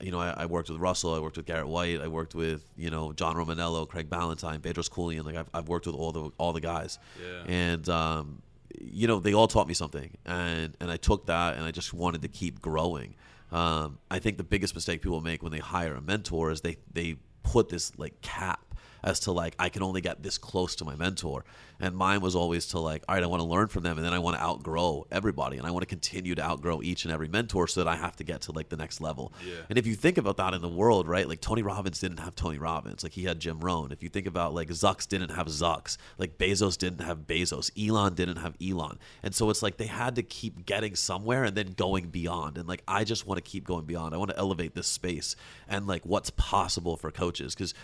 you 0.00 0.10
know 0.10 0.18
I, 0.18 0.30
I 0.36 0.46
worked 0.46 0.68
with 0.68 0.78
Russell, 0.80 1.14
I 1.14 1.20
worked 1.20 1.36
with 1.36 1.46
Garrett 1.46 1.68
White, 1.68 2.00
I 2.00 2.08
worked 2.08 2.34
with 2.34 2.68
you 2.76 2.90
know 2.90 3.12
John 3.12 3.36
Romaniello, 3.36 3.88
Craig 3.88 4.10
Ballantyne, 4.10 4.60
Bedros 4.60 4.90
Keuilian. 4.90 5.24
Like 5.24 5.36
I've, 5.36 5.48
I've 5.54 5.68
worked 5.68 5.86
with 5.86 5.94
all 5.94 6.12
the 6.12 6.30
all 6.38 6.52
the 6.52 6.60
guys, 6.60 6.98
Yeah. 7.22 7.44
and 7.52 7.88
um, 7.88 8.42
you 8.80 9.06
know 9.06 9.20
they 9.20 9.32
all 9.34 9.46
taught 9.48 9.68
me 9.68 9.74
something, 9.74 10.10
and 10.26 10.76
and 10.80 10.90
I 10.90 10.96
took 10.96 11.26
that 11.26 11.56
and 11.56 11.64
I 11.64 11.70
just 11.70 11.94
wanted 11.94 12.22
to 12.22 12.28
keep 12.28 12.60
growing. 12.60 13.14
Um, 13.52 13.98
I 14.10 14.18
think 14.18 14.36
the 14.36 14.42
biggest 14.44 14.74
mistake 14.74 15.00
people 15.02 15.20
make 15.20 15.42
when 15.42 15.52
they 15.52 15.60
hire 15.60 15.94
a 15.94 16.00
mentor 16.00 16.50
is 16.50 16.62
they 16.62 16.78
they 16.92 17.16
put 17.44 17.68
this 17.68 17.96
like 17.98 18.20
cap 18.22 18.73
as 19.04 19.20
to 19.20 19.32
like 19.32 19.54
I 19.58 19.68
can 19.68 19.82
only 19.82 20.00
get 20.00 20.22
this 20.22 20.38
close 20.38 20.74
to 20.76 20.84
my 20.84 20.96
mentor. 20.96 21.44
And 21.80 21.94
mine 21.94 22.20
was 22.20 22.34
always 22.34 22.66
to 22.68 22.78
like, 22.78 23.04
all 23.08 23.14
right, 23.14 23.22
I 23.22 23.26
want 23.26 23.40
to 23.40 23.48
learn 23.48 23.68
from 23.68 23.82
them 23.82 23.98
and 23.98 24.06
then 24.06 24.14
I 24.14 24.18
want 24.18 24.36
to 24.36 24.42
outgrow 24.42 25.06
everybody 25.10 25.58
and 25.58 25.66
I 25.66 25.70
want 25.70 25.82
to 25.82 25.86
continue 25.86 26.34
to 26.36 26.42
outgrow 26.42 26.80
each 26.82 27.04
and 27.04 27.12
every 27.12 27.28
mentor 27.28 27.66
so 27.66 27.82
that 27.82 27.90
I 27.90 27.96
have 27.96 28.16
to 28.16 28.24
get 28.24 28.42
to 28.42 28.52
like 28.52 28.68
the 28.68 28.76
next 28.76 29.00
level. 29.00 29.32
Yeah. 29.44 29.56
And 29.68 29.76
if 29.76 29.86
you 29.86 29.94
think 29.94 30.16
about 30.16 30.36
that 30.38 30.54
in 30.54 30.62
the 30.62 30.68
world, 30.68 31.06
right? 31.06 31.28
Like 31.28 31.40
Tony 31.40 31.62
Robbins 31.62 32.00
didn't 32.00 32.20
have 32.20 32.34
Tony 32.34 32.58
Robbins. 32.58 33.02
Like 33.02 33.12
he 33.12 33.24
had 33.24 33.40
Jim 33.40 33.60
Rohn. 33.60 33.92
If 33.92 34.02
you 34.02 34.08
think 34.08 34.26
about 34.26 34.54
like 34.54 34.68
Zucks 34.68 35.06
didn't 35.06 35.30
have 35.32 35.48
Zucks. 35.48 35.98
Like 36.16 36.38
Bezos 36.38 36.78
didn't 36.78 37.00
have 37.00 37.26
Bezos. 37.26 37.70
Elon 37.78 38.14
didn't 38.14 38.36
have 38.36 38.56
Elon. 38.64 38.98
And 39.22 39.34
so 39.34 39.50
it's 39.50 39.62
like 39.62 39.76
they 39.76 39.86
had 39.86 40.14
to 40.16 40.22
keep 40.22 40.64
getting 40.64 40.94
somewhere 40.94 41.44
and 41.44 41.56
then 41.56 41.72
going 41.72 42.06
beyond. 42.08 42.56
And 42.56 42.66
like 42.68 42.82
I 42.88 43.04
just 43.04 43.26
want 43.26 43.44
to 43.44 43.50
keep 43.50 43.64
going 43.64 43.84
beyond. 43.84 44.14
I 44.14 44.16
want 44.16 44.30
to 44.30 44.38
elevate 44.38 44.74
this 44.74 44.86
space 44.86 45.36
and 45.68 45.86
like 45.86 46.06
what's 46.06 46.30
possible 46.30 46.96
for 46.96 47.10
coaches 47.10 47.54
because 47.54 47.74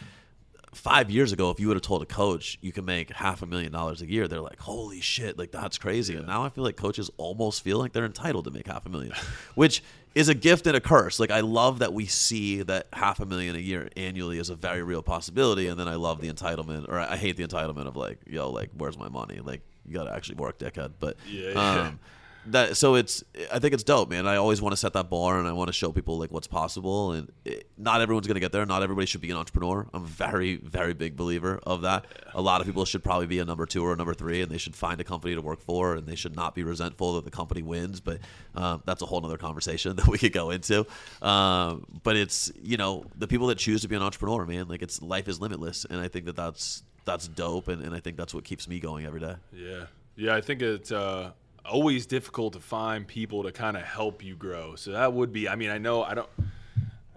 five 0.72 1.10
years 1.10 1.32
ago, 1.32 1.50
if 1.50 1.58
you 1.60 1.68
would 1.68 1.76
have 1.76 1.82
told 1.82 2.02
a 2.02 2.06
coach 2.06 2.58
you 2.60 2.72
can 2.72 2.84
make 2.84 3.10
half 3.10 3.42
a 3.42 3.46
million 3.46 3.72
dollars 3.72 4.02
a 4.02 4.06
year, 4.06 4.28
they're 4.28 4.40
like, 4.40 4.60
"Holy 4.60 5.00
shit! 5.00 5.38
Like 5.38 5.50
that's 5.50 5.78
crazy." 5.78 6.14
And 6.16 6.26
now 6.26 6.44
I 6.44 6.48
feel 6.48 6.64
like 6.64 6.76
coaches 6.76 7.10
almost 7.16 7.62
feel 7.62 7.78
like 7.78 7.92
they're 7.92 8.04
entitled 8.04 8.44
to 8.44 8.50
make 8.50 8.66
half 8.66 8.86
a 8.86 8.88
million, 8.88 9.12
which 9.54 9.82
is 10.14 10.28
a 10.28 10.34
gift 10.34 10.66
and 10.66 10.76
a 10.76 10.80
curse. 10.80 11.20
Like 11.20 11.30
I 11.30 11.40
love 11.40 11.80
that 11.80 11.92
we 11.92 12.06
see 12.06 12.62
that 12.62 12.88
half 12.92 13.20
a 13.20 13.26
million 13.26 13.54
a 13.56 13.60
year 13.60 13.88
annually 13.96 14.38
is 14.38 14.50
a 14.50 14.54
very 14.54 14.82
real 14.82 15.02
possibility, 15.02 15.66
and 15.68 15.78
then 15.78 15.88
I 15.88 15.94
love 15.96 16.20
the 16.20 16.32
entitlement, 16.32 16.88
or 16.88 16.98
I 16.98 17.16
hate 17.16 17.36
the 17.36 17.46
entitlement 17.46 17.86
of 17.86 17.96
like, 17.96 18.18
"Yo, 18.26 18.50
like 18.50 18.70
where's 18.76 18.98
my 18.98 19.08
money?" 19.08 19.40
Like 19.40 19.62
you 19.86 19.94
got 19.94 20.04
to 20.04 20.14
actually 20.14 20.36
work, 20.36 20.58
dickhead. 20.58 20.92
But 21.00 21.16
Yeah, 21.28 21.50
yeah. 21.50 21.80
um, 21.88 22.00
that 22.47 22.76
so 22.76 22.95
it's 22.95 23.22
I 23.53 23.59
think 23.59 23.74
it's 23.74 23.82
dope, 23.82 24.11
man. 24.11 24.26
I 24.26 24.36
always 24.36 24.62
want 24.62 24.72
to 24.72 24.76
set 24.76 24.93
that 24.95 25.11
bar 25.11 25.38
and 25.38 25.47
I 25.47 25.53
want 25.53 25.68
to 25.68 25.72
show 25.72 25.93
people 25.93 26.18
like 26.18 26.30
what's 26.30 26.47
possible. 26.47 27.12
And 27.12 27.30
it, 27.45 27.68
not 27.76 28.01
everyone's 28.01 28.26
gonna 28.26 28.41
get 28.41 28.53
there. 28.53 28.64
Not 28.64 28.82
everybody 28.82 29.07
should 29.07 29.20
be 29.20 29.30
an 29.30 29.36
entrepreneur. 29.36 29.86
I'm 29.93 30.05
a 30.05 30.07
very 30.07 30.57
very 30.57 30.95
big 30.95 31.16
believer 31.16 31.61
of 31.64 31.82
that. 31.82 32.07
A 32.34 32.41
lot 32.41 32.61
of 32.61 32.66
people 32.66 32.84
should 32.84 33.05
probably 33.05 33.26
be 33.26 33.38
a 33.38 33.45
number 33.45 33.66
two 33.66 33.84
or 33.84 33.93
a 33.93 33.97
number 33.97 34.14
three, 34.14 34.41
and 34.41 34.51
they 34.51 34.59
should 34.59 34.74
find 34.74 35.01
a 35.01 35.05
company 35.05 35.34
to 35.34 35.43
work 35.43 35.61
for, 35.61 35.95
and 35.95 36.07
they 36.07 36.14
should 36.14 36.34
not 36.34 36.55
be 36.55 36.62
resentful 36.62 37.14
that 37.14 37.24
the 37.24 37.30
company 37.30 37.62
wins. 37.62 38.01
But 38.01 38.20
um, 38.55 38.82
that's 38.86 39.03
a 39.03 39.07
whole 39.07 39.24
other 39.24 39.38
conversation 39.38 39.97
that 39.97 40.07
we 40.07 40.18
could 40.18 40.32
go 40.32 40.51
into. 40.51 40.86
Um, 41.22 41.86
but 42.03 42.16
it's 42.16 42.51
you 42.62 42.76
know 42.76 43.05
the 43.16 43.28
people 43.28 43.49
that 43.49 43.59
choose 43.59 43.82
to 43.82 43.88
be 43.88 43.97
an 43.97 44.03
entrepreneur, 44.03 44.47
man. 44.47 44.68
Like 44.68 44.82
it's 44.82 45.03
life 45.03 45.28
is 45.28 45.41
limitless, 45.41 45.84
and 45.88 46.01
I 46.01 46.09
think 46.09 46.24
that 46.26 46.36
that's 46.36 46.82
that's 47.05 47.28
dope, 47.28 47.68
and, 47.68 47.82
and 47.82 47.95
I 47.95 48.01
think 48.01 48.16
that's 48.16 48.34
what 48.34 48.45
keeps 48.45 48.68
me 48.68 48.80
going 48.80 49.07
every 49.07 49.20
day. 49.20 49.34
Yeah, 49.53 49.86
yeah. 50.16 50.34
I 50.34 50.41
think 50.41 50.62
it's 50.62 50.93
uh, 50.93 51.32
always 51.64 52.06
difficult 52.06 52.52
to 52.54 52.61
find 52.61 53.06
people 53.06 53.42
to 53.44 53.52
kind 53.52 53.76
of 53.76 53.82
help 53.82 54.24
you 54.24 54.36
grow. 54.36 54.76
So 54.76 54.92
that 54.92 55.12
would 55.12 55.32
be. 55.32 55.48
I 55.48 55.56
mean, 55.56 55.70
I 55.70 55.78
know 55.78 56.02
I 56.02 56.14
don't. 56.14 56.28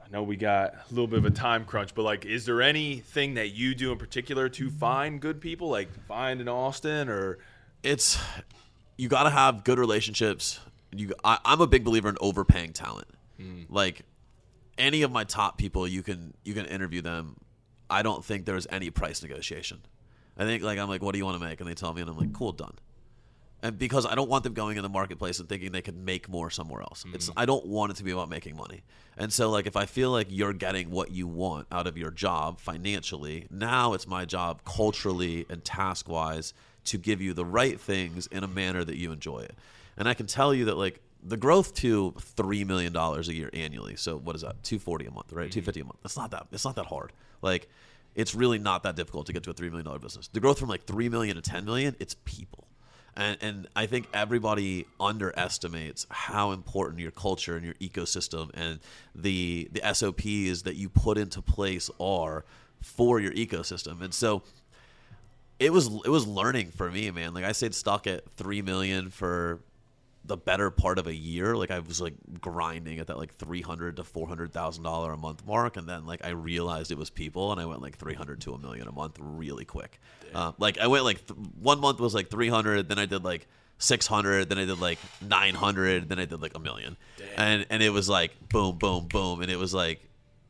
I 0.03 0.09
know 0.11 0.23
we 0.23 0.35
got 0.35 0.73
a 0.73 0.83
little 0.89 1.07
bit 1.07 1.19
of 1.19 1.25
a 1.25 1.31
time 1.31 1.65
crunch, 1.65 1.95
but 1.95 2.03
like, 2.03 2.25
is 2.25 2.45
there 2.45 2.61
anything 2.61 3.33
that 3.35 3.49
you 3.49 3.73
do 3.73 3.91
in 3.91 3.97
particular 3.97 4.49
to 4.49 4.69
find 4.69 5.19
good 5.19 5.41
people, 5.41 5.69
like 5.69 5.89
find 6.07 6.39
in 6.41 6.47
Austin 6.47 7.09
or? 7.09 7.39
it's 7.83 8.17
you 8.97 9.09
got 9.09 9.23
to 9.23 9.29
have 9.29 9.63
good 9.63 9.77
relationships. 9.77 10.59
You, 10.91 11.13
I, 11.23 11.37
I'm 11.43 11.61
a 11.61 11.67
big 11.67 11.83
believer 11.83 12.09
in 12.09 12.17
overpaying 12.21 12.73
talent. 12.73 13.07
Hmm. 13.37 13.63
Like 13.69 14.03
any 14.77 15.01
of 15.01 15.11
my 15.11 15.25
top 15.25 15.57
people, 15.57 15.87
you 15.87 16.01
can 16.01 16.33
you 16.43 16.53
can 16.53 16.65
interview 16.65 17.01
them. 17.01 17.35
I 17.89 18.01
don't 18.01 18.23
think 18.23 18.45
there's 18.45 18.65
any 18.71 18.89
price 18.89 19.21
negotiation. 19.21 19.81
I 20.37 20.45
think 20.45 20.63
like 20.63 20.79
I'm 20.79 20.89
like, 20.89 21.03
what 21.03 21.11
do 21.11 21.19
you 21.19 21.25
want 21.25 21.39
to 21.39 21.45
make? 21.45 21.59
And 21.59 21.69
they 21.69 21.75
tell 21.75 21.93
me, 21.93 22.01
and 22.01 22.09
I'm 22.09 22.17
like, 22.17 22.33
cool, 22.33 22.53
done. 22.53 22.73
And 23.63 23.79
because 23.79 24.05
I 24.05 24.13
don't 24.13 24.29
want 24.29 24.43
them 24.43 24.53
going 24.53 24.75
in 24.75 24.83
the 24.83 24.89
marketplace 24.89 25.39
and 25.39 25.47
thinking 25.47 25.71
they 25.71 25.81
could 25.81 25.97
make 25.97 26.27
more 26.27 26.49
somewhere 26.49 26.81
else. 26.81 27.05
It's 27.13 27.29
mm-hmm. 27.29 27.39
I 27.39 27.45
don't 27.45 27.65
want 27.65 27.93
it 27.93 27.95
to 27.95 28.03
be 28.03 28.11
about 28.11 28.29
making 28.29 28.57
money. 28.57 28.83
And 29.17 29.31
so 29.31 29.49
like 29.49 29.65
if 29.67 29.77
I 29.77 29.85
feel 29.85 30.11
like 30.11 30.27
you're 30.29 30.51
getting 30.51 30.91
what 30.91 31.11
you 31.11 31.27
want 31.27 31.67
out 31.71 31.87
of 31.87 31.97
your 31.97 32.11
job 32.11 32.59
financially, 32.59 33.47
now 33.49 33.93
it's 33.93 34.05
my 34.05 34.25
job 34.25 34.65
culturally 34.65 35.45
and 35.49 35.63
task 35.63 36.09
wise 36.09 36.53
to 36.85 36.97
give 36.97 37.21
you 37.21 37.33
the 37.33 37.45
right 37.45 37.79
things 37.79 38.27
in 38.27 38.43
a 38.43 38.47
manner 38.47 38.83
that 38.83 38.97
you 38.97 39.13
enjoy 39.13 39.39
it. 39.39 39.55
And 39.95 40.09
I 40.09 40.13
can 40.13 40.27
tell 40.27 40.53
you 40.53 40.65
that 40.65 40.77
like 40.77 40.99
the 41.23 41.37
growth 41.37 41.73
to 41.75 42.13
three 42.19 42.65
million 42.65 42.91
dollars 42.91 43.29
a 43.29 43.33
year 43.33 43.49
annually. 43.53 43.95
So 43.95 44.17
what 44.17 44.35
is 44.35 44.41
that? 44.41 44.61
Two 44.63 44.77
forty 44.77 45.05
a 45.05 45.11
month, 45.11 45.31
right? 45.31 45.49
Two 45.49 45.61
mm-hmm. 45.61 45.65
fifty 45.65 45.79
a 45.79 45.85
month. 45.85 45.99
That's 46.03 46.17
not 46.17 46.31
that. 46.31 46.47
It's 46.51 46.65
not 46.65 46.75
that 46.75 46.87
hard. 46.87 47.13
Like 47.41 47.69
it's 48.13 48.35
really 48.35 48.59
not 48.59 48.83
that 48.83 48.97
difficult 48.97 49.27
to 49.27 49.33
get 49.33 49.43
to 49.43 49.51
a 49.51 49.53
three 49.53 49.69
million 49.69 49.85
dollar 49.85 49.99
business. 49.99 50.27
The 50.27 50.41
growth 50.41 50.59
from 50.59 50.67
like 50.67 50.83
three 50.83 51.07
million 51.07 51.37
to 51.37 51.41
ten 51.41 51.63
million, 51.63 51.95
it's 52.01 52.17
people. 52.25 52.67
And, 53.15 53.37
and 53.41 53.67
I 53.75 53.85
think 53.85 54.07
everybody 54.13 54.85
underestimates 54.99 56.07
how 56.09 56.51
important 56.51 56.99
your 56.99 57.11
culture 57.11 57.55
and 57.55 57.63
your 57.63 57.75
ecosystem 57.75 58.49
and 58.53 58.79
the 59.13 59.69
the 59.71 59.93
SOPs 59.93 60.63
that 60.63 60.75
you 60.75 60.89
put 60.89 61.17
into 61.17 61.41
place 61.41 61.89
are 61.99 62.43
for 62.81 63.19
your 63.19 63.31
ecosystem. 63.33 64.01
And 64.01 64.13
so 64.13 64.43
it 65.59 65.71
was 65.71 65.87
it 66.05 66.09
was 66.09 66.27
learning 66.27 66.71
for 66.71 66.89
me, 66.89 67.11
man. 67.11 67.33
Like 67.33 67.45
I 67.45 67.51
stayed 67.51 67.75
stuck 67.75 68.07
at 68.07 68.29
three 68.31 68.61
million 68.61 69.09
for 69.09 69.59
the 70.25 70.37
better 70.37 70.69
part 70.69 70.99
of 70.99 71.07
a 71.07 71.13
year. 71.13 71.55
Like 71.55 71.71
I 71.71 71.79
was 71.79 71.99
like 71.99 72.13
grinding 72.39 72.99
at 72.99 73.07
that 73.07 73.17
like 73.17 73.35
three 73.35 73.61
hundred 73.61 73.97
to 73.97 74.03
four 74.03 74.27
hundred 74.27 74.53
thousand 74.53 74.83
dollar 74.83 75.11
a 75.13 75.17
month 75.17 75.45
mark, 75.45 75.77
and 75.77 75.87
then 75.87 76.05
like 76.05 76.23
I 76.23 76.29
realized 76.29 76.91
it 76.91 76.97
was 76.97 77.09
people, 77.09 77.51
and 77.51 77.59
I 77.59 77.65
went 77.65 77.81
like 77.81 77.97
three 77.97 78.13
hundred 78.13 78.41
to 78.41 78.53
a 78.53 78.57
million 78.57 78.87
a 78.87 78.91
month 78.91 79.17
really 79.19 79.65
quick. 79.65 79.99
Uh, 80.33 80.53
like 80.57 80.77
I 80.77 80.87
went 80.87 81.03
like 81.03 81.25
th- 81.27 81.37
one 81.59 81.79
month 81.79 81.99
was 81.99 82.13
like 82.13 82.29
three 82.29 82.49
hundred, 82.49 82.89
then 82.89 82.99
I 82.99 83.05
did 83.05 83.23
like 83.23 83.47
six 83.77 84.07
hundred, 84.07 84.49
then 84.49 84.57
I 84.57 84.65
did 84.65 84.79
like 84.79 84.99
nine 85.21 85.55
hundred, 85.55 86.09
then 86.09 86.19
I 86.19 86.25
did 86.25 86.41
like 86.41 86.55
a 86.55 86.59
million, 86.59 86.97
and 87.37 87.65
and 87.69 87.83
it 87.83 87.89
was 87.89 88.07
like 88.09 88.49
boom, 88.49 88.77
boom, 88.77 89.07
boom, 89.07 89.41
and 89.41 89.51
it 89.51 89.57
was 89.57 89.73
like 89.73 90.01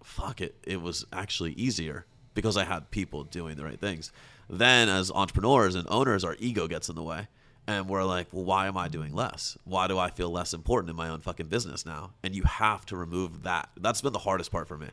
fuck 0.04 0.42
it, 0.42 0.56
it 0.64 0.82
was 0.82 1.06
actually 1.12 1.54
easier 1.54 2.06
because 2.34 2.58
I 2.58 2.66
had 2.66 2.92
people 2.92 3.24
doing 3.24 3.56
the 3.56 3.64
right 3.64 3.80
things. 3.80 4.12
Then, 4.50 4.90
as 4.90 5.10
entrepreneurs 5.10 5.76
and 5.76 5.88
owners, 5.90 6.24
our 6.24 6.36
ego 6.40 6.68
gets 6.68 6.90
in 6.90 6.96
the 6.96 7.04
way, 7.04 7.28
And 7.66 7.88
we're 7.88 8.04
like, 8.04 8.28
well, 8.34 8.44
why 8.44 8.68
am 8.68 8.78
I 8.78 8.90
doing 8.90 9.14
less? 9.14 9.58
Why 9.64 9.88
do 9.88 9.98
I 9.98 10.10
feel 10.10 10.30
less 10.30 10.54
important 10.54 10.90
in 10.90 10.96
my 10.98 11.08
own 11.10 11.22
fucking 11.22 11.48
business 11.48 11.86
now? 11.86 12.12
And 12.22 12.36
you 12.36 12.44
have 12.44 12.86
to 12.88 12.98
remove 12.98 13.44
that. 13.44 13.70
That's 13.80 14.02
been 14.02 14.12
the 14.12 14.20
hardest 14.20 14.52
part 14.52 14.68
for 14.68 14.78
me. 14.78 14.88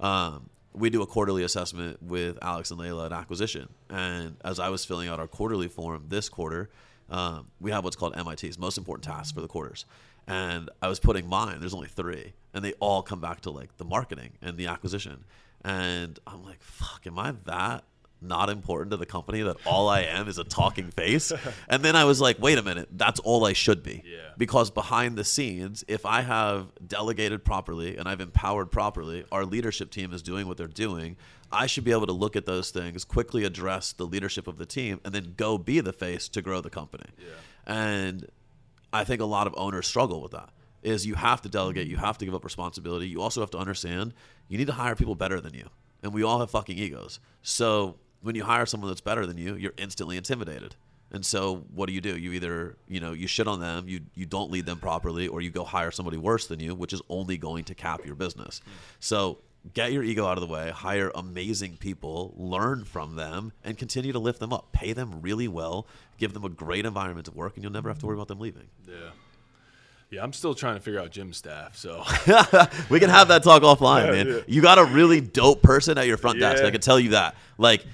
Um, 0.00 0.48
we 0.72 0.90
do 0.90 1.02
a 1.02 1.06
quarterly 1.06 1.42
assessment 1.44 2.02
with 2.02 2.38
Alex 2.42 2.70
and 2.70 2.78
Leila 2.80 3.06
at 3.06 3.12
acquisition. 3.12 3.68
And 3.90 4.36
as 4.44 4.58
I 4.60 4.68
was 4.68 4.84
filling 4.84 5.08
out 5.08 5.18
our 5.18 5.26
quarterly 5.26 5.68
form 5.68 6.04
this 6.08 6.28
quarter, 6.28 6.70
um, 7.10 7.48
we 7.60 7.70
have 7.70 7.84
what's 7.84 7.96
called 7.96 8.14
MITs, 8.16 8.58
most 8.58 8.78
important 8.78 9.04
tasks 9.04 9.32
for 9.32 9.40
the 9.40 9.48
quarters. 9.48 9.84
And 10.26 10.70
I 10.80 10.88
was 10.88 11.00
putting 11.00 11.28
mine, 11.28 11.60
there's 11.60 11.74
only 11.74 11.88
three, 11.88 12.32
and 12.54 12.64
they 12.64 12.72
all 12.80 13.02
come 13.02 13.20
back 13.20 13.40
to 13.42 13.50
like 13.50 13.76
the 13.76 13.84
marketing 13.84 14.32
and 14.40 14.56
the 14.56 14.68
acquisition. 14.68 15.24
And 15.64 16.18
I'm 16.26 16.44
like, 16.44 16.62
fuck, 16.62 17.06
am 17.06 17.18
I 17.18 17.34
that 17.44 17.84
not 18.24 18.50
important 18.50 18.90
to 18.90 18.96
the 18.96 19.06
company 19.06 19.42
that 19.42 19.56
all 19.66 19.88
I 19.88 20.00
am 20.00 20.28
is 20.28 20.38
a 20.38 20.44
talking 20.44 20.90
face? 20.90 21.32
And 21.68 21.82
then 21.82 21.94
I 21.94 22.04
was 22.04 22.20
like, 22.20 22.40
wait 22.40 22.58
a 22.58 22.62
minute, 22.62 22.88
that's 22.92 23.20
all 23.20 23.44
I 23.44 23.52
should 23.52 23.82
be. 23.82 24.02
Yeah. 24.04 24.18
Because 24.36 24.70
behind 24.70 25.16
the 25.16 25.24
scenes, 25.24 25.84
if 25.86 26.04
I 26.06 26.22
have 26.22 26.68
delegated 26.86 27.44
properly 27.44 27.96
and 27.96 28.08
I've 28.08 28.20
empowered 28.20 28.70
properly, 28.70 29.24
our 29.30 29.44
leadership 29.44 29.90
team 29.90 30.12
is 30.12 30.22
doing 30.22 30.48
what 30.48 30.56
they're 30.56 30.66
doing. 30.66 31.16
I 31.52 31.66
should 31.66 31.84
be 31.84 31.92
able 31.92 32.06
to 32.06 32.12
look 32.12 32.34
at 32.34 32.46
those 32.46 32.70
things, 32.70 33.04
quickly 33.04 33.44
address 33.44 33.92
the 33.92 34.06
leadership 34.06 34.48
of 34.48 34.58
the 34.58 34.66
team, 34.66 35.00
and 35.04 35.14
then 35.14 35.34
go 35.36 35.58
be 35.58 35.80
the 35.80 35.92
face 35.92 36.28
to 36.30 36.42
grow 36.42 36.60
the 36.60 36.70
company. 36.70 37.10
And 37.66 38.28
I 38.92 39.04
think 39.04 39.20
a 39.20 39.26
lot 39.26 39.46
of 39.46 39.54
owners 39.56 39.86
struggle 39.86 40.20
with 40.20 40.32
that. 40.32 40.50
Is 40.82 41.06
you 41.06 41.14
have 41.14 41.40
to 41.40 41.48
delegate, 41.48 41.86
you 41.86 41.96
have 41.96 42.18
to 42.18 42.26
give 42.26 42.34
up 42.34 42.44
responsibility. 42.44 43.08
You 43.08 43.22
also 43.22 43.40
have 43.40 43.50
to 43.52 43.58
understand 43.58 44.12
you 44.48 44.58
need 44.58 44.66
to 44.66 44.74
hire 44.74 44.94
people 44.94 45.14
better 45.14 45.40
than 45.40 45.54
you, 45.54 45.70
and 46.02 46.12
we 46.12 46.22
all 46.22 46.40
have 46.40 46.50
fucking 46.50 46.76
egos. 46.76 47.20
So 47.40 47.96
when 48.24 48.34
you 48.34 48.42
hire 48.44 48.66
someone 48.66 48.90
that's 48.90 49.00
better 49.00 49.26
than 49.26 49.38
you, 49.38 49.54
you're 49.54 49.74
instantly 49.76 50.16
intimidated. 50.16 50.74
And 51.12 51.24
so 51.24 51.64
what 51.74 51.86
do 51.86 51.92
you 51.92 52.00
do? 52.00 52.16
You 52.18 52.32
either 52.32 52.76
you 52.88 52.98
know 52.98 53.12
you 53.12 53.28
shit 53.28 53.46
on 53.46 53.60
them, 53.60 53.86
you 53.88 54.00
you 54.16 54.26
don't 54.26 54.50
lead 54.50 54.66
them 54.66 54.78
properly, 54.78 55.28
or 55.28 55.40
you 55.40 55.50
go 55.50 55.62
hire 55.62 55.92
somebody 55.92 56.16
worse 56.16 56.48
than 56.48 56.58
you, 56.58 56.74
which 56.74 56.92
is 56.92 57.00
only 57.08 57.36
going 57.38 57.62
to 57.64 57.74
cap 57.74 58.04
your 58.04 58.16
business. 58.16 58.60
So 58.98 59.38
get 59.74 59.92
your 59.92 60.02
ego 60.02 60.26
out 60.26 60.36
of 60.36 60.40
the 60.40 60.52
way, 60.52 60.70
hire 60.70 61.12
amazing 61.14 61.76
people, 61.76 62.34
learn 62.36 62.84
from 62.84 63.14
them, 63.16 63.52
and 63.62 63.78
continue 63.78 64.12
to 64.12 64.18
lift 64.18 64.40
them 64.40 64.52
up. 64.52 64.72
Pay 64.72 64.92
them 64.92 65.20
really 65.22 65.46
well, 65.46 65.86
give 66.18 66.32
them 66.34 66.44
a 66.44 66.48
great 66.48 66.84
environment 66.84 67.26
to 67.26 67.32
work, 67.32 67.54
and 67.54 67.62
you'll 67.62 67.72
never 67.72 67.88
have 67.88 67.98
to 68.00 68.06
worry 68.06 68.16
about 68.16 68.28
them 68.28 68.40
leaving. 68.40 68.66
Yeah. 68.88 69.10
Yeah, 70.10 70.22
I'm 70.22 70.32
still 70.32 70.54
trying 70.54 70.74
to 70.74 70.80
figure 70.80 71.00
out 71.00 71.10
gym 71.10 71.32
staff. 71.32 71.76
So 71.76 72.02
we 72.90 73.00
can 73.00 73.10
have 73.10 73.28
that 73.28 73.42
talk 73.42 73.62
offline, 73.62 74.04
Yeah, 74.06 74.10
man. 74.12 74.26
yeah. 74.28 74.40
You 74.46 74.62
got 74.62 74.78
a 74.78 74.84
really 74.84 75.20
dope 75.20 75.62
person 75.62 75.96
at 75.98 76.06
your 76.06 76.16
front 76.18 76.38
desk. 76.40 76.62
I 76.62 76.70
can 76.70 76.80
tell 76.80 77.00
you 77.00 77.10
that. 77.10 77.34
Like 77.58 77.84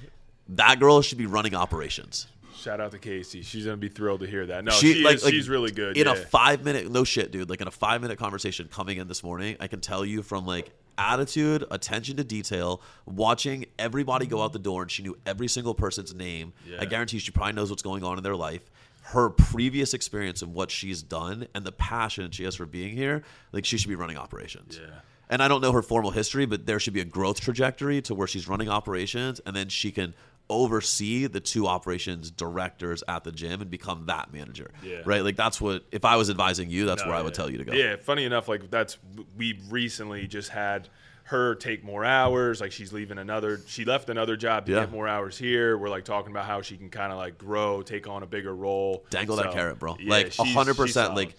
that 0.49 0.79
girl 0.79 1.01
should 1.01 1.17
be 1.17 1.25
running 1.25 1.55
operations. 1.55 2.27
shout 2.53 2.79
out 2.79 2.91
to 2.91 2.99
Casey. 2.99 3.41
She's 3.41 3.65
gonna 3.65 3.77
be 3.77 3.89
thrilled 3.89 4.19
to 4.19 4.27
hear 4.27 4.45
that. 4.45 4.63
No, 4.63 4.71
She- 4.71 4.93
she, 4.93 5.03
like- 5.03 5.15
is, 5.15 5.23
like, 5.23 5.33
she's 5.33 5.49
really 5.49 5.71
good. 5.71 5.97
In 5.97 6.05
yeah. 6.05 6.13
a 6.13 6.15
five 6.15 6.63
minute, 6.63 6.91
no 6.91 7.03
shit, 7.03 7.31
dude. 7.31 7.49
Like 7.49 7.59
in 7.59 7.67
a 7.67 7.71
five 7.71 8.01
minute 8.01 8.19
conversation 8.19 8.67
coming 8.71 8.97
in 8.99 9.07
this 9.07 9.23
morning, 9.23 9.57
I 9.59 9.65
can 9.67 9.79
tell 9.81 10.05
you 10.05 10.21
from 10.21 10.45
like 10.45 10.69
attitude, 10.95 11.63
attention 11.71 12.17
to 12.17 12.23
detail, 12.23 12.81
watching 13.07 13.65
everybody 13.79 14.27
go 14.27 14.43
out 14.43 14.53
the 14.53 14.59
door, 14.59 14.83
and 14.83 14.91
she 14.91 15.01
knew 15.01 15.17
every 15.25 15.47
single 15.47 15.73
person's 15.73 16.13
name. 16.13 16.53
I 16.79 16.85
guarantee 16.85 17.17
she 17.17 17.31
probably 17.31 17.53
knows 17.53 17.71
what's 17.71 17.81
going 17.81 18.03
on 18.03 18.17
in 18.17 18.23
their 18.23 18.35
life. 18.35 18.61
Her 19.05 19.31
previous 19.31 19.95
experience 19.95 20.43
and 20.43 20.53
what 20.53 20.69
she's 20.69 21.01
done, 21.01 21.47
and 21.55 21.65
the 21.65 21.71
passion 21.71 22.29
she 22.29 22.43
has 22.43 22.53
for 22.55 22.67
being 22.67 22.95
here, 22.95 23.23
like 23.53 23.65
she 23.65 23.79
should 23.79 23.89
be 23.89 23.95
running 23.95 24.17
operations. 24.17 24.79
Yeah. 24.79 24.99
And 25.31 25.41
I 25.41 25.47
don't 25.47 25.61
know 25.61 25.71
her 25.71 25.81
formal 25.81 26.11
history, 26.11 26.45
but 26.45 26.65
there 26.67 26.79
should 26.79 26.93
be 26.93 26.99
a 27.01 27.05
growth 27.05 27.39
trajectory 27.41 28.01
to 28.03 28.13
where 28.13 28.27
she's 28.27 28.47
running 28.47 28.69
operations, 28.69 29.39
and 29.45 29.55
then 29.55 29.69
she 29.69 29.89
can 29.91 30.13
oversee 30.51 31.25
the 31.27 31.39
two 31.39 31.65
operations 31.67 32.29
directors 32.29 33.03
at 33.07 33.23
the 33.23 33.31
gym 33.31 33.61
and 33.61 33.71
become 33.71 34.05
that 34.07 34.31
manager. 34.33 34.71
Yeah. 34.83 35.01
Right? 35.05 35.23
Like 35.23 35.35
that's 35.35 35.59
what 35.61 35.83
if 35.91 36.05
I 36.05 36.17
was 36.17 36.29
advising 36.29 36.69
you, 36.69 36.85
that's 36.85 37.01
No, 37.03 37.09
where 37.09 37.17
I 37.17 37.21
would 37.21 37.33
tell 37.33 37.49
you 37.49 37.57
to 37.57 37.63
go. 37.63 37.73
Yeah, 37.73 37.95
funny 37.95 38.25
enough, 38.25 38.47
like 38.47 38.69
that's 38.69 38.97
we 39.37 39.59
recently 39.69 40.27
just 40.27 40.49
had 40.49 40.89
her 41.23 41.55
take 41.55 41.83
more 41.83 42.03
hours. 42.03 42.59
Like 42.59 42.71
she's 42.73 42.91
leaving 42.91 43.17
another, 43.17 43.61
she 43.67 43.85
left 43.85 44.09
another 44.09 44.35
job 44.35 44.65
to 44.65 44.71
Yeah. 44.73 44.79
get 44.81 44.91
more 44.91 45.07
hours 45.07 45.37
here. 45.37 45.77
We're 45.77 45.89
like 45.89 46.03
talking 46.03 46.31
about 46.31 46.45
how 46.45 46.61
she 46.61 46.75
can 46.77 46.89
kind 46.89 47.11
of 47.11 47.17
like 47.17 47.37
grow, 47.37 47.81
take 47.81 48.07
on 48.07 48.21
a 48.21 48.27
bigger 48.27 48.53
role. 48.53 49.05
Dangle 49.09 49.37
So, 49.37 49.43
that 49.43 49.53
carrot, 49.53 49.79
bro. 49.79 49.95
yeah, 49.99 50.09
like 50.11 50.35
hundred 50.35 50.75
percent. 50.75 51.15
Like 51.15 51.35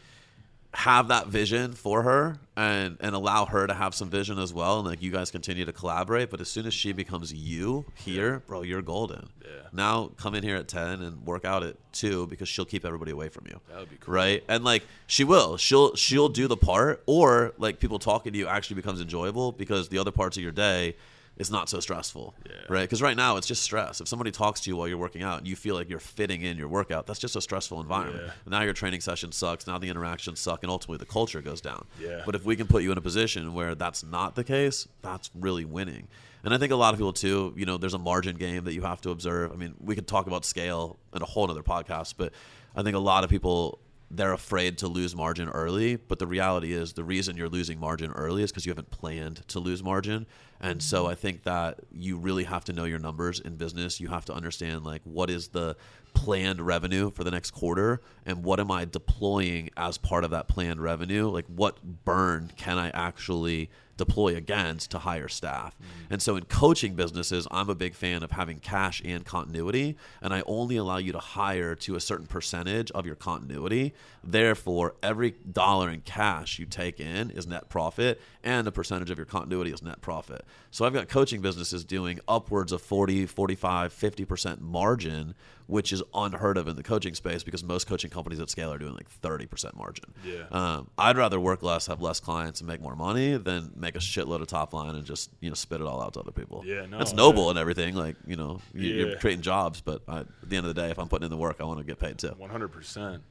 have 0.74 1.08
that 1.08 1.26
vision 1.26 1.72
for 1.74 2.02
her 2.02 2.38
and 2.56 2.96
and 3.00 3.14
allow 3.14 3.44
her 3.44 3.66
to 3.66 3.74
have 3.74 3.94
some 3.94 4.08
vision 4.08 4.38
as 4.38 4.54
well 4.54 4.78
and 4.78 4.88
like 4.88 5.02
you 5.02 5.10
guys 5.10 5.30
continue 5.30 5.66
to 5.66 5.72
collaborate 5.72 6.30
but 6.30 6.40
as 6.40 6.48
soon 6.48 6.66
as 6.66 6.72
she 6.72 6.92
becomes 6.92 7.32
you 7.32 7.84
here 7.94 8.42
bro 8.46 8.62
you're 8.62 8.80
golden. 8.80 9.28
Yeah. 9.42 9.48
now 9.72 10.10
come 10.16 10.34
in 10.34 10.42
here 10.42 10.56
at 10.56 10.68
10 10.68 11.02
and 11.02 11.26
work 11.26 11.44
out 11.44 11.62
at 11.62 11.76
2 11.92 12.26
because 12.28 12.48
she'll 12.48 12.64
keep 12.64 12.86
everybody 12.86 13.10
away 13.10 13.28
from 13.28 13.46
you. 13.48 13.60
That 13.68 13.80
would 13.80 13.90
be 13.90 13.96
cool. 14.00 14.14
right? 14.14 14.42
And 14.48 14.64
like 14.64 14.84
she 15.06 15.24
will. 15.24 15.58
She'll 15.58 15.94
she'll 15.94 16.30
do 16.30 16.48
the 16.48 16.56
part 16.56 17.02
or 17.06 17.52
like 17.58 17.78
people 17.78 17.98
talking 17.98 18.32
to 18.32 18.38
you 18.38 18.46
actually 18.46 18.76
becomes 18.76 19.00
enjoyable 19.00 19.52
because 19.52 19.90
the 19.90 19.98
other 19.98 20.10
parts 20.10 20.38
of 20.38 20.42
your 20.42 20.52
day 20.52 20.96
is 21.38 21.50
not 21.50 21.68
so 21.68 21.80
stressful 21.80 22.34
Yeah. 22.46 22.52
right? 22.68 22.82
Because 22.82 23.00
right 23.00 23.16
now 23.16 23.36
it's 23.36 23.46
just 23.46 23.62
stress. 23.62 24.00
If 24.00 24.08
somebody 24.08 24.30
talks 24.30 24.60
to 24.60 24.70
you 24.70 24.76
while 24.76 24.86
you're 24.86 24.98
working 24.98 25.22
out 25.22 25.38
and 25.38 25.48
you 25.48 25.56
feel 25.56 25.74
like 25.74 25.88
you're 25.88 25.98
fitting 25.98 26.42
in 26.42 26.56
your 26.58 26.68
workout. 26.68 27.06
That's 27.06 27.18
just 27.18 27.34
a 27.36 27.40
stressful 27.40 27.80
environment. 27.80 28.24
Yeah. 28.26 28.32
now 28.50 28.62
your 28.62 28.74
training 28.74 29.00
session 29.00 29.32
sucks. 29.32 29.66
Now 29.66 29.78
the 29.78 29.88
interactions 29.88 30.40
suck 30.40 30.62
and 30.62 30.70
ultimately 30.70 30.98
the 30.98 31.10
culture 31.10 31.40
goes 31.40 31.60
down. 31.60 31.86
Yeah. 32.00 32.22
but 32.26 32.34
if 32.34 32.44
we 32.44 32.54
can 32.54 32.66
put 32.66 32.82
you 32.82 32.92
in 32.92 32.98
a 32.98 33.02
position 33.02 33.54
where 33.54 33.74
that's 33.74 34.04
not 34.04 34.34
the 34.34 34.44
case 34.44 34.86
that's 35.00 35.30
really 35.34 35.64
winning. 35.64 36.08
And 36.44 36.52
i 36.52 36.58
think 36.58 36.72
a 36.72 36.76
lot 36.76 36.92
of 36.92 36.98
people 36.98 37.12
too 37.12 37.54
you 37.56 37.64
know 37.66 37.76
there's 37.78 37.94
a 37.94 37.98
margin 37.98 38.36
game 38.36 38.64
that 38.64 38.74
you 38.74 38.82
have 38.82 39.00
to 39.02 39.10
observe. 39.10 39.52
I 39.52 39.56
mean 39.56 39.74
we 39.80 39.94
could 39.94 40.06
talk 40.08 40.26
about 40.26 40.44
scale 40.44 40.98
in 41.14 41.22
a 41.22 41.24
whole 41.26 41.50
other 41.50 41.62
podcast 41.62 42.14
but 42.18 42.32
i 42.76 42.82
think 42.82 42.94
a 42.96 43.00
lot 43.12 43.24
of 43.24 43.30
people 43.30 43.78
they're 44.14 44.34
afraid 44.34 44.76
to 44.76 44.88
lose 44.88 45.16
margin 45.16 45.48
early. 45.48 45.96
But 45.96 46.18
the 46.18 46.26
reality 46.26 46.74
is 46.74 46.92
the 46.92 47.02
reason 47.02 47.34
you're 47.38 47.48
losing 47.48 47.80
margin 47.80 48.10
early 48.12 48.42
is 48.42 48.50
because 48.52 48.66
you 48.66 48.70
haven't 48.70 48.90
planned 48.90 49.42
to 49.48 49.58
lose 49.58 49.82
margin 49.82 50.26
and 50.62 50.82
so 50.82 51.06
i 51.06 51.14
think 51.14 51.42
that 51.42 51.80
you 51.90 52.16
really 52.16 52.44
have 52.44 52.64
to 52.64 52.72
know 52.72 52.84
your 52.84 52.98
numbers 52.98 53.40
in 53.40 53.56
business. 53.56 54.00
You 54.00 54.08
have 54.08 54.24
to 54.26 54.32
understand 54.32 54.84
like 54.84 55.02
what 55.04 55.28
is 55.30 55.48
the 55.48 55.76
planned 56.14 56.60
revenue 56.60 57.10
for 57.10 57.24
the 57.24 57.30
next 57.30 57.50
quarter 57.50 58.00
and 58.24 58.44
what 58.44 58.60
am 58.60 58.70
i 58.70 58.84
deploying 58.84 59.70
as 59.76 59.98
part 59.98 60.24
of 60.24 60.30
that 60.30 60.48
planned 60.48 60.80
revenue? 60.80 61.28
Like 61.28 61.46
what 61.46 62.04
burn 62.04 62.52
can 62.56 62.78
i 62.78 62.90
actually 62.90 63.70
deploy 64.04 64.36
against 64.36 64.90
to 64.90 64.98
hire 64.98 65.28
staff. 65.28 65.76
Mm. 65.78 65.86
And 66.10 66.22
so 66.22 66.36
in 66.36 66.44
coaching 66.46 66.94
businesses, 66.94 67.46
I'm 67.50 67.70
a 67.70 67.74
big 67.74 67.94
fan 67.94 68.22
of 68.22 68.32
having 68.32 68.58
cash 68.58 69.00
and 69.04 69.24
continuity, 69.24 69.96
and 70.20 70.34
I 70.34 70.42
only 70.46 70.76
allow 70.76 70.96
you 70.96 71.12
to 71.12 71.18
hire 71.18 71.74
to 71.76 71.94
a 71.94 72.00
certain 72.00 72.26
percentage 72.26 72.90
of 72.90 73.06
your 73.06 73.14
continuity. 73.14 73.94
Therefore, 74.24 74.94
every 75.02 75.30
dollar 75.30 75.88
in 75.90 76.00
cash 76.00 76.58
you 76.58 76.66
take 76.66 76.98
in 76.98 77.30
is 77.30 77.46
net 77.46 77.68
profit, 77.68 78.20
and 78.42 78.66
a 78.66 78.72
percentage 78.72 79.10
of 79.10 79.18
your 79.18 79.26
continuity 79.26 79.72
is 79.72 79.82
net 79.82 80.00
profit. 80.00 80.44
So 80.72 80.84
I've 80.84 80.92
got 80.92 81.08
coaching 81.08 81.40
businesses 81.40 81.84
doing 81.84 82.18
upwards 82.26 82.72
of 82.72 82.82
40, 82.82 83.26
45, 83.26 83.94
50% 83.94 84.60
margin, 84.60 85.34
which 85.72 85.90
is 85.90 86.02
unheard 86.12 86.58
of 86.58 86.68
in 86.68 86.76
the 86.76 86.82
coaching 86.82 87.14
space 87.14 87.42
because 87.42 87.64
most 87.64 87.86
coaching 87.86 88.10
companies 88.10 88.38
at 88.38 88.50
scale 88.50 88.70
are 88.70 88.76
doing 88.76 88.92
like 88.92 89.08
30% 89.22 89.74
margin. 89.74 90.04
Yeah. 90.22 90.42
Um, 90.50 90.90
I'd 90.98 91.16
rather 91.16 91.40
work 91.40 91.62
less, 91.62 91.86
have 91.86 92.02
less 92.02 92.20
clients, 92.20 92.60
and 92.60 92.68
make 92.68 92.82
more 92.82 92.94
money 92.94 93.38
than 93.38 93.72
make 93.74 93.96
a 93.96 93.98
shitload 93.98 94.42
of 94.42 94.48
top 94.48 94.74
line 94.74 94.94
and 94.94 95.04
just 95.06 95.30
you 95.40 95.48
know 95.48 95.54
spit 95.54 95.80
it 95.80 95.86
all 95.86 96.02
out 96.02 96.12
to 96.14 96.20
other 96.20 96.30
people. 96.30 96.62
Yeah, 96.66 96.84
no, 96.84 96.98
that's 96.98 97.12
yeah. 97.12 97.16
noble 97.16 97.48
and 97.48 97.58
everything. 97.58 97.94
Like 97.94 98.16
you 98.26 98.36
know, 98.36 98.60
you, 98.74 98.88
Yeah. 98.88 99.06
you're 99.06 99.16
creating 99.16 99.40
jobs, 99.42 99.80
but 99.80 100.02
I, 100.06 100.20
at 100.20 100.26
the 100.46 100.56
end 100.58 100.66
of 100.66 100.74
the 100.74 100.80
day, 100.80 100.90
if 100.90 100.98
I'm 100.98 101.08
putting 101.08 101.24
in 101.24 101.30
the 101.30 101.38
work, 101.38 101.56
I 101.60 101.64
want 101.64 101.78
to 101.80 101.84
get 101.86 101.98
paid 101.98 102.18
too. 102.18 102.34
One 102.36 102.50
hundred 102.50 102.68
percent. 102.68 103.22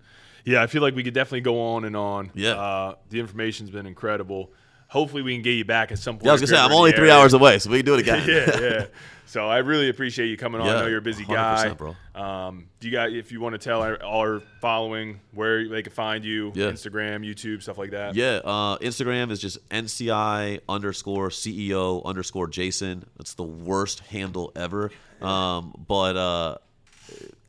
Yeah, 0.43 0.63
I 0.63 0.67
feel 0.67 0.81
like 0.81 0.95
we 0.95 1.03
could 1.03 1.13
definitely 1.13 1.41
go 1.41 1.61
on 1.61 1.85
and 1.85 1.95
on. 1.95 2.31
Yeah. 2.33 2.53
uh, 2.59 2.95
the 3.09 3.19
information's 3.19 3.69
been 3.69 3.85
incredible. 3.85 4.51
Hopefully, 4.91 5.21
we 5.21 5.33
can 5.33 5.41
get 5.41 5.51
you 5.51 5.63
back 5.63 5.93
at 5.93 5.99
some 5.99 6.15
point. 6.15 6.25
Yeah, 6.25 6.31
I 6.31 6.33
was 6.33 6.41
gonna 6.41 6.57
say 6.57 6.57
I'm 6.57 6.73
only 6.73 6.91
three 6.91 7.09
area. 7.09 7.15
hours 7.17 7.33
away, 7.33 7.59
so 7.59 7.69
we 7.69 7.77
can 7.77 7.85
do 7.85 7.93
it 7.93 8.01
again. 8.01 8.27
yeah, 8.27 8.59
yeah. 8.59 8.85
So 9.25 9.47
I 9.47 9.59
really 9.59 9.87
appreciate 9.87 10.27
you 10.27 10.35
coming 10.35 10.59
on. 10.59 10.67
I 10.67 10.81
know 10.81 10.87
you're 10.87 10.97
a 10.97 11.01
busy 11.01 11.23
100%, 11.23 11.27
guy, 11.29 11.69
bro. 11.69 11.95
Um, 12.13 12.65
do 12.81 12.89
you 12.89 12.91
got 12.91 13.13
if 13.13 13.31
you 13.31 13.39
want 13.39 13.53
to 13.53 13.59
tell 13.59 13.81
our, 13.81 14.03
our 14.03 14.41
following 14.59 15.21
where 15.33 15.65
they 15.69 15.81
can 15.81 15.93
find 15.93 16.25
you, 16.25 16.51
Yeah. 16.53 16.65
Instagram, 16.65 17.25
YouTube, 17.25 17.61
stuff 17.63 17.77
like 17.77 17.91
that? 17.91 18.15
Yeah, 18.15 18.41
uh, 18.43 18.77
Instagram 18.79 19.31
is 19.31 19.39
just 19.39 19.57
NCI 19.69 20.59
underscore 20.67 21.29
CEO 21.29 22.03
underscore 22.03 22.49
Jason. 22.49 23.05
That's 23.17 23.35
the 23.35 23.43
worst 23.43 24.01
handle 24.01 24.51
ever. 24.57 24.91
Um, 25.21 25.73
but 25.87 26.17
uh, 26.17 26.57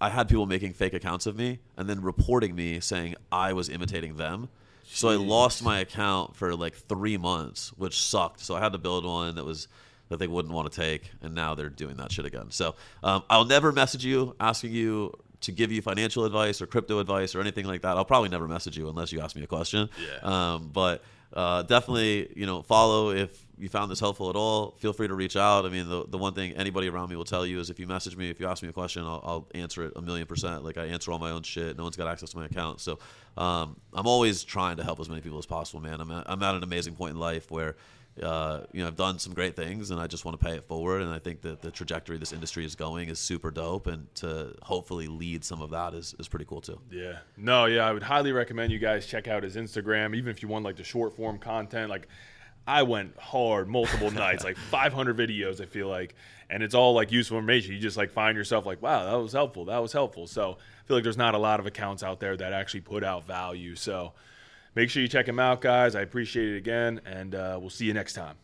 I 0.01 0.09
had 0.11 0.29
people 0.29 0.47
making 0.47 0.75
fake 0.75 0.95
accounts 0.95 1.27
of 1.27 1.37
me 1.37 1.59
and 1.77 1.89
then 1.89 2.01
reporting 2.03 2.55
me 2.55 2.79
saying 2.79 3.17
I 3.33 3.55
was 3.55 3.69
imitating 3.69 4.17
them. 4.17 4.49
So 4.95 5.09
I 5.09 5.17
lost 5.17 5.65
my 5.65 5.81
account 5.81 6.37
for 6.37 6.55
like 6.55 6.75
three 6.75 7.17
months, 7.17 7.73
which 7.77 8.01
sucked. 8.03 8.41
So 8.41 8.55
I 8.55 8.61
had 8.61 8.73
to 8.73 8.79
build 8.79 9.05
one 9.05 9.35
that 9.37 9.45
was 9.45 9.69
that 10.09 10.19
they 10.19 10.27
wouldn't 10.27 10.53
want 10.53 10.71
to 10.71 10.81
take, 10.81 11.11
and 11.23 11.35
now 11.35 11.55
they're 11.55 11.71
doing 11.71 11.97
that 11.97 12.13
shit 12.13 12.27
again. 12.27 12.51
So 12.51 12.75
um, 13.03 13.23
I'll 13.31 13.47
never 13.47 13.73
message 13.73 14.05
you 14.05 14.37
asking 14.39 14.73
you 14.73 15.15
to 15.43 15.53
give 15.53 15.73
you 15.73 15.83
financial 15.83 16.25
advice 16.25 16.63
or 16.63 16.67
crypto 16.67 16.99
advice 16.99 17.35
or 17.35 17.41
anything 17.41 17.67
like 17.67 17.83
that, 17.83 17.97
I'll 17.97 18.05
probably 18.05 18.29
never 18.29 18.49
message 18.49 18.79
you 18.79 18.89
unless 18.89 19.13
you 19.13 19.21
ask 19.21 19.37
me 19.37 19.43
a 19.43 19.47
question. 19.47 19.89
Yeah. 20.01 20.55
Um, 20.55 20.71
but 20.73 21.03
uh, 21.33 21.63
definitely, 21.63 22.33
you 22.37 22.47
know, 22.47 22.63
follow 22.63 23.11
if 23.11 23.45
you 23.63 23.69
found 23.69 23.91
this 23.91 24.01
helpful 24.01 24.29
at 24.29 24.35
all. 24.35 24.73
Feel 24.79 24.93
free 24.93 25.07
to 25.07 25.15
reach 25.15 25.37
out. 25.37 25.65
I 25.65 25.69
mean, 25.69 25.89
the, 25.89 26.05
the 26.09 26.19
one 26.19 26.35
thing 26.35 26.53
anybody 26.55 26.89
around 26.89 27.11
me 27.11 27.17
will 27.17 27.25
tell 27.25 27.47
you 27.47 27.61
is 27.61 27.71
if 27.71 27.79
you 27.79 27.87
message 27.87 28.17
me, 28.17 28.29
if 28.29 28.41
you 28.41 28.49
ask 28.49 28.61
me 28.61 28.69
a 28.69 28.73
question, 28.73 29.05
I'll, 29.05 29.21
I'll 29.25 29.49
answer 29.55 29.85
it 29.85 29.93
a 29.95 30.03
million 30.03 30.27
percent. 30.27 30.65
Like 30.65 30.79
I 30.79 30.87
answer 30.87 31.13
all 31.13 31.21
my 31.21 31.31
own 31.31 31.43
shit. 31.43 31.77
No 31.77 31.85
one's 31.85 31.97
got 31.97 32.09
access 32.09 32.31
to 32.31 32.37
my 32.37 32.47
account, 32.47 32.81
so 32.81 32.99
um, 33.37 33.77
I'm 33.93 34.09
always 34.09 34.43
trying 34.43 34.79
to 34.79 34.85
help 34.85 34.99
as 34.99 35.09
many 35.09 35.21
people 35.21 35.39
as 35.39 35.47
possible, 35.47 35.81
man. 35.81 36.01
I'm 36.01 36.11
at, 36.11 36.29
I'm 36.29 36.43
at 36.43 36.57
an 36.57 36.65
amazing 36.65 36.97
point 36.97 37.13
in 37.13 37.21
life 37.21 37.51
where 37.53 37.77
uh, 38.21 38.61
you 38.73 38.83
know, 38.83 38.89
I've 38.89 38.97
done 38.97 39.19
some 39.19 39.33
great 39.33 39.57
things, 39.57 39.91
and 39.91 39.99
I 39.99 40.07
just 40.07 40.25
want 40.25 40.39
to 40.39 40.45
pay 40.45 40.55
it 40.55 40.65
forward. 40.65 41.03
And 41.03 41.13
I 41.13 41.19
think 41.19 41.41
that 41.43 41.63
the 41.63 41.71
trajectory 41.71 42.19
this 42.19 42.33
industry 42.33 42.65
is 42.65 42.75
going 42.75 43.09
is 43.09 43.19
super 43.19 43.51
dope, 43.51 43.87
and 43.87 44.13
to 44.17 44.55
hopefully 44.63 45.07
lead 45.07 45.45
some 45.45 45.63
of 45.63 45.71
that 45.71 45.95
is, 45.95 46.15
is 46.19 46.29
pretty 46.29 46.45
cool 46.45 46.61
too. 46.61 46.79
Yeah. 46.91 47.19
No, 47.37 47.65
yeah, 47.67 47.87
I 47.87 47.93
would 47.93 48.03
highly 48.03 48.33
recommend 48.33 48.71
you 48.71 48.79
guys 48.79 49.07
check 49.07 49.29
out 49.29 49.43
his 49.43 49.57
Instagram, 49.57 50.15
even 50.15 50.31
if 50.31 50.43
you 50.43 50.49
want 50.49 50.65
like 50.65 50.77
the 50.77 50.85
short 50.85 51.15
form 51.15 51.39
content. 51.39 51.89
Like, 51.89 52.09
I 52.67 52.83
went 52.83 53.19
hard 53.19 53.69
multiple 53.69 54.11
nights, 54.13 54.45
like 54.45 54.57
500 54.57 55.17
videos, 55.17 55.61
I 55.61 55.67
feel 55.67 55.89
like, 55.89 56.15
and 56.49 56.63
it's 56.63 56.75
all 56.75 56.95
like 56.95 57.11
useful 57.11 57.39
information. 57.39 57.73
You 57.73 57.81
just 57.81 57.97
like 57.97 58.11
find 58.11 58.37
yourself 58.37 58.67
like, 58.67 58.83
wow, 58.83 59.05
that 59.05 59.17
was 59.17 59.33
helpful. 59.33 59.67
That 59.67 59.79
was 59.79 59.93
helpful. 59.93 60.27
So 60.27 60.53
I 60.53 60.87
feel 60.87 60.97
like 60.97 61.05
there's 61.05 61.17
not 61.17 61.35
a 61.35 61.39
lot 61.39 61.61
of 61.61 61.67
accounts 61.67 62.03
out 62.03 62.21
there 62.21 62.37
that 62.37 62.53
actually 62.53 62.83
put 62.83 63.03
out 63.03 63.27
value. 63.27 63.75
So 63.75 64.13
make 64.75 64.91
sure 64.91 65.03
you 65.03 65.09
check 65.09 65.27
them 65.27 65.39
out, 65.39 65.61
guys. 65.61 65.95
I 65.95 66.03
appreciate 66.03 66.49
it 66.55 66.57
again, 66.59 67.01
and 67.05 67.35
uh, 67.35 67.59
we'll 67.61 67.71
see 67.71 67.87
you 67.87 67.95
next 67.95 68.13
time. 68.13 68.37